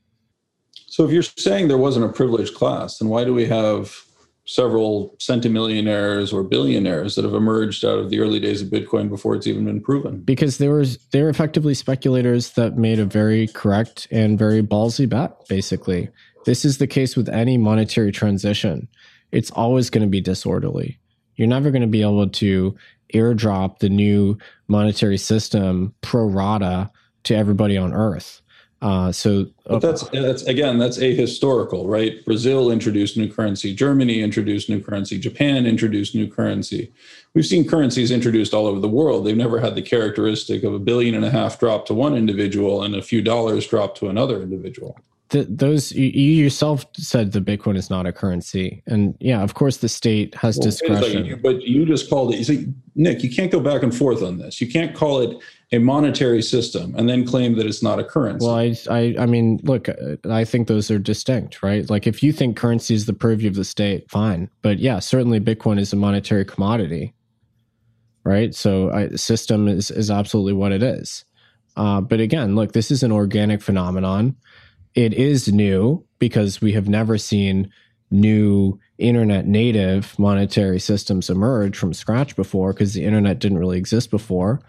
So 0.87 1.05
if 1.05 1.11
you're 1.11 1.21
saying 1.21 1.67
there 1.67 1.77
wasn't 1.77 2.05
a 2.05 2.09
privileged 2.09 2.55
class, 2.55 2.97
then 2.97 3.09
why 3.09 3.25
do 3.25 3.33
we 3.33 3.45
have 3.45 4.03
several 4.45 5.13
centimillionaires 5.19 6.33
or 6.33 6.41
billionaires 6.41 7.15
that 7.15 7.25
have 7.25 7.33
emerged 7.33 7.83
out 7.83 7.99
of 7.99 8.09
the 8.09 8.19
early 8.19 8.39
days 8.39 8.61
of 8.61 8.69
Bitcoin 8.69 9.09
before 9.09 9.35
it's 9.35 9.45
even 9.45 9.65
been 9.65 9.81
proven? 9.81 10.21
Because 10.21 10.57
there 10.57 10.71
was 10.71 10.97
they're 11.11 11.29
effectively 11.29 11.73
speculators 11.73 12.51
that 12.51 12.77
made 12.77 12.97
a 12.97 13.05
very 13.05 13.47
correct 13.49 14.07
and 14.09 14.39
very 14.39 14.63
ballsy 14.63 15.07
bet, 15.07 15.47
basically. 15.47 16.09
This 16.47 16.63
is 16.63 16.77
the 16.77 16.87
case 16.87 17.17
with 17.17 17.27
any 17.27 17.57
monetary 17.57 18.09
transition. 18.09 18.87
It's 19.33 19.51
always 19.51 19.89
going 19.89 20.03
to 20.03 20.09
be 20.09 20.21
disorderly. 20.21 20.97
You're 21.35 21.49
never 21.49 21.71
going 21.71 21.81
to 21.81 21.89
be 21.89 22.01
able 22.01 22.29
to 22.29 22.73
airdrop 23.13 23.79
the 23.79 23.89
new 23.89 24.37
monetary 24.69 25.17
system 25.17 25.93
pro 25.99 26.23
rata 26.23 26.89
to 27.23 27.35
everybody 27.35 27.75
on 27.75 27.93
Earth. 27.93 28.41
Uh, 28.81 29.11
so, 29.11 29.47
but 29.65 29.81
that's 29.81 30.07
that's 30.11 30.43
again 30.43 30.77
that's 30.77 30.99
ahistorical, 30.99 31.83
right? 31.85 32.23
Brazil 32.23 32.71
introduced 32.71 33.17
new 33.17 33.29
currency, 33.29 33.75
Germany 33.75 34.21
introduced 34.21 34.69
new 34.69 34.81
currency, 34.81 35.19
Japan 35.19 35.65
introduced 35.65 36.15
new 36.15 36.31
currency. 36.31 36.93
We've 37.33 37.45
seen 37.45 37.67
currencies 37.67 38.09
introduced 38.09 38.53
all 38.53 38.67
over 38.67 38.79
the 38.79 38.87
world. 38.87 39.25
They've 39.25 39.35
never 39.35 39.59
had 39.59 39.75
the 39.75 39.81
characteristic 39.81 40.63
of 40.63 40.73
a 40.73 40.79
billion 40.79 41.13
and 41.13 41.25
a 41.25 41.29
half 41.29 41.59
drop 41.59 41.87
to 41.87 41.93
one 41.93 42.15
individual 42.15 42.83
and 42.83 42.95
a 42.95 43.01
few 43.01 43.21
dollars 43.21 43.67
drop 43.67 43.95
to 43.95 44.07
another 44.07 44.41
individual 44.41 44.97
the, 45.29 45.43
those 45.49 45.91
you, 45.91 46.09
yourself 46.09 46.85
said 46.95 47.31
the 47.31 47.41
Bitcoin 47.41 47.75
is 47.75 47.89
not 47.89 48.05
a 48.05 48.13
currency, 48.13 48.81
and 48.87 49.15
yeah, 49.19 49.41
of 49.41 49.53
course 49.55 49.77
the 49.77 49.89
state 49.89 50.33
has 50.35 50.57
well, 50.57 50.65
discretion. 50.65 51.25
You, 51.25 51.37
but 51.37 51.61
you 51.63 51.85
just 51.85 52.09
called 52.09 52.33
it. 52.33 52.37
You 52.37 52.43
see, 52.45 52.67
Nic, 52.95 53.23
you 53.23 53.29
can't 53.29 53.51
go 53.51 53.59
back 53.59 53.83
and 53.83 53.95
forth 53.95 54.23
on 54.23 54.37
this. 54.37 54.61
You 54.61 54.67
can't 54.71 54.95
call 54.95 55.19
it 55.19 55.37
a 55.73 55.79
monetary 55.79 56.41
system 56.41 56.95
and 56.95 57.09
then 57.09 57.25
claim 57.25 57.55
that 57.57 57.65
it's 57.65 57.83
not 57.83 57.99
a 57.99 58.03
currency. 58.03 58.45
Well, 58.45 58.55
I, 58.55 58.75
I, 58.89 59.15
I 59.19 59.25
mean, 59.25 59.59
look, 59.63 59.89
I 60.29 60.45
think 60.45 60.69
those 60.69 60.89
are 60.89 60.97
distinct, 60.97 61.61
right? 61.61 61.89
Like, 61.89 62.07
if 62.07 62.23
you 62.23 62.31
think 62.31 62.55
currency 62.55 62.93
is 62.93 63.05
the 63.05 63.13
purview 63.13 63.49
of 63.49 63.55
the 63.55 63.65
state, 63.65 64.09
fine. 64.09 64.49
But 64.61 64.79
yeah, 64.79 64.99
certainly 64.99 65.41
Bitcoin 65.41 65.77
is 65.77 65.91
a 65.91 65.97
monetary 65.97 66.45
commodity, 66.45 67.13
right? 68.23 68.55
So, 68.55 68.91
I, 68.91 69.09
system 69.09 69.67
is 69.67 69.91
is 69.91 70.09
absolutely 70.09 70.53
what 70.53 70.71
it 70.71 70.83
is. 70.83 71.25
Uh, 71.75 72.01
but 72.01 72.19
again, 72.21 72.55
look, 72.55 72.71
this 72.71 72.89
is 72.89 73.03
an 73.03 73.11
organic 73.11 73.61
phenomenon 73.61 74.35
it 74.97 75.13
is 75.13 75.53
new 75.53 76.03
because 76.17 76.59
we 76.59 76.71
have 76.71 76.89
never 76.89 77.19
seen 77.19 77.71
new 78.09 78.79
internet 78.97 79.45
native 79.45 80.17
monetary 80.17 80.79
systems 80.79 81.29
emerge 81.29 81.77
from 81.77 81.93
scratch 81.93 82.35
before 82.35 82.73
because 82.73 82.95
the 82.95 83.05
internet 83.05 83.37
didn't 83.37 83.59
really 83.59 83.77
exist 83.77 84.09
before. 84.09 84.59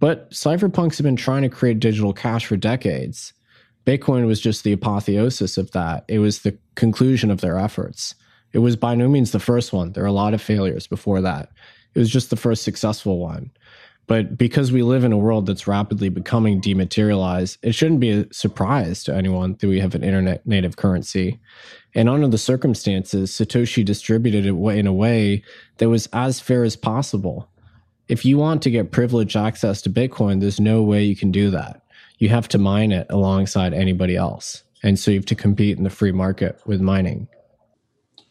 But 0.00 0.30
cypherpunks 0.30 0.96
have 0.96 1.04
been 1.04 1.16
trying 1.16 1.42
to 1.42 1.50
create 1.50 1.80
digital 1.80 2.14
cash 2.14 2.46
for 2.46 2.56
decades. 2.56 3.34
Bitcoin 3.84 4.26
was 4.26 4.40
just 4.40 4.64
the 4.64 4.72
apotheosis 4.72 5.58
of 5.58 5.70
that. 5.72 6.06
It 6.08 6.18
was 6.18 6.40
the 6.40 6.56
conclusion 6.76 7.30
of 7.30 7.42
their 7.42 7.58
efforts. 7.58 8.14
It 8.54 8.60
was 8.60 8.76
by 8.76 8.94
no 8.94 9.06
means 9.06 9.32
the 9.32 9.38
first 9.38 9.74
one. 9.74 9.92
There 9.92 10.02
are 10.02 10.06
a 10.06 10.12
lot 10.12 10.32
of 10.32 10.40
failures 10.40 10.86
before 10.86 11.20
that. 11.20 11.50
It 11.94 11.98
was 11.98 12.08
just 12.08 12.30
the 12.30 12.36
first 12.36 12.62
successful 12.62 13.18
one. 13.18 13.50
But 14.06 14.36
because 14.36 14.70
we 14.70 14.82
live 14.82 15.04
in 15.04 15.12
a 15.12 15.18
world 15.18 15.46
that's 15.46 15.66
rapidly 15.66 16.10
becoming 16.10 16.60
dematerialized, 16.60 17.58
it 17.62 17.74
shouldn't 17.74 18.00
be 18.00 18.10
a 18.10 18.32
surprise 18.32 19.02
to 19.04 19.14
anyone 19.14 19.56
that 19.60 19.68
we 19.68 19.80
have 19.80 19.94
an 19.94 20.04
internet 20.04 20.46
native 20.46 20.76
currency. 20.76 21.40
And 21.94 22.08
under 22.08 22.28
the 22.28 22.38
circumstances, 22.38 23.30
Satoshi 23.30 23.84
distributed 23.84 24.44
it 24.44 24.54
in 24.54 24.86
a 24.86 24.92
way 24.92 25.42
that 25.78 25.88
was 25.88 26.08
as 26.12 26.38
fair 26.38 26.64
as 26.64 26.76
possible. 26.76 27.48
If 28.08 28.26
you 28.26 28.36
want 28.36 28.62
to 28.62 28.70
get 28.70 28.92
privileged 28.92 29.36
access 29.36 29.80
to 29.82 29.90
Bitcoin, 29.90 30.40
there's 30.40 30.60
no 30.60 30.82
way 30.82 31.04
you 31.04 31.16
can 31.16 31.30
do 31.30 31.50
that. 31.50 31.82
You 32.18 32.28
have 32.28 32.48
to 32.48 32.58
mine 32.58 32.92
it 32.92 33.06
alongside 33.08 33.72
anybody 33.72 34.16
else. 34.16 34.64
And 34.82 34.98
so 34.98 35.10
you 35.10 35.18
have 35.18 35.26
to 35.26 35.34
compete 35.34 35.78
in 35.78 35.84
the 35.84 35.90
free 35.90 36.12
market 36.12 36.60
with 36.66 36.82
mining. 36.82 37.26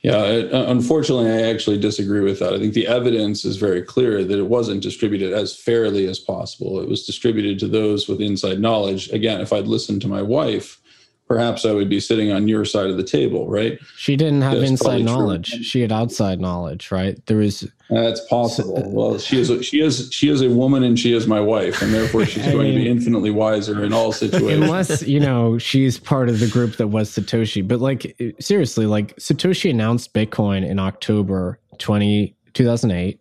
Yeah, 0.04 0.18
uh, 0.18 0.66
unfortunately, 0.68 1.32
I 1.32 1.50
actually 1.50 1.80
disagree 1.80 2.20
with 2.20 2.40
that. 2.40 2.54
I 2.54 2.60
think 2.60 2.74
the 2.74 2.88
evidence 2.88 3.46
is 3.46 3.56
very 3.56 3.82
clear 3.82 4.26
that 4.26 4.38
it 4.38 4.48
wasn't 4.48 4.84
distributed 4.84 5.32
as 5.32 5.56
fairly 5.56 6.08
as 6.08 6.20
possible. 6.20 6.82
It 6.82 6.90
was 6.90 7.06
distributed 7.06 7.58
to 7.60 7.70
those 7.70 8.10
with 8.10 8.20
inside 8.20 8.60
knowledge. 8.60 9.10
Again, 9.12 9.40
if 9.40 9.54
I'd 9.54 9.66
listened 9.68 10.02
to 10.02 10.10
my 10.10 10.22
wife, 10.22 10.82
perhaps 11.28 11.66
I 11.66 11.72
would 11.72 11.90
be 11.90 12.00
sitting 12.00 12.32
on 12.32 12.48
your 12.48 12.66
side 12.66 12.88
of 12.88 12.98
the 12.98 13.04
table, 13.04 13.48
right? 13.48 13.80
She 13.96 14.16
didn't 14.16 14.42
have 14.42 14.60
That's 14.60 14.72
inside 14.72 15.04
knowledge. 15.04 15.52
True. 15.52 15.64
She 15.64 15.82
had 15.82 15.92
outside 15.92 16.40
knowledge, 16.40 16.92
right? 16.92 17.24
There 17.26 17.38
was 17.38 17.68
That's 17.90 18.26
possible. 18.28 18.84
Well, 18.92 19.18
she 19.18 19.40
is 19.40 19.50
a, 19.50 19.64
she 19.64 19.82
is 19.82 20.10
she 20.12 20.30
is 20.30 20.42
a 20.42 20.50
woman 20.50 20.84
and 20.84 21.00
she 21.00 21.14
is 21.14 21.26
my 21.26 21.40
wife, 21.40 21.82
and 21.82 21.94
therefore 21.94 22.26
she's 22.26 22.46
going 22.52 22.68
mean, 22.68 22.74
to 22.76 22.80
be 22.82 22.90
infinitely 22.90 23.32
wiser 23.32 23.84
in 23.84 23.94
all 23.94 24.12
situations. 24.12 24.64
Unless, 24.64 25.04
you 25.04 25.20
know, 25.20 25.58
she's 25.58 25.98
part 25.98 26.30
of 26.30 26.40
the 26.40 26.48
group 26.48 26.76
that 26.78 26.88
was 26.88 27.10
Satoshi. 27.10 27.66
But 27.68 27.80
like 27.80 28.16
seriously, 28.40 28.86
like 28.86 29.16
Satoshi 29.18 29.70
announced 29.70 30.14
Bitcoin 30.14 30.68
in 30.68 30.80
October 30.80 31.60
20, 31.80 32.36
2008, 32.54 33.20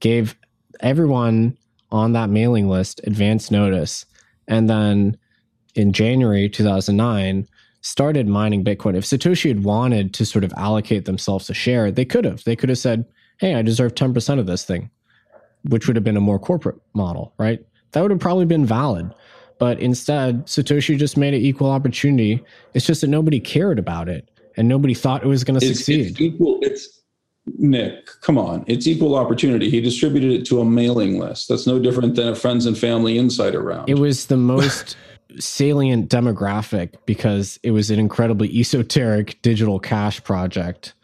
gave 0.00 0.36
everyone 0.80 1.56
on 1.90 2.12
that 2.12 2.30
mailing 2.30 2.68
list 2.68 3.00
advance 3.04 3.50
notice, 3.50 4.06
and 4.46 4.70
then 4.70 5.16
in 5.80 5.92
January 5.92 6.48
2009 6.48 7.48
started 7.80 8.28
mining 8.28 8.62
Bitcoin. 8.62 8.94
If 8.94 9.04
Satoshi 9.04 9.48
had 9.48 9.64
wanted 9.64 10.12
to 10.14 10.26
sort 10.26 10.44
of 10.44 10.52
allocate 10.56 11.06
themselves 11.06 11.48
a 11.48 11.54
share, 11.54 11.90
they 11.90 12.04
could 12.04 12.26
have. 12.26 12.44
They 12.44 12.54
could 12.54 12.68
have 12.68 12.78
said, 12.78 13.06
hey, 13.38 13.54
I 13.54 13.62
deserve 13.62 13.94
10% 13.94 14.38
of 14.38 14.46
this 14.46 14.64
thing, 14.64 14.90
which 15.68 15.86
would 15.86 15.96
have 15.96 16.04
been 16.04 16.18
a 16.18 16.20
more 16.20 16.38
corporate 16.38 16.76
model, 16.92 17.32
right? 17.38 17.64
That 17.92 18.02
would 18.02 18.10
have 18.10 18.20
probably 18.20 18.44
been 18.44 18.66
valid. 18.66 19.12
But 19.58 19.80
instead, 19.80 20.46
Satoshi 20.46 20.98
just 20.98 21.16
made 21.16 21.34
it 21.34 21.38
equal 21.38 21.70
opportunity. 21.70 22.44
It's 22.74 22.86
just 22.86 23.00
that 23.00 23.08
nobody 23.08 23.40
cared 23.40 23.78
about 23.78 24.08
it 24.08 24.30
and 24.56 24.68
nobody 24.68 24.94
thought 24.94 25.22
it 25.22 25.28
was 25.28 25.44
going 25.44 25.58
to 25.58 25.66
succeed. 25.66 26.10
It's 26.12 26.20
equal. 26.20 26.58
It's 26.62 27.00
Nic, 27.58 28.06
come 28.20 28.38
on. 28.38 28.64
It's 28.66 28.86
equal 28.86 29.16
opportunity. 29.16 29.70
He 29.70 29.80
distributed 29.80 30.32
it 30.32 30.46
to 30.46 30.60
a 30.60 30.64
mailing 30.64 31.18
list. 31.18 31.48
That's 31.48 31.66
no 31.66 31.78
different 31.78 32.14
than 32.14 32.28
a 32.28 32.34
friends 32.34 32.66
and 32.66 32.76
family 32.76 33.18
insider 33.18 33.62
round. 33.62 33.88
It 33.88 33.98
was 33.98 34.26
the 34.26 34.36
most 34.36 34.96
salient 35.38 36.10
demographic 36.10 36.94
because 37.06 37.58
it 37.62 37.70
was 37.70 37.90
an 37.90 37.98
incredibly 37.98 38.48
esoteric 38.58 39.40
digital 39.42 39.78
cash 39.78 40.22
project. 40.22 40.94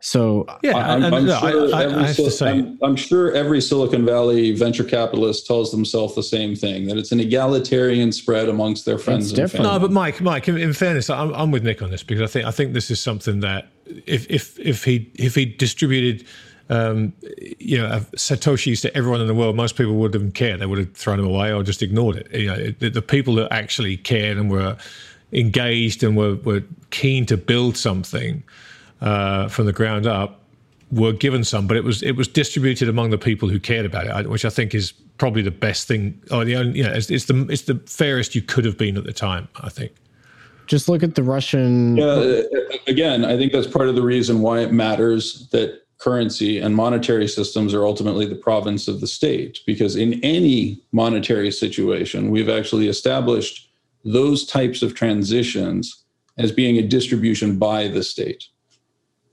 So 0.00 0.46
yeah, 0.62 0.76
I'm, 0.76 1.02
I'm, 1.02 1.26
no, 1.26 1.38
sure 1.40 1.74
I, 1.74 1.82
I, 1.82 2.02
I 2.04 2.12
say, 2.12 2.50
I'm, 2.50 2.78
I'm, 2.82 2.94
sure 2.94 3.32
every 3.32 3.60
Silicon 3.60 4.04
Valley 4.06 4.54
venture 4.54 4.84
capitalist 4.84 5.46
tells 5.46 5.72
themselves 5.72 6.14
the 6.14 6.22
same 6.22 6.54
thing 6.54 6.86
that 6.86 6.96
it's 6.96 7.10
an 7.10 7.18
egalitarian 7.18 8.12
spread 8.12 8.48
amongst 8.48 8.84
their 8.84 8.98
friends. 8.98 9.30
It's 9.30 9.32
different. 9.32 9.64
No, 9.64 9.76
but 9.80 9.90
Mike, 9.90 10.20
Mike, 10.20 10.46
in, 10.46 10.56
in 10.56 10.72
fairness, 10.72 11.10
I'm, 11.10 11.34
I'm 11.34 11.50
with 11.50 11.64
Nic 11.64 11.82
on 11.82 11.90
this 11.90 12.04
because 12.04 12.22
I 12.22 12.32
think 12.32 12.46
I 12.46 12.52
think 12.52 12.74
this 12.74 12.92
is 12.92 13.00
something 13.00 13.40
that 13.40 13.68
if 14.06 14.30
if 14.30 14.58
if 14.60 14.84
he 14.84 15.10
if 15.14 15.34
he 15.34 15.46
distributed 15.46 16.24
um, 16.70 17.12
you 17.58 17.78
know, 17.78 18.00
Satoshis 18.16 18.82
to 18.82 18.96
everyone 18.96 19.20
in 19.20 19.26
the 19.26 19.34
world, 19.34 19.56
most 19.56 19.76
people 19.76 19.94
wouldn't 19.94 20.34
care. 20.34 20.56
They 20.56 20.66
would 20.66 20.78
have 20.78 20.92
thrown 20.94 21.16
them 21.16 21.26
away 21.26 21.52
or 21.52 21.62
just 21.62 21.82
ignored 21.82 22.16
it. 22.16 22.30
You 22.32 22.46
know, 22.48 22.70
the, 22.78 22.90
the 22.90 23.02
people 23.02 23.34
that 23.36 23.52
actually 23.52 23.96
cared 23.96 24.36
and 24.36 24.50
were 24.50 24.76
engaged 25.32 26.02
and 26.02 26.16
were, 26.16 26.36
were 26.36 26.62
keen 26.90 27.26
to 27.26 27.36
build 27.36 27.76
something 27.76 28.42
uh, 29.00 29.48
from 29.48 29.66
the 29.66 29.72
ground 29.72 30.06
up 30.06 30.40
were 30.90 31.12
given 31.12 31.44
some, 31.44 31.66
but 31.66 31.76
it 31.76 31.84
was 31.84 32.02
it 32.02 32.12
was 32.12 32.26
distributed 32.28 32.88
among 32.88 33.10
the 33.10 33.18
people 33.18 33.48
who 33.48 33.60
cared 33.60 33.84
about 33.84 34.06
it, 34.06 34.28
which 34.28 34.44
I 34.44 34.50
think 34.50 34.74
is 34.74 34.92
probably 35.18 35.42
the 35.42 35.50
best 35.50 35.86
thing. 35.86 36.20
Or 36.30 36.44
the 36.44 36.56
only, 36.56 36.78
you 36.78 36.84
know, 36.84 36.92
it's, 36.92 37.10
it's 37.10 37.26
the 37.26 37.46
it's 37.50 37.62
the 37.62 37.76
fairest 37.86 38.34
you 38.34 38.42
could 38.42 38.64
have 38.64 38.78
been 38.78 38.96
at 38.96 39.04
the 39.04 39.12
time. 39.12 39.48
I 39.62 39.68
think. 39.68 39.92
just 40.66 40.88
look 40.88 41.02
at 41.02 41.14
the 41.14 41.22
Russian. 41.22 41.96
Yeah, 41.96 42.04
uh, 42.04 42.42
again, 42.86 43.24
I 43.24 43.36
think 43.36 43.52
that's 43.52 43.66
part 43.66 43.88
of 43.88 43.96
the 43.96 44.02
reason 44.02 44.40
why 44.40 44.60
it 44.60 44.72
matters 44.72 45.48
that 45.48 45.82
currency 45.98 46.58
and 46.58 46.74
monetary 46.74 47.28
systems 47.28 47.74
are 47.74 47.84
ultimately 47.84 48.26
the 48.26 48.36
province 48.36 48.88
of 48.88 49.00
the 49.00 49.06
state. 49.06 49.60
Because 49.66 49.96
in 49.96 50.22
any 50.24 50.82
monetary 50.92 51.50
situation, 51.50 52.30
we've 52.30 52.48
actually 52.48 52.88
established 52.88 53.70
those 54.04 54.46
types 54.46 54.82
of 54.82 54.94
transitions 54.94 56.04
as 56.36 56.52
being 56.52 56.78
a 56.78 56.86
distribution 56.86 57.58
by 57.58 57.88
the 57.88 58.02
state. 58.02 58.44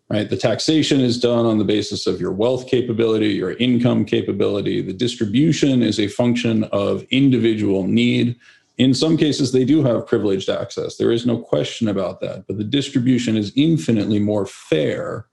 Right? 0.10 0.30
The 0.30 0.38
taxation 0.38 1.02
is 1.02 1.20
done 1.20 1.46
on 1.46 1.58
the 1.58 1.64
basis 1.64 2.06
of 2.06 2.22
your 2.22 2.32
wealth 2.32 2.68
capability, 2.68 3.30
your 3.30 3.54
income 3.54 4.06
capability. 4.06 4.82
The 4.82 4.94
distribution 4.94 5.82
is 5.82 6.00
a 6.00 6.08
function 6.08 6.64
of 6.66 7.04
individual 7.10 7.84
need 7.84 8.38
in 8.78 8.94
some 8.94 9.16
cases, 9.16 9.52
they 9.52 9.64
do 9.64 9.84
have 9.84 10.08
privileged 10.08 10.50
access. 10.50 10.98
There 10.98 11.12
is 11.12 11.26
no 11.26 11.38
question 11.38 11.88
about 11.88 12.20
that. 12.22 12.46
But 12.48 12.58
the 12.58 12.64
distribution 12.64 13.38
is 13.38 13.54
infinitely 13.56 14.20
more 14.20 14.46
fair, 14.46 15.28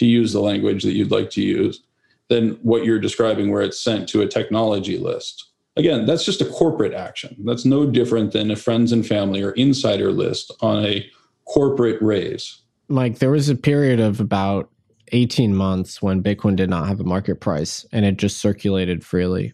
to 0.00 0.06
use 0.06 0.32
the 0.32 0.40
language 0.40 0.82
that 0.82 0.92
you'd 0.92 1.10
like 1.10 1.28
to 1.30 1.42
use, 1.42 1.82
than 2.28 2.52
what 2.62 2.84
you're 2.84 2.98
describing, 2.98 3.50
where 3.50 3.60
it's 3.60 3.78
sent 3.78 4.08
to 4.08 4.22
a 4.22 4.26
technology 4.26 4.96
list. 4.96 5.50
Again, 5.76 6.06
that's 6.06 6.24
just 6.24 6.40
a 6.40 6.46
corporate 6.46 6.94
action. 6.94 7.36
That's 7.44 7.66
no 7.66 7.84
different 7.84 8.32
than 8.32 8.50
a 8.50 8.56
friends 8.56 8.92
and 8.92 9.06
family 9.06 9.42
or 9.42 9.52
insider 9.52 10.10
list 10.10 10.52
on 10.62 10.84
a 10.86 11.06
corporate 11.44 12.00
raise. 12.00 12.62
Mike, 12.88 13.18
there 13.18 13.30
was 13.30 13.50
a 13.50 13.54
period 13.54 14.00
of 14.00 14.20
about 14.20 14.70
18 15.12 15.54
months 15.54 16.00
when 16.00 16.22
Bitcoin 16.22 16.56
did 16.56 16.70
not 16.70 16.88
have 16.88 16.98
a 16.98 17.04
market 17.04 17.40
price 17.40 17.84
and 17.92 18.06
it 18.06 18.16
just 18.16 18.38
circulated 18.38 19.04
freely. 19.04 19.52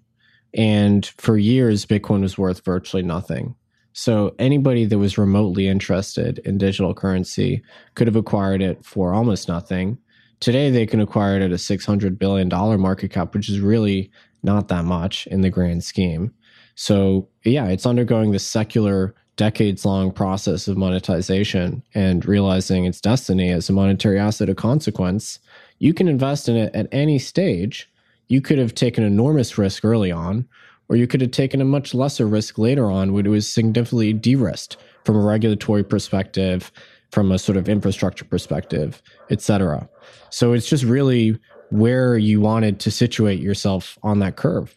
And 0.55 1.05
for 1.19 1.37
years, 1.37 1.87
Bitcoin 1.87 2.21
was 2.21 2.39
worth 2.39 2.65
virtually 2.65 3.03
nothing. 3.03 3.57
So 3.95 4.35
anybody 4.39 4.85
that 4.85 4.99
was 4.99 5.19
remotely 5.19 5.67
interested 5.67 6.39
in 6.45 6.59
digital 6.59 6.95
currency 6.95 7.63
could 7.95 8.07
have 8.07 8.17
acquired 8.17 8.63
it 8.63 8.85
for 8.85 9.13
almost 9.13 9.49
nothing. 9.49 9.99
Today, 10.41 10.71
they 10.71 10.87
can 10.87 11.01
acquire 11.01 11.37
it 11.37 11.43
at 11.43 11.51
a 11.51 11.55
$600 11.55 12.19
billion 12.19 12.49
market 12.81 13.11
cap, 13.11 13.35
which 13.35 13.49
is 13.49 13.61
really 13.61 14.11
not 14.43 14.69
that 14.69 14.85
much 14.85 15.27
in 15.29 15.41
the 15.41 15.51
grand 15.51 15.83
scheme. 15.83 16.33
So, 16.75 17.29
yeah, 17.45 17.67
it's 17.67 17.87
undergoing 17.87 18.33
this 18.33 18.47
secular, 18.47 19.15
decades 19.37 19.85
long 19.85 20.13
process 20.13 20.69
of 20.69 20.77
monetization 20.77 21.83
and 21.95 22.25
realizing 22.27 22.85
its 22.85 23.01
destiny 23.01 23.51
as 23.51 23.69
a 23.69 23.73
monetary 23.73 24.19
asset 24.19 24.49
of 24.49 24.57
consequence. 24.57 25.39
You 25.79 25.95
can 25.95 26.09
invest 26.09 26.49
in 26.49 26.57
it 26.57 26.75
at 26.75 26.89
any 26.93 27.19
stage 27.19 27.91
you 28.29 28.41
could 28.41 28.59
have 28.59 28.75
taken 28.75 29.05
enormous 29.05 29.57
risk 29.57 29.85
early 29.85 30.11
on, 30.11 30.49
or 30.89 30.97
you 30.97 31.07
could 31.07 31.21
have 31.21 31.31
taken 31.31 31.61
a 31.61 31.65
much 31.65 31.95
lesser 31.95 32.27
risk 32.27 32.59
later 32.59 32.91
on 32.91 33.13
when 33.13 33.27
it 33.27 33.31
was 33.31 33.49
significantly 33.49 34.13
de-risked 34.13 34.77
from 35.05 35.17
a 35.17 35.21
regulatory 35.21 35.85
perspective, 35.85 36.73
from 37.11 37.33
a 37.33 37.39
sort 37.39 37.57
of 37.57 37.69
infrastructure 37.69 38.25
perspective, 38.25 39.03
et 39.31 39.41
cetera. 39.41 39.89
So 40.31 40.53
it's 40.53 40.69
just 40.69 40.85
really 40.85 41.39
where 41.71 42.17
you 42.17 42.41
wanted 42.41 42.81
to 42.81 42.91
situate 42.91 43.41
yourself 43.41 43.99
on 44.03 44.19
that 44.21 44.37
curve. 44.37 44.75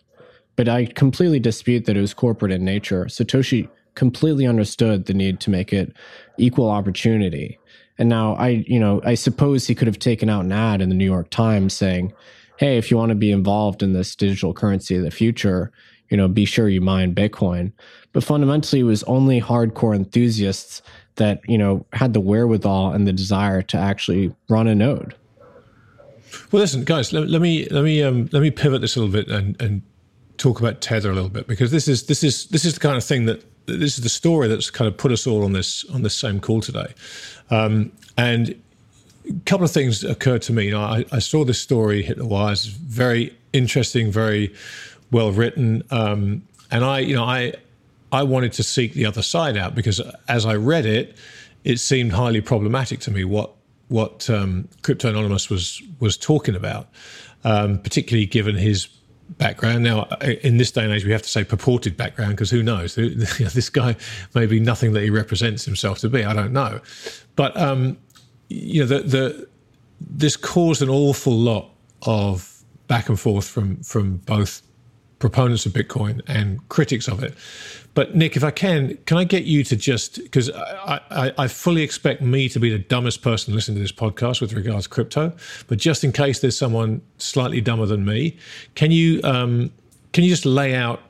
But 0.55 0.67
I 0.67 0.85
completely 0.85 1.39
dispute 1.39 1.85
that 1.85 1.97
it 1.97 2.01
was 2.01 2.13
corporate 2.13 2.51
in 2.51 2.65
nature. 2.65 3.05
Satoshi 3.05 3.69
completely 3.95 4.45
understood 4.47 5.05
the 5.05 5.13
need 5.13 5.39
to 5.41 5.49
make 5.49 5.73
it 5.73 5.93
equal 6.37 6.69
opportunity. 6.69 7.59
And 7.97 8.09
now 8.09 8.35
I, 8.35 8.63
you 8.67 8.79
know, 8.79 9.01
I 9.03 9.15
suppose 9.15 9.67
he 9.67 9.75
could 9.75 9.87
have 9.87 9.99
taken 9.99 10.29
out 10.29 10.45
an 10.45 10.51
ad 10.51 10.81
in 10.81 10.89
the 10.89 10.95
New 10.95 11.05
York 11.05 11.29
Times 11.29 11.73
saying, 11.73 12.13
hey, 12.57 12.77
if 12.77 12.91
you 12.91 12.97
want 12.97 13.09
to 13.09 13.15
be 13.15 13.31
involved 13.31 13.83
in 13.83 13.93
this 13.93 14.15
digital 14.15 14.53
currency 14.53 14.95
of 14.95 15.03
the 15.03 15.11
future, 15.11 15.71
you 16.09 16.17
know, 16.17 16.27
be 16.27 16.45
sure 16.45 16.69
you 16.69 16.81
mine 16.81 17.13
Bitcoin. 17.13 17.71
But 18.13 18.23
fundamentally, 18.23 18.81
it 18.81 18.83
was 18.83 19.03
only 19.03 19.39
hardcore 19.39 19.95
enthusiasts 19.95 20.81
that, 21.19 21.41
you 21.47 21.57
know, 21.57 21.85
had 21.93 22.13
the 22.13 22.19
wherewithal 22.19 22.91
and 22.91 23.07
the 23.07 23.13
desire 23.13 23.61
to 23.61 23.77
actually 23.77 24.33
run 24.49 24.67
a 24.67 24.75
node. 24.75 25.15
Well, 26.51 26.61
listen, 26.61 26.83
guys, 26.83 27.13
let, 27.13 27.29
let 27.29 27.41
me 27.41 27.67
let 27.69 27.83
me 27.83 28.03
um, 28.03 28.29
let 28.31 28.41
me 28.41 28.51
pivot 28.51 28.81
this 28.81 28.95
a 28.95 28.99
little 28.99 29.13
bit 29.13 29.29
and, 29.29 29.59
and 29.61 29.81
talk 30.37 30.59
about 30.59 30.81
Tether 30.81 31.11
a 31.11 31.13
little 31.13 31.29
bit 31.29 31.47
because 31.47 31.71
this 31.71 31.87
is 31.87 32.05
this 32.07 32.23
is 32.23 32.47
this 32.47 32.65
is 32.65 32.73
the 32.75 32.79
kind 32.79 32.97
of 32.97 33.03
thing 33.03 33.25
that 33.25 33.43
this 33.65 33.97
is 33.97 34.03
the 34.03 34.09
story 34.09 34.47
that's 34.47 34.69
kind 34.69 34.87
of 34.87 34.97
put 34.97 35.11
us 35.11 35.27
all 35.27 35.43
on 35.43 35.53
this 35.53 35.85
on 35.85 36.01
this 36.01 36.15
same 36.15 36.39
call 36.39 36.61
today. 36.61 36.93
Um, 37.49 37.91
and 38.17 38.59
a 39.27 39.33
couple 39.45 39.65
of 39.65 39.71
things 39.71 40.03
occurred 40.03 40.41
to 40.43 40.53
me. 40.53 40.65
You 40.65 40.71
know, 40.71 40.81
I, 40.81 41.05
I 41.11 41.19
saw 41.19 41.45
this 41.45 41.59
story 41.59 42.01
hit 42.01 42.17
the 42.17 42.25
wires. 42.25 42.65
Very 42.65 43.35
interesting, 43.53 44.11
very 44.11 44.53
well 45.11 45.31
written, 45.31 45.83
um, 45.91 46.43
and 46.71 46.83
I, 46.83 46.99
you 46.99 47.15
know, 47.15 47.23
I 47.23 47.53
I 48.11 48.23
wanted 48.23 48.53
to 48.53 48.63
seek 48.63 48.93
the 48.93 49.05
other 49.05 49.21
side 49.21 49.57
out 49.57 49.75
because 49.75 50.01
as 50.27 50.45
I 50.45 50.55
read 50.55 50.85
it, 50.85 51.17
it 51.63 51.79
seemed 51.79 52.13
highly 52.13 52.41
problematic 52.41 52.99
to 53.01 53.11
me 53.11 53.23
what 53.23 53.51
what 53.89 54.29
um, 54.29 54.67
Crypto 54.83 55.09
Anonymous 55.09 55.49
was 55.49 55.81
was 55.99 56.15
talking 56.15 56.55
about, 56.55 56.87
um, 57.43 57.79
particularly 57.79 58.25
given 58.25 58.55
his 58.55 58.87
background. 59.37 59.83
Now, 59.83 60.05
in 60.21 60.57
this 60.57 60.71
day 60.71 60.83
and 60.83 60.93
age, 60.93 61.05
we 61.05 61.11
have 61.11 61.21
to 61.21 61.29
say 61.29 61.43
purported 61.43 61.97
background 61.97 62.31
because 62.31 62.49
who 62.49 62.63
knows? 62.63 62.95
This 62.95 63.69
guy 63.69 63.95
may 64.33 64.45
be 64.45 64.59
nothing 64.59 64.93
that 64.93 65.03
he 65.03 65.09
represents 65.09 65.65
himself 65.65 65.99
to 65.99 66.09
be. 66.09 66.23
I 66.23 66.33
don't 66.33 66.53
know, 66.53 66.79
but 67.35 67.55
um, 67.57 67.97
you 68.47 68.81
know, 68.81 68.87
the, 68.87 68.99
the 69.01 69.47
this 69.99 70.37
caused 70.37 70.81
an 70.81 70.89
awful 70.89 71.33
lot 71.33 71.71
of 72.03 72.63
back 72.87 73.09
and 73.09 73.19
forth 73.19 73.47
from 73.47 73.77
from 73.83 74.17
both 74.17 74.61
proponents 75.19 75.65
of 75.65 75.73
Bitcoin 75.73 76.21
and 76.27 76.67
critics 76.69 77.07
of 77.07 77.23
it. 77.23 77.35
But 77.93 78.15
Nic, 78.15 78.37
if 78.37 78.43
I 78.43 78.51
can, 78.51 78.97
can 79.05 79.17
I 79.17 79.25
get 79.25 79.43
you 79.43 79.63
to 79.65 79.75
just 79.75 80.23
because 80.23 80.49
I, 80.51 81.01
I, 81.11 81.33
I, 81.37 81.47
fully 81.47 81.81
expect 81.81 82.21
me 82.21 82.47
to 82.49 82.59
be 82.59 82.69
the 82.69 82.79
dumbest 82.79 83.21
person 83.21 83.53
listening 83.53 83.75
to 83.75 83.81
this 83.81 83.91
podcast 83.91 84.39
with 84.39 84.53
regards 84.53 84.85
to 84.85 84.89
crypto, 84.89 85.33
but 85.67 85.77
just 85.77 86.03
in 86.03 86.13
case 86.13 86.39
there's 86.39 86.57
someone 86.57 87.01
slightly 87.17 87.59
dumber 87.59 87.85
than 87.85 88.05
me, 88.05 88.37
can 88.75 88.91
you 88.91 89.19
um, 89.23 89.71
can 90.13 90.23
you 90.23 90.29
just 90.29 90.45
lay 90.45 90.75
out 90.75 91.01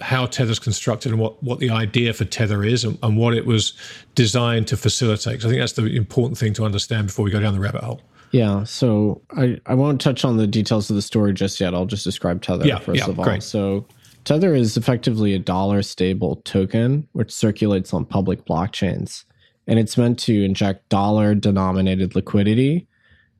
how 0.00 0.26
Tether's 0.26 0.58
constructed 0.58 1.12
and 1.12 1.20
what, 1.20 1.40
what 1.42 1.60
the 1.60 1.70
idea 1.70 2.12
for 2.12 2.24
Tether 2.24 2.64
is 2.64 2.84
and, 2.84 2.98
and 3.02 3.16
what 3.16 3.32
it 3.32 3.46
was 3.46 3.72
designed 4.14 4.66
to 4.68 4.76
facilitate. 4.76 5.34
Because 5.34 5.46
I 5.46 5.48
think 5.50 5.60
that's 5.60 5.72
the 5.72 5.86
important 5.86 6.36
thing 6.36 6.52
to 6.54 6.64
understand 6.64 7.06
before 7.06 7.24
we 7.24 7.30
go 7.30 7.40
down 7.40 7.54
the 7.54 7.60
rabbit 7.60 7.82
hole. 7.82 8.02
Yeah, 8.34 8.64
so 8.64 9.22
I, 9.30 9.60
I 9.64 9.74
won't 9.74 10.00
touch 10.00 10.24
on 10.24 10.38
the 10.38 10.48
details 10.48 10.90
of 10.90 10.96
the 10.96 11.02
story 11.02 11.32
just 11.32 11.60
yet. 11.60 11.72
I'll 11.72 11.86
just 11.86 12.02
describe 12.02 12.42
Tether 12.42 12.66
yeah, 12.66 12.80
first 12.80 12.98
yeah, 12.98 13.08
of 13.08 13.16
all. 13.16 13.24
Great. 13.24 13.44
So 13.44 13.86
Tether 14.24 14.56
is 14.56 14.76
effectively 14.76 15.34
a 15.34 15.38
dollar 15.38 15.82
stable 15.82 16.42
token 16.44 17.06
which 17.12 17.30
circulates 17.30 17.94
on 17.94 18.04
public 18.04 18.44
blockchains. 18.44 19.24
And 19.68 19.78
it's 19.78 19.96
meant 19.96 20.18
to 20.20 20.44
inject 20.44 20.88
dollar 20.88 21.36
denominated 21.36 22.16
liquidity 22.16 22.88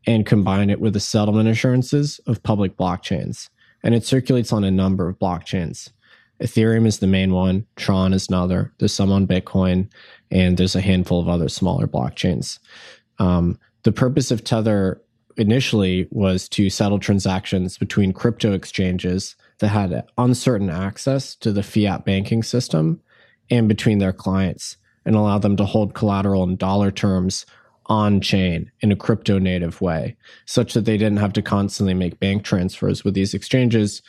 and 0.07 0.25
combine 0.25 0.71
it 0.71 0.81
with 0.81 0.93
the 0.93 1.01
settlement 1.01 1.49
assurances 1.49 2.21
of 2.29 2.45
public 2.45 2.77
blockchains. 2.77 3.49
And 3.83 3.97
it 3.97 4.07
circulates 4.07 4.53
on 4.53 4.63
a 4.63 4.71
number 4.71 5.09
of 5.09 5.19
blockchains. 5.19 5.91
Ethereum 6.41 6.87
is 6.87 7.01
the 7.01 7.09
main 7.09 7.33
one, 7.33 7.67
Tron 7.75 8.13
is 8.13 8.29
another. 8.29 8.73
There's 8.79 8.95
some 8.95 9.11
on 9.11 9.27
Bitcoin, 9.27 9.91
and 10.31 10.57
there's 10.57 10.77
a 10.77 10.81
handful 10.81 11.19
of 11.19 11.29
other 11.29 11.49
smaller 11.49 11.89
blockchains. 11.89 12.61
Um, 13.19 13.59
the 13.85 13.93
purpose 13.93 14.31
of 14.31 14.43
Tether 14.43 15.01
initially 15.37 16.09
was 16.11 16.49
to 16.49 16.71
settle 16.71 16.99
transactions 16.99 17.79
between 17.79 18.13
crypto 18.13 18.53
exchanges 18.53 19.37
that 19.59 19.69
had 19.69 20.05
uncertain 20.19 20.71
access 20.71 21.35
to 21.37 21.53
the 21.53 21.63
fiat 21.63 22.05
banking 22.05 22.43
system 22.43 23.01
and 23.51 23.69
between 23.69 23.99
their 23.99 24.13
clients 24.13 24.77
and 25.05 25.15
allow 25.15 25.39
them 25.39 25.57
to 25.57 25.65
hold 25.65 25.95
collateral 25.95 26.43
in 26.45 26.57
dollar 26.57 26.91
terms 26.91 27.47
on 27.87 28.21
chain 28.21 28.71
in 28.81 28.91
a 28.91 28.97
crypto 28.97 29.39
native 29.39 29.81
way, 29.81 30.17
such 30.47 30.73
that 30.73 30.87
they 30.87 30.97
didn't 30.97 31.19
have 31.19 31.35
to 31.35 31.43
constantly 31.43 31.93
make 31.93 32.19
bank 32.19 32.43
transfers 32.43 33.05
with 33.05 33.13
these 33.13 33.35
exchanges 33.35 34.01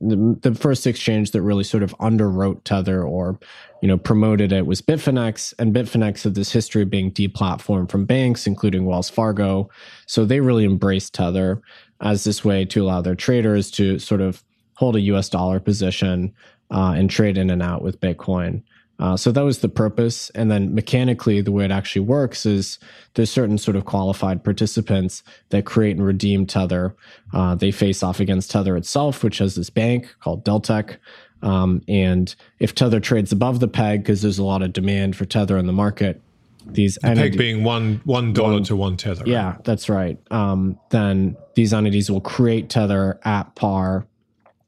the, 0.00 0.38
the 0.40 0.54
first 0.54 0.86
exchange 0.86 1.32
that 1.32 1.42
really 1.42 1.64
sort 1.64 1.82
of 1.82 1.96
underwrote 1.98 2.64
Tether 2.64 3.02
or 3.02 3.38
you 3.82 3.88
know 3.88 3.98
promoted 3.98 4.52
it 4.52 4.66
was 4.66 4.80
Bitfinex, 4.80 5.54
and 5.58 5.74
Bitfinex 5.74 6.24
had 6.24 6.34
this 6.34 6.52
history 6.52 6.82
of 6.82 6.90
being 6.90 7.12
deplatformed 7.12 7.90
from 7.90 8.04
banks, 8.04 8.46
including 8.46 8.86
Wells 8.86 9.10
Fargo. 9.10 9.68
So 10.06 10.24
they 10.24 10.40
really 10.40 10.64
embraced 10.64 11.14
Tether 11.14 11.60
as 12.00 12.24
this 12.24 12.44
way 12.44 12.64
to 12.66 12.82
allow 12.82 13.00
their 13.00 13.14
traders 13.14 13.70
to 13.72 13.98
sort 13.98 14.20
of 14.20 14.42
hold 14.74 14.96
a 14.96 15.00
U.S. 15.00 15.28
dollar 15.28 15.60
position 15.60 16.34
uh, 16.70 16.94
and 16.96 17.10
trade 17.10 17.38
in 17.38 17.50
and 17.50 17.62
out 17.62 17.82
with 17.82 18.00
Bitcoin. 18.00 18.62
Uh, 18.98 19.16
so 19.16 19.30
that 19.30 19.44
was 19.44 19.58
the 19.58 19.68
purpose. 19.68 20.30
And 20.30 20.50
then 20.50 20.74
mechanically, 20.74 21.40
the 21.40 21.52
way 21.52 21.64
it 21.64 21.70
actually 21.70 22.02
works 22.02 22.46
is 22.46 22.78
there's 23.14 23.30
certain 23.30 23.58
sort 23.58 23.76
of 23.76 23.84
qualified 23.84 24.42
participants 24.42 25.22
that 25.50 25.66
create 25.66 25.96
and 25.96 26.06
redeem 26.06 26.46
Tether. 26.46 26.94
Uh, 27.32 27.54
they 27.54 27.70
face 27.70 28.02
off 28.02 28.20
against 28.20 28.50
Tether 28.50 28.76
itself, 28.76 29.22
which 29.22 29.38
has 29.38 29.54
this 29.54 29.70
bank 29.70 30.14
called 30.20 30.44
Deltec. 30.44 30.96
Um, 31.42 31.82
and 31.88 32.34
if 32.58 32.74
Tether 32.74 33.00
trades 33.00 33.32
above 33.32 33.60
the 33.60 33.68
peg, 33.68 34.02
because 34.02 34.22
there's 34.22 34.38
a 34.38 34.44
lot 34.44 34.62
of 34.62 34.72
demand 34.72 35.16
for 35.16 35.26
Tether 35.26 35.58
in 35.58 35.66
the 35.66 35.72
market, 35.72 36.22
these 36.68 36.96
the 36.96 37.14
peg 37.14 37.38
being 37.38 37.62
one 37.62 38.00
one 38.04 38.32
dollar 38.32 38.60
to 38.64 38.74
one 38.74 38.96
tether. 38.96 39.22
Right? 39.22 39.30
Yeah, 39.30 39.56
that's 39.64 39.88
right. 39.88 40.18
Um, 40.32 40.78
then 40.90 41.36
these 41.54 41.72
entities 41.72 42.10
will 42.10 42.20
create 42.20 42.68
tether 42.68 43.20
at 43.24 43.54
par 43.54 44.06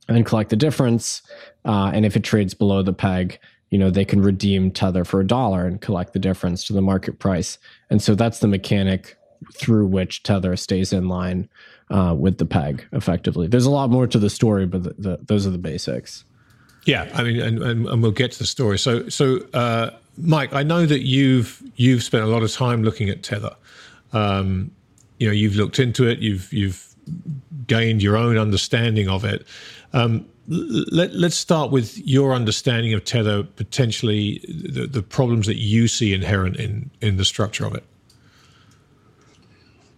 and 0.09 0.25
collect 0.25 0.51
the 0.51 0.57
difference. 0.57 1.23
Uh, 1.65 1.91
and 1.93 2.07
if 2.07 2.17
it 2.17 2.23
trades 2.23 2.55
below 2.55 2.83
the 2.83 2.93
peg, 2.93 3.41
you 3.71 3.79
know 3.79 3.91
they 3.91 4.05
can 4.05 4.23
redeem 4.23 4.71
tether 4.71 5.05
for 5.05 5.21
a 5.21 5.27
dollar 5.27 5.67
and 5.67 5.81
collect 5.81 6.13
the 6.13 6.19
difference 6.19 6.65
to 6.65 6.73
the 6.73 6.83
market 6.83 7.19
price. 7.19 7.59
And 7.91 8.01
so 8.03 8.15
that's 8.15 8.41
the 8.41 8.49
mechanic 8.49 9.17
through 9.55 9.87
which 9.87 10.23
tether 10.23 10.57
stays 10.57 10.93
in 10.93 11.09
line 11.09 11.49
uh, 11.91 12.15
with 12.19 12.39
the 12.39 12.47
peg 12.47 12.87
effectively. 12.93 13.47
There's 13.47 13.67
a 13.67 13.71
lot 13.71 13.91
more 13.91 14.07
to 14.07 14.19
the 14.19 14.31
story 14.31 14.67
but 14.67 14.83
the, 14.83 14.95
the, 14.99 15.19
those 15.23 15.47
are 15.47 15.51
the 15.51 15.59
basics. 15.59 16.25
Yeah 16.85 17.11
i 17.15 17.23
mean 17.23 17.41
and, 17.41 17.63
and, 17.63 17.87
and, 17.87 18.03
we'll 18.03 18.13
get 18.13 18.33
to 18.33 18.39
the 18.39 18.47
story. 18.47 18.79
So 18.79 19.09
so 19.09 19.39
uh, 19.53 19.91
mike 20.17 20.53
i 20.55 20.63
know 20.63 20.87
that 20.87 21.03
you've 21.03 21.63
you've 21.77 22.03
spent 22.03 22.25
a 22.25 22.27
lot 22.27 22.43
of 22.43 22.53
time 22.53 22.83
looking 22.83 23.09
at 23.09 23.23
tether. 23.23 23.55
Um, 24.13 24.71
you 25.19 25.27
know 25.27 25.33
you've 25.33 25.57
looked 25.57 25.79
into 25.79 26.09
it. 26.09 26.21
You've 26.21 26.53
you've 26.53 26.89
gained 27.67 28.03
your 28.03 28.17
own 28.17 28.39
understanding 28.39 29.09
of 29.09 29.25
it. 29.25 29.47
Um, 29.93 30.27
let, 30.49 31.11
us 31.13 31.35
start 31.35 31.71
with 31.71 31.99
your 31.99 32.33
understanding 32.33 32.95
of 32.95 33.05
tether, 33.05 33.43
potentially 33.43 34.41
the, 34.49 34.87
the 34.87 35.03
problems 35.03 35.47
that 35.47 35.57
you 35.57 35.89
see 35.89 36.15
inherent 36.15 36.57
in, 36.57 36.91
in 37.01 37.19
the 37.19 37.25
structure 37.25 37.67
of 37.67 37.75
it. 37.75 37.85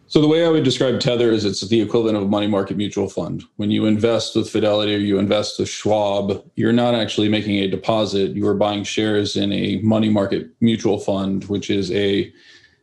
So 0.08 0.20
the 0.20 0.26
way 0.26 0.44
I 0.44 0.48
would 0.48 0.64
describe 0.64 0.98
Tether 0.98 1.30
is 1.30 1.44
it's 1.44 1.60
the 1.60 1.80
equivalent 1.80 2.16
of 2.16 2.24
a 2.24 2.26
money 2.26 2.48
market 2.48 2.76
mutual 2.76 3.08
fund. 3.08 3.44
When 3.58 3.70
you 3.70 3.86
invest 3.86 4.34
with 4.34 4.50
Fidelity 4.50 4.92
or 4.92 4.98
you 4.98 5.20
invest 5.20 5.60
with 5.60 5.68
Schwab, 5.68 6.44
you're 6.56 6.72
not 6.72 6.96
actually 6.96 7.28
making 7.28 7.58
a 7.58 7.68
deposit. 7.68 8.32
You 8.32 8.44
are 8.48 8.54
buying 8.54 8.82
shares 8.82 9.36
in 9.36 9.52
a 9.52 9.78
money 9.84 10.08
market 10.08 10.48
mutual 10.60 10.98
fund, 10.98 11.44
which 11.44 11.70
is 11.70 11.92
a 11.92 12.32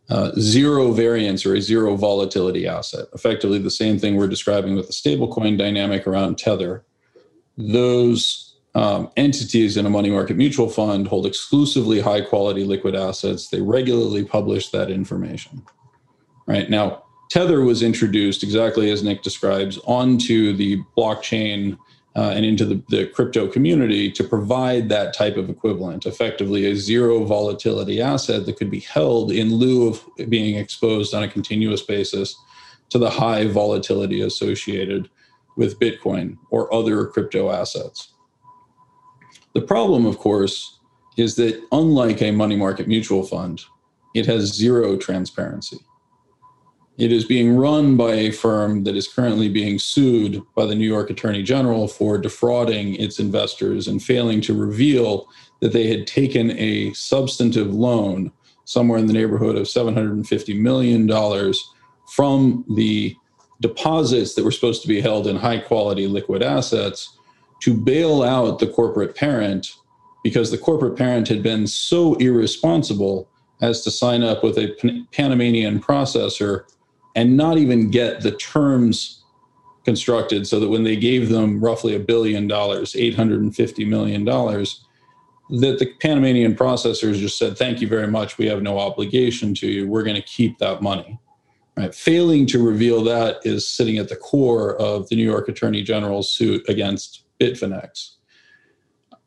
uh, 0.10 0.32
zero 0.40 0.94
variance 0.94 1.46
or 1.46 1.54
a 1.54 1.62
zero 1.62 1.98
volatility 1.98 2.66
asset. 2.66 3.08
Effectively, 3.14 3.60
the 3.60 3.70
same 3.70 4.00
thing 4.00 4.16
we're 4.16 4.30
describing 4.30 4.78
with 4.78 4.88
the 4.88 4.94
stablecoin 4.94 5.58
dynamic 5.58 6.08
around 6.08 6.38
Tether 6.38 6.86
those 7.58 8.56
um, 8.76 9.10
entities 9.18 9.76
in 9.76 9.86
a 9.86 9.90
money 9.90 10.12
market 10.12 10.38
mutual 10.38 10.70
fund 10.70 11.08
hold 11.08 11.26
exclusively 11.26 12.00
high 12.00 12.22
quality 12.22 12.64
liquid 12.64 12.96
assets. 12.96 13.50
They 13.50 13.62
regularly 13.62 14.24
publish 14.24 14.70
that 14.70 14.92
information. 14.92 15.64
Right 16.46 16.70
now, 16.70 17.04
Tether 17.30 17.62
was 17.62 17.82
introduced 17.82 18.44
exactly 18.44 18.92
as 18.92 19.04
Nic 19.04 19.22
describes 19.22 19.80
onto 19.80 20.54
the 20.54 20.82
blockchain 20.96 21.78
uh, 22.16 22.32
and 22.36 22.46
into 22.46 22.66
the, 22.66 22.82
the 22.90 23.08
crypto 23.08 23.48
community 23.48 24.12
to 24.12 24.24
provide 24.24 24.90
that 24.90 25.14
type 25.14 25.38
of 25.38 25.50
equivalent, 25.50 26.06
effectively 26.06 26.66
a 26.66 26.76
zero 26.76 27.24
volatility 27.26 28.02
asset 28.02 28.46
that 28.46 28.58
could 28.58 28.72
be 28.72 28.80
held 28.80 29.32
in 29.32 29.54
lieu 29.54 29.88
of 29.88 30.04
being 30.30 30.56
exposed 30.56 31.14
on 31.14 31.24
a 31.24 31.28
continuous 31.28 31.82
basis 31.82 32.36
to 32.90 32.98
the 32.98 33.10
high 33.10 33.46
volatility 33.46 34.22
associated 34.22 35.10
with 35.58 35.80
Bitcoin 35.80 36.38
or 36.52 36.74
other 36.74 37.06
crypto 37.06 37.50
assets. 37.52 38.14
The 39.54 39.62
problem, 39.62 40.06
of 40.06 40.18
course, 40.18 40.80
is 41.18 41.36
that 41.36 41.62
unlike 41.72 42.22
a 42.22 42.32
money 42.32 42.56
market 42.56 42.88
mutual 42.88 43.24
fund, 43.24 43.64
it 44.14 44.26
has 44.28 44.54
zero 44.54 44.96
transparency. 44.96 45.80
It 46.98 47.12
is 47.12 47.26
being 47.26 47.56
run 47.56 47.96
by 47.96 48.14
a 48.14 48.32
firm 48.32 48.84
that 48.86 48.96
is 48.96 49.08
currently 49.08 49.50
being 49.50 49.78
sued 49.78 50.42
by 50.56 50.66
the 50.66 50.74
New 50.74 50.88
York 50.88 51.12
Attorney 51.12 51.44
General 51.44 51.88
for 51.88 52.18
defrauding 52.18 52.96
its 52.96 53.20
investors 53.20 53.88
and 53.88 54.02
failing 54.02 54.42
to 54.42 54.56
reveal 54.56 55.28
that 55.62 55.74
they 55.74 55.88
had 55.88 56.08
taken 56.08 56.52
a 56.52 56.92
substantive 56.94 57.74
loan 57.74 58.32
somewhere 58.66 58.98
in 58.98 59.06
the 59.06 59.14
neighborhood 59.14 59.56
of 59.56 59.68
$750 59.68 60.60
million 60.60 61.54
from 62.14 62.66
the 62.76 63.16
deposits 63.62 64.36
that 64.36 64.44
were 64.44 64.52
supposed 64.52 64.82
to 64.84 64.88
be 64.88 65.02
held 65.02 65.28
in 65.28 65.36
high 65.36 65.60
quality 65.60 66.08
liquid 66.08 66.44
assets 66.44 67.18
to 67.62 67.74
bail 67.74 68.24
out 68.24 68.60
the 68.60 68.68
corporate 68.68 69.16
parent 69.16 69.74
because 70.24 70.52
the 70.52 70.58
corporate 70.58 70.98
parent 70.98 71.28
had 71.28 71.42
been 71.42 71.66
so 71.66 72.16
irresponsible 72.16 73.28
as 73.62 73.84
to 73.84 73.92
sign 73.92 74.24
up 74.24 74.44
with 74.44 74.58
a 74.58 75.06
Panamanian 75.12 75.80
processor 75.80 76.66
and 77.16 77.36
not 77.36 77.58
even 77.58 77.90
get 77.90 78.22
the 78.22 78.32
terms 78.34 79.24
constructed 79.86 80.46
so 80.46 80.60
that 80.60 80.70
when 80.70 80.84
they 80.84 80.96
gave 80.96 81.30
them 81.30 81.60
roughly 81.60 81.96
a 81.96 82.00
billion 82.00 82.48
dollars, 82.48 82.94
$850 82.94 83.88
million, 83.88 84.26
that 84.26 85.80
the 85.80 85.94
Panamanian 86.02 86.56
processors 86.56 87.16
just 87.16 87.38
said, 87.38 87.58
Thank 87.58 87.80
you 87.80 87.88
very 87.88 88.08
much. 88.08 88.38
We 88.38 88.48
have 88.48 88.62
no 88.62 88.78
obligation 88.80 89.56
to 89.56 89.68
you. 89.68 89.88
We're 89.88 90.04
going 90.04 90.18
to 90.18 90.22
keep 90.22 90.58
that 90.60 90.82
money. 90.82 91.18
Right? 91.78 91.94
Failing 91.94 92.48
to 92.48 92.64
reveal 92.64 93.04
that 93.04 93.40
is 93.44 93.70
sitting 93.70 94.00
at 94.00 94.10
the 94.10 94.16
core 94.16 94.76
of 94.82 95.08
the 95.10 95.16
New 95.16 95.24
York 95.24 95.48
Attorney 95.48 95.84
General's 95.84 96.32
suit 96.32 96.68
against 96.68 97.24
Bitfinex. 97.40 98.16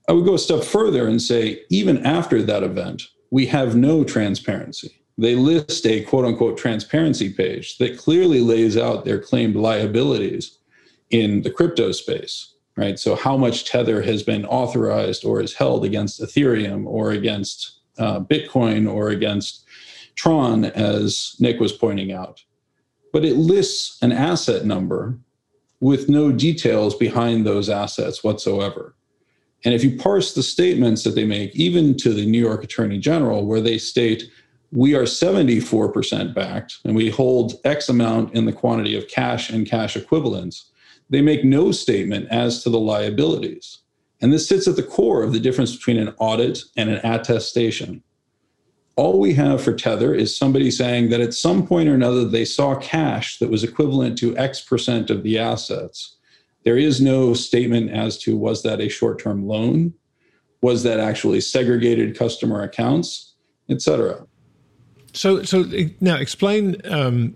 I 0.08 0.12
would 0.12 0.24
go 0.24 0.34
a 0.34 0.38
step 0.38 0.64
further 0.64 1.06
and 1.06 1.22
say, 1.22 1.62
even 1.70 2.04
after 2.04 2.42
that 2.42 2.64
event, 2.64 3.02
we 3.30 3.46
have 3.46 3.76
no 3.76 4.02
transparency. 4.02 5.00
They 5.16 5.36
list 5.36 5.86
a 5.86 6.02
quote 6.02 6.24
unquote 6.24 6.58
transparency 6.58 7.32
page 7.32 7.78
that 7.78 7.98
clearly 7.98 8.40
lays 8.40 8.76
out 8.76 9.04
their 9.04 9.20
claimed 9.20 9.54
liabilities 9.54 10.58
in 11.10 11.42
the 11.42 11.50
crypto 11.50 11.92
space, 11.92 12.54
right? 12.76 12.98
So, 12.98 13.14
how 13.14 13.36
much 13.36 13.64
Tether 13.64 14.02
has 14.02 14.22
been 14.22 14.44
authorized 14.46 15.24
or 15.24 15.40
is 15.40 15.54
held 15.54 15.84
against 15.84 16.20
Ethereum 16.20 16.86
or 16.86 17.12
against 17.12 17.80
uh, 17.98 18.20
Bitcoin 18.20 18.90
or 18.90 19.10
against 19.10 19.66
Tron, 20.14 20.64
as 20.64 21.36
Nic 21.38 21.60
was 21.60 21.72
pointing 21.72 22.12
out. 22.12 22.42
But 23.12 23.24
it 23.24 23.36
lists 23.36 24.00
an 24.02 24.12
asset 24.12 24.64
number 24.64 25.18
with 25.80 26.08
no 26.08 26.30
details 26.30 26.94
behind 26.94 27.44
those 27.44 27.68
assets 27.68 28.22
whatsoever. 28.22 28.94
And 29.64 29.74
if 29.74 29.82
you 29.82 29.96
parse 29.96 30.34
the 30.34 30.42
statements 30.42 31.04
that 31.04 31.14
they 31.14 31.24
make, 31.24 31.54
even 31.54 31.96
to 31.98 32.14
the 32.14 32.26
New 32.26 32.40
York 32.40 32.64
Attorney 32.64 32.98
General, 32.98 33.44
where 33.44 33.60
they 33.60 33.78
state, 33.78 34.24
we 34.72 34.94
are 34.94 35.02
74% 35.02 36.34
backed 36.34 36.78
and 36.84 36.94
we 36.94 37.10
hold 37.10 37.54
X 37.64 37.88
amount 37.88 38.34
in 38.34 38.44
the 38.44 38.52
quantity 38.52 38.96
of 38.96 39.08
cash 39.08 39.50
and 39.50 39.66
cash 39.66 39.96
equivalents, 39.96 40.70
they 41.10 41.20
make 41.20 41.44
no 41.44 41.72
statement 41.72 42.28
as 42.30 42.62
to 42.62 42.70
the 42.70 42.78
liabilities. 42.78 43.78
And 44.22 44.32
this 44.32 44.48
sits 44.48 44.68
at 44.68 44.76
the 44.76 44.82
core 44.82 45.22
of 45.22 45.32
the 45.32 45.40
difference 45.40 45.74
between 45.74 45.98
an 45.98 46.14
audit 46.18 46.62
and 46.76 46.90
an 46.90 47.00
attestation 47.04 48.02
all 48.96 49.18
we 49.18 49.32
have 49.34 49.62
for 49.62 49.72
Tether 49.72 50.14
is 50.14 50.36
somebody 50.36 50.70
saying 50.70 51.10
that 51.10 51.20
at 51.20 51.34
some 51.34 51.66
point 51.66 51.88
or 51.88 51.94
another 51.94 52.24
they 52.24 52.44
saw 52.44 52.74
cash 52.76 53.38
that 53.38 53.50
was 53.50 53.64
equivalent 53.64 54.18
to 54.18 54.36
X 54.36 54.60
percent 54.60 55.10
of 55.10 55.22
the 55.22 55.38
assets. 55.38 56.16
There 56.64 56.76
is 56.76 57.00
no 57.00 57.32
statement 57.34 57.90
as 57.90 58.18
to 58.18 58.36
was 58.36 58.62
that 58.62 58.80
a 58.80 58.88
short 58.88 59.18
term 59.18 59.46
loan? 59.46 59.94
Was 60.62 60.82
that 60.82 61.00
actually 61.00 61.40
segregated 61.40 62.18
customer 62.18 62.62
accounts, 62.62 63.34
etc. 63.70 64.26
So, 65.14 65.42
so 65.42 65.64
now 66.00 66.16
explain 66.16 66.76
um, 66.84 67.34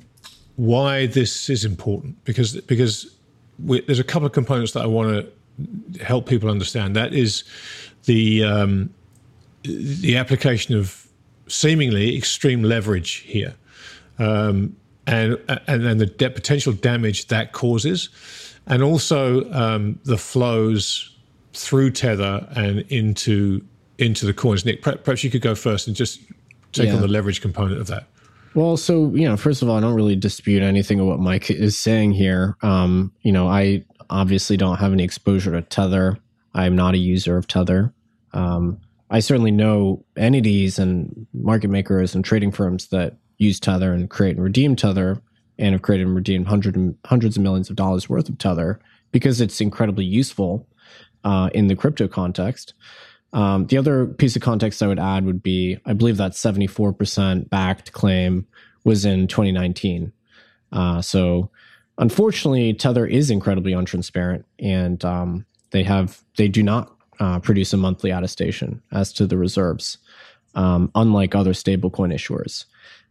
why 0.56 1.06
this 1.06 1.48
is 1.48 1.64
important 1.64 2.22
because 2.24 2.60
because 2.62 3.16
we, 3.64 3.80
there's 3.82 3.98
a 3.98 4.04
couple 4.04 4.26
of 4.26 4.32
components 4.32 4.72
that 4.72 4.82
I 4.82 4.86
want 4.86 5.26
to 5.58 6.04
help 6.04 6.28
people 6.28 6.50
understand. 6.50 6.96
That 6.96 7.14
is 7.14 7.44
the 8.04 8.44
um, 8.44 8.90
the 9.62 10.16
application 10.16 10.76
of 10.76 11.03
seemingly 11.46 12.16
extreme 12.16 12.62
leverage 12.62 13.16
here, 13.16 13.54
um, 14.18 14.76
and 15.06 15.38
and 15.66 15.84
then 15.84 15.98
the 15.98 16.06
de- 16.06 16.30
potential 16.30 16.72
damage 16.72 17.26
that 17.28 17.52
causes, 17.52 18.08
and 18.66 18.82
also 18.82 19.50
um, 19.52 19.98
the 20.04 20.18
flows 20.18 21.14
through 21.52 21.90
Tether 21.90 22.46
and 22.56 22.80
into 22.88 23.60
into 23.98 24.26
the 24.26 24.34
coins. 24.34 24.64
Nic, 24.64 24.82
perhaps 24.82 25.22
you 25.22 25.30
could 25.30 25.42
go 25.42 25.54
first 25.54 25.86
and 25.86 25.94
just 25.96 26.20
take 26.72 26.88
yeah. 26.88 26.94
on 26.94 27.00
the 27.00 27.08
leverage 27.08 27.40
component 27.40 27.80
of 27.80 27.86
that. 27.86 28.06
Well, 28.54 28.76
so 28.76 29.10
you 29.14 29.28
know, 29.28 29.36
first 29.36 29.62
of 29.62 29.68
all, 29.68 29.76
I 29.76 29.80
don't 29.80 29.94
really 29.94 30.16
dispute 30.16 30.62
anything 30.62 31.00
of 31.00 31.06
what 31.06 31.20
Mike 31.20 31.50
is 31.50 31.78
saying 31.78 32.12
here. 32.12 32.56
Um, 32.62 33.12
you 33.22 33.32
know, 33.32 33.48
I 33.48 33.84
obviously 34.10 34.56
don't 34.56 34.76
have 34.76 34.92
any 34.92 35.02
exposure 35.02 35.52
to 35.52 35.62
Tether. 35.62 36.18
I'm 36.54 36.76
not 36.76 36.94
a 36.94 36.98
user 36.98 37.36
of 37.36 37.48
Tether. 37.48 37.92
Um, 38.32 38.80
I 39.10 39.20
certainly 39.20 39.50
know 39.50 40.04
entities 40.16 40.78
and 40.78 41.26
market 41.32 41.68
makers 41.68 42.14
and 42.14 42.24
trading 42.24 42.52
firms 42.52 42.88
that 42.88 43.16
use 43.38 43.60
Tether 43.60 43.92
and 43.92 44.08
create 44.08 44.36
and 44.36 44.44
redeem 44.44 44.76
Tether 44.76 45.20
and 45.58 45.72
have 45.72 45.82
created 45.82 46.06
and 46.06 46.16
redeemed 46.16 46.46
hundred 46.46 46.76
and, 46.76 46.96
hundreds 47.04 47.36
of 47.36 47.42
millions 47.42 47.70
of 47.70 47.76
dollars 47.76 48.08
worth 48.08 48.28
of 48.28 48.38
Tether 48.38 48.80
because 49.12 49.40
it's 49.40 49.60
incredibly 49.60 50.04
useful 50.04 50.66
uh, 51.22 51.50
in 51.54 51.68
the 51.68 51.76
crypto 51.76 52.08
context. 52.08 52.74
Um, 53.32 53.66
the 53.66 53.78
other 53.78 54.06
piece 54.06 54.36
of 54.36 54.42
context 54.42 54.82
I 54.82 54.86
would 54.86 54.98
add 54.98 55.26
would 55.26 55.42
be 55.42 55.78
I 55.84 55.92
believe 55.92 56.16
that 56.18 56.32
74% 56.32 57.48
backed 57.48 57.92
claim 57.92 58.46
was 58.84 59.04
in 59.04 59.26
2019. 59.26 60.12
Uh, 60.72 61.02
so 61.02 61.50
unfortunately, 61.98 62.74
Tether 62.74 63.06
is 63.06 63.30
incredibly 63.30 63.72
untransparent 63.72 64.44
and 64.58 65.04
um, 65.04 65.46
they 65.70 65.82
have 65.82 66.22
they 66.36 66.48
do 66.48 66.62
not 66.62 66.93
uh, 67.20 67.38
produce 67.40 67.72
a 67.72 67.76
monthly 67.76 68.10
attestation 68.10 68.82
as 68.92 69.12
to 69.14 69.26
the 69.26 69.36
reserves, 69.36 69.98
um, 70.54 70.90
unlike 70.94 71.34
other 71.34 71.52
stablecoin 71.52 72.12
issuers. 72.14 72.64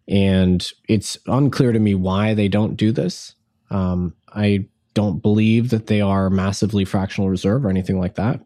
And 0.08 0.70
it's 0.90 1.18
unclear 1.28 1.72
to 1.72 1.80
me 1.80 1.96
why 1.96 2.34
they 2.34 2.48
don't 2.48 2.76
do 2.76 2.92
this. 2.92 3.36
Um, 3.70 4.14
I 4.36 4.66
don't 4.94 5.22
believe 5.22 5.70
that 5.70 5.88
they 5.88 6.02
are 6.02 6.30
massively 6.30 6.86
fractional 6.86 7.30
reserve 7.30 7.66
or 7.66 7.70
anything 7.70 8.00
like 8.00 8.16
that. 8.16 8.42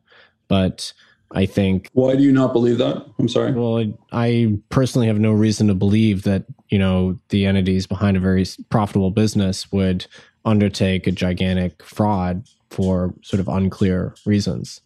But 0.48 0.94
I 1.32 1.46
think. 1.46 1.90
Why 1.94 2.16
do 2.16 2.24
you 2.24 2.32
not 2.32 2.54
believe 2.54 2.78
that? 2.78 3.06
I'm 3.20 3.28
sorry. 3.28 3.52
Well, 3.52 3.80
I, 3.80 3.94
I 4.12 4.58
personally 4.70 5.08
have 5.08 5.20
no 5.20 5.32
reason 5.32 5.68
to 5.68 5.74
believe 5.74 6.24
that 6.24 6.46
you 6.70 6.80
know 6.80 7.20
the 7.30 7.46
entities 7.46 7.88
behind 7.88 8.18
a 8.18 8.22
very 8.22 8.46
profitable 8.70 9.12
business 9.12 9.72
would 9.72 10.06
undertake 10.46 11.08
a 11.08 11.12
gigantic 11.12 11.84
fraud 11.84 12.48
for 12.70 13.14
sort 13.22 13.40
of 13.40 13.48
unclear 13.48 14.16
reasons. 14.26 14.82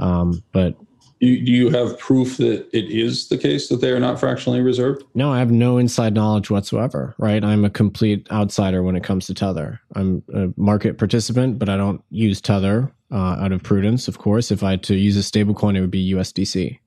Um, 0.00 0.42
but 0.52 0.76
do 1.20 1.26
you, 1.26 1.44
do 1.44 1.52
you 1.52 1.68
have 1.68 1.98
proof 1.98 2.38
that 2.38 2.66
it 2.72 2.90
is 2.90 3.28
the 3.28 3.36
case 3.36 3.68
that 3.68 3.82
they 3.82 3.90
are 3.90 4.00
not 4.00 4.18
fractionally 4.18 4.62
reserved? 4.62 5.04
No, 5.14 5.30
I 5.30 5.38
have 5.38 5.50
no 5.50 5.76
inside 5.76 6.14
knowledge 6.14 6.50
whatsoever, 6.50 7.14
right? 7.18 7.44
I'm 7.44 7.64
a 7.64 7.70
complete 7.70 8.26
outsider 8.30 8.82
when 8.82 8.96
it 8.96 9.04
comes 9.04 9.26
to 9.26 9.34
Tether. 9.34 9.80
I'm 9.94 10.22
a 10.34 10.48
market 10.56 10.96
participant, 10.96 11.58
but 11.58 11.68
I 11.68 11.76
don't 11.76 12.02
use 12.10 12.40
Tether 12.40 12.90
uh, 13.12 13.36
out 13.38 13.52
of 13.52 13.62
prudence, 13.62 14.08
of 14.08 14.16
course. 14.16 14.50
If 14.50 14.62
I 14.62 14.70
had 14.70 14.82
to 14.84 14.96
use 14.96 15.16
a 15.18 15.20
stablecoin, 15.20 15.76
it 15.76 15.82
would 15.82 15.90
be 15.90 16.12
USDC. 16.12 16.78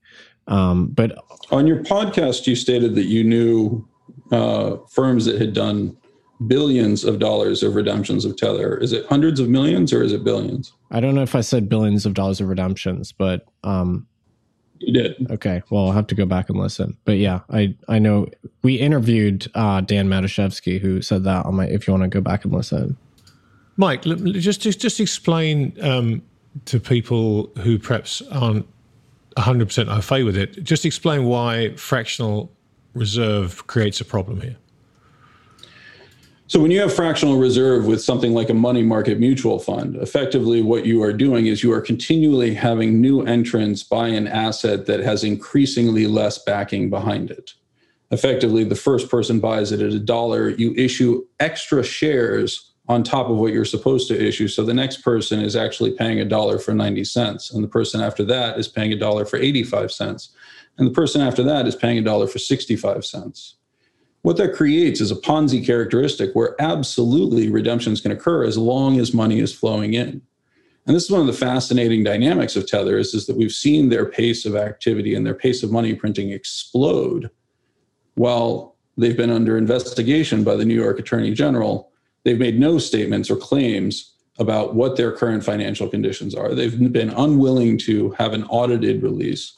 Um, 0.48 0.88
but 0.88 1.16
on 1.52 1.68
your 1.68 1.84
podcast, 1.84 2.48
you 2.48 2.56
stated 2.56 2.96
that 2.96 3.06
you 3.06 3.24
knew 3.24 3.88
uh, 4.32 4.78
firms 4.90 5.26
that 5.26 5.40
had 5.40 5.54
done 5.54 5.96
billions 6.48 7.04
of 7.04 7.20
dollars 7.20 7.64
of 7.64 7.76
redemptions 7.76 8.26
of 8.26 8.36
Tether. 8.38 8.78
Is 8.78 8.94
it 8.94 9.06
hundreds 9.08 9.40
of 9.40 9.50
millions 9.50 9.94
or 9.94 10.04
is 10.04 10.12
it 10.12 10.24
billions? 10.24 10.74
I 10.92 11.00
don't 11.00 11.16
know 11.16 11.24
if 11.24 11.36
I 11.36 11.42
said 11.42 11.70
billions 11.70 12.06
of 12.06 12.14
dollars 12.14 12.42
of 12.42 12.48
redemptions, 12.48 13.12
but 13.12 13.46
um, 13.64 14.08
you 14.80 14.94
did. 14.94 15.32
Okay. 15.32 15.62
Well, 15.70 15.88
I'll 15.88 15.92
have 15.94 16.08
to 16.08 16.16
go 16.16 16.26
back 16.26 16.50
and 16.50 16.60
listen. 16.60 16.98
But 17.06 17.18
yeah, 17.18 17.42
I 17.50 17.76
I 17.88 18.00
know 18.00 18.28
we 18.62 18.76
interviewed 18.76 19.50
uh, 19.56 19.82
Dan 19.82 20.08
Matuszewski 20.08 20.80
who 20.80 21.02
said 21.02 21.24
that 21.24 21.46
on 21.46 21.56
my. 21.56 21.66
If 21.66 21.88
you 21.88 21.94
want 21.94 22.04
to 22.04 22.10
go 22.10 22.22
back 22.22 22.44
and 22.44 22.54
listen, 22.54 22.98
Mike, 23.78 24.04
just 24.04 24.62
just 24.62 24.80
just 24.80 25.00
explain 25.00 25.78
um, 25.82 26.22
to 26.66 26.80
people 26.80 27.52
who 27.60 27.80
perhaps 27.80 28.22
aren't 28.32 28.68
100 29.36 29.68
percent 29.68 29.90
au 29.90 30.02
fait 30.02 30.24
with 30.24 30.38
it. 30.38 30.64
Just 30.64 30.86
explain 30.86 31.26
why 31.26 31.76
fractional 31.76 32.52
reserve 32.94 33.66
creates 33.68 34.02
a 34.02 34.06
problem 34.06 34.42
here. 34.42 34.58
So 36.48 36.60
when 36.60 36.72
you 36.72 36.82
have 36.82 36.94
fractional 36.94 37.38
reserve 37.38 37.86
with 37.86 38.02
something 38.02 38.34
like 38.34 38.50
a 38.50 38.54
money 38.54 38.84
market 38.84 39.18
mutual 39.18 39.60
fund, 39.60 39.96
effectively 39.96 40.62
what 40.62 40.86
you 40.86 41.02
are 41.02 41.14
doing 41.14 41.48
is 41.48 41.64
you 41.64 41.72
are 41.72 41.82
continually 41.82 42.54
having 42.54 43.00
new 43.00 43.22
entrants 43.22 43.82
buy 43.82 44.10
an 44.10 44.28
asset 44.28 44.86
that 44.86 45.00
has 45.00 45.24
increasingly 45.24 46.06
less 46.06 46.38
backing 46.44 46.90
behind 46.90 47.32
it. 47.32 47.54
Effectively, 48.12 48.64
the 48.64 48.76
first 48.76 49.10
person 49.10 49.40
buys 49.40 49.72
it 49.72 49.82
at 49.82 49.94
a 49.94 50.00
dollar, 50.00 50.50
you 50.50 50.74
issue 50.76 51.26
extra 51.40 51.82
shares 51.82 52.74
on 52.90 53.02
top 53.02 53.30
of 53.30 53.38
what 53.38 53.54
you're 53.54 53.64
supposed 53.64 54.10
to 54.10 54.28
issue. 54.28 54.50
So 54.50 54.66
the 54.66 54.74
next 54.74 54.98
person 54.98 55.40
is 55.40 55.56
actually 55.56 55.92
paying 55.92 56.20
a 56.20 56.26
dollar 56.26 56.60
for 56.60 56.74
90 56.74 57.06
cents, 57.06 57.52
and 57.52 57.64
the 57.64 57.70
person 57.70 58.02
after 58.02 58.26
that 58.26 58.60
is 58.60 58.68
paying 58.68 58.92
a 58.92 58.98
dollar 58.98 59.26
for 59.26 59.38
85 59.38 59.92
cents, 59.92 60.30
and 60.78 60.86
the 60.86 60.92
person 60.92 61.22
after 61.22 61.42
that 61.44 61.66
is 61.66 61.76
paying 61.76 61.98
a 61.98 62.04
dollar 62.04 62.28
for 62.28 62.38
65 62.38 63.06
cents. 63.06 63.56
What 64.24 64.38
that 64.38 64.54
creates 64.54 65.02
is 65.02 65.12
a 65.12 65.16
Ponzi 65.16 65.64
characteristic 65.66 66.34
where 66.34 66.56
absolutely 66.60 67.50
redemptions 67.50 68.00
can 68.00 68.12
occur 68.12 68.46
as 68.46 68.58
long 68.58 69.00
as 69.00 69.14
money 69.14 69.40
is 69.40 69.54
flowing 69.54 69.94
in. 69.94 70.22
And 70.86 70.96
this 70.96 71.04
is 71.04 71.12
one 71.12 71.22
of 71.22 71.28
the 71.28 71.34
fascinating 71.34 72.04
dynamics 72.04 72.56
of 72.56 72.66
Tether 72.66 72.98
is, 72.98 73.14
is 73.14 73.26
that 73.28 73.38
we've 73.38 73.52
seen 73.52 73.90
their 73.90 74.06
pace 74.06 74.46
of 74.46 74.56
activity 74.56 75.14
and 75.14 75.26
their 75.26 75.34
pace 75.34 75.62
of 75.62 75.72
money 75.72 75.94
printing 75.94 76.32
explode 76.32 77.30
while 78.16 78.76
they've 78.98 79.16
been 79.16 79.30
under 79.30 79.58
investigation 79.58 80.44
by 80.44 80.56
the 80.56 80.66
New 80.66 80.74
York 80.74 81.00
Attorney 81.00 81.34
General. 81.34 81.92
They've 82.24 82.40
made 82.40 82.60
no 82.60 82.78
statements 82.78 83.30
or 83.30 83.36
claims 83.36 84.14
about 84.40 84.74
what 84.74 84.96
their 84.96 85.12
current 85.12 85.44
financial 85.44 85.90
conditions 85.90 86.34
are. 86.34 86.56
They've 86.56 86.92
been 86.92 87.10
unwilling 87.10 87.78
to 87.80 88.12
have 88.12 88.34
an 88.34 88.46
audited 88.46 89.04
release. 89.04 89.54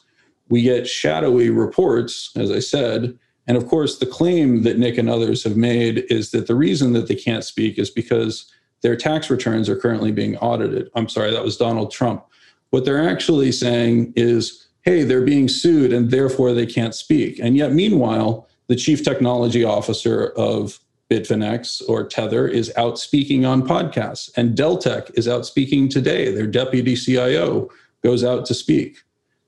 We 0.48 0.62
get 0.62 0.88
shadowy 0.88 1.50
reports, 1.50 2.30
as 2.36 2.50
I 2.50 2.58
said, 2.58 3.16
and 3.46 3.56
of 3.56 3.68
course, 3.68 3.98
the 3.98 4.06
claim 4.06 4.62
that 4.62 4.78
Nic 4.78 4.98
and 4.98 5.08
others 5.08 5.44
have 5.44 5.56
made 5.56 6.04
is 6.10 6.30
that 6.32 6.46
the 6.46 6.54
reason 6.54 6.92
that 6.94 7.08
they 7.08 7.14
can't 7.14 7.44
speak 7.44 7.78
is 7.78 7.90
because 7.90 8.50
their 8.82 8.96
tax 8.96 9.30
returns 9.30 9.68
are 9.68 9.76
currently 9.76 10.12
being 10.12 10.36
audited. 10.38 10.90
I'm 10.94 11.08
sorry, 11.08 11.30
that 11.30 11.44
was 11.44 11.56
Donald 11.56 11.90
Trump. 11.90 12.24
What 12.70 12.84
they're 12.84 13.08
actually 13.08 13.52
saying 13.52 14.12
is, 14.16 14.66
hey, 14.82 15.04
they're 15.04 15.24
being 15.24 15.48
sued 15.48 15.92
and 15.92 16.10
therefore 16.10 16.52
they 16.52 16.66
can't 16.66 16.94
speak. 16.94 17.38
And 17.40 17.56
yet, 17.56 17.72
meanwhile, 17.72 18.48
the 18.66 18.76
chief 18.76 19.04
technology 19.04 19.64
officer 19.64 20.28
of 20.36 20.80
Bitfinex 21.10 21.82
or 21.88 22.04
Tether 22.04 22.48
is 22.48 22.72
out 22.76 22.98
speaking 22.98 23.44
on 23.44 23.66
podcasts, 23.66 24.28
and 24.36 24.56
Deltec 24.56 25.16
is 25.16 25.28
out 25.28 25.46
speaking 25.46 25.88
today. 25.88 26.34
Their 26.34 26.48
deputy 26.48 26.96
CIO 26.96 27.70
goes 28.02 28.24
out 28.24 28.44
to 28.46 28.54
speak. 28.54 28.98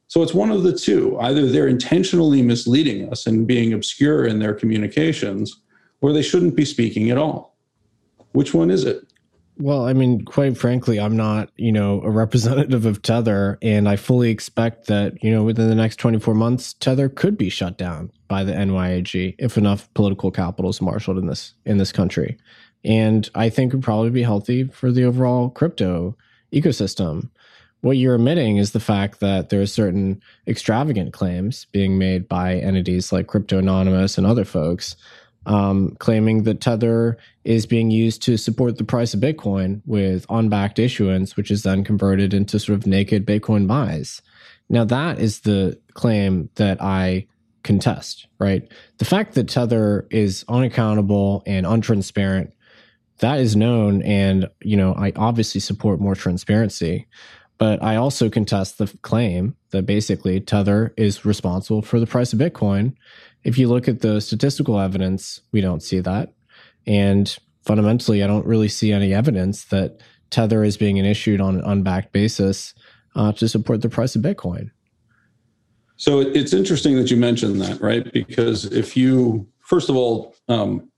So 0.08 0.22
it's 0.22 0.34
one 0.34 0.50
of 0.50 0.62
the 0.62 0.72
two. 0.72 1.18
Either 1.20 1.46
they're 1.46 1.68
intentionally 1.68 2.42
misleading 2.42 3.10
us 3.12 3.26
and 3.26 3.46
being 3.46 3.72
obscure 3.74 4.24
in 4.24 4.38
their 4.38 4.54
communications, 4.54 5.60
or 6.00 6.12
they 6.12 6.22
shouldn't 6.22 6.56
be 6.56 6.64
speaking 6.64 7.10
at 7.10 7.18
all. 7.18 7.56
Which 8.32 8.54
one 8.54 8.70
is 8.70 8.84
it? 8.84 9.04
Well, 9.60 9.86
I 9.86 9.92
mean, 9.92 10.24
quite 10.24 10.56
frankly, 10.56 11.00
I'm 11.00 11.16
not, 11.16 11.50
you 11.56 11.72
know, 11.72 12.00
a 12.02 12.10
representative 12.10 12.86
of 12.86 13.02
Tether, 13.02 13.58
and 13.60 13.88
I 13.88 13.96
fully 13.96 14.30
expect 14.30 14.86
that, 14.86 15.22
you 15.22 15.32
know, 15.32 15.42
within 15.42 15.68
the 15.68 15.74
next 15.74 15.96
24 15.96 16.32
months, 16.34 16.74
Tether 16.74 17.08
could 17.08 17.36
be 17.36 17.50
shut 17.50 17.76
down 17.76 18.12
by 18.28 18.44
the 18.44 18.52
NYAG 18.52 19.34
if 19.38 19.58
enough 19.58 19.92
political 19.94 20.30
capital 20.30 20.70
is 20.70 20.80
marshaled 20.80 21.18
in 21.18 21.26
this 21.26 21.54
in 21.66 21.78
this 21.78 21.92
country. 21.92 22.38
And 22.84 23.28
I 23.34 23.50
think 23.50 23.72
would 23.72 23.82
probably 23.82 24.10
be 24.10 24.22
healthy 24.22 24.64
for 24.64 24.92
the 24.92 25.04
overall 25.04 25.50
crypto 25.50 26.16
ecosystem 26.52 27.28
what 27.80 27.96
you're 27.96 28.16
omitting 28.16 28.56
is 28.56 28.72
the 28.72 28.80
fact 28.80 29.20
that 29.20 29.50
there 29.50 29.60
are 29.60 29.66
certain 29.66 30.20
extravagant 30.46 31.12
claims 31.12 31.66
being 31.66 31.98
made 31.98 32.28
by 32.28 32.56
entities 32.56 33.12
like 33.12 33.28
Crypto 33.28 33.58
Anonymous 33.58 34.18
and 34.18 34.26
other 34.26 34.44
folks, 34.44 34.96
um, 35.46 35.96
claiming 35.98 36.42
that 36.42 36.60
Tether 36.60 37.16
is 37.44 37.66
being 37.66 37.90
used 37.90 38.22
to 38.22 38.36
support 38.36 38.78
the 38.78 38.84
price 38.84 39.14
of 39.14 39.20
Bitcoin 39.20 39.80
with 39.86 40.26
unbacked 40.28 40.78
issuance, 40.78 41.36
which 41.36 41.50
is 41.50 41.62
then 41.62 41.84
converted 41.84 42.34
into 42.34 42.58
sort 42.58 42.78
of 42.78 42.86
naked 42.86 43.24
Bitcoin 43.24 43.66
buys. 43.66 44.22
Now, 44.68 44.84
that 44.84 45.18
is 45.18 45.40
the 45.40 45.78
claim 45.94 46.50
that 46.56 46.82
I 46.82 47.26
contest, 47.62 48.26
right? 48.38 48.70
The 48.98 49.04
fact 49.04 49.34
that 49.34 49.48
Tether 49.48 50.06
is 50.10 50.44
unaccountable 50.48 51.42
and 51.46 51.64
untransparent, 51.64 52.52
that 53.18 53.40
is 53.40 53.56
known. 53.56 54.02
And, 54.02 54.48
you 54.62 54.76
know, 54.76 54.94
I 54.94 55.12
obviously 55.16 55.60
support 55.60 56.00
more 56.00 56.14
transparency. 56.14 57.06
But 57.58 57.82
I 57.82 57.96
also 57.96 58.30
contest 58.30 58.78
the 58.78 58.86
claim 59.02 59.56
that 59.70 59.84
basically 59.84 60.40
Tether 60.40 60.94
is 60.96 61.24
responsible 61.24 61.82
for 61.82 61.98
the 61.98 62.06
price 62.06 62.32
of 62.32 62.38
Bitcoin. 62.38 62.94
If 63.44 63.58
you 63.58 63.68
look 63.68 63.88
at 63.88 64.00
the 64.00 64.20
statistical 64.20 64.78
evidence, 64.78 65.40
we 65.52 65.60
don't 65.60 65.82
see 65.82 66.00
that. 66.00 66.32
And 66.86 67.36
fundamentally, 67.64 68.22
I 68.22 68.26
don't 68.26 68.46
really 68.46 68.68
see 68.68 68.92
any 68.92 69.12
evidence 69.12 69.64
that 69.66 70.00
Tether 70.30 70.62
is 70.62 70.76
being 70.76 70.96
issued 70.98 71.40
on 71.40 71.56
an 71.56 71.64
unbacked 71.64 72.12
basis 72.12 72.74
uh, 73.16 73.32
to 73.32 73.48
support 73.48 73.82
the 73.82 73.88
price 73.88 74.14
of 74.14 74.22
Bitcoin. 74.22 74.70
So 75.96 76.20
it's 76.20 76.52
interesting 76.52 76.94
that 76.96 77.10
you 77.10 77.16
mentioned 77.16 77.60
that, 77.60 77.80
right? 77.80 78.10
Because 78.12 78.66
if 78.66 78.96
you, 78.96 79.48
first 79.58 79.88
of 79.88 79.96
all, 79.96 80.36
um, 80.48 80.88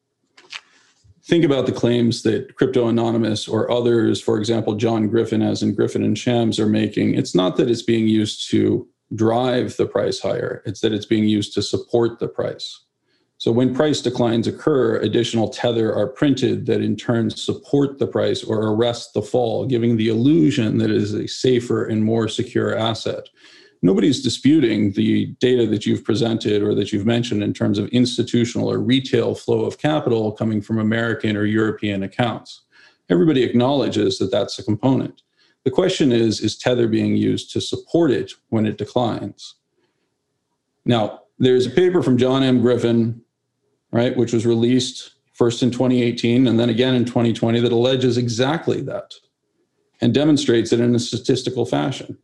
think 1.23 1.45
about 1.45 1.67
the 1.67 1.73
claims 1.73 2.23
that 2.23 2.55
Crypto 2.57 2.89
Anonymous 2.89 3.47
or 3.47 3.71
others, 3.71 4.21
for 4.21 4.39
example, 4.39 4.75
John 4.75 5.09
Griffin, 5.09 5.43
as 5.43 5.63
in 5.63 5.75
Griffin 5.75 6.03
and 6.03 6.17
Shams, 6.17 6.59
are 6.59 6.67
making, 6.67 7.15
it's 7.15 7.35
not 7.35 7.57
that 7.57 7.71
it's 7.71 7.83
being 7.83 8.09
used 8.09 8.49
to 8.51 8.89
drive 9.15 9.77
the 9.77 9.87
price 9.87 10.21
higher, 10.21 10.63
it's 10.67 10.81
that 10.81 10.93
it's 10.93 11.07
being 11.07 11.25
used 11.25 11.53
to 11.55 11.63
support 11.63 12.19
the 12.19 12.29
price. 12.29 12.85
So 13.39 13.51
when 13.51 13.75
price 13.75 14.03
declines 14.03 14.47
occur, 14.47 14.97
additional 14.97 15.49
tether 15.49 15.95
are 15.95 16.07
printed 16.07 16.67
that 16.67 16.83
in 16.83 16.95
turn 16.95 17.31
support 17.31 17.99
the 17.99 18.07
price 18.07 18.45
or 18.45 18.67
arrest 18.67 19.15
the 19.15 19.23
fall, 19.23 19.65
giving 19.65 19.97
the 19.97 20.09
illusion 20.09 20.77
that 20.79 20.91
it 20.91 20.97
is 20.97 21.15
a 21.15 21.27
safer 21.27 21.87
and 21.87 22.05
more 22.05 22.29
secure 22.29 22.77
asset 22.77 23.29
nobody's 23.83 24.23
disputing 24.23 24.93
the 24.93 25.27
data 25.41 25.67
that 25.67 25.87
you've 25.87 26.05
presented 26.05 26.63
or 26.63 26.75
that 26.75 26.93
you've 26.93 27.07
mentioned 27.07 27.43
in 27.43 27.55
terms 27.55 27.79
of 27.79 27.89
institutional 27.89 28.71
or 28.71 28.79
retail 28.79 29.35
flow 29.35 29.65
of 29.65 29.79
capital 29.79 30.33
coming 30.33 30.61
from 30.61 30.79
American 30.79 31.37
or 31.37 31.45
European 31.45 32.03
accounts. 32.03 32.63
Everybody 33.09 33.43
acknowledges 33.43 34.19
that 34.19 34.31
that's 34.31 34.59
a 34.59 34.65
component. 34.65 35.23
The 35.65 35.71
question 35.71 36.13
is 36.13 36.41
is 36.41 36.57
Tether 36.57 36.89
being 36.89 37.17
used 37.17 37.53
to 37.53 37.61
support 37.61 38.11
it 38.11 38.33
when 38.49 38.67
it 38.67 38.79
declines? 38.79 39.57
Now, 40.85 41.23
there's 41.39 41.67
a 41.67 41.71
paper 41.71 42.03
from 42.03 42.19
John 42.19 42.43
M. 42.43 42.61
Griffin, 42.61 43.23
right, 43.93 44.17
which 44.17 44.33
was 44.33 44.47
released 44.47 45.13
first 45.35 45.63
in 45.63 45.71
2018 45.71 46.47
and 46.47 46.61
then 46.61 46.69
again 46.69 46.95
in 46.95 47.05
2020 47.07 47.61
that 47.61 47.73
alleges 47.73 48.19
exactly 48.19 48.83
that 48.83 49.15
and 50.03 50.13
demonstrates 50.13 50.71
it 50.71 50.81
in 50.81 50.95
a 50.95 50.99
statistical 50.99 51.65
fashion. 51.65 52.19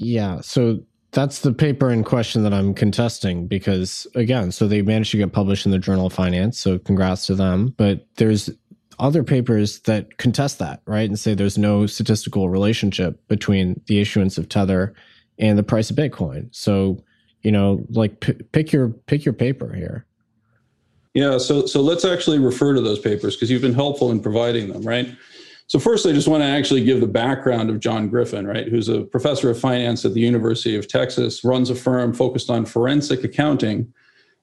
Yeah. 0.00 0.40
So 0.40 0.80
that's 1.12 1.40
the 1.40 1.52
paper 1.52 1.90
in 1.90 2.04
question 2.04 2.42
that 2.44 2.54
I'm 2.54 2.72
contesting 2.72 3.46
because, 3.46 4.06
again, 4.14 4.50
so 4.50 4.66
they 4.66 4.82
managed 4.82 5.10
to 5.12 5.18
get 5.18 5.32
published 5.32 5.66
in 5.66 5.72
the 5.72 5.78
Journal 5.78 6.06
of 6.06 6.12
Finance. 6.12 6.58
So 6.58 6.78
congrats 6.78 7.26
to 7.26 7.34
them. 7.34 7.74
But 7.76 8.06
there's 8.16 8.50
other 8.98 9.22
papers 9.22 9.80
that 9.80 10.18
contest 10.18 10.58
that, 10.58 10.82
right? 10.86 11.08
And 11.08 11.18
say 11.18 11.34
there's 11.34 11.58
no 11.58 11.86
statistical 11.86 12.48
relationship 12.48 13.26
between 13.28 13.80
the 13.86 14.00
issuance 14.00 14.38
of 14.38 14.48
Tether 14.48 14.94
and 15.38 15.58
the 15.58 15.62
price 15.62 15.90
of 15.90 15.96
Bitcoin. 15.96 16.48
So, 16.54 17.02
you 17.42 17.52
know, 17.52 17.84
like 17.90 18.20
p- 18.20 18.34
pick 18.34 18.72
your 18.72 18.88
pick 18.88 19.24
your 19.24 19.32
paper 19.32 19.72
here. 19.72 20.06
Yeah, 21.14 21.38
so 21.38 21.66
so 21.66 21.80
let's 21.80 22.04
actually 22.04 22.38
refer 22.38 22.74
to 22.74 22.80
those 22.80 23.00
papers 23.00 23.34
because 23.34 23.50
you've 23.50 23.62
been 23.62 23.74
helpful 23.74 24.10
in 24.12 24.20
providing 24.20 24.72
them, 24.72 24.82
right? 24.82 25.08
So 25.70 25.78
first, 25.78 26.04
I 26.04 26.10
just 26.10 26.26
want 26.26 26.42
to 26.42 26.48
actually 26.48 26.82
give 26.82 27.00
the 27.00 27.06
background 27.06 27.70
of 27.70 27.78
John 27.78 28.08
Griffin, 28.08 28.44
right, 28.44 28.66
who's 28.66 28.88
a 28.88 29.02
professor 29.02 29.50
of 29.50 29.60
finance 29.60 30.04
at 30.04 30.14
the 30.14 30.20
University 30.20 30.74
of 30.74 30.88
Texas, 30.88 31.44
runs 31.44 31.70
a 31.70 31.76
firm 31.76 32.12
focused 32.12 32.50
on 32.50 32.66
forensic 32.66 33.22
accounting 33.22 33.94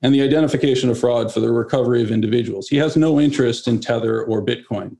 and 0.02 0.16
the 0.16 0.22
identification 0.22 0.90
of 0.90 0.98
fraud 0.98 1.34
for 1.34 1.42
the 1.42 1.52
recovery 1.52 2.02
of 2.02 2.12
individuals. 2.12 2.70
He 2.70 2.78
has 2.78 2.96
no 2.96 3.20
interest 3.20 3.68
in 3.68 3.82
Tether 3.82 4.24
or 4.24 4.42
Bitcoin. 4.42 4.96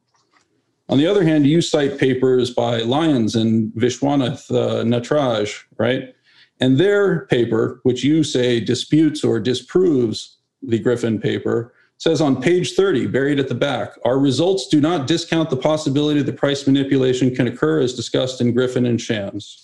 On 0.90 0.98
the 0.98 1.08
other 1.08 1.24
hand, 1.24 1.48
you 1.48 1.62
cite 1.62 1.98
papers 1.98 2.54
by 2.54 2.80
Lyons 2.80 3.38
and 3.38 3.72
Viswanath 3.76 4.52
uh, 4.52 4.84
Natraj, 4.84 5.64
right? 5.78 6.14
And 6.60 6.78
their 6.78 7.26
paper, 7.28 7.80
which 7.84 8.04
you 8.04 8.26
say 8.26 8.60
disputes 8.60 9.24
or 9.24 9.40
disproves 9.40 10.40
the 10.62 10.80
Griffin 10.80 11.22
paper, 11.22 11.74
says 11.98 12.22
on 12.22 12.42
page 12.42 12.74
30, 12.74 13.08
buried 13.08 13.40
at 13.40 13.48
the 13.48 13.56
back, 13.56 13.94
our 14.06 14.20
results 14.20 14.68
do 14.68 14.80
not 14.80 15.08
discount 15.08 15.50
the 15.50 15.58
possibility 15.58 16.22
that 16.22 16.38
price 16.38 16.68
manipulation 16.68 17.34
can 17.34 17.48
occur 17.48 17.80
as 17.80 17.94
discussed 17.94 18.40
in 18.40 18.54
Griffin 18.54 18.86
and 18.86 19.02
Shams. 19.02 19.64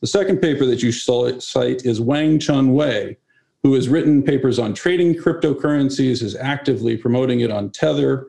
The 0.00 0.06
second 0.06 0.40
paper 0.40 0.64
that 0.66 0.82
you 0.82 0.92
cite 0.92 1.84
is 1.84 2.00
Wang 2.00 2.38
Chun 2.38 2.72
Wei, 2.72 3.16
who 3.62 3.74
has 3.74 3.88
written 3.88 4.22
papers 4.22 4.58
on 4.58 4.74
trading 4.74 5.14
cryptocurrencies, 5.14 6.22
is 6.22 6.36
actively 6.36 6.96
promoting 6.96 7.40
it 7.40 7.50
on 7.50 7.70
Tether. 7.70 8.28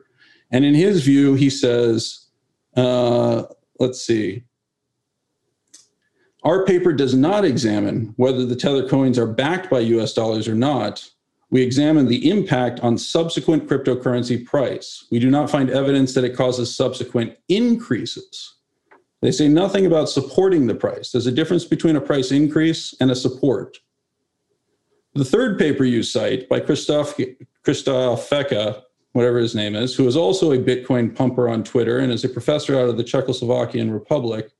And 0.50 0.64
in 0.64 0.74
his 0.74 1.04
view, 1.04 1.34
he 1.34 1.50
says, 1.50 2.26
uh, 2.76 3.44
let's 3.78 4.00
see, 4.00 4.44
our 6.42 6.64
paper 6.64 6.92
does 6.92 7.14
not 7.14 7.44
examine 7.44 8.14
whether 8.16 8.46
the 8.46 8.56
Tether 8.56 8.88
coins 8.88 9.18
are 9.18 9.26
backed 9.26 9.70
by 9.70 9.80
US 9.80 10.12
dollars 10.12 10.48
or 10.48 10.54
not. 10.54 11.08
We 11.50 11.62
examine 11.62 12.06
the 12.06 12.30
impact 12.30 12.80
on 12.80 12.96
subsequent 12.96 13.68
cryptocurrency 13.68 14.44
price. 14.46 15.06
We 15.10 15.18
do 15.18 15.30
not 15.30 15.50
find 15.50 15.68
evidence 15.68 16.14
that 16.14 16.24
it 16.24 16.36
causes 16.36 16.74
subsequent 16.74 17.36
increases. 17.48 18.54
They 19.20 19.32
say 19.32 19.48
nothing 19.48 19.84
about 19.84 20.08
supporting 20.08 20.66
the 20.66 20.74
price. 20.74 21.10
There's 21.10 21.26
a 21.26 21.32
difference 21.32 21.64
between 21.64 21.96
a 21.96 22.00
price 22.00 22.30
increase 22.30 22.94
and 23.00 23.10
a 23.10 23.16
support. 23.16 23.78
The 25.14 25.24
third 25.24 25.58
paper 25.58 25.84
you 25.84 26.02
cite 26.02 26.48
by 26.48 26.60
Christoph, 26.60 27.18
Christoph 27.64 28.30
Feka, 28.30 28.82
whatever 29.12 29.38
his 29.38 29.56
name 29.56 29.74
is, 29.74 29.94
who 29.94 30.06
is 30.06 30.16
also 30.16 30.52
a 30.52 30.58
Bitcoin 30.58 31.14
pumper 31.14 31.48
on 31.48 31.64
Twitter 31.64 31.98
and 31.98 32.12
is 32.12 32.24
a 32.24 32.28
professor 32.28 32.78
out 32.78 32.88
of 32.88 32.96
the 32.96 33.04
Czechoslovakian 33.04 33.92
Republic, 33.92 34.52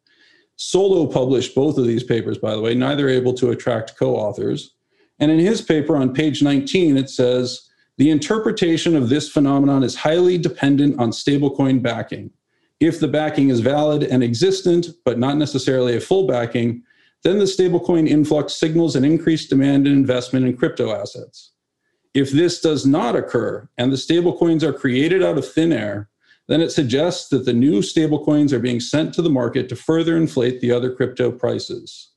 solo 0.57 1.07
published 1.07 1.55
both 1.55 1.79
of 1.79 1.87
these 1.87 2.03
papers, 2.03 2.37
by 2.37 2.55
the 2.55 2.61
way, 2.61 2.75
neither 2.75 3.09
able 3.09 3.33
to 3.35 3.51
attract 3.51 3.97
co 3.97 4.17
authors. 4.17 4.75
And 5.21 5.31
in 5.31 5.39
his 5.39 5.61
paper 5.61 5.97
on 5.97 6.15
page 6.15 6.43
19, 6.43 6.97
it 6.97 7.11
says 7.11 7.69
the 7.99 8.11
interpretation 8.11 8.97
of 8.97 9.11
this 9.11 9.29
phenomenon 9.29 9.83
is 9.83 9.95
highly 9.95 10.39
dependent 10.39 10.99
on 10.99 11.11
stablecoin 11.11 11.83
backing. 11.83 12.31
If 12.81 12.99
the 12.99 13.09
backing 13.09 13.51
is 13.51 13.61
valid 13.61 14.03
and 14.03 14.25
existent, 14.25 14.89
but 15.05 15.19
not 15.19 15.37
necessarily 15.37 15.97
a 15.97 16.01
full 16.01 16.27
backing, 16.27 16.83
then 17.23 17.39
the 17.39 17.45
stablecoin 17.45 18.09
influx 18.09 18.55
signals 18.55 18.97
an 18.97 19.05
increased 19.05 19.51
demand 19.51 19.87
and 19.87 19.95
investment 19.95 20.47
in 20.47 20.57
crypto 20.57 20.91
assets. 20.91 21.53
If 22.15 22.31
this 22.31 22.61
does 22.63 22.87
not 22.87 23.15
occur 23.15 23.69
and 23.77 23.93
the 23.93 23.97
stablecoins 23.97 24.63
are 24.63 24.73
created 24.73 25.23
out 25.23 25.37
of 25.37 25.47
thin 25.47 25.73
air, 25.73 26.09
then 26.49 26.63
it 26.63 26.71
suggests 26.71 27.29
that 27.29 27.45
the 27.45 27.53
new 27.53 27.81
stablecoins 27.81 28.53
are 28.53 28.59
being 28.59 28.81
sent 28.81 29.13
to 29.15 29.23
the 29.23 29.31
market 29.31 29.69
to 29.69 29.77
further 29.77 30.17
inflate 30.17 30.61
the 30.61 30.73
other 30.73 30.93
crypto 30.93 31.31
prices. 31.31 32.09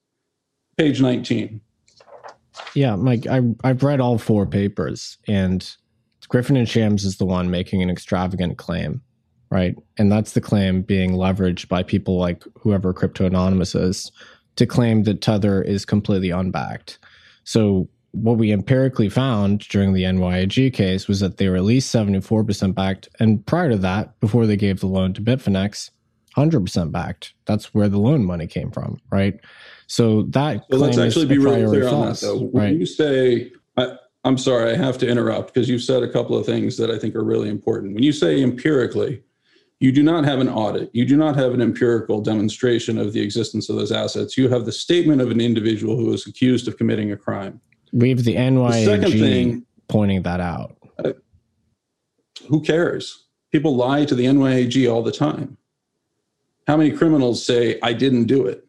Page 0.78 1.02
19. 1.02 1.62
Yeah, 2.76 2.96
Mike, 2.96 3.28
I, 3.28 3.42
I've 3.64 3.84
read 3.84 4.00
all 4.00 4.18
four 4.18 4.46
papers, 4.46 5.18
and 5.28 5.68
Griffin 6.28 6.58
and 6.58 6.68
Shams 6.70 7.04
is 7.04 7.18
the 7.18 7.26
one 7.26 7.50
making 7.50 7.82
an 7.82 7.90
extravagant 7.90 8.58
claim, 8.58 9.02
right? 9.50 9.76
And 9.98 10.12
that's 10.12 10.34
the 10.34 10.42
claim 10.42 10.82
being 10.82 11.12
leveraged 11.12 11.68
by 11.68 11.84
people 11.84 12.18
like 12.18 12.44
whoever 12.56 12.94
Crypto 12.94 13.26
Anonymous 13.26 13.76
is 13.76 14.12
to 14.56 14.66
claim 14.66 15.04
that 15.04 15.22
Tether 15.22 15.62
is 15.62 15.86
completely 15.86 16.30
unbacked. 16.30 17.00
So 17.44 17.90
what 18.12 18.38
we 18.38 18.52
empirically 18.52 19.10
found 19.10 19.60
during 19.70 19.94
the 19.94 20.04
NYAG 20.04 20.74
case 20.74 21.08
was 21.08 21.20
that 21.20 21.38
they 21.38 21.50
were 21.50 21.56
at 21.56 21.64
least 21.64 21.94
74% 21.94 22.76
backed. 22.76 23.10
And 23.20 23.46
prior 23.46 23.72
to 23.72 23.78
that, 23.78 24.20
before 24.20 24.46
they 24.46 24.56
gave 24.56 24.80
the 24.80 24.88
loan 24.88 25.14
to 25.14 25.22
Bitfinex, 25.22 25.90
100% 26.38 26.92
backed. 26.92 27.34
That's 27.46 27.74
where 27.74 27.90
the 27.90 28.00
loan 28.00 28.24
money 28.24 28.48
came 28.48 28.72
from, 28.72 29.00
right? 29.12 29.40
So 29.88 30.24
that 30.30 30.66
so 30.72 30.78
let's 30.78 30.98
actually 30.98 31.26
be 31.26 31.38
really 31.38 31.66
clear 31.66 31.88
on 31.88 32.10
that, 32.10 32.20
though. 32.20 32.40
When 32.40 32.64
right? 32.64 32.76
you 32.76 32.86
say, 32.86 33.52
I, 33.78 33.98
I'm 34.24 34.38
sorry, 34.38 34.72
I 34.72 34.78
have 34.78 34.98
to 35.00 35.08
interrupt 35.08 35.54
because 35.54 35.70
you've 35.70 35.84
said 35.84 36.04
a 36.04 36.10
couple 36.10 36.38
of 36.38 36.46
things 36.46 36.78
that 36.78 36.90
I 36.90 36.98
think 36.98 37.16
are 37.16 37.24
really 37.24 37.50
important. 37.50 37.94
When 37.94 38.04
you 38.04 38.14
say 38.14 38.42
empirically, 38.42 39.22
you 39.80 39.92
do 39.92 40.02
not 40.02 40.24
have 40.24 40.40
an 40.40 40.48
audit. 40.48 40.90
You 40.94 41.06
do 41.06 41.18
not 41.18 41.36
have 41.36 41.54
an 41.54 41.62
empirical 41.62 42.22
demonstration 42.22 42.98
of 42.98 43.12
the 43.12 43.20
existence 43.20 43.68
of 43.68 43.76
those 43.76 43.92
assets. 43.92 44.38
You 44.38 44.48
have 44.48 44.66
the 44.66 44.72
statement 44.72 45.22
of 45.22 45.30
an 45.30 45.42
individual 45.42 45.98
who 45.98 46.14
is 46.14 46.26
accused 46.26 46.70
of 46.70 46.78
committing 46.78 47.12
a 47.12 47.18
crime. 47.18 47.60
We 47.92 48.10
have 48.10 48.24
the 48.24 48.36
NYAG 48.36 48.72
the 48.72 48.86
second 48.86 49.12
thing, 49.12 49.66
pointing 49.90 50.22
that 50.24 50.40
out. 50.40 50.78
Uh, 51.04 51.12
who 52.48 52.62
cares? 52.62 53.26
People 53.52 53.76
lie 53.76 54.06
to 54.06 54.16
the 54.16 54.26
NYAG 54.26 54.90
all 54.90 55.04
the 55.04 55.12
time. 55.12 55.58
How 56.66 56.78
many 56.78 56.92
criminals 56.92 57.46
say, 57.46 57.78
I 57.84 57.92
didn't 57.92 58.26
do 58.26 58.46
it? 58.48 58.66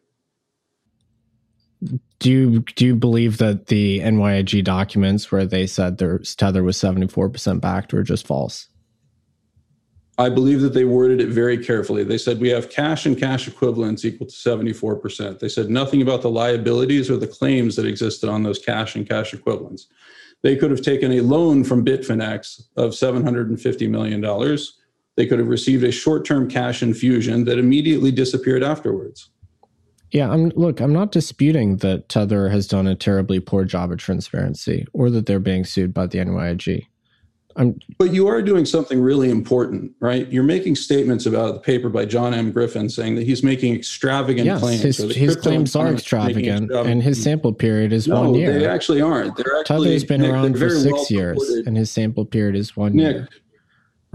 Do 2.19 2.31
you 2.31 2.59
do 2.61 2.85
you 2.85 2.95
believe 2.95 3.37
that 3.39 3.67
the 3.67 3.99
NYAG 3.99 4.63
documents 4.63 5.31
where 5.31 5.45
they 5.45 5.67
said 5.67 5.97
their 5.97 6.19
tether 6.19 6.63
was 6.63 6.77
74% 6.77 7.61
backed 7.61 7.93
were 7.93 8.03
just 8.03 8.25
false? 8.25 8.69
I 10.17 10.29
believe 10.29 10.61
that 10.61 10.73
they 10.73 10.85
worded 10.85 11.19
it 11.19 11.27
very 11.27 11.57
carefully. 11.57 12.05
They 12.05 12.17
said 12.17 12.39
we 12.39 12.49
have 12.49 12.69
cash 12.69 13.05
and 13.05 13.19
cash 13.19 13.49
equivalents 13.49 14.05
equal 14.05 14.27
to 14.27 14.33
74%. 14.33 15.39
They 15.39 15.49
said 15.49 15.69
nothing 15.69 16.01
about 16.01 16.21
the 16.21 16.29
liabilities 16.29 17.09
or 17.09 17.17
the 17.17 17.27
claims 17.27 17.75
that 17.75 17.85
existed 17.85 18.29
on 18.29 18.43
those 18.43 18.59
cash 18.59 18.95
and 18.95 19.07
cash 19.07 19.33
equivalents. 19.33 19.87
They 20.41 20.55
could 20.55 20.71
have 20.71 20.81
taken 20.81 21.11
a 21.11 21.21
loan 21.21 21.65
from 21.65 21.83
Bitfinex 21.83 22.61
of 22.77 22.91
$750 22.91 23.89
million. 23.89 24.21
They 25.17 25.25
could 25.25 25.39
have 25.39 25.49
received 25.49 25.83
a 25.83 25.91
short 25.91 26.23
term 26.23 26.49
cash 26.49 26.81
infusion 26.81 27.43
that 27.45 27.59
immediately 27.59 28.11
disappeared 28.11 28.63
afterwards. 28.63 29.29
Yeah, 30.11 30.29
I'm 30.29 30.49
look, 30.49 30.79
I'm 30.79 30.93
not 30.93 31.11
disputing 31.11 31.77
that 31.77 32.09
Tether 32.09 32.49
has 32.49 32.67
done 32.67 32.87
a 32.87 32.95
terribly 32.95 33.39
poor 33.39 33.65
job 33.65 33.91
of 33.91 33.97
transparency 33.97 34.85
or 34.93 35.09
that 35.09 35.25
they're 35.25 35.39
being 35.39 35.65
sued 35.65 35.93
by 35.93 36.07
the 36.07 36.19
NYAG. 36.19 36.87
I'm, 37.57 37.79
but 37.97 38.11
you 38.11 38.27
are 38.27 38.41
doing 38.41 38.65
something 38.65 38.99
really 38.99 39.29
important, 39.29 39.93
right? 40.01 40.29
You're 40.29 40.43
making 40.43 40.75
statements 40.75 41.25
about 41.25 41.53
the 41.53 41.59
paper 41.61 41.87
by 41.87 42.05
John 42.05 42.33
M. 42.33 42.51
Griffin 42.51 42.89
saying 42.89 43.15
that 43.15 43.23
he's 43.23 43.43
making 43.43 43.75
extravagant 43.75 44.45
yes, 44.45 44.59
claims. 44.59 44.81
His, 44.81 44.97
his 45.15 45.35
claims 45.37 45.73
are 45.75 45.87
extravagant, 45.93 46.63
extravagant, 46.65 46.89
and 46.89 47.01
his 47.01 47.21
sample 47.23 47.53
period 47.53 47.93
is 47.93 48.09
no, 48.09 48.21
one 48.21 48.33
year. 48.35 48.59
They 48.59 48.67
actually 48.67 49.01
aren't. 49.01 49.37
They're 49.37 49.57
actually 49.59 49.85
Tether's 49.87 50.03
been 50.03 50.21
Nic, 50.21 50.31
around 50.31 50.57
for 50.57 50.69
six 50.69 50.93
well 50.93 51.05
years, 51.09 51.39
supported. 51.39 51.67
and 51.67 51.77
his 51.77 51.89
sample 51.89 52.25
period 52.25 52.57
is 52.57 52.75
one 52.75 52.93
Nic, 52.93 53.15
year. 53.15 53.29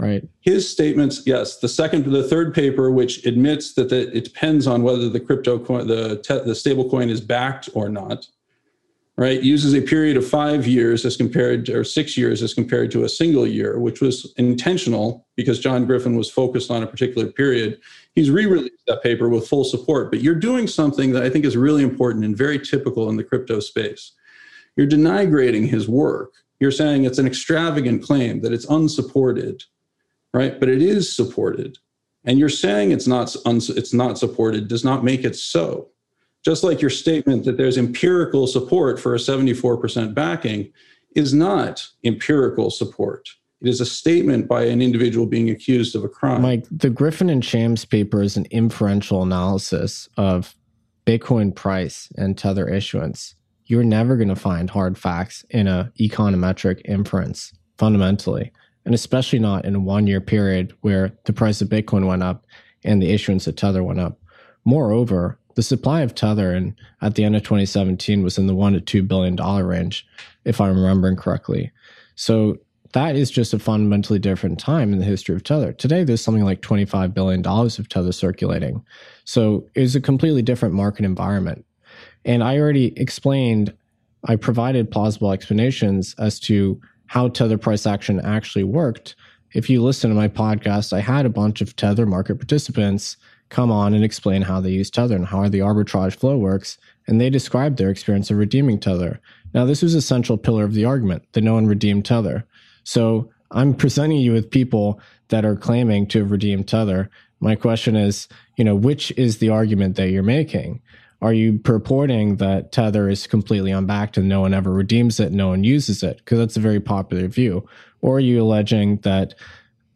Right. 0.01 0.27
His 0.39 0.67
statements, 0.67 1.21
yes. 1.27 1.59
The 1.59 1.69
second, 1.69 2.11
the 2.11 2.27
third 2.27 2.55
paper, 2.55 2.89
which 2.89 3.23
admits 3.23 3.75
that 3.75 3.89
the, 3.89 4.15
it 4.17 4.23
depends 4.23 4.65
on 4.65 4.81
whether 4.81 5.07
the 5.07 5.19
crypto 5.19 5.59
coin, 5.59 5.85
the 5.85 6.17
te, 6.17 6.39
the 6.39 6.55
stable 6.55 6.89
coin 6.89 7.09
is 7.11 7.21
backed 7.21 7.69
or 7.75 7.87
not 7.87 8.25
right, 9.21 9.43
uses 9.43 9.75
a 9.75 9.81
period 9.81 10.17
of 10.17 10.27
five 10.27 10.65
years 10.65 11.05
as 11.05 11.15
compared 11.15 11.67
to, 11.67 11.77
or 11.77 11.83
six 11.83 12.17
years 12.17 12.41
as 12.41 12.55
compared 12.55 12.89
to 12.89 13.03
a 13.03 13.09
single 13.09 13.45
year, 13.45 13.77
which 13.77 14.01
was 14.01 14.33
intentional 14.37 15.27
because 15.35 15.59
John 15.59 15.85
Griffin 15.85 16.15
was 16.15 16.31
focused 16.31 16.71
on 16.71 16.81
a 16.81 16.87
particular 16.87 17.27
period. 17.27 17.79
He's 18.15 18.31
re 18.31 18.47
released 18.47 18.83
that 18.87 19.03
paper 19.03 19.29
with 19.29 19.47
full 19.47 19.63
support. 19.63 20.09
But 20.09 20.21
you're 20.21 20.33
doing 20.33 20.65
something 20.65 21.11
that 21.11 21.21
I 21.21 21.29
think 21.29 21.45
is 21.45 21.55
really 21.55 21.83
important 21.83 22.25
and 22.25 22.35
very 22.35 22.57
typical 22.57 23.09
in 23.09 23.17
the 23.17 23.23
crypto 23.23 23.59
space. 23.59 24.13
You're 24.75 24.87
denigrating 24.87 25.67
his 25.67 25.87
work. 25.87 26.31
You're 26.59 26.71
saying 26.71 27.05
it's 27.05 27.19
an 27.19 27.27
extravagant 27.27 28.01
claim, 28.01 28.41
that 28.41 28.53
it's 28.53 28.65
unsupported, 28.65 29.63
right? 30.33 30.59
But 30.59 30.69
it 30.69 30.81
is 30.81 31.13
supported. 31.13 31.77
And 32.23 32.37
you're 32.37 32.49
saying 32.49 32.91
it's 32.91 33.07
not, 33.07 33.35
it's 33.45 33.93
not 33.93 34.17
supported 34.17 34.67
does 34.67 34.83
not 34.83 35.03
make 35.03 35.23
it 35.23 35.35
so 35.35 35.91
just 36.43 36.63
like 36.63 36.81
your 36.81 36.89
statement 36.89 37.45
that 37.45 37.57
there's 37.57 37.77
empirical 37.77 38.47
support 38.47 38.99
for 38.99 39.13
a 39.13 39.19
74% 39.19 40.13
backing 40.13 40.71
is 41.15 41.33
not 41.33 41.87
empirical 42.03 42.71
support. 42.71 43.29
It 43.61 43.69
is 43.69 43.79
a 43.79 43.85
statement 43.85 44.47
by 44.47 44.63
an 44.65 44.81
individual 44.81 45.27
being 45.27 45.51
accused 45.51 45.95
of 45.95 46.03
a 46.03 46.09
crime. 46.09 46.41
Mike, 46.41 46.65
the 46.71 46.89
Griffin 46.89 47.29
and 47.29 47.45
Shams 47.45 47.85
paper 47.85 48.23
is 48.23 48.37
an 48.37 48.47
inferential 48.49 49.21
analysis 49.21 50.09
of 50.17 50.55
Bitcoin 51.05 51.55
price 51.55 52.09
and 52.17 52.37
tether 52.37 52.67
issuance. 52.67 53.35
You're 53.65 53.83
never 53.83 54.15
going 54.17 54.29
to 54.29 54.35
find 54.35 54.69
hard 54.69 54.97
facts 54.97 55.45
in 55.51 55.67
a 55.67 55.91
econometric 55.99 56.81
inference 56.85 57.53
fundamentally, 57.77 58.51
and 58.85 58.93
especially 58.93 59.39
not 59.39 59.65
in 59.65 59.75
a 59.75 59.79
one 59.79 60.07
year 60.07 60.21
period 60.21 60.73
where 60.81 61.11
the 61.25 61.33
price 61.33 61.61
of 61.61 61.69
Bitcoin 61.69 62.07
went 62.07 62.23
up 62.23 62.45
and 62.83 63.01
the 63.01 63.11
issuance 63.11 63.47
of 63.47 63.55
tether 63.55 63.83
went 63.83 63.99
up. 63.99 64.19
Moreover, 64.65 65.39
The 65.55 65.63
supply 65.63 66.01
of 66.01 66.15
tether 66.15 66.73
at 67.01 67.15
the 67.15 67.23
end 67.23 67.35
of 67.35 67.43
2017 67.43 68.23
was 68.23 68.37
in 68.37 68.47
the 68.47 68.55
one 68.55 68.73
to 68.73 68.81
two 68.81 69.03
billion 69.03 69.35
dollar 69.35 69.65
range, 69.65 70.07
if 70.45 70.61
I'm 70.61 70.75
remembering 70.75 71.15
correctly. 71.15 71.71
So 72.15 72.57
that 72.93 73.15
is 73.15 73.31
just 73.31 73.53
a 73.53 73.59
fundamentally 73.59 74.19
different 74.19 74.59
time 74.59 74.91
in 74.91 74.99
the 74.99 75.05
history 75.05 75.35
of 75.35 75.43
tether. 75.43 75.73
Today, 75.73 76.03
there's 76.03 76.21
something 76.21 76.43
like 76.43 76.61
25 76.61 77.13
billion 77.13 77.41
dollars 77.41 77.79
of 77.79 77.89
tether 77.89 78.11
circulating. 78.11 78.83
So 79.25 79.67
it's 79.75 79.95
a 79.95 80.01
completely 80.01 80.41
different 80.41 80.75
market 80.75 81.05
environment. 81.05 81.65
And 82.25 82.43
I 82.43 82.57
already 82.57 82.97
explained, 82.99 83.73
I 84.25 84.35
provided 84.35 84.91
plausible 84.91 85.31
explanations 85.31 86.15
as 86.19 86.39
to 86.41 86.79
how 87.11 87.27
tether 87.27 87.57
price 87.57 87.85
action 87.85 88.21
actually 88.21 88.63
worked. 88.63 89.15
If 89.51 89.69
you 89.69 89.83
listen 89.83 90.09
to 90.09 90.15
my 90.15 90.29
podcast, 90.29 90.93
I 90.93 91.01
had 91.01 91.25
a 91.25 91.29
bunch 91.29 91.59
of 91.59 91.75
tether 91.75 92.05
market 92.05 92.35
participants 92.35 93.17
come 93.49 93.69
on 93.69 93.93
and 93.93 94.01
explain 94.01 94.43
how 94.43 94.61
they 94.61 94.69
use 94.69 94.89
tether 94.89 95.17
and 95.17 95.25
how 95.25 95.49
the 95.49 95.59
arbitrage 95.59 96.15
flow 96.15 96.37
works, 96.37 96.77
and 97.07 97.19
they 97.19 97.29
described 97.29 97.75
their 97.75 97.89
experience 97.89 98.31
of 98.31 98.37
redeeming 98.37 98.79
tether. 98.79 99.19
Now, 99.53 99.65
this 99.65 99.81
was 99.81 99.93
a 99.93 100.01
central 100.01 100.37
pillar 100.37 100.63
of 100.63 100.73
the 100.73 100.85
argument 100.85 101.23
that 101.33 101.41
no 101.41 101.55
one 101.55 101.67
redeemed 101.67 102.05
tether. 102.05 102.45
So 102.85 103.29
I'm 103.51 103.73
presenting 103.73 104.19
you 104.19 104.31
with 104.31 104.49
people 104.49 105.01
that 105.27 105.43
are 105.43 105.57
claiming 105.57 106.07
to 106.07 106.19
have 106.19 106.31
redeemed 106.31 106.69
tether. 106.69 107.09
My 107.41 107.55
question 107.55 107.97
is, 107.97 108.29
you 108.55 108.63
know, 108.63 108.75
which 108.75 109.11
is 109.17 109.39
the 109.39 109.49
argument 109.49 109.97
that 109.97 110.11
you're 110.11 110.23
making? 110.23 110.81
Are 111.21 111.33
you 111.33 111.59
purporting 111.59 112.37
that 112.37 112.71
Tether 112.71 113.07
is 113.07 113.27
completely 113.27 113.71
unbacked 113.71 114.17
and 114.17 114.27
no 114.27 114.41
one 114.41 114.53
ever 114.53 114.71
redeems 114.71 115.19
it, 115.19 115.31
no 115.31 115.49
one 115.49 115.63
uses 115.63 116.01
it? 116.01 116.17
Because 116.17 116.39
that's 116.39 116.57
a 116.57 116.61
very 116.61 116.79
popular 116.79 117.27
view. 117.27 117.67
Or 118.01 118.17
are 118.17 118.21
you 118.21 118.41
alleging 118.41 118.97
that 118.97 119.35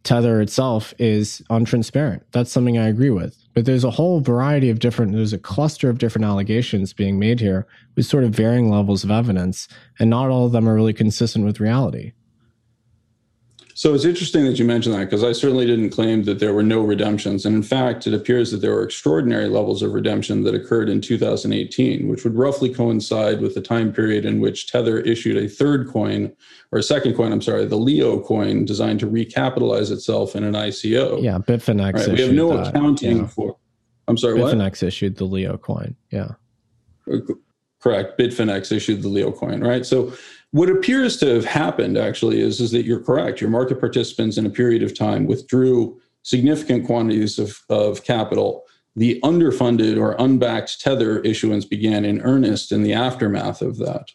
Tether 0.04 0.40
itself 0.40 0.94
is 0.98 1.42
untransparent? 1.50 2.20
That's 2.30 2.52
something 2.52 2.78
I 2.78 2.86
agree 2.86 3.10
with. 3.10 3.36
But 3.54 3.64
there's 3.64 3.82
a 3.82 3.90
whole 3.90 4.20
variety 4.20 4.70
of 4.70 4.78
different, 4.78 5.12
there's 5.12 5.32
a 5.32 5.38
cluster 5.38 5.90
of 5.90 5.98
different 5.98 6.26
allegations 6.26 6.92
being 6.92 7.18
made 7.18 7.40
here 7.40 7.66
with 7.96 8.06
sort 8.06 8.22
of 8.22 8.30
varying 8.30 8.70
levels 8.70 9.02
of 9.02 9.10
evidence, 9.10 9.66
and 9.98 10.08
not 10.08 10.28
all 10.28 10.46
of 10.46 10.52
them 10.52 10.68
are 10.68 10.74
really 10.74 10.92
consistent 10.92 11.44
with 11.44 11.58
reality. 11.58 12.12
So 13.76 13.92
it's 13.92 14.06
interesting 14.06 14.46
that 14.46 14.58
you 14.58 14.64
mentioned 14.64 14.94
that 14.94 15.04
because 15.04 15.22
I 15.22 15.32
certainly 15.32 15.66
didn't 15.66 15.90
claim 15.90 16.22
that 16.22 16.38
there 16.38 16.54
were 16.54 16.62
no 16.62 16.80
redemptions. 16.80 17.44
And 17.44 17.54
in 17.54 17.62
fact, 17.62 18.06
it 18.06 18.14
appears 18.14 18.50
that 18.50 18.62
there 18.62 18.72
were 18.72 18.82
extraordinary 18.82 19.50
levels 19.50 19.82
of 19.82 19.92
redemption 19.92 20.44
that 20.44 20.54
occurred 20.54 20.88
in 20.88 21.02
2018, 21.02 22.08
which 22.08 22.24
would 22.24 22.34
roughly 22.34 22.72
coincide 22.72 23.42
with 23.42 23.54
the 23.54 23.60
time 23.60 23.92
period 23.92 24.24
in 24.24 24.40
which 24.40 24.66
Tether 24.66 25.00
issued 25.00 25.36
a 25.36 25.46
third 25.46 25.88
coin 25.88 26.34
or 26.72 26.78
a 26.78 26.82
second 26.82 27.16
coin, 27.16 27.32
I'm 27.32 27.42
sorry, 27.42 27.66
the 27.66 27.76
Leo 27.76 28.18
coin 28.18 28.64
designed 28.64 29.00
to 29.00 29.06
recapitalize 29.06 29.90
itself 29.90 30.34
in 30.34 30.42
an 30.42 30.54
ICO. 30.54 31.22
Yeah, 31.22 31.36
Bitfinex. 31.36 31.92
Right? 31.96 32.08
We 32.08 32.22
have 32.22 32.32
no 32.32 32.56
that. 32.56 32.68
accounting 32.68 33.18
yeah. 33.18 33.26
for. 33.26 33.58
I'm 34.08 34.16
sorry, 34.16 34.40
what 34.40 34.54
Bitfinex 34.54 34.70
what? 34.70 34.82
issued 34.84 35.16
the 35.16 35.24
Leo 35.24 35.58
coin. 35.58 35.94
Yeah. 36.10 36.30
Uh, 37.12 37.18
correct. 37.78 38.18
Bitfinex 38.18 38.72
issued 38.72 39.02
the 39.02 39.08
Leo 39.08 39.32
coin, 39.32 39.60
right? 39.60 39.84
So 39.84 40.14
what 40.56 40.70
appears 40.70 41.18
to 41.18 41.26
have 41.26 41.44
happened 41.44 41.98
actually 41.98 42.40
is, 42.40 42.60
is 42.62 42.70
that 42.70 42.86
you're 42.86 43.02
correct. 43.02 43.42
Your 43.42 43.50
market 43.50 43.78
participants 43.78 44.38
in 44.38 44.46
a 44.46 44.50
period 44.50 44.82
of 44.82 44.96
time 44.96 45.26
withdrew 45.26 46.00
significant 46.22 46.86
quantities 46.86 47.38
of, 47.38 47.60
of 47.68 48.04
capital. 48.04 48.64
The 48.96 49.20
underfunded 49.22 50.00
or 50.00 50.16
unbacked 50.18 50.80
tether 50.80 51.20
issuance 51.20 51.66
began 51.66 52.06
in 52.06 52.22
earnest 52.22 52.72
in 52.72 52.82
the 52.82 52.94
aftermath 52.94 53.60
of 53.60 53.76
that. 53.78 54.12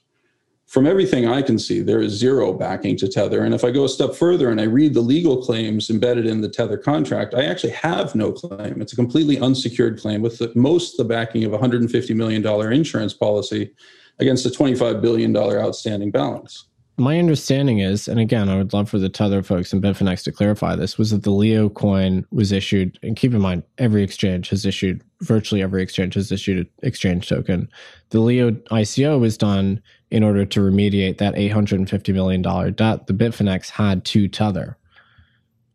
From 0.65 0.87
everything 0.87 1.27
I 1.27 1.43
can 1.43 1.59
see, 1.59 1.79
there 1.79 2.01
is 2.01 2.13
zero 2.13 2.53
backing 2.53 2.97
to 2.97 3.07
Tether. 3.07 3.43
And 3.43 3.53
if 3.53 3.63
I 3.63 3.69
go 3.69 3.83
a 3.83 3.89
step 3.89 4.15
further 4.15 4.49
and 4.49 4.59
I 4.59 4.63
read 4.63 4.93
the 4.93 5.01
legal 5.01 5.43
claims 5.43 5.89
embedded 5.89 6.25
in 6.25 6.41
the 6.41 6.49
Tether 6.49 6.77
contract, 6.77 7.35
I 7.35 7.43
actually 7.43 7.73
have 7.73 8.15
no 8.15 8.31
claim. 8.31 8.81
It's 8.81 8.93
a 8.93 8.95
completely 8.95 9.37
unsecured 9.37 9.99
claim 9.99 10.21
with 10.21 10.39
the, 10.39 10.51
most 10.55 10.95
the 10.95 11.03
backing 11.03 11.43
of 11.43 11.53
a 11.53 11.59
$150 11.59 12.15
million 12.15 12.73
insurance 12.73 13.13
policy 13.13 13.73
against 14.21 14.45
a 14.45 14.49
$25 14.49 15.01
billion 15.01 15.35
outstanding 15.35 16.11
balance. 16.11 16.65
My 16.97 17.17
understanding 17.17 17.79
is, 17.79 18.07
and 18.07 18.19
again, 18.19 18.47
I 18.47 18.57
would 18.57 18.73
love 18.73 18.89
for 18.89 18.99
the 18.99 19.09
Tether 19.09 19.41
folks 19.41 19.73
and 19.73 19.81
Bitfinex 19.81 20.23
to 20.25 20.31
clarify 20.31 20.75
this, 20.75 20.97
was 20.99 21.09
that 21.11 21.23
the 21.23 21.31
Leo 21.31 21.67
coin 21.67 22.25
was 22.31 22.51
issued, 22.51 22.99
and 23.01 23.15
keep 23.15 23.33
in 23.33 23.41
mind, 23.41 23.63
every 23.79 24.03
exchange 24.03 24.49
has 24.49 24.65
issued, 24.65 25.01
virtually 25.21 25.63
every 25.63 25.81
exchange 25.81 26.13
has 26.13 26.31
issued 26.31 26.59
an 26.59 26.69
exchange 26.83 27.27
token. 27.27 27.67
The 28.09 28.19
Leo 28.19 28.51
ICO 28.51 29.19
was 29.19 29.37
done 29.37 29.81
in 30.11 30.21
order 30.23 30.45
to 30.45 30.59
remediate 30.59 31.17
that 31.17 31.33
$850 31.33 32.13
million 32.13 32.41
debt 32.41 33.07
the 33.07 33.13
Bitfinex 33.13 33.69
had 33.69 34.05
to 34.05 34.27
Tether. 34.27 34.77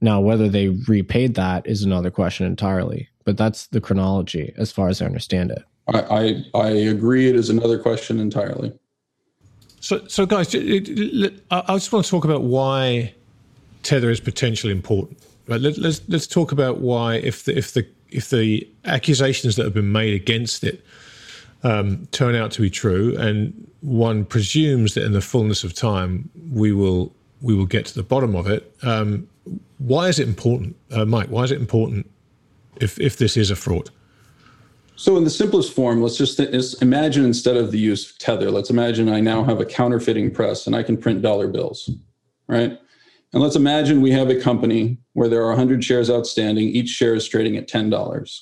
Now, 0.00 0.20
whether 0.20 0.48
they 0.48 0.68
repaid 0.68 1.34
that 1.34 1.66
is 1.66 1.82
another 1.82 2.10
question 2.10 2.46
entirely, 2.46 3.08
but 3.24 3.36
that's 3.36 3.66
the 3.68 3.80
chronology 3.80 4.52
as 4.56 4.70
far 4.70 4.88
as 4.88 5.02
I 5.02 5.06
understand 5.06 5.50
it. 5.50 5.64
I, 5.88 6.44
I, 6.54 6.68
agree. 6.68 7.28
It 7.28 7.36
is 7.36 7.48
another 7.48 7.78
question 7.78 8.18
entirely. 8.18 8.72
So, 9.80 10.04
so 10.08 10.26
guys, 10.26 10.52
I 10.52 10.58
just 10.58 11.92
want 11.92 12.04
to 12.04 12.10
talk 12.10 12.24
about 12.24 12.42
why 12.42 13.14
tether 13.82 14.10
is 14.10 14.20
potentially 14.20 14.72
important. 14.72 15.18
Right? 15.46 15.60
Let, 15.60 15.78
let's 15.78 16.00
let's 16.08 16.26
talk 16.26 16.50
about 16.50 16.78
why 16.78 17.16
if 17.16 17.44
the 17.44 17.56
if 17.56 17.72
the 17.72 17.86
if 18.10 18.30
the 18.30 18.68
accusations 18.84 19.54
that 19.56 19.64
have 19.64 19.74
been 19.74 19.92
made 19.92 20.14
against 20.14 20.64
it 20.64 20.84
um, 21.62 22.06
turn 22.10 22.34
out 22.34 22.50
to 22.52 22.62
be 22.62 22.70
true, 22.70 23.16
and 23.16 23.70
one 23.80 24.24
presumes 24.24 24.94
that 24.94 25.04
in 25.04 25.12
the 25.12 25.20
fullness 25.20 25.62
of 25.62 25.72
time 25.72 26.28
we 26.50 26.72
will 26.72 27.12
we 27.40 27.54
will 27.54 27.66
get 27.66 27.86
to 27.86 27.94
the 27.94 28.02
bottom 28.02 28.34
of 28.34 28.48
it. 28.48 28.74
Um, 28.82 29.28
why 29.78 30.08
is 30.08 30.18
it 30.18 30.26
important, 30.26 30.74
uh, 30.90 31.04
Mike? 31.04 31.28
Why 31.28 31.44
is 31.44 31.52
it 31.52 31.60
important 31.60 32.10
if 32.80 32.98
if 32.98 33.18
this 33.18 33.36
is 33.36 33.52
a 33.52 33.56
fraud? 33.56 33.90
So, 34.98 35.18
in 35.18 35.24
the 35.24 35.30
simplest 35.30 35.74
form, 35.74 36.00
let's 36.00 36.16
just 36.16 36.40
imagine 36.80 37.24
instead 37.26 37.58
of 37.58 37.70
the 37.70 37.78
use 37.78 38.10
of 38.10 38.18
Tether, 38.18 38.50
let's 38.50 38.70
imagine 38.70 39.10
I 39.10 39.20
now 39.20 39.44
have 39.44 39.60
a 39.60 39.66
counterfeiting 39.66 40.30
press 40.30 40.66
and 40.66 40.74
I 40.74 40.82
can 40.82 40.96
print 40.96 41.20
dollar 41.20 41.48
bills, 41.48 41.90
right? 42.48 42.78
And 43.34 43.42
let's 43.42 43.56
imagine 43.56 44.00
we 44.00 44.12
have 44.12 44.30
a 44.30 44.40
company 44.40 44.98
where 45.12 45.28
there 45.28 45.42
are 45.42 45.48
100 45.48 45.84
shares 45.84 46.10
outstanding, 46.10 46.68
each 46.68 46.88
share 46.88 47.14
is 47.14 47.28
trading 47.28 47.58
at 47.58 47.68
$10. 47.68 48.40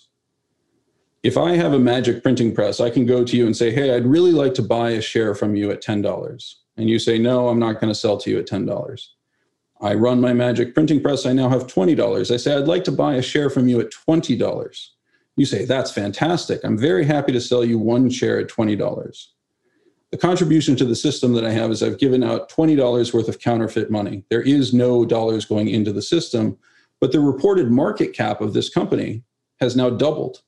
If 1.24 1.36
I 1.36 1.56
have 1.56 1.72
a 1.72 1.78
magic 1.78 2.22
printing 2.22 2.54
press, 2.54 2.78
I 2.78 2.90
can 2.90 3.04
go 3.04 3.24
to 3.24 3.36
you 3.36 3.46
and 3.46 3.56
say, 3.56 3.72
hey, 3.72 3.92
I'd 3.92 4.06
really 4.06 4.30
like 4.30 4.54
to 4.54 4.62
buy 4.62 4.90
a 4.90 5.00
share 5.00 5.34
from 5.34 5.56
you 5.56 5.72
at 5.72 5.82
$10. 5.82 6.54
And 6.76 6.88
you 6.88 7.00
say, 7.00 7.18
no, 7.18 7.48
I'm 7.48 7.58
not 7.58 7.80
going 7.80 7.92
to 7.92 7.98
sell 7.98 8.18
to 8.18 8.30
you 8.30 8.38
at 8.38 8.46
$10. 8.46 9.06
I 9.80 9.94
run 9.94 10.20
my 10.20 10.32
magic 10.32 10.74
printing 10.74 11.02
press, 11.02 11.26
I 11.26 11.32
now 11.32 11.48
have 11.48 11.66
$20. 11.66 12.30
I 12.30 12.36
say, 12.36 12.56
I'd 12.56 12.68
like 12.68 12.84
to 12.84 12.92
buy 12.92 13.14
a 13.14 13.22
share 13.22 13.50
from 13.50 13.66
you 13.66 13.80
at 13.80 13.90
$20. 13.90 14.88
You 15.36 15.46
say, 15.46 15.64
that's 15.64 15.90
fantastic. 15.90 16.60
I'm 16.64 16.78
very 16.78 17.04
happy 17.04 17.32
to 17.32 17.40
sell 17.40 17.64
you 17.64 17.78
one 17.78 18.08
share 18.10 18.38
at 18.38 18.48
$20. 18.48 19.26
The 20.12 20.18
contribution 20.18 20.76
to 20.76 20.84
the 20.84 20.94
system 20.94 21.32
that 21.32 21.44
I 21.44 21.50
have 21.50 21.72
is 21.72 21.82
I've 21.82 21.98
given 21.98 22.22
out 22.22 22.48
$20 22.48 23.12
worth 23.12 23.28
of 23.28 23.40
counterfeit 23.40 23.90
money. 23.90 24.24
There 24.30 24.42
is 24.42 24.72
no 24.72 25.04
dollars 25.04 25.44
going 25.44 25.68
into 25.68 25.92
the 25.92 26.02
system, 26.02 26.56
but 27.00 27.10
the 27.10 27.18
reported 27.18 27.70
market 27.70 28.12
cap 28.12 28.40
of 28.40 28.52
this 28.52 28.68
company 28.68 29.24
has 29.60 29.74
now 29.74 29.90
doubled. 29.90 30.42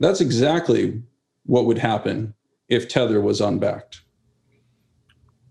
That's 0.00 0.20
exactly 0.20 1.02
what 1.46 1.66
would 1.66 1.78
happen 1.78 2.34
if 2.68 2.88
Tether 2.88 3.20
was 3.20 3.40
unbacked. 3.40 4.02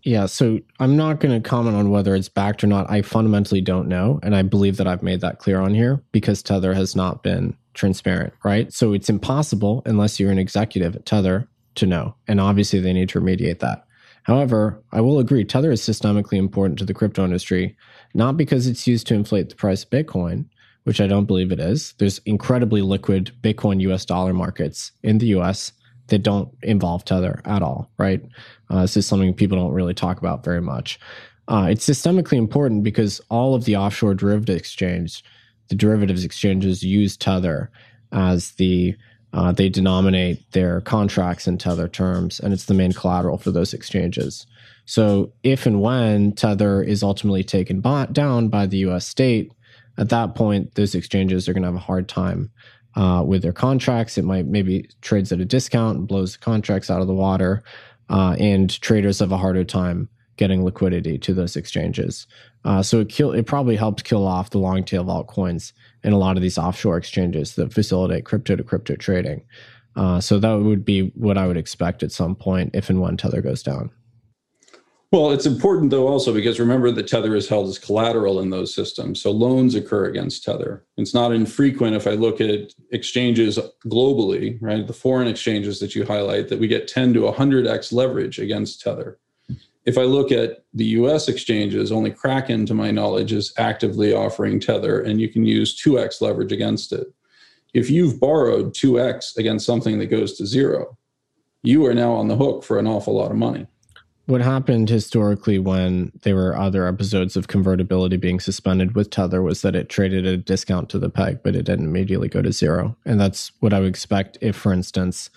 Yeah, 0.03 0.25
so 0.25 0.59
I'm 0.79 0.97
not 0.97 1.19
going 1.19 1.39
to 1.39 1.47
comment 1.47 1.75
on 1.75 1.91
whether 1.91 2.15
it's 2.15 2.29
backed 2.29 2.63
or 2.63 2.67
not. 2.67 2.89
I 2.89 3.01
fundamentally 3.03 3.61
don't 3.61 3.87
know. 3.87 4.19
And 4.23 4.35
I 4.35 4.41
believe 4.41 4.77
that 4.77 4.87
I've 4.87 5.03
made 5.03 5.21
that 5.21 5.39
clear 5.39 5.59
on 5.59 5.73
here 5.73 6.01
because 6.11 6.41
Tether 6.41 6.73
has 6.73 6.95
not 6.95 7.21
been 7.21 7.55
transparent, 7.73 8.33
right? 8.43 8.73
So 8.73 8.93
it's 8.93 9.09
impossible 9.09 9.83
unless 9.85 10.19
you're 10.19 10.31
an 10.31 10.39
executive 10.39 10.95
at 10.95 11.05
Tether 11.05 11.47
to 11.75 11.85
know. 11.85 12.15
And 12.27 12.41
obviously, 12.41 12.79
they 12.79 12.93
need 12.93 13.09
to 13.09 13.21
remediate 13.21 13.59
that. 13.59 13.85
However, 14.23 14.81
I 14.91 15.01
will 15.01 15.19
agree 15.19 15.43
Tether 15.43 15.71
is 15.71 15.81
systemically 15.81 16.37
important 16.37 16.79
to 16.79 16.85
the 16.85 16.93
crypto 16.93 17.23
industry, 17.23 17.75
not 18.13 18.37
because 18.37 18.67
it's 18.67 18.87
used 18.87 19.07
to 19.07 19.15
inflate 19.15 19.49
the 19.49 19.55
price 19.55 19.83
of 19.83 19.89
Bitcoin, 19.89 20.45
which 20.83 21.01
I 21.01 21.07
don't 21.07 21.25
believe 21.25 21.51
it 21.51 21.59
is. 21.59 21.93
There's 21.97 22.19
incredibly 22.19 22.81
liquid 22.81 23.31
Bitcoin 23.41 23.81
US 23.81 24.05
dollar 24.05 24.33
markets 24.33 24.91
in 25.03 25.17
the 25.17 25.27
US 25.27 25.71
that 26.07 26.23
don't 26.23 26.49
involve 26.61 27.05
Tether 27.05 27.41
at 27.45 27.61
all, 27.61 27.89
right? 27.97 28.21
Uh, 28.71 28.81
this 28.81 28.97
is 28.97 29.05
something 29.05 29.33
people 29.33 29.57
don't 29.57 29.73
really 29.73 29.93
talk 29.93 30.17
about 30.17 30.43
very 30.43 30.61
much. 30.61 30.99
Uh, 31.47 31.67
it's 31.69 31.87
systemically 31.87 32.37
important 32.37 32.83
because 32.83 33.19
all 33.29 33.53
of 33.53 33.65
the 33.65 33.75
offshore 33.75 34.15
derivative 34.15 34.55
exchange, 34.55 35.23
the 35.67 35.75
derivatives 35.75 36.23
exchanges 36.23 36.81
use 36.81 37.17
Tether 37.17 37.69
as 38.11 38.51
the 38.51 38.95
uh, 39.33 39.51
they 39.51 39.69
denominate 39.69 40.51
their 40.51 40.81
contracts 40.81 41.47
in 41.47 41.57
Tether 41.57 41.87
terms, 41.87 42.39
and 42.39 42.53
it's 42.53 42.65
the 42.65 42.73
main 42.73 42.91
collateral 42.91 43.37
for 43.37 43.51
those 43.51 43.73
exchanges. 43.73 44.45
So, 44.85 45.31
if 45.43 45.65
and 45.65 45.81
when 45.81 46.33
Tether 46.33 46.83
is 46.83 47.01
ultimately 47.01 47.43
taken 47.43 47.79
down 47.79 48.49
by 48.49 48.65
the 48.65 48.79
U.S. 48.79 49.07
state, 49.07 49.53
at 49.97 50.09
that 50.09 50.35
point, 50.35 50.75
those 50.75 50.95
exchanges 50.95 51.47
are 51.47 51.53
going 51.53 51.63
to 51.63 51.67
have 51.67 51.75
a 51.75 51.79
hard 51.79 52.09
time 52.09 52.51
uh, 52.95 53.23
with 53.25 53.41
their 53.41 53.53
contracts. 53.53 54.17
It 54.17 54.25
might 54.25 54.47
maybe 54.47 54.89
trades 55.01 55.31
at 55.31 55.39
a 55.39 55.45
discount 55.45 55.97
and 55.97 56.07
blows 56.07 56.33
the 56.33 56.39
contracts 56.39 56.89
out 56.89 57.01
of 57.01 57.07
the 57.07 57.13
water, 57.13 57.63
uh, 58.09 58.35
and 58.39 58.79
traders 58.81 59.19
have 59.19 59.31
a 59.31 59.37
harder 59.37 59.63
time 59.63 60.09
getting 60.37 60.63
liquidity 60.63 61.17
to 61.19 61.33
those 61.33 61.55
exchanges. 61.55 62.25
Uh, 62.65 62.81
so 62.81 62.99
it 62.99 63.09
kill 63.09 63.31
it 63.31 63.45
probably 63.45 63.75
helped 63.75 64.03
kill 64.03 64.25
off 64.25 64.49
the 64.49 64.57
long 64.57 64.83
tail 64.83 65.05
altcoins 65.05 65.73
in 66.03 66.13
a 66.13 66.17
lot 66.17 66.35
of 66.35 66.41
these 66.41 66.57
offshore 66.57 66.97
exchanges 66.97 67.55
that 67.55 67.73
facilitate 67.73 68.25
crypto 68.25 68.55
to 68.55 68.63
crypto 68.63 68.95
trading. 68.95 69.43
Uh, 69.95 70.19
so 70.19 70.39
that 70.39 70.53
would 70.53 70.85
be 70.85 71.11
what 71.15 71.37
I 71.37 71.47
would 71.47 71.57
expect 71.57 72.01
at 72.01 72.11
some 72.11 72.35
point 72.35 72.71
if 72.73 72.89
and 72.89 73.01
when 73.01 73.17
Tether 73.17 73.41
goes 73.41 73.61
down. 73.61 73.91
Well, 75.11 75.31
it's 75.31 75.45
important 75.45 75.91
though 75.91 76.07
also 76.07 76.33
because 76.33 76.57
remember 76.57 76.89
that 76.89 77.07
Tether 77.07 77.35
is 77.35 77.49
held 77.49 77.67
as 77.67 77.77
collateral 77.77 78.39
in 78.39 78.49
those 78.49 78.73
systems. 78.73 79.21
So 79.21 79.29
loans 79.29 79.75
occur 79.75 80.05
against 80.05 80.45
Tether. 80.45 80.85
It's 80.95 81.13
not 81.13 81.33
infrequent 81.33 81.97
if 81.97 82.07
I 82.07 82.11
look 82.11 82.39
at 82.39 82.73
exchanges 82.91 83.59
globally, 83.85 84.57
right? 84.61 84.87
The 84.87 84.93
foreign 84.93 85.27
exchanges 85.27 85.81
that 85.81 85.95
you 85.95 86.05
highlight 86.05 86.47
that 86.47 86.59
we 86.59 86.67
get 86.69 86.87
10 86.87 87.13
to 87.15 87.21
100x 87.21 87.91
leverage 87.91 88.39
against 88.39 88.79
Tether. 88.79 89.19
If 89.83 89.97
I 89.97 90.03
look 90.03 90.31
at 90.31 90.63
the 90.73 90.85
US 90.85 91.27
exchanges, 91.27 91.91
only 91.91 92.11
Kraken, 92.11 92.65
to 92.67 92.73
my 92.73 92.91
knowledge, 92.91 93.33
is 93.33 93.51
actively 93.57 94.13
offering 94.13 94.61
Tether, 94.61 95.01
and 95.01 95.19
you 95.19 95.27
can 95.27 95.45
use 95.45 95.81
2x 95.83 96.21
leverage 96.21 96.53
against 96.53 96.93
it. 96.93 97.07
If 97.73 97.89
you've 97.89 98.19
borrowed 98.19 98.73
2x 98.75 99.37
against 99.37 99.65
something 99.65 99.97
that 99.99 100.05
goes 100.05 100.37
to 100.37 100.45
zero, 100.45 100.97
you 101.63 101.85
are 101.85 101.93
now 101.93 102.13
on 102.13 102.27
the 102.27 102.35
hook 102.35 102.63
for 102.63 102.79
an 102.79 102.87
awful 102.87 103.15
lot 103.15 103.31
of 103.31 103.37
money. 103.37 103.65
What 104.31 104.39
happened 104.39 104.87
historically 104.87 105.59
when 105.59 106.13
there 106.21 106.37
were 106.37 106.55
other 106.55 106.87
episodes 106.87 107.35
of 107.35 107.49
convertibility 107.49 108.15
being 108.15 108.39
suspended 108.39 108.95
with 108.95 109.09
Tether 109.09 109.41
was 109.41 109.61
that 109.61 109.75
it 109.75 109.89
traded 109.89 110.25
at 110.25 110.33
a 110.33 110.37
discount 110.37 110.87
to 110.91 110.99
the 110.99 111.09
peg, 111.09 111.43
but 111.43 111.53
it 111.53 111.63
didn't 111.63 111.83
immediately 111.83 112.29
go 112.29 112.41
to 112.41 112.53
zero. 112.53 112.95
And 113.03 113.19
that's 113.19 113.51
what 113.59 113.73
I 113.73 113.81
would 113.81 113.89
expect 113.89 114.37
if, 114.39 114.55
for 114.55 114.71
instance, 114.71 115.31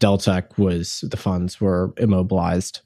Deltec 0.00 0.56
was 0.56 1.04
the 1.06 1.18
funds 1.18 1.60
were 1.60 1.92
immobilized 1.98 2.80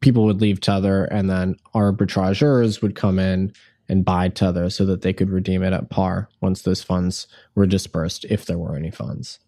people 0.00 0.24
would 0.24 0.40
leave 0.40 0.60
Tether 0.60 1.04
and 1.04 1.30
then 1.30 1.54
arbitrageurs 1.72 2.82
would 2.82 2.96
come 2.96 3.20
in 3.20 3.52
and 3.88 4.04
buy 4.04 4.28
Tether 4.28 4.68
so 4.68 4.84
that 4.86 5.02
they 5.02 5.12
could 5.12 5.30
redeem 5.30 5.62
it 5.62 5.74
at 5.74 5.90
par 5.90 6.28
once 6.40 6.62
those 6.62 6.82
funds 6.82 7.28
were 7.54 7.66
dispersed, 7.66 8.24
if 8.24 8.44
there 8.44 8.58
were 8.58 8.74
any 8.74 8.90
funds. 8.90 9.38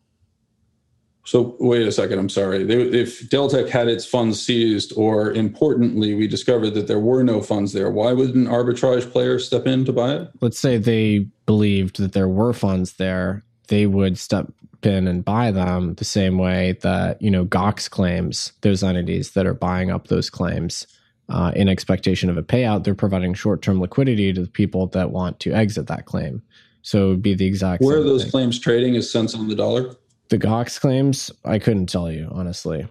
So 1.28 1.56
wait 1.60 1.86
a 1.86 1.92
second. 1.92 2.18
I'm 2.18 2.30
sorry. 2.30 2.62
If 2.62 3.28
Deltec 3.28 3.68
had 3.68 3.86
its 3.86 4.06
funds 4.06 4.40
seized, 4.40 4.94
or 4.96 5.30
importantly, 5.30 6.14
we 6.14 6.26
discovered 6.26 6.70
that 6.70 6.86
there 6.86 7.00
were 7.00 7.22
no 7.22 7.42
funds 7.42 7.74
there, 7.74 7.90
why 7.90 8.14
would 8.14 8.34
an 8.34 8.46
arbitrage 8.46 9.12
player 9.12 9.38
step 9.38 9.66
in 9.66 9.84
to 9.84 9.92
buy 9.92 10.14
it? 10.14 10.30
Let's 10.40 10.58
say 10.58 10.78
they 10.78 11.26
believed 11.44 11.98
that 11.98 12.14
there 12.14 12.30
were 12.30 12.54
funds 12.54 12.94
there. 12.94 13.44
They 13.66 13.84
would 13.84 14.18
step 14.18 14.50
in 14.82 15.06
and 15.06 15.22
buy 15.22 15.50
them 15.50 15.96
the 15.96 16.04
same 16.06 16.38
way 16.38 16.78
that 16.80 17.20
you 17.20 17.30
know 17.30 17.44
Gox 17.44 17.90
claims 17.90 18.52
those 18.62 18.82
entities 18.82 19.32
that 19.32 19.44
are 19.44 19.52
buying 19.52 19.90
up 19.90 20.06
those 20.06 20.30
claims 20.30 20.86
uh, 21.28 21.52
in 21.54 21.68
expectation 21.68 22.30
of 22.30 22.38
a 22.38 22.42
payout. 22.42 22.84
They're 22.84 22.94
providing 22.94 23.34
short-term 23.34 23.82
liquidity 23.82 24.32
to 24.32 24.40
the 24.40 24.48
people 24.48 24.86
that 24.88 25.10
want 25.10 25.40
to 25.40 25.52
exit 25.52 25.88
that 25.88 26.06
claim. 26.06 26.40
So 26.80 27.08
it 27.08 27.10
would 27.10 27.22
be 27.22 27.34
the 27.34 27.44
exact. 27.44 27.82
Where 27.82 27.98
are 27.98 28.02
those 28.02 28.22
thing. 28.22 28.30
claims 28.30 28.58
trading 28.58 28.94
Is 28.94 29.12
cents 29.12 29.34
on 29.34 29.46
the 29.46 29.54
dollar? 29.54 29.94
The 30.28 30.38
Gox 30.38 30.80
claims, 30.80 31.30
I 31.44 31.58
couldn't 31.58 31.86
tell 31.86 32.10
you 32.10 32.28
honestly. 32.30 32.86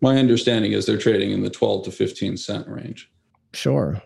My 0.00 0.16
understanding 0.16 0.72
is 0.72 0.86
they're 0.86 0.98
trading 0.98 1.32
in 1.32 1.42
the 1.42 1.50
12 1.50 1.86
to 1.86 1.90
15 1.90 2.36
cent 2.36 2.68
range. 2.68 3.10
Sure. 3.52 4.00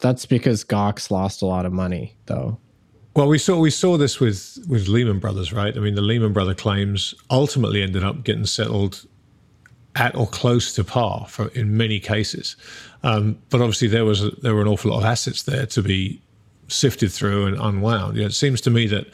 That's 0.00 0.26
because 0.26 0.64
Gox 0.64 1.10
lost 1.10 1.40
a 1.40 1.46
lot 1.46 1.64
of 1.64 1.72
money, 1.72 2.16
though. 2.26 2.58
Well, 3.14 3.28
we 3.28 3.38
saw 3.38 3.58
we 3.58 3.70
saw 3.70 3.96
this 3.96 4.20
with 4.20 4.58
with 4.68 4.88
Lehman 4.88 5.20
Brothers, 5.20 5.50
right? 5.50 5.74
I 5.74 5.80
mean, 5.80 5.94
the 5.94 6.02
Lehman 6.02 6.34
Brother 6.34 6.54
claims 6.54 7.14
ultimately 7.30 7.82
ended 7.82 8.04
up 8.04 8.24
getting 8.24 8.44
settled 8.44 9.06
at 9.94 10.14
or 10.14 10.26
close 10.26 10.74
to 10.74 10.84
par 10.84 11.26
for 11.26 11.48
in 11.48 11.78
many 11.78 11.98
cases. 11.98 12.56
Um, 13.02 13.38
but 13.48 13.62
obviously, 13.62 13.88
there 13.88 14.04
was 14.04 14.22
a, 14.22 14.30
there 14.42 14.54
were 14.54 14.60
an 14.60 14.68
awful 14.68 14.90
lot 14.90 14.98
of 14.98 15.04
assets 15.04 15.44
there 15.44 15.64
to 15.64 15.82
be 15.82 16.20
sifted 16.68 17.10
through 17.10 17.46
and 17.46 17.56
unwound. 17.58 18.16
You 18.16 18.22
know, 18.22 18.26
it 18.26 18.34
seems 18.34 18.60
to 18.62 18.70
me 18.70 18.86
that 18.88 19.06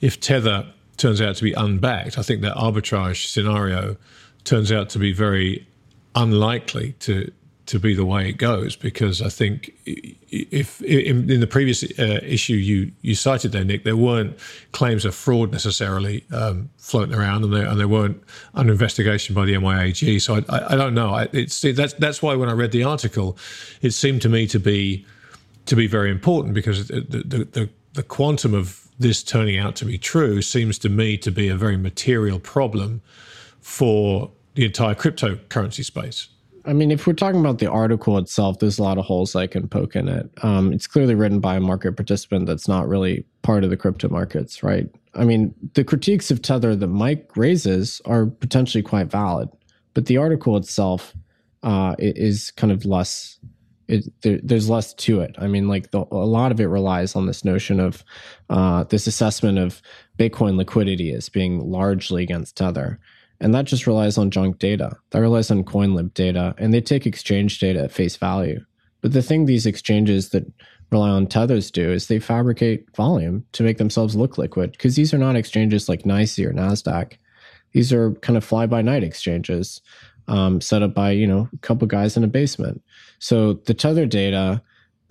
if 0.00 0.20
Tether 0.20 0.72
turns 1.00 1.20
out 1.20 1.36
to 1.36 1.42
be 1.42 1.52
unbacked, 1.52 2.18
I 2.18 2.22
think 2.22 2.42
that 2.42 2.54
arbitrage 2.56 3.26
scenario 3.26 3.96
turns 4.44 4.70
out 4.70 4.90
to 4.90 4.98
be 4.98 5.12
very 5.12 5.66
unlikely 6.14 6.92
to 7.00 7.32
to 7.66 7.78
be 7.78 7.94
the 7.94 8.04
way 8.04 8.28
it 8.28 8.32
goes 8.32 8.74
because 8.74 9.22
I 9.22 9.28
think 9.28 9.72
if 9.86 10.82
in, 10.82 11.30
in 11.30 11.38
the 11.38 11.46
previous 11.46 11.84
uh, 11.84 12.18
issue 12.22 12.54
you 12.54 12.90
you 13.00 13.14
cited 13.14 13.52
there, 13.52 13.64
Nic, 13.64 13.84
there 13.84 13.96
weren't 13.96 14.36
claims 14.72 15.04
of 15.04 15.14
fraud 15.14 15.52
necessarily 15.52 16.24
um, 16.32 16.68
floating 16.78 17.14
around, 17.14 17.44
and 17.44 17.52
there 17.52 17.66
and 17.66 17.78
they 17.78 17.84
weren't 17.84 18.20
under 18.54 18.72
investigation 18.72 19.36
by 19.36 19.44
the 19.44 19.54
NYAG. 19.54 20.20
So 20.20 20.42
I, 20.48 20.74
I, 20.74 20.76
don't 20.76 20.94
know. 20.94 21.14
I, 21.14 21.28
it's 21.32 21.60
that's 21.60 21.92
that's 21.94 22.20
why 22.20 22.34
when 22.34 22.48
I 22.48 22.52
read 22.52 22.72
the 22.72 22.82
article, 22.82 23.38
it 23.82 23.92
seemed 23.92 24.22
to 24.22 24.28
me 24.28 24.48
to 24.48 24.58
be 24.58 25.06
to 25.66 25.76
be 25.76 25.86
very 25.86 26.10
important 26.10 26.54
because 26.54 26.88
the 26.88 27.02
the, 27.02 27.48
the, 27.52 27.68
the 27.92 28.02
quantum 28.02 28.54
of 28.54 28.88
this 28.98 29.22
turning 29.22 29.58
out 29.58 29.76
to 29.76 29.84
be 29.84 29.98
true 29.98 30.42
seems 30.42 30.78
to 30.78 30.88
me 30.88 31.16
to 31.18 31.30
be 31.30 31.48
a 31.48 31.56
very 31.56 31.76
material 31.76 32.38
problem 32.38 33.00
for 33.60 34.30
the 34.54 34.64
entire 34.64 34.94
cryptocurrency 34.94 35.84
space. 35.84 36.28
I 36.66 36.74
mean, 36.74 36.90
if 36.90 37.06
we're 37.06 37.14
talking 37.14 37.40
about 37.40 37.58
the 37.58 37.70
article 37.70 38.18
itself, 38.18 38.58
there's 38.58 38.78
a 38.78 38.82
lot 38.82 38.98
of 38.98 39.06
holes 39.06 39.34
I 39.34 39.46
can 39.46 39.66
poke 39.66 39.96
in 39.96 40.08
it. 40.08 40.30
Um, 40.42 40.72
it's 40.72 40.86
clearly 40.86 41.14
written 41.14 41.40
by 41.40 41.56
a 41.56 41.60
market 41.60 41.96
participant 41.96 42.46
that's 42.46 42.68
not 42.68 42.86
really 42.86 43.24
part 43.42 43.64
of 43.64 43.70
the 43.70 43.76
crypto 43.76 44.08
markets, 44.08 44.62
right? 44.62 44.86
I 45.14 45.24
mean, 45.24 45.54
the 45.74 45.84
critiques 45.84 46.30
of 46.30 46.42
Tether 46.42 46.76
that 46.76 46.86
Mike 46.86 47.30
raises 47.36 48.02
are 48.04 48.26
potentially 48.26 48.82
quite 48.82 49.10
valid, 49.10 49.48
but 49.94 50.06
the 50.06 50.18
article 50.18 50.56
itself 50.56 51.14
uh, 51.62 51.94
is 51.98 52.50
kind 52.52 52.72
of 52.72 52.84
less. 52.84 53.38
It, 53.90 54.22
there, 54.22 54.38
there's 54.42 54.70
less 54.70 54.94
to 54.94 55.20
it. 55.20 55.34
I 55.38 55.46
mean, 55.46 55.68
like 55.68 55.90
the, 55.90 56.04
a 56.10 56.26
lot 56.26 56.52
of 56.52 56.60
it 56.60 56.66
relies 56.66 57.16
on 57.16 57.26
this 57.26 57.44
notion 57.44 57.80
of 57.80 58.04
uh, 58.48 58.84
this 58.84 59.06
assessment 59.06 59.58
of 59.58 59.82
Bitcoin 60.18 60.56
liquidity 60.56 61.12
as 61.12 61.28
being 61.28 61.58
largely 61.58 62.22
against 62.22 62.56
Tether. 62.56 62.98
And 63.40 63.54
that 63.54 63.64
just 63.64 63.86
relies 63.86 64.18
on 64.18 64.30
junk 64.30 64.58
data. 64.58 64.96
That 65.10 65.20
relies 65.20 65.50
on 65.50 65.64
CoinLib 65.64 66.14
data, 66.14 66.54
and 66.58 66.72
they 66.72 66.80
take 66.80 67.06
exchange 67.06 67.58
data 67.58 67.84
at 67.84 67.92
face 67.92 68.16
value. 68.16 68.64
But 69.00 69.12
the 69.12 69.22
thing 69.22 69.46
these 69.46 69.66
exchanges 69.66 70.28
that 70.30 70.44
rely 70.90 71.10
on 71.10 71.26
tethers 71.26 71.70
do 71.70 71.90
is 71.90 72.06
they 72.06 72.18
fabricate 72.18 72.94
volume 72.94 73.44
to 73.52 73.62
make 73.62 73.78
themselves 73.78 74.16
look 74.16 74.38
liquid 74.38 74.72
because 74.72 74.96
these 74.96 75.14
are 75.14 75.18
not 75.18 75.36
exchanges 75.36 75.88
like 75.88 76.02
NYSE 76.02 76.44
or 76.44 76.52
NASDAQ. 76.52 77.14
These 77.72 77.92
are 77.92 78.12
kind 78.16 78.36
of 78.36 78.44
fly 78.44 78.66
by 78.66 78.82
night 78.82 79.04
exchanges 79.04 79.80
um, 80.28 80.60
set 80.60 80.82
up 80.82 80.94
by, 80.94 81.10
you 81.10 81.26
know, 81.26 81.48
a 81.52 81.56
couple 81.58 81.86
guys 81.86 82.16
in 82.16 82.24
a 82.24 82.28
basement. 82.28 82.82
So 83.20 83.54
the 83.54 83.74
tether 83.74 84.06
data, 84.06 84.62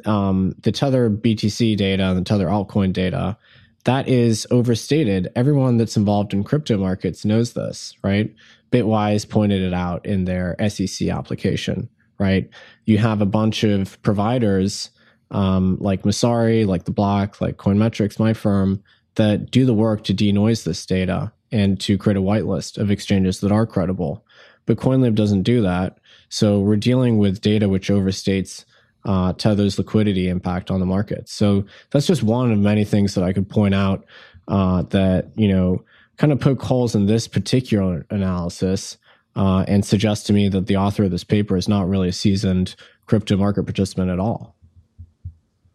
um, 0.06 0.56
the 0.61 0.72
tether 0.72 1.10
BTC 1.10 1.77
data, 1.77 2.03
and 2.03 2.18
the 2.18 2.23
tether 2.23 2.48
altcoin 2.48 2.91
data 2.91 3.38
that 3.86 4.07
is 4.07 4.45
overstated. 4.52 5.30
Everyone 5.36 5.77
that's 5.77 5.98
involved 5.98 6.34
in 6.34 6.44
crypto 6.44 6.77
markets 6.77 7.26
knows 7.26 7.53
this, 7.53 7.95
right? 8.03 8.34
Bitwise 8.72 9.27
pointed 9.27 9.61
it 9.61 9.73
out 9.73 10.06
in 10.06 10.26
their 10.26 10.56
SEC 10.69 11.07
application, 11.07 11.90
right? 12.19 12.49
You 12.86 12.98
have 12.98 13.22
a 13.22 13.26
bunch 13.26 13.64
of 13.64 14.02
providers 14.02 14.91
um, 15.31 15.77
like 15.80 16.03
Messari, 16.03 16.65
like 16.65 16.86
The 16.86 16.91
Block, 16.91 17.40
like 17.40 17.57
CoinMetrics, 17.57 18.19
my 18.19 18.34
firm, 18.34 18.84
that 19.15 19.52
do 19.52 19.65
the 19.65 19.73
work 19.73 20.03
to 20.06 20.14
denoise 20.14 20.64
this 20.64 20.86
data 20.86 21.31
and 21.52 21.80
to 21.81 21.98
create 21.98 22.18
a 22.18 22.22
whitelist 22.22 22.77
of 22.77 22.91
exchanges 22.91 23.40
that 23.40 23.52
are 23.52 23.65
credible. 23.65 24.26
But 24.65 24.77
CoinLib 24.77 25.15
doesn't 25.15 25.44
do 25.44 25.61
that. 25.61 25.99
So 26.30 26.60
we're 26.60 26.77
dealing 26.77 27.18
with 27.18 27.41
data 27.41 27.68
which 27.68 27.89
overstates 27.89 28.65
uh, 29.06 29.34
Tether's 29.34 29.77
liquidity 29.77 30.30
impact 30.30 30.72
on 30.72 30.80
the 30.80 30.85
market. 30.85 31.30
So 31.30 31.65
that's 31.91 32.06
just 32.06 32.23
one 32.23 32.51
of 32.51 32.60
many 32.60 32.85
things 32.85 33.15
that 33.15 33.23
I 33.23 33.34
could 33.34 33.49
point 33.49 33.73
out 33.73 34.06
uh, 34.47 34.84
that 34.84 35.31
you 35.35 35.47
know 35.47 35.84
kind 36.18 36.34
of 36.34 36.39
poke 36.39 36.61
holes 36.61 36.95
in 36.95 37.06
this 37.06 37.27
particular 37.27 38.06
analysis 38.10 38.97
uh, 39.35 39.64
and 39.68 39.85
suggest 39.85 40.27
to 40.27 40.34
me 40.34 40.49
that 40.49 40.68
the 40.68 40.76
author 40.76 41.03
of 41.03 41.11
this 41.11 41.23
paper 41.23 41.56
is 41.56 41.68
not 41.68 41.88
really 41.88 42.10
a 42.10 42.14
seasoned 42.14 42.76
crypto 43.06 43.38
market 43.38 43.64
participant 43.64 44.10
at 44.10 44.19
all. 44.19 44.56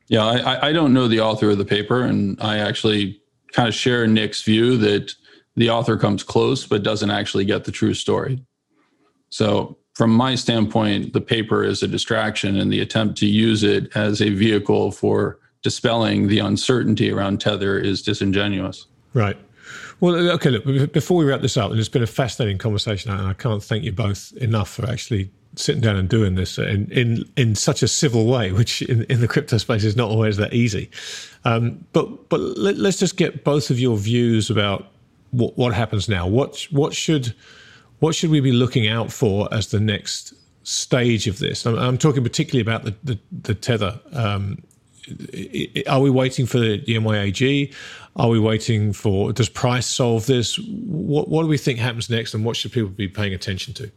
Yeah, 0.08 0.24
I, 0.24 0.68
I 0.68 0.72
don't 0.72 0.92
know 0.92 1.08
the 1.08 1.20
author 1.20 1.50
of 1.50 1.58
the 1.58 1.64
paper, 1.64 2.02
and 2.02 2.40
I 2.42 2.58
actually 2.58 3.22
kind 3.52 3.68
of 3.68 3.74
share 3.74 4.06
Nic's 4.06 4.42
view 4.42 4.76
that 4.78 5.14
the 5.56 5.70
author 5.70 5.96
comes 5.96 6.22
close 6.22 6.66
but 6.66 6.82
doesn't 6.82 7.10
actually 7.10 7.44
get 7.44 7.64
the 7.64 7.72
true 7.72 7.94
story. 7.94 8.44
So 9.30 9.78
from 9.94 10.10
my 10.10 10.34
standpoint, 10.34 11.12
the 11.12 11.20
paper 11.20 11.62
is 11.64 11.82
a 11.82 11.88
distraction 11.88 12.56
and 12.56 12.72
the 12.72 12.80
attempt 12.80 13.16
to 13.18 13.26
use 13.26 13.62
it 13.62 13.94
as 13.96 14.20
a 14.20 14.30
vehicle 14.30 14.90
for 14.90 15.38
dispelling 15.62 16.26
the 16.26 16.40
uncertainty 16.40 17.10
around 17.10 17.40
Tether 17.40 17.78
is 17.78 18.02
disingenuous. 18.02 18.86
Right. 19.14 19.36
Well, 20.00 20.14
okay, 20.32 20.50
look, 20.50 20.92
before 20.92 21.16
we 21.16 21.24
wrap 21.24 21.40
this 21.40 21.56
up, 21.56 21.70
and 21.70 21.78
it's 21.78 21.88
been 21.88 22.02
a 22.02 22.06
fascinating 22.06 22.58
conversation, 22.58 23.12
and 23.12 23.26
I 23.26 23.32
can't 23.32 23.62
thank 23.62 23.84
you 23.84 23.92
both 23.92 24.32
enough 24.36 24.68
for 24.68 24.86
actually 24.86 25.30
sitting 25.56 25.80
down 25.80 25.94
and 25.94 26.08
doing 26.08 26.34
this 26.34 26.58
in 26.58 26.90
in, 26.90 27.24
in 27.36 27.54
such 27.54 27.82
a 27.82 27.88
civil 27.88 28.26
way, 28.26 28.50
which 28.50 28.82
in, 28.82 29.04
in 29.04 29.20
the 29.20 29.28
crypto 29.28 29.56
space 29.56 29.84
is 29.84 29.96
not 29.96 30.10
always 30.10 30.36
that 30.36 30.52
easy. 30.52 30.90
Um, 31.44 31.86
but 31.92 32.28
but 32.28 32.40
let, 32.40 32.76
us 32.76 32.98
just 32.98 33.16
get 33.16 33.44
both 33.44 33.70
of 33.70 33.78
your 33.78 33.96
views 33.96 34.50
about 34.50 34.88
what, 35.30 35.56
what 35.56 35.72
happens 35.72 36.08
now. 36.08 36.26
What 36.26 36.66
what 36.70 36.92
should 36.92 37.34
what 38.00 38.14
should 38.14 38.30
we 38.30 38.40
be 38.40 38.52
looking 38.52 38.88
out 38.88 39.12
for 39.12 39.48
as 39.52 39.68
the 39.68 39.80
next 39.80 40.34
stage 40.62 41.26
of 41.26 41.38
this? 41.38 41.66
I'm, 41.66 41.78
I'm 41.78 41.98
talking 41.98 42.22
particularly 42.22 42.62
about 42.62 42.84
the 42.84 42.94
the, 43.04 43.18
the 43.42 43.54
tether. 43.54 44.00
Um, 44.12 44.62
are 45.86 46.00
we 46.00 46.08
waiting 46.08 46.46
for 46.46 46.58
the, 46.58 46.82
NYAG? 46.82 47.74
Are 48.16 48.28
we 48.28 48.38
waiting 48.40 48.92
for 48.92 49.32
does 49.32 49.48
price 49.48 49.86
solve 49.86 50.26
this? 50.26 50.58
What 50.58 51.28
what 51.28 51.42
do 51.42 51.48
we 51.48 51.58
think 51.58 51.78
happens 51.78 52.08
next, 52.08 52.34
and 52.34 52.44
what 52.44 52.56
should 52.56 52.72
people 52.72 52.90
be 52.90 53.08
paying 53.08 53.34
attention 53.34 53.74
to? 53.74 53.90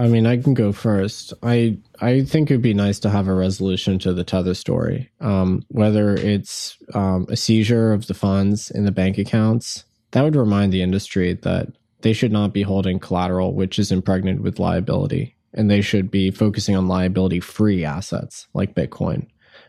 I 0.00 0.06
mean, 0.06 0.26
I 0.26 0.36
can 0.36 0.54
go 0.54 0.72
first. 0.72 1.32
I 1.42 1.76
I 2.00 2.22
think 2.22 2.50
it'd 2.50 2.62
be 2.62 2.74
nice 2.74 3.00
to 3.00 3.10
have 3.10 3.26
a 3.26 3.34
resolution 3.34 3.98
to 4.00 4.12
the 4.12 4.22
tether 4.22 4.54
story. 4.54 5.10
Um, 5.20 5.64
whether 5.68 6.14
it's 6.14 6.78
um, 6.94 7.26
a 7.28 7.36
seizure 7.36 7.92
of 7.92 8.06
the 8.06 8.14
funds 8.14 8.70
in 8.70 8.84
the 8.84 8.92
bank 8.92 9.18
accounts, 9.18 9.84
that 10.12 10.22
would 10.22 10.36
remind 10.36 10.72
the 10.72 10.82
industry 10.82 11.34
that 11.42 11.68
they 12.02 12.12
should 12.12 12.32
not 12.32 12.52
be 12.52 12.62
holding 12.62 12.98
collateral 12.98 13.54
which 13.54 13.78
is 13.78 13.92
impregnated 13.92 14.40
with 14.40 14.58
liability, 14.58 15.36
and 15.54 15.70
they 15.70 15.80
should 15.80 16.10
be 16.10 16.30
focusing 16.30 16.76
on 16.76 16.88
liability-free 16.88 17.84
assets 17.84 18.46
like 18.54 18.74
Bitcoin. 18.74 19.26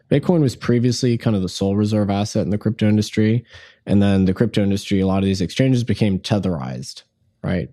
Bitcoin 0.09 0.41
was 0.41 0.55
previously 0.55 1.17
kind 1.17 1.35
of 1.35 1.41
the 1.41 1.49
sole 1.49 1.75
reserve 1.75 2.09
asset 2.09 2.43
in 2.43 2.49
the 2.49 2.57
crypto 2.57 2.87
industry, 2.87 3.45
and 3.85 4.01
then 4.01 4.25
the 4.25 4.33
crypto 4.33 4.63
industry, 4.63 4.99
a 4.99 5.07
lot 5.07 5.19
of 5.19 5.25
these 5.25 5.41
exchanges 5.41 5.83
became 5.83 6.19
tetherized, 6.19 7.03
right? 7.43 7.69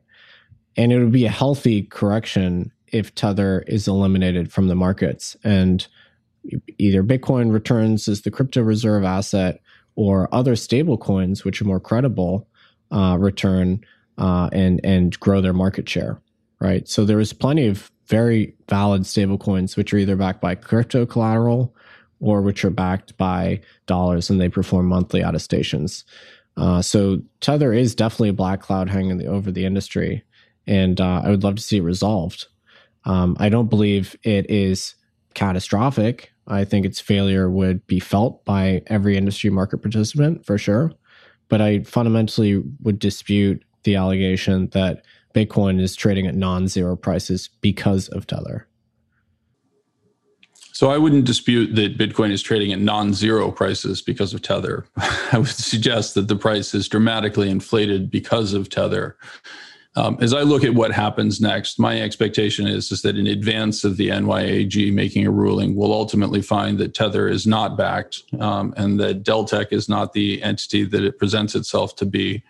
and 0.76 0.92
it 0.92 0.98
would 0.98 1.12
be 1.12 1.24
a 1.24 1.30
healthy 1.30 1.82
correction 1.82 2.70
if 2.92 3.14
tether 3.14 3.64
is 3.66 3.88
eliminated 3.88 4.52
from 4.52 4.68
the 4.68 4.74
markets 4.74 5.36
and 5.42 5.88
either 6.78 7.02
bitcoin 7.02 7.52
returns 7.52 8.06
as 8.06 8.22
the 8.22 8.30
crypto 8.30 8.62
reserve 8.62 9.02
asset 9.02 9.60
or 9.96 10.32
other 10.32 10.54
stable 10.54 10.96
coins 10.96 11.44
which 11.44 11.60
are 11.60 11.64
more 11.64 11.80
credible 11.80 12.46
uh, 12.92 13.16
return 13.18 13.80
uh, 14.18 14.48
and 14.52 14.80
and 14.84 15.18
grow 15.20 15.40
their 15.40 15.52
market 15.52 15.88
share 15.88 16.20
right 16.60 16.88
so 16.88 17.04
there 17.04 17.20
is 17.20 17.32
plenty 17.32 17.66
of 17.66 17.90
very 18.06 18.54
valid 18.68 19.04
stable 19.04 19.38
coins 19.38 19.76
which 19.76 19.92
are 19.92 19.98
either 19.98 20.16
backed 20.16 20.40
by 20.40 20.54
crypto 20.54 21.04
collateral 21.04 21.74
or 22.20 22.40
which 22.40 22.64
are 22.64 22.70
backed 22.70 23.16
by 23.18 23.60
dollars 23.86 24.30
and 24.30 24.40
they 24.40 24.48
perform 24.48 24.86
monthly 24.86 25.20
attestations 25.20 26.04
uh, 26.56 26.80
so 26.80 27.20
tether 27.40 27.72
is 27.72 27.94
definitely 27.94 28.30
a 28.30 28.32
black 28.32 28.60
cloud 28.60 28.88
hanging 28.88 29.26
over 29.26 29.50
the 29.50 29.64
industry 29.66 30.22
and 30.66 31.00
uh, 31.00 31.22
I 31.24 31.30
would 31.30 31.44
love 31.44 31.56
to 31.56 31.62
see 31.62 31.78
it 31.78 31.82
resolved. 31.82 32.46
Um, 33.04 33.36
I 33.38 33.48
don't 33.48 33.70
believe 33.70 34.16
it 34.22 34.50
is 34.50 34.94
catastrophic. 35.34 36.32
I 36.48 36.64
think 36.64 36.86
its 36.86 37.00
failure 37.00 37.50
would 37.50 37.86
be 37.86 38.00
felt 38.00 38.44
by 38.44 38.82
every 38.86 39.16
industry 39.16 39.50
market 39.50 39.78
participant 39.78 40.44
for 40.44 40.58
sure. 40.58 40.92
But 41.48 41.60
I 41.60 41.80
fundamentally 41.80 42.62
would 42.82 42.98
dispute 42.98 43.64
the 43.86 43.96
allegation 43.96 44.68
that 44.74 45.06
Bitcoin 45.34 45.80
is 45.80 45.96
trading 45.96 46.26
at 46.26 46.34
non 46.34 46.68
zero 46.68 46.94
prices 46.94 47.48
because 47.62 48.08
of 48.08 48.26
Tether. 48.26 48.68
So 50.76 50.90
I 50.90 50.98
wouldn't 50.98 51.24
dispute 51.24 51.74
that 51.76 51.96
Bitcoin 51.96 52.30
is 52.32 52.42
trading 52.42 52.70
at 52.70 52.78
non-zero 52.78 53.50
prices 53.50 54.02
because 54.02 54.34
of 54.34 54.42
Tether. 54.42 54.84
I 55.32 55.38
would 55.38 55.48
suggest 55.48 56.14
that 56.16 56.28
the 56.28 56.36
price 56.36 56.74
is 56.74 56.86
dramatically 56.86 57.48
inflated 57.48 58.10
because 58.10 58.52
of 58.52 58.68
Tether. 58.68 59.16
Um, 59.94 60.18
as 60.20 60.34
I 60.34 60.42
look 60.42 60.64
at 60.64 60.74
what 60.74 60.92
happens 60.92 61.40
next, 61.40 61.78
my 61.78 62.02
expectation 62.02 62.66
is, 62.66 62.92
is 62.92 63.00
that 63.00 63.16
in 63.16 63.26
advance 63.26 63.84
of 63.84 63.96
the 63.96 64.10
NYAG 64.10 64.92
making 64.92 65.26
a 65.26 65.30
ruling, 65.30 65.74
we'll 65.74 65.94
ultimately 65.94 66.42
find 66.42 66.76
that 66.76 66.92
Tether 66.92 67.26
is 67.26 67.46
not 67.46 67.78
backed 67.78 68.24
um, 68.38 68.74
and 68.76 69.00
that 69.00 69.22
Deltec 69.22 69.72
is 69.72 69.88
not 69.88 70.12
the 70.12 70.42
entity 70.42 70.84
that 70.84 71.02
it 71.02 71.18
presents 71.18 71.54
itself 71.54 71.96
to 71.96 72.04
be. 72.04 72.42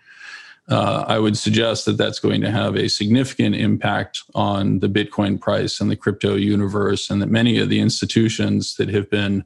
Uh, 0.69 1.05
I 1.07 1.17
would 1.17 1.37
suggest 1.37 1.85
that 1.85 1.97
that's 1.97 2.19
going 2.19 2.41
to 2.41 2.51
have 2.51 2.75
a 2.75 2.89
significant 2.89 3.55
impact 3.55 4.23
on 4.35 4.79
the 4.79 4.89
Bitcoin 4.89 5.39
price 5.39 5.79
and 5.79 5.89
the 5.89 5.95
crypto 5.95 6.35
universe, 6.35 7.09
and 7.09 7.21
that 7.21 7.29
many 7.29 7.57
of 7.59 7.69
the 7.69 7.79
institutions 7.79 8.75
that 8.75 8.89
have 8.89 9.09
been 9.09 9.45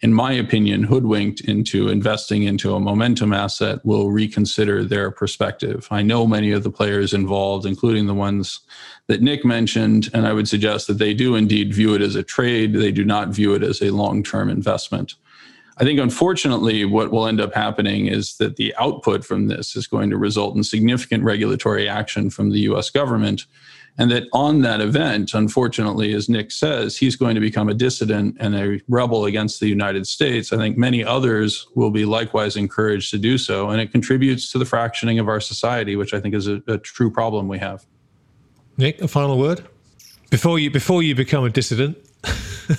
in 0.00 0.14
my 0.14 0.32
opinion, 0.32 0.84
hoodwinked 0.84 1.40
into 1.40 1.88
investing 1.88 2.44
into 2.44 2.74
a 2.74 2.80
momentum 2.80 3.32
asset 3.32 3.84
will 3.84 4.12
reconsider 4.12 4.84
their 4.84 5.10
perspective. 5.10 5.88
I 5.90 6.02
know 6.02 6.26
many 6.26 6.52
of 6.52 6.62
the 6.62 6.70
players 6.70 7.12
involved, 7.12 7.66
including 7.66 8.06
the 8.06 8.14
ones 8.14 8.60
that 9.08 9.22
Nic 9.22 9.44
mentioned, 9.44 10.08
and 10.14 10.26
I 10.26 10.32
would 10.32 10.48
suggest 10.48 10.86
that 10.86 10.98
they 10.98 11.14
do 11.14 11.34
indeed 11.34 11.74
view 11.74 11.94
it 11.94 12.02
as 12.02 12.14
a 12.14 12.22
trade. 12.22 12.74
They 12.74 12.92
do 12.92 13.04
not 13.04 13.30
view 13.30 13.54
it 13.54 13.64
as 13.64 13.82
a 13.82 13.90
long 13.90 14.22
term 14.22 14.48
investment. 14.48 15.14
I 15.80 15.84
think, 15.84 16.00
unfortunately, 16.00 16.84
what 16.84 17.12
will 17.12 17.26
end 17.26 17.40
up 17.40 17.54
happening 17.54 18.06
is 18.06 18.36
that 18.38 18.56
the 18.56 18.74
output 18.76 19.24
from 19.24 19.46
this 19.46 19.76
is 19.76 19.86
going 19.86 20.10
to 20.10 20.16
result 20.16 20.56
in 20.56 20.64
significant 20.64 21.22
regulatory 21.22 21.88
action 21.88 22.30
from 22.30 22.50
the 22.50 22.60
US 22.60 22.90
government 22.90 23.46
and 23.98 24.12
that 24.12 24.28
on 24.32 24.62
that 24.62 24.80
event, 24.80 25.34
unfortunately, 25.34 26.14
as 26.14 26.28
Nic 26.28 26.52
says, 26.52 26.96
he's 26.96 27.16
going 27.16 27.34
to 27.34 27.40
become 27.40 27.68
a 27.68 27.74
dissident 27.74 28.36
and 28.38 28.54
a 28.54 28.80
rebel 28.88 29.24
against 29.24 29.58
the 29.58 29.66
United 29.66 30.06
States. 30.06 30.52
I 30.52 30.56
think 30.56 30.78
many 30.78 31.04
others 31.04 31.66
will 31.74 31.90
be 31.90 32.04
likewise 32.04 32.56
encouraged 32.56 33.10
to 33.10 33.18
do 33.18 33.36
so. 33.36 33.70
And 33.70 33.80
it 33.80 33.90
contributes 33.90 34.52
to 34.52 34.58
the 34.58 34.64
fractioning 34.64 35.18
of 35.18 35.26
our 35.26 35.40
society, 35.40 35.96
which 35.96 36.14
I 36.14 36.20
think 36.20 36.36
is 36.36 36.46
a, 36.46 36.62
a 36.68 36.78
true 36.78 37.10
problem 37.10 37.48
we 37.48 37.58
have. 37.58 37.84
Nic, 38.76 39.00
a 39.00 39.08
final 39.08 39.36
word? 39.36 39.66
Before 40.30 40.60
you 40.60 40.70
before 40.70 41.02
you 41.02 41.16
become 41.16 41.44
a 41.44 41.50
dissident. 41.50 41.96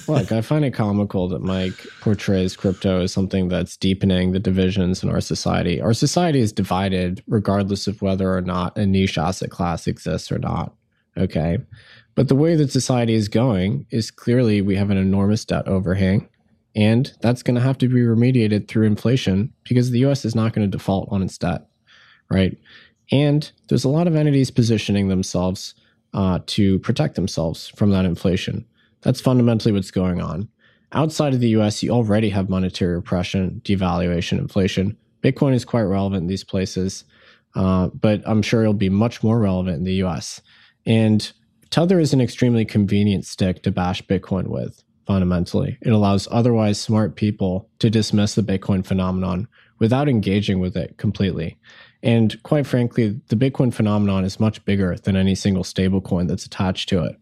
Look, 0.07 0.31
I 0.31 0.41
find 0.41 0.65
it 0.65 0.71
comical 0.71 1.27
that 1.29 1.41
Mike 1.41 1.85
portrays 2.01 2.55
crypto 2.55 3.01
as 3.01 3.13
something 3.13 3.47
that's 3.47 3.77
deepening 3.77 4.31
the 4.31 4.39
divisions 4.39 5.03
in 5.03 5.09
our 5.09 5.21
society. 5.21 5.81
Our 5.81 5.93
society 5.93 6.39
is 6.39 6.51
divided 6.51 7.23
regardless 7.27 7.87
of 7.87 8.01
whether 8.01 8.33
or 8.35 8.41
not 8.41 8.77
a 8.77 8.85
niche 8.85 9.17
asset 9.17 9.49
class 9.49 9.87
exists 9.87 10.31
or 10.31 10.39
not. 10.39 10.73
Okay. 11.17 11.57
But 12.15 12.27
the 12.27 12.35
way 12.35 12.55
that 12.55 12.71
society 12.71 13.13
is 13.13 13.27
going 13.27 13.85
is 13.91 14.11
clearly 14.11 14.61
we 14.61 14.75
have 14.75 14.89
an 14.89 14.97
enormous 14.97 15.45
debt 15.45 15.67
overhang, 15.67 16.27
and 16.75 17.11
that's 17.21 17.43
going 17.43 17.55
to 17.55 17.61
have 17.61 17.77
to 17.79 17.87
be 17.87 18.01
remediated 18.01 18.67
through 18.67 18.87
inflation 18.87 19.53
because 19.63 19.91
the 19.91 20.05
US 20.05 20.25
is 20.25 20.35
not 20.35 20.53
going 20.53 20.69
to 20.69 20.77
default 20.77 21.09
on 21.11 21.23
its 21.23 21.37
debt, 21.37 21.67
right? 22.29 22.57
And 23.11 23.51
there's 23.67 23.85
a 23.85 23.89
lot 23.89 24.07
of 24.07 24.15
entities 24.15 24.51
positioning 24.51 25.07
themselves 25.07 25.73
uh, 26.13 26.39
to 26.47 26.79
protect 26.79 27.15
themselves 27.15 27.69
from 27.69 27.91
that 27.91 28.05
inflation. 28.05 28.65
That's 29.01 29.21
fundamentally 29.21 29.71
what's 29.71 29.91
going 29.91 30.21
on. 30.21 30.49
Outside 30.91 31.33
of 31.33 31.39
the 31.39 31.49
US, 31.49 31.83
you 31.83 31.91
already 31.91 32.29
have 32.29 32.49
monetary 32.49 32.95
repression, 32.95 33.61
devaluation, 33.63 34.39
inflation. 34.39 34.97
Bitcoin 35.23 35.53
is 35.53 35.65
quite 35.65 35.83
relevant 35.83 36.23
in 36.23 36.27
these 36.27 36.43
places, 36.43 37.03
uh, 37.55 37.87
but 37.87 38.21
I'm 38.25 38.41
sure 38.41 38.61
it'll 38.61 38.73
be 38.73 38.89
much 38.89 39.21
more 39.23 39.39
relevant 39.39 39.77
in 39.77 39.83
the 39.83 40.03
US. 40.05 40.41
And 40.85 41.31
Tether 41.69 41.99
is 41.99 42.13
an 42.13 42.21
extremely 42.21 42.65
convenient 42.65 43.25
stick 43.25 43.61
to 43.63 43.71
bash 43.71 44.01
Bitcoin 44.03 44.47
with, 44.47 44.83
fundamentally. 45.05 45.77
It 45.81 45.91
allows 45.91 46.27
otherwise 46.31 46.79
smart 46.79 47.15
people 47.15 47.69
to 47.79 47.89
dismiss 47.89 48.33
the 48.33 48.41
Bitcoin 48.41 48.85
phenomenon 48.85 49.47
without 49.77 50.09
engaging 50.09 50.59
with 50.59 50.75
it 50.75 50.97
completely. 50.97 51.57
And 52.01 52.41
quite 52.43 52.65
frankly, 52.65 53.19
the 53.27 53.35
Bitcoin 53.35 53.73
phenomenon 53.73 54.23
is 54.23 54.39
much 54.39 54.63
bigger 54.65 54.95
than 54.95 55.15
any 55.15 55.35
single 55.35 55.63
stablecoin 55.63 56.27
that's 56.27 56.45
attached 56.45 56.89
to 56.89 57.03
it. 57.03 57.17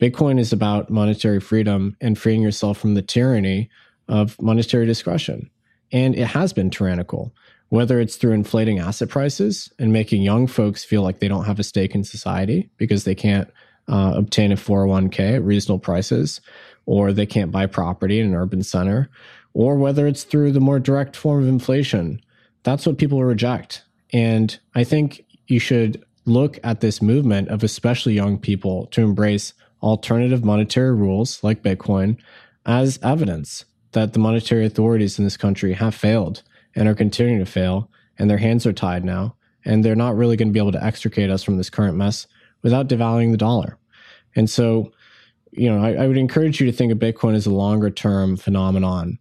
Bitcoin 0.00 0.38
is 0.38 0.52
about 0.52 0.90
monetary 0.90 1.40
freedom 1.40 1.96
and 2.00 2.18
freeing 2.18 2.42
yourself 2.42 2.78
from 2.78 2.94
the 2.94 3.02
tyranny 3.02 3.70
of 4.08 4.40
monetary 4.40 4.86
discretion. 4.86 5.50
And 5.92 6.14
it 6.14 6.26
has 6.26 6.52
been 6.52 6.70
tyrannical 6.70 7.32
whether 7.74 7.98
it's 7.98 8.14
through 8.14 8.30
inflating 8.30 8.78
asset 8.78 9.08
prices 9.08 9.68
and 9.80 9.92
making 9.92 10.22
young 10.22 10.46
folks 10.46 10.84
feel 10.84 11.02
like 11.02 11.18
they 11.18 11.26
don't 11.26 11.44
have 11.44 11.58
a 11.58 11.64
stake 11.64 11.92
in 11.92 12.04
society 12.04 12.70
because 12.76 13.02
they 13.02 13.16
can't 13.16 13.50
uh, 13.88 14.12
obtain 14.14 14.52
a 14.52 14.54
401k 14.54 15.34
at 15.34 15.42
reasonable 15.42 15.80
prices, 15.80 16.40
or 16.86 17.12
they 17.12 17.26
can't 17.26 17.50
buy 17.50 17.66
property 17.66 18.20
in 18.20 18.28
an 18.28 18.34
urban 18.36 18.62
center, 18.62 19.10
or 19.54 19.76
whether 19.76 20.06
it's 20.06 20.22
through 20.22 20.52
the 20.52 20.60
more 20.60 20.78
direct 20.78 21.16
form 21.16 21.42
of 21.42 21.48
inflation. 21.48 22.20
That's 22.62 22.86
what 22.86 22.96
people 22.96 23.24
reject. 23.24 23.82
And 24.12 24.56
I 24.76 24.84
think 24.84 25.24
you 25.48 25.58
should 25.58 26.04
look 26.26 26.60
at 26.62 26.80
this 26.80 27.02
movement 27.02 27.48
of 27.48 27.64
especially 27.64 28.14
young 28.14 28.38
people 28.38 28.86
to 28.92 29.02
embrace 29.02 29.52
alternative 29.84 30.42
monetary 30.42 30.94
rules 30.94 31.44
like 31.44 31.62
Bitcoin 31.62 32.16
as 32.64 32.98
evidence 33.02 33.66
that 33.92 34.14
the 34.14 34.18
monetary 34.18 34.64
authorities 34.64 35.18
in 35.18 35.24
this 35.24 35.36
country 35.36 35.74
have 35.74 35.94
failed 35.94 36.42
and 36.74 36.88
are 36.88 36.94
continuing 36.94 37.38
to 37.38 37.46
fail, 37.46 37.90
and 38.18 38.28
their 38.28 38.38
hands 38.38 38.66
are 38.66 38.72
tied 38.72 39.04
now, 39.04 39.36
and 39.64 39.84
they're 39.84 39.94
not 39.94 40.16
really 40.16 40.36
going 40.36 40.48
to 40.48 40.52
be 40.52 40.58
able 40.58 40.72
to 40.72 40.82
extricate 40.82 41.30
us 41.30 41.44
from 41.44 41.58
this 41.58 41.70
current 41.70 41.96
mess 41.96 42.26
without 42.62 42.88
devaluing 42.88 43.30
the 43.30 43.36
dollar. 43.36 43.76
And 44.34 44.48
so, 44.48 44.90
you 45.52 45.70
know, 45.70 45.84
I, 45.84 46.04
I 46.04 46.08
would 46.08 46.16
encourage 46.16 46.60
you 46.60 46.66
to 46.66 46.76
think 46.76 46.90
of 46.90 46.98
Bitcoin 46.98 47.34
as 47.34 47.46
a 47.46 47.52
longer 47.52 47.90
term 47.90 48.36
phenomenon 48.36 49.18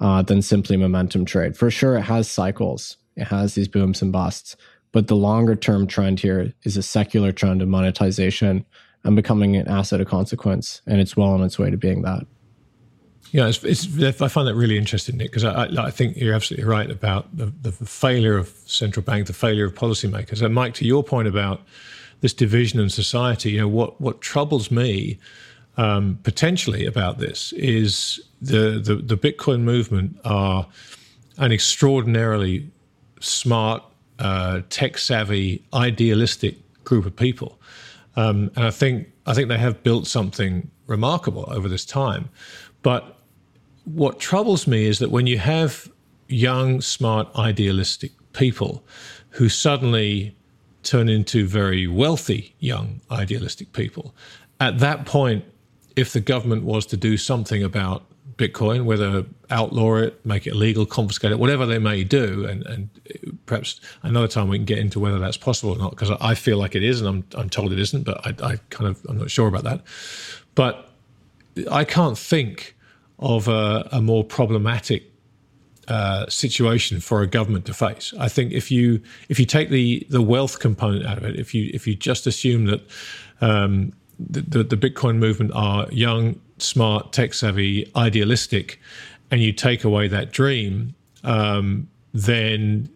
uh, 0.00 0.22
than 0.22 0.42
simply 0.42 0.76
momentum 0.76 1.24
trade. 1.26 1.56
For 1.56 1.70
sure, 1.70 1.96
it 1.96 2.02
has 2.02 2.28
cycles, 2.28 2.96
it 3.16 3.24
has 3.24 3.54
these 3.54 3.68
booms 3.68 4.02
and 4.02 4.10
busts, 4.10 4.56
but 4.92 5.08
the 5.08 5.16
longer 5.16 5.54
term 5.54 5.86
trend 5.86 6.20
here 6.20 6.54
is 6.64 6.76
a 6.76 6.82
secular 6.82 7.32
trend 7.32 7.60
of 7.60 7.68
monetization 7.68 8.64
and 9.06 9.16
becoming 9.16 9.56
an 9.56 9.68
asset 9.68 10.00
of 10.00 10.08
consequence, 10.08 10.82
and 10.86 11.00
it's 11.00 11.16
well 11.16 11.30
on 11.30 11.42
its 11.42 11.58
way 11.58 11.70
to 11.70 11.76
being 11.76 12.02
that. 12.02 12.26
Yeah, 13.32 13.48
it's, 13.48 13.62
it's, 13.64 14.22
I 14.22 14.28
find 14.28 14.46
that 14.46 14.54
really 14.54 14.78
interesting, 14.78 15.16
Nic, 15.16 15.30
because 15.30 15.44
I, 15.44 15.64
I, 15.64 15.90
think 15.90 16.16
you're 16.16 16.32
absolutely 16.34 16.64
right 16.64 16.88
about 16.88 17.36
the, 17.36 17.46
the 17.62 17.72
failure 17.72 18.36
of 18.38 18.48
central 18.66 19.02
bank, 19.02 19.26
the 19.26 19.32
failure 19.32 19.66
of 19.66 19.74
policymakers. 19.74 20.42
And 20.42 20.54
Mike, 20.54 20.74
to 20.74 20.86
your 20.86 21.02
point 21.02 21.26
about 21.26 21.60
this 22.20 22.32
division 22.32 22.80
in 22.80 22.88
society. 22.88 23.52
You 23.52 23.60
know 23.60 23.68
what 23.68 24.00
what 24.00 24.20
troubles 24.20 24.70
me 24.70 25.18
um, 25.76 26.18
potentially 26.22 26.86
about 26.86 27.18
this 27.18 27.52
is 27.52 28.20
the, 28.40 28.80
the 28.82 28.96
the 28.96 29.16
Bitcoin 29.16 29.60
movement 29.60 30.18
are 30.24 30.66
an 31.38 31.52
extraordinarily 31.52 32.70
smart, 33.20 33.82
uh, 34.18 34.62
tech 34.70 34.96
savvy, 34.98 35.62
idealistic 35.74 36.56
group 36.84 37.04
of 37.04 37.14
people, 37.14 37.60
um, 38.16 38.50
and 38.56 38.64
I 38.64 38.70
think 38.70 39.08
I 39.26 39.34
think 39.34 39.48
they 39.48 39.58
have 39.58 39.82
built 39.82 40.06
something 40.06 40.70
remarkable 40.86 41.44
over 41.48 41.68
this 41.68 41.84
time. 41.84 42.28
But 42.82 43.18
what 43.84 44.18
troubles 44.18 44.66
me 44.66 44.86
is 44.86 44.98
that 44.98 45.10
when 45.10 45.26
you 45.26 45.38
have 45.38 45.90
young, 46.28 46.80
smart, 46.80 47.28
idealistic 47.36 48.12
people 48.32 48.84
who 49.30 49.48
suddenly 49.48 50.36
turn 50.82 51.08
into 51.08 51.46
very 51.46 51.86
wealthy, 51.86 52.54
young, 52.60 53.00
idealistic 53.10 53.72
people. 53.72 54.14
At 54.60 54.78
that 54.78 55.04
point, 55.04 55.44
if 55.96 56.12
the 56.12 56.20
government 56.20 56.62
was 56.62 56.86
to 56.86 56.96
do 56.96 57.16
something 57.16 57.62
about 57.62 58.04
Bitcoin, 58.38 58.84
whether 58.84 59.24
outlaw 59.50 59.96
it, 59.96 60.24
make 60.26 60.46
it 60.46 60.50
illegal, 60.50 60.84
confiscate 60.84 61.32
it, 61.32 61.38
whatever 61.38 61.64
they 61.64 61.78
may 61.78 62.04
do, 62.04 62.44
and, 62.44 62.66
and 62.66 62.90
perhaps 63.46 63.80
another 64.02 64.28
time 64.28 64.48
we 64.48 64.58
can 64.58 64.66
get 64.66 64.78
into 64.78 65.00
whether 65.00 65.18
that's 65.18 65.38
possible 65.38 65.72
or 65.72 65.78
not, 65.78 65.90
because 65.90 66.10
I 66.20 66.34
feel 66.34 66.58
like 66.58 66.74
it 66.74 66.82
is, 66.82 67.00
and 67.00 67.08
I'm, 67.08 67.24
I'm 67.34 67.48
told 67.48 67.72
it 67.72 67.78
isn't, 67.78 68.04
but 68.04 68.24
I, 68.26 68.30
I 68.46 68.56
kind 68.68 68.90
of 68.90 69.04
I'm 69.08 69.18
not 69.18 69.30
sure 69.30 69.48
about 69.48 69.64
that. 69.64 69.82
But 70.54 70.90
I 71.70 71.84
can't 71.84 72.18
think 72.18 72.76
of 73.18 73.48
a, 73.48 73.88
a 73.92 74.02
more 74.02 74.22
problematic 74.22 75.10
uh, 75.88 76.26
situation 76.28 77.00
for 77.00 77.22
a 77.22 77.26
government 77.26 77.64
to 77.66 77.74
face. 77.74 78.12
I 78.18 78.28
think 78.28 78.52
if 78.52 78.70
you 78.70 79.00
if 79.28 79.38
you 79.38 79.46
take 79.46 79.70
the 79.70 80.06
the 80.10 80.20
wealth 80.20 80.58
component 80.58 81.06
out 81.06 81.16
of 81.16 81.24
it, 81.24 81.38
if 81.38 81.54
you 81.54 81.70
if 81.72 81.86
you 81.86 81.94
just 81.94 82.26
assume 82.26 82.66
that 82.66 82.82
um, 83.40 83.92
the, 84.18 84.40
the, 84.40 84.62
the 84.64 84.76
Bitcoin 84.76 85.16
movement 85.16 85.52
are 85.54 85.86
young, 85.90 86.40
smart, 86.58 87.12
tech 87.12 87.34
savvy, 87.34 87.90
idealistic, 87.96 88.80
and 89.30 89.40
you 89.40 89.52
take 89.52 89.84
away 89.84 90.08
that 90.08 90.32
dream, 90.32 90.94
um, 91.24 91.88
then 92.12 92.88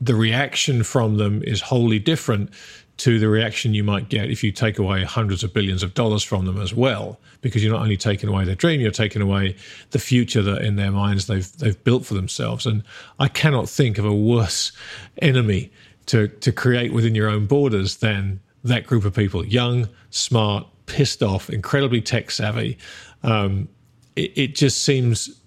the 0.00 0.14
reaction 0.14 0.82
from 0.82 1.16
them 1.16 1.42
is 1.44 1.60
wholly 1.60 1.98
different 1.98 2.50
to 2.98 3.18
the 3.18 3.28
reaction 3.28 3.74
you 3.74 3.82
might 3.82 4.08
get 4.08 4.30
if 4.30 4.44
you 4.44 4.52
take 4.52 4.78
away 4.78 5.02
hundreds 5.02 5.42
of 5.42 5.52
billions 5.52 5.82
of 5.82 5.94
dollars 5.94 6.22
from 6.22 6.44
them 6.44 6.60
as 6.60 6.74
well, 6.74 7.18
because 7.40 7.62
you're 7.64 7.72
not 7.72 7.82
only 7.82 7.96
taking 7.96 8.28
away 8.28 8.44
their 8.44 8.54
dream, 8.54 8.80
you're 8.80 8.90
taking 8.90 9.22
away 9.22 9.56
the 9.90 9.98
future 9.98 10.42
that 10.42 10.62
in 10.62 10.76
their 10.76 10.90
minds 10.92 11.26
they've 11.26 11.50
they've 11.58 11.82
built 11.84 12.04
for 12.04 12.14
themselves. 12.14 12.66
And 12.66 12.82
I 13.18 13.28
cannot 13.28 13.68
think 13.68 13.98
of 13.98 14.04
a 14.04 14.14
worse 14.14 14.72
enemy 15.20 15.72
to 16.06 16.28
to 16.28 16.52
create 16.52 16.92
within 16.92 17.14
your 17.14 17.28
own 17.28 17.46
borders 17.46 17.96
than 17.96 18.40
that 18.64 18.86
group 18.86 19.04
of 19.04 19.14
people, 19.14 19.44
young, 19.44 19.88
smart, 20.10 20.66
pissed 20.92 21.22
off, 21.22 21.48
incredibly 21.48 22.02
tech 22.02 22.30
savvy. 22.30 22.76
Um, 23.22 23.66
it, 24.14 24.32
it, 24.36 24.54
just 24.54 24.84
seems, 24.84 25.40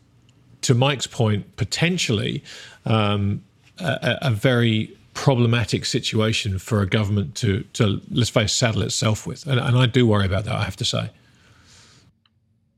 to 0.62 0.74
Mike's 0.74 1.06
point, 1.06 1.56
potentially 1.56 2.44
um, 2.86 3.44
a, 3.78 4.18
a 4.24 4.32
very 4.32 4.98
problematic 5.14 5.86
situation 5.86 6.58
for 6.58 6.82
a 6.82 6.88
government 6.88 7.36
to, 7.36 7.62
to 7.74 8.02
let's 8.10 8.32
face, 8.32 8.54
saddle 8.54 8.82
itself 8.82 9.28
with. 9.28 9.46
And, 9.46 9.60
and 9.60 9.78
I 9.78 9.86
do 9.86 10.08
worry 10.08 10.26
about 10.26 10.46
that, 10.46 10.56
I 10.56 10.64
have 10.64 10.78
to 10.78 10.86
say. 10.86 11.12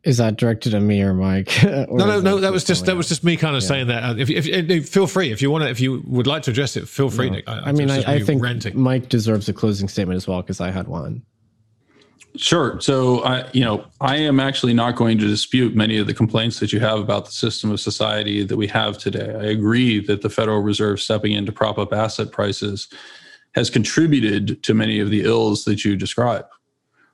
Is 0.04 0.18
that 0.18 0.36
directed 0.36 0.74
at 0.74 0.82
me 0.82 1.02
or 1.02 1.14
Mike? 1.14 1.52
or 1.64 1.86
no, 1.90 2.06
no, 2.06 2.20
no. 2.20 2.40
That 2.40 2.52
was 2.52 2.64
just 2.64 2.86
that 2.86 2.96
was 2.96 3.10
just 3.10 3.26
me 3.26 3.36
kind 3.36 3.58
of 3.58 3.64
yeah. 3.64 3.68
saying 3.68 3.88
that. 3.88 4.20
If, 4.20 4.30
if, 4.30 4.46
if, 4.46 4.88
feel 4.88 5.08
free 5.08 5.32
if 5.32 5.42
you 5.42 5.52
want 5.52 5.64
to, 5.66 5.70
if 5.70 5.82
you 5.82 6.02
would 6.06 6.28
like 6.28 6.44
to 6.44 6.52
address 6.52 6.78
it, 6.78 6.88
feel 6.88 7.10
free. 7.10 7.30
No. 7.30 7.36
Nic. 7.38 7.50
I, 7.50 7.60
I 7.60 7.72
mean, 7.74 7.92
I, 7.92 8.16
I 8.16 8.20
think 8.22 8.42
renting. 8.42 8.80
Mike 8.80 9.10
deserves 9.10 9.50
a 9.50 9.54
closing 9.54 9.90
statement 9.90 10.16
as 10.16 10.26
well 10.26 10.42
because 10.42 10.62
I 10.62 10.72
had 10.72 10.88
one. 10.88 11.24
Sure. 12.38 12.80
So, 12.80 13.24
I, 13.24 13.50
you 13.52 13.66
know, 13.66 13.86
I 14.00 14.18
am 14.18 14.40
actually 14.40 14.74
not 14.74 14.96
going 14.96 15.18
to 15.18 15.28
dispute 15.28 15.76
many 15.76 15.98
of 15.98 16.08
the 16.08 16.14
complaints 16.14 16.60
that 16.60 16.72
you 16.72 16.80
have 16.80 17.00
about 17.00 17.26
the 17.26 17.32
system 17.32 17.72
of 17.72 17.80
society 17.80 18.44
that 18.44 18.56
we 18.56 18.68
have 18.68 18.98
today. 18.98 19.34
I 19.34 19.46
agree 19.46 20.00
that 20.06 20.22
the 20.22 20.30
Federal 20.30 20.62
Reserve 20.62 21.02
stepping 21.02 21.32
in 21.32 21.46
to 21.48 21.52
prop 21.52 21.78
up 21.78 21.94
asset 21.94 22.32
prices 22.32 22.88
has 23.56 23.70
contributed 23.70 24.62
to 24.64 24.74
many 24.76 25.00
of 25.00 25.10
the 25.10 25.22
ills 25.22 25.66
that 25.66 25.84
you 25.84 25.96
describe. 25.96 26.46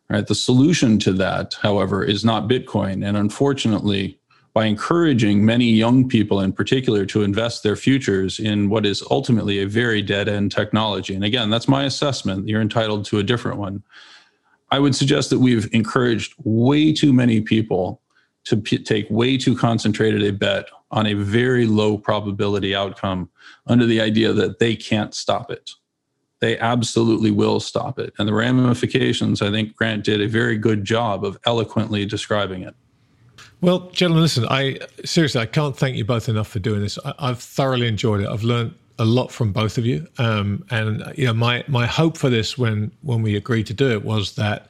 Right. 0.10 0.28
The 0.28 0.36
solution 0.36 1.00
to 1.00 1.14
that, 1.14 1.56
however, 1.62 2.04
is 2.04 2.26
not 2.26 2.50
Bitcoin. 2.50 3.08
And 3.08 3.16
unfortunately, 3.16 4.20
by 4.54 4.66
encouraging 4.66 5.45
many 5.45 5.72
young 5.72 6.08
people 6.08 6.41
in 6.41 6.52
particular 6.52 7.06
to 7.08 7.24
invest 7.24 7.64
their 7.64 7.78
futures 7.78 8.40
in 8.40 8.70
what 8.70 8.86
is 8.86 9.04
ultimately 9.10 9.60
a 9.60 9.68
very 9.68 10.02
dead 10.02 10.28
end 10.28 10.52
technology. 10.52 11.16
And 11.16 11.24
again, 11.24 11.50
that's 11.50 11.68
my 11.68 11.86
assessment. 11.86 12.48
You're 12.48 12.62
entitled 12.62 13.06
to 13.06 13.20
a 13.20 13.24
different 13.24 13.58
one 13.58 13.82
I 14.74 14.80
would 14.80 14.95
suggest 14.95 15.30
that 15.30 15.38
we've 15.38 15.72
encouraged 15.72 16.34
way 16.45 16.91
too 16.91 17.14
many 17.14 17.41
people 17.41 18.02
to 18.45 18.58
p- 18.58 18.80
take 18.80 19.06
way 19.12 19.38
too 19.38 19.56
concentrated 19.56 20.24
a 20.24 20.34
bet 20.34 20.66
on 20.90 21.06
a 21.06 21.14
very 21.14 21.68
low 21.68 21.95
probability 21.95 22.74
outcome 22.74 23.30
under 23.68 23.86
the 23.86 24.02
idea 24.02 24.34
that 24.34 24.58
they 24.58 24.76
can't 24.76 25.14
stop 25.14 25.52
it. 25.52 25.70
They 26.40 26.58
absolutely 26.58 27.30
will 27.30 27.60
stop 27.60 28.00
it. 28.00 28.14
And 28.18 28.28
the 28.28 28.34
ramifications, 28.34 29.44
I 29.44 29.52
think 29.52 29.76
Grant 29.76 30.06
did 30.06 30.22
a 30.22 30.28
very 30.28 30.58
good 30.58 30.84
job 30.84 31.24
of 31.24 31.38
eloquently 31.45 32.08
describing 32.08 32.64
it. 32.64 32.74
Well, 33.62 33.91
gentlemen, 33.91 34.24
listen, 34.24 34.48
I 34.50 34.80
seriously, 35.06 35.41
I 35.41 35.45
can't 35.45 35.78
thank 35.78 35.98
you 35.98 36.04
both 36.04 36.28
enough 36.28 36.48
for 36.48 36.58
doing 36.58 36.82
this. 36.82 36.98
I, 37.06 37.28
have 37.28 37.44
thoroughly 37.44 37.88
enjoyed 37.88 38.22
it. 38.22 38.28
I've 38.28 38.44
learned 38.44 38.74
a 38.99 39.06
lot 39.06 39.32
from 39.32 39.52
both 39.52 39.78
of 39.78 39.86
you. 39.86 40.07
Um, 40.18 40.65
and 40.70 41.03
you 41.15 41.26
know, 41.26 41.34
my 41.34 41.64
my 41.68 41.86
hope 41.86 42.18
for 42.18 42.30
this 42.30 42.57
when 42.57 42.91
when 43.02 43.22
we 43.22 43.36
agreed 43.36 43.68
to 43.68 43.74
do 43.74 43.91
it 43.91 44.03
was 44.03 44.36
that 44.36 44.70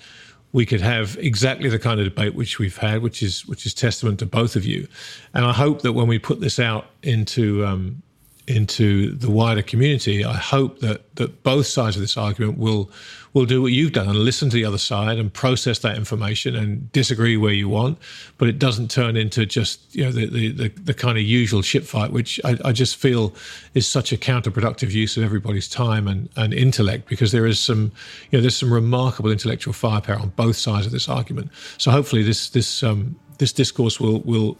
we 0.53 0.65
could 0.65 0.81
have 0.81 1.17
exactly 1.19 1.67
the 1.67 1.79
kind 1.79 1.99
of 1.99 2.05
debate 2.05 2.35
which 2.35 2.59
we've 2.59 2.77
had, 2.77 3.01
which 3.01 3.21
is 3.23 3.45
which 3.47 3.65
is 3.65 3.73
testament 3.73 4.19
to 4.19 4.25
both 4.25 4.55
of 4.55 4.65
you. 4.65 4.87
And 5.33 5.45
I 5.45 5.51
hope 5.51 5.81
that 5.81 5.93
when 5.93 6.07
we 6.07 6.19
put 6.19 6.39
this 6.39 6.59
out 6.59 6.87
into 7.01 7.65
um, 7.65 8.01
into 8.47 9.15
the 9.15 9.29
wider 9.29 9.61
community, 9.61 10.25
I 10.25 10.33
hope 10.33 10.79
that 10.79 11.15
that 11.15 11.43
both 11.43 11.67
sides 11.67 11.95
of 11.95 12.01
this 12.01 12.17
argument 12.17 12.57
will 12.57 12.89
will 13.33 13.45
do 13.45 13.61
what 13.61 13.71
you've 13.71 13.91
done 13.91 14.07
and 14.07 14.19
listen 14.19 14.49
to 14.49 14.55
the 14.55 14.65
other 14.65 14.77
side 14.77 15.17
and 15.17 15.33
process 15.33 15.79
that 15.79 15.97
information 15.97 16.55
and 16.55 16.91
disagree 16.91 17.35
where 17.35 17.53
you 17.53 17.67
want, 17.67 17.97
but 18.37 18.47
it 18.47 18.59
doesn't 18.59 18.91
turn 18.91 19.17
into 19.17 19.45
just 19.45 19.95
you 19.95 20.03
know 20.03 20.11
the 20.11 20.27
the, 20.27 20.51
the, 20.51 20.69
the 20.69 20.93
kind 20.93 21.17
of 21.17 21.23
usual 21.23 21.61
ship 21.61 21.83
fight, 21.83 22.11
which 22.11 22.39
I, 22.43 22.57
I, 22.65 22.71
just 22.71 22.95
feel 22.95 23.33
is 23.73 23.87
such 23.87 24.11
a 24.11 24.17
counterproductive 24.17 24.91
use 24.91 25.17
of 25.17 25.23
everybody's 25.23 25.67
time 25.67 26.07
and, 26.07 26.29
and 26.35 26.53
intellect 26.53 27.07
because 27.07 27.31
there 27.31 27.47
is 27.47 27.59
some 27.59 27.91
you 28.29 28.37
know 28.37 28.41
there's 28.41 28.57
some 28.57 28.71
remarkable 28.73 29.31
intellectual 29.31 29.73
firepower 29.73 30.19
on 30.19 30.29
both 30.29 30.55
sides 30.55 30.85
of 30.85 30.91
this 30.91 31.09
argument. 31.09 31.49
So 31.77 31.91
hopefully 31.91 32.23
this 32.23 32.49
this 32.49 32.83
um, 32.83 33.15
this 33.39 33.51
discourse 33.53 33.99
will 33.99 34.21
will 34.21 34.57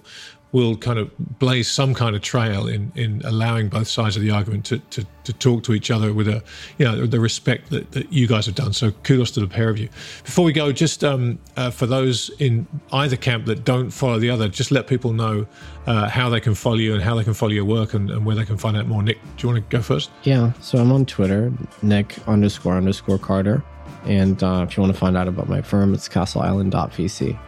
will 0.54 0.78
kind 0.78 1.00
of 1.00 1.12
blaze 1.40 1.70
some 1.70 1.94
kind 1.94 2.16
of 2.16 2.22
trail 2.22 2.68
in, 2.68 2.92
in 2.96 3.22
allowing 3.26 3.68
both 3.68 3.88
sides 3.88 4.16
of 4.16 4.22
the 4.22 4.30
argument 4.30 4.64
to, 4.64 4.78
to, 4.78 5.06
to 5.24 5.34
talk 5.34 5.64
to 5.64 5.74
each 5.74 5.92
other 5.92 6.14
with 6.14 6.28
a 6.28 6.42
you 6.78 6.86
know 6.86 7.06
the 7.06 7.20
respect 7.20 7.72
that, 7.72 7.92
that 7.92 8.14
you 8.14 8.28
guys 8.28 8.46
have 8.46 8.56
done. 8.56 8.72
So 8.72 8.92
kudos 9.04 9.32
to 9.32 9.40
the 9.42 9.48
pair 9.48 9.70
of 9.70 9.78
you. 9.78 9.90
Before 10.24 10.46
we 10.46 10.54
go, 10.54 10.72
just 10.72 11.04
um, 11.04 11.40
uh, 11.58 11.72
for 11.72 11.88
those 11.88 12.30
in 12.40 12.68
either 12.92 13.18
camp 13.18 13.46
that 13.48 13.66
don't 13.66 13.90
follow 13.90 14.20
the 14.20 14.30
other, 14.30 14.48
just 14.48 14.72
let 14.72 14.88
people 14.88 15.12
know 15.12 15.46
uh, 15.88 16.08
how 16.08 16.30
they 16.30 16.40
can 16.40 16.54
follow 16.54 16.76
you 16.76 16.94
and 16.94 17.02
how 17.02 17.16
they 17.16 17.24
can 17.24 17.34
follow 17.34 17.52
your 17.52 17.66
work 17.66 17.94
and, 17.94 18.12
and 18.12 18.26
where 18.26 18.36
they 18.36 18.46
can 18.46 18.58
find 18.58 18.78
out 18.78 18.88
more. 18.88 19.02
Nic, 19.02 19.20
do 19.38 19.48
you 19.48 19.54
want 19.54 19.70
to 19.70 19.76
go 19.76 19.82
first? 19.82 20.12
Yeah, 20.22 20.54
so 20.62 20.78
I'm 20.78 20.92
on 20.92 21.06
Twitter, 21.06 21.52
Nic 21.82 22.16
underscore 22.28 22.78
underscore 22.78 23.18
Carter. 23.18 23.64
And 24.06 24.44
uh, 24.44 24.66
if 24.68 24.78
you 24.78 24.84
want 24.84 24.94
to 24.94 25.00
find 25.00 25.18
out 25.18 25.28
about 25.28 25.50
my 25.50 25.62
firm, 25.62 25.94
it's 25.94 26.08
castleisland.vc. 26.08 27.40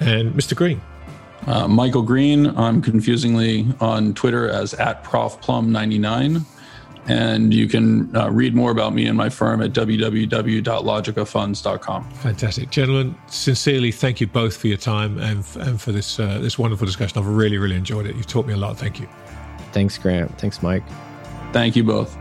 And 0.00 0.32
Mr. 0.32 0.56
Green. 0.56 0.80
Uh, 1.46 1.68
Michael 1.68 2.02
Green, 2.02 2.46
I'm 2.58 2.82
confusingly 2.82 3.66
on 3.80 4.12
Twitter 4.14 4.48
as 4.48 4.74
at 4.74 5.04
profplum99. 5.04 6.44
And 7.08 7.54
you 7.54 7.66
can 7.66 8.14
uh, 8.14 8.30
read 8.30 8.54
more 8.54 8.70
about 8.70 8.92
me 8.94 9.06
and 9.06 9.16
my 9.16 9.30
firm 9.30 9.62
at 9.62 9.72
www.logicafunds.com. 9.72 12.10
Fantastic. 12.10 12.70
Gentlemen, 12.70 13.14
sincerely 13.26 13.90
thank 13.90 14.20
you 14.20 14.26
both 14.26 14.54
for 14.56 14.66
your 14.68 14.76
time 14.76 15.18
and, 15.18 15.44
and 15.56 15.80
for 15.80 15.92
this, 15.92 16.20
uh, 16.20 16.38
this 16.38 16.58
wonderful 16.58 16.84
discussion. 16.86 17.18
I've 17.18 17.26
really, 17.26 17.56
really 17.58 17.76
enjoyed 17.76 18.06
it. 18.06 18.16
You've 18.16 18.26
taught 18.26 18.46
me 18.46 18.52
a 18.52 18.58
lot. 18.58 18.78
Thank 18.78 19.00
you. 19.00 19.08
Thanks, 19.72 19.96
Grant. 19.98 20.38
Thanks, 20.38 20.62
Mike. 20.62 20.84
Thank 21.52 21.74
you 21.74 21.84
both. 21.84 22.16